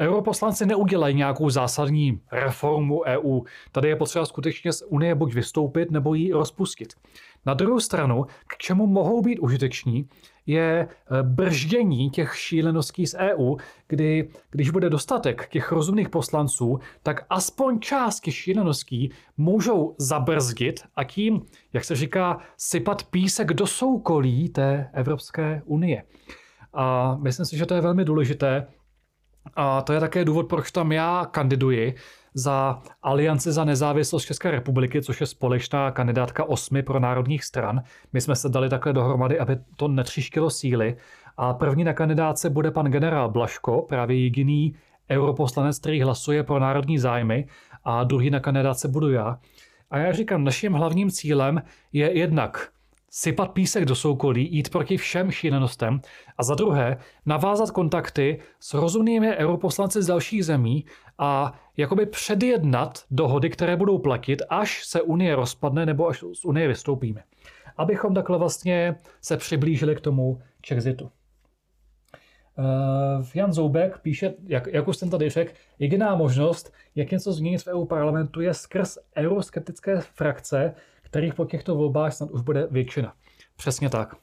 europoslanci 0.00 0.66
neudělají 0.66 1.14
nějakou 1.14 1.50
zásadní 1.50 2.20
reformu 2.32 3.02
EU. 3.04 3.40
Tady 3.72 3.88
je 3.88 3.96
potřeba 3.96 4.26
skutečně 4.26 4.72
z 4.72 4.82
Unie 4.82 5.14
buď 5.14 5.34
vystoupit, 5.34 5.90
nebo 5.90 6.14
ji 6.14 6.32
rozpustit. 6.32 6.92
Na 7.46 7.54
druhou 7.54 7.80
stranu, 7.80 8.26
k 8.46 8.56
čemu 8.58 8.86
mohou 8.86 9.22
být 9.22 9.38
užiteční, 9.38 10.08
je 10.46 10.88
eh, 10.88 11.22
brždění 11.22 12.10
těch 12.10 12.36
šíleností 12.36 13.06
z 13.06 13.14
EU, 13.14 13.56
kdy 13.88 14.28
když 14.50 14.70
bude 14.70 14.90
dostatek 14.90 15.48
těch 15.48 15.72
rozumných 15.72 16.08
poslanců, 16.08 16.78
tak 17.02 17.26
aspoň 17.30 17.80
část 17.80 18.20
těch 18.20 18.34
šíleností 18.34 19.10
můžou 19.36 19.94
zabrzdit 19.98 20.80
a 20.96 21.04
tím, 21.04 21.42
jak 21.72 21.84
se 21.84 21.96
říká, 21.96 22.38
sypat 22.56 23.04
písek 23.04 23.52
do 23.52 23.66
soukolí 23.66 24.48
té 24.48 24.90
Evropské 24.92 25.62
unie. 25.64 26.02
A 26.72 27.16
myslím 27.16 27.46
si, 27.46 27.56
že 27.56 27.66
to 27.66 27.74
je 27.74 27.80
velmi 27.80 28.04
důležité, 28.04 28.66
a 29.54 29.82
to 29.82 29.92
je 29.92 30.00
také 30.00 30.24
důvod, 30.24 30.48
proč 30.48 30.70
tam 30.70 30.92
já 30.92 31.26
kandiduji 31.30 31.94
za 32.34 32.82
Alianci 33.02 33.52
za 33.52 33.64
nezávislost 33.64 34.24
České 34.24 34.50
republiky, 34.50 35.02
což 35.02 35.20
je 35.20 35.26
společná 35.26 35.90
kandidátka 35.90 36.44
osmi 36.44 36.82
pro 36.82 37.00
národních 37.00 37.44
stran. 37.44 37.82
My 38.12 38.20
jsme 38.20 38.36
se 38.36 38.48
dali 38.48 38.68
takhle 38.68 38.92
dohromady, 38.92 39.38
aby 39.38 39.56
to 39.76 39.88
netříštilo 39.88 40.50
síly. 40.50 40.96
A 41.36 41.54
první 41.54 41.84
na 41.84 41.92
kandidáce 41.92 42.50
bude 42.50 42.70
pan 42.70 42.86
generál 42.86 43.30
Blaško, 43.30 43.82
právě 43.82 44.22
jediný 44.22 44.74
europoslanec, 45.10 45.78
který 45.78 46.02
hlasuje 46.02 46.42
pro 46.42 46.58
národní 46.58 46.98
zájmy. 46.98 47.46
A 47.84 48.04
druhý 48.04 48.30
na 48.30 48.40
kandidáce 48.40 48.88
budu 48.88 49.10
já. 49.10 49.38
A 49.90 49.98
já 49.98 50.12
říkám, 50.12 50.44
naším 50.44 50.72
hlavním 50.72 51.10
cílem 51.10 51.62
je 51.92 52.18
jednak 52.18 52.68
sypat 53.10 53.50
písek 53.52 53.84
do 53.84 53.94
soukolí, 53.94 54.54
jít 54.54 54.68
proti 54.68 54.96
všem 54.96 55.30
šílenostem 55.30 56.00
a 56.38 56.42
za 56.42 56.54
druhé 56.54 56.96
navázat 57.26 57.70
kontakty 57.70 58.40
s 58.60 58.74
rozumnými 58.74 59.36
europoslanci 59.36 60.02
z 60.02 60.06
dalších 60.06 60.44
zemí 60.44 60.84
a 61.18 61.60
jakoby 61.76 62.06
předjednat 62.06 63.04
dohody, 63.10 63.50
které 63.50 63.76
budou 63.76 63.98
platit, 63.98 64.42
až 64.48 64.84
se 64.84 65.02
Unie 65.02 65.36
rozpadne 65.36 65.86
nebo 65.86 66.08
až 66.08 66.24
z 66.34 66.44
Unie 66.44 66.68
vystoupíme. 66.68 67.22
Abychom 67.76 68.14
takhle 68.14 68.38
vlastně 68.38 68.96
se 69.20 69.36
přiblížili 69.36 69.96
k 69.96 70.00
tomu 70.00 70.40
Chexitu. 70.68 71.10
Uh, 72.58 73.26
Jan 73.34 73.52
Zoubek 73.52 73.98
píše, 73.98 74.34
jak, 74.46 74.66
jak 74.66 74.88
už 74.88 74.96
jsem 74.96 75.10
tady 75.10 75.30
řekl, 75.30 75.52
jediná 75.78 76.14
možnost, 76.14 76.72
jak 76.94 77.10
něco 77.10 77.32
změnit 77.32 77.62
v 77.62 77.66
EU 77.66 77.84
parlamentu, 77.84 78.40
je 78.40 78.54
skrz 78.54 78.98
euroskeptické 79.16 80.00
frakce, 80.00 80.74
kterých 81.10 81.34
po 81.34 81.44
těchto 81.44 81.74
volbách 81.74 82.12
snad 82.12 82.30
už 82.30 82.40
bude 82.40 82.68
většina. 82.70 83.12
Přesně 83.56 83.90
tak. 83.90 84.14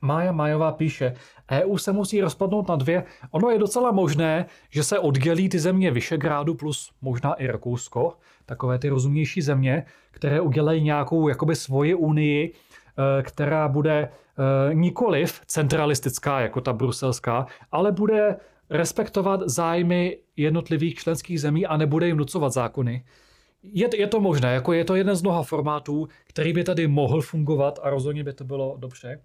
Mája 0.00 0.32
Majová 0.32 0.72
píše, 0.72 1.14
EU 1.50 1.78
se 1.78 1.92
musí 1.92 2.20
rozpadnout 2.20 2.68
na 2.68 2.76
dvě. 2.76 3.04
Ono 3.30 3.50
je 3.50 3.58
docela 3.58 3.92
možné, 3.92 4.46
že 4.70 4.84
se 4.84 4.98
oddělí 4.98 5.48
ty 5.48 5.58
země 5.58 5.90
Vyšegrádu 5.90 6.54
plus 6.54 6.92
možná 7.02 7.34
i 7.34 7.46
Rakousko, 7.46 8.12
takové 8.46 8.78
ty 8.78 8.88
rozumnější 8.88 9.42
země, 9.42 9.84
které 10.10 10.40
udělají 10.40 10.82
nějakou 10.82 11.28
jakoby 11.28 11.56
svoji 11.56 11.94
unii, 11.94 12.52
eh, 12.52 13.22
která 13.22 13.68
bude 13.68 14.08
eh, 14.08 14.74
nikoliv 14.74 15.40
centralistická 15.46 16.40
jako 16.40 16.60
ta 16.60 16.72
bruselská, 16.72 17.46
ale 17.72 17.92
bude 17.92 18.36
respektovat 18.70 19.40
zájmy 19.44 20.18
jednotlivých 20.36 20.94
členských 20.94 21.40
zemí 21.40 21.66
a 21.66 21.76
nebude 21.76 22.06
jim 22.06 22.16
nucovat 22.16 22.52
zákony. 22.52 23.04
Je, 23.62 23.88
je 23.96 24.06
to 24.06 24.20
možné, 24.20 24.54
jako 24.54 24.72
je 24.72 24.84
to 24.84 24.94
jeden 24.94 25.16
z 25.16 25.22
mnoha 25.22 25.42
formátů, 25.42 26.08
který 26.28 26.52
by 26.52 26.64
tady 26.64 26.86
mohl 26.86 27.20
fungovat 27.20 27.78
a 27.82 27.90
rozhodně 27.90 28.24
by 28.24 28.32
to 28.32 28.44
bylo 28.44 28.76
dobře. 28.78 29.20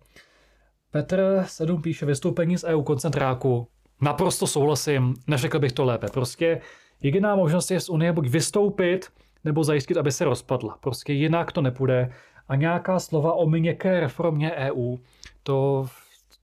Petr 0.92 1.44
7 1.48 1.82
píše 1.82 2.06
vystoupení 2.06 2.58
z 2.58 2.64
EU 2.64 2.82
koncentráku. 2.82 3.68
Naprosto 4.02 4.48
souhlasím, 4.48 5.14
neřekl 5.28 5.60
bych 5.60 5.72
to 5.72 5.86
lépe. 5.86 6.08
Prostě 6.14 6.62
jediná 7.02 7.36
možnost 7.36 7.72
je 7.72 7.80
z 7.80 7.90
Unie 7.90 8.14
buď 8.14 8.28
vystoupit, 8.28 9.08
nebo 9.44 9.64
zajistit, 9.64 9.98
aby 9.98 10.12
se 10.12 10.26
rozpadla. 10.26 10.78
Prostě 10.82 11.14
jinak 11.14 11.52
to 11.52 11.62
nepůjde. 11.62 12.14
A 12.48 12.56
nějaká 12.56 13.00
slova 13.00 13.34
o 13.34 13.50
měkké 13.50 14.00
reformě 14.00 14.52
EU, 14.52 14.98
to, 15.44 15.88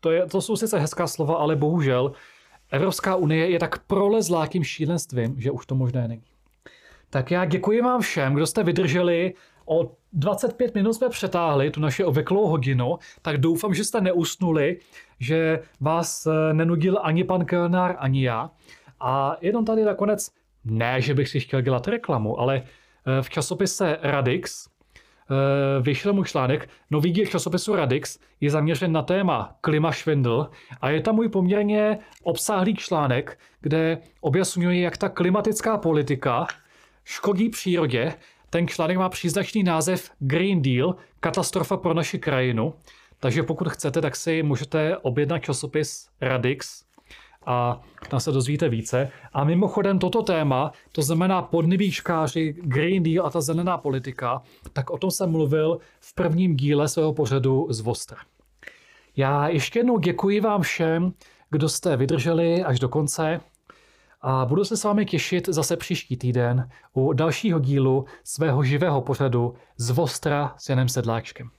to, 0.01 0.11
je, 0.11 0.27
to 0.27 0.41
jsou 0.41 0.57
sice 0.57 0.79
hezká 0.79 1.07
slova, 1.07 1.37
ale 1.37 1.57
bohužel 1.57 2.13
Evropská 2.71 3.17
unie 3.17 3.51
je 3.51 3.59
tak 3.59 3.79
prolezlá 3.79 4.47
tím 4.47 4.65
šílenstvím, 4.65 5.41
že 5.41 5.51
už 5.51 5.67
to 5.67 5.75
možné 5.75 6.09
není. 6.09 6.34
Tak 7.15 7.31
já 7.31 7.45
děkuji 7.45 7.83
vám 7.83 8.01
všem, 8.01 8.35
kdo 8.35 8.47
jste 8.47 8.63
vydrželi. 8.63 9.35
O 9.67 9.97
25 10.13 10.75
minut 10.75 10.93
jsme 10.93 11.09
přetáhli 11.09 11.71
tu 11.71 11.81
naši 11.81 12.05
obvyklou 12.05 12.47
hodinu, 12.47 12.99
tak 13.23 13.39
doufám, 13.39 13.75
že 13.75 13.85
jste 13.85 14.01
neusnuli, 14.01 14.79
že 15.21 15.61
vás 15.81 16.27
eh, 16.27 16.55
nenudil 16.55 16.99
ani 17.03 17.25
pan 17.25 17.45
Kelnár, 17.45 17.97
ani 17.99 18.25
já. 18.25 18.51
A 19.01 19.37
jenom 19.41 19.65
tady 19.65 19.85
nakonec, 19.85 20.31
ne, 20.65 21.01
že 21.01 21.15
bych 21.15 21.29
si 21.29 21.41
chtěl 21.41 21.61
dělat 21.61 21.89
reklamu, 21.89 22.41
ale 22.41 22.63
eh, 22.63 23.23
v 23.23 23.31
časopise 23.31 23.99
Radix 24.03 24.67
eh, 24.67 25.83
vyšel 25.83 26.13
můj 26.13 26.25
článek, 26.25 26.69
nový 26.91 27.11
díl 27.11 27.27
časopisu 27.27 27.77
Radix 27.77 28.19
je 28.41 28.51
zaměřen 28.51 28.93
na 28.93 29.03
téma 29.03 29.57
klima 29.61 29.93
švindl 29.93 30.51
a 30.81 30.91
je 30.91 31.01
tam 31.01 31.15
můj 31.15 31.29
poměrně 31.29 31.99
obsáhlý 32.23 32.75
článek, 32.75 33.39
kde 33.61 33.99
objasňuje, 34.21 34.81
jak 34.81 34.97
ta 34.97 35.09
klimatická 35.09 35.79
politika 35.79 36.47
škodí 37.05 37.49
přírodě. 37.49 38.15
Ten 38.51 38.69
článek 38.69 38.97
má 38.97 39.09
příznačný 39.09 39.63
název 39.63 40.11
Green 40.19 40.63
Deal, 40.63 40.97
katastrofa 41.21 41.77
pro 41.77 41.95
naši 41.95 42.19
krajinu. 42.19 42.75
Takže 43.21 43.43
pokud 43.43 43.69
chcete, 43.69 44.01
tak 44.01 44.17
si 44.17 44.43
můžete 44.43 44.97
objednat 44.97 45.39
časopis 45.39 46.09
Radix 46.21 46.85
a 47.47 47.81
tam 48.09 48.21
se 48.21 48.33
dozvíte 48.33 48.69
více. 48.69 49.11
A 49.33 49.45
mimochodem 49.45 49.99
toto 49.99 50.23
téma, 50.23 50.73
to 50.93 51.03
znamená 51.03 51.43
podnebíčkáři, 51.43 52.55
Green 52.63 53.03
Deal 53.03 53.27
a 53.27 53.31
ta 53.31 53.41
zelená 53.41 53.79
politika, 53.79 54.43
tak 54.73 54.91
o 54.91 54.99
tom 54.99 55.11
jsem 55.11 55.31
mluvil 55.31 55.79
v 56.01 56.15
prvním 56.15 56.57
díle 56.57 56.89
svého 56.89 57.13
pořadu 57.13 57.67
z 57.71 57.81
Vostra. 57.81 58.19
Já 59.17 59.49
ještě 59.49 59.79
jednou 59.79 59.99
děkuji 59.99 60.41
vám 60.41 60.63
všem, 60.63 61.13
kdo 61.51 61.69
jste 61.69 61.97
vydrželi 61.97 62.65
až 62.65 62.81
do 62.81 62.89
konce 62.89 63.41
a 64.27 64.47
budu 64.47 64.65
se 64.65 64.77
s 64.77 64.85
vámi 64.85 65.07
těšit 65.07 65.49
zase 65.49 65.77
příští 65.77 66.17
týden 66.17 66.69
u 66.93 67.13
dalšího 67.13 67.59
dílu 67.59 68.05
svého 68.25 68.65
živého 68.65 69.01
pořadu 69.01 69.55
z 69.77 69.91
Vostra 69.91 70.55
s 70.59 70.69
Janem 70.69 70.89
Sedláčkem. 70.89 71.51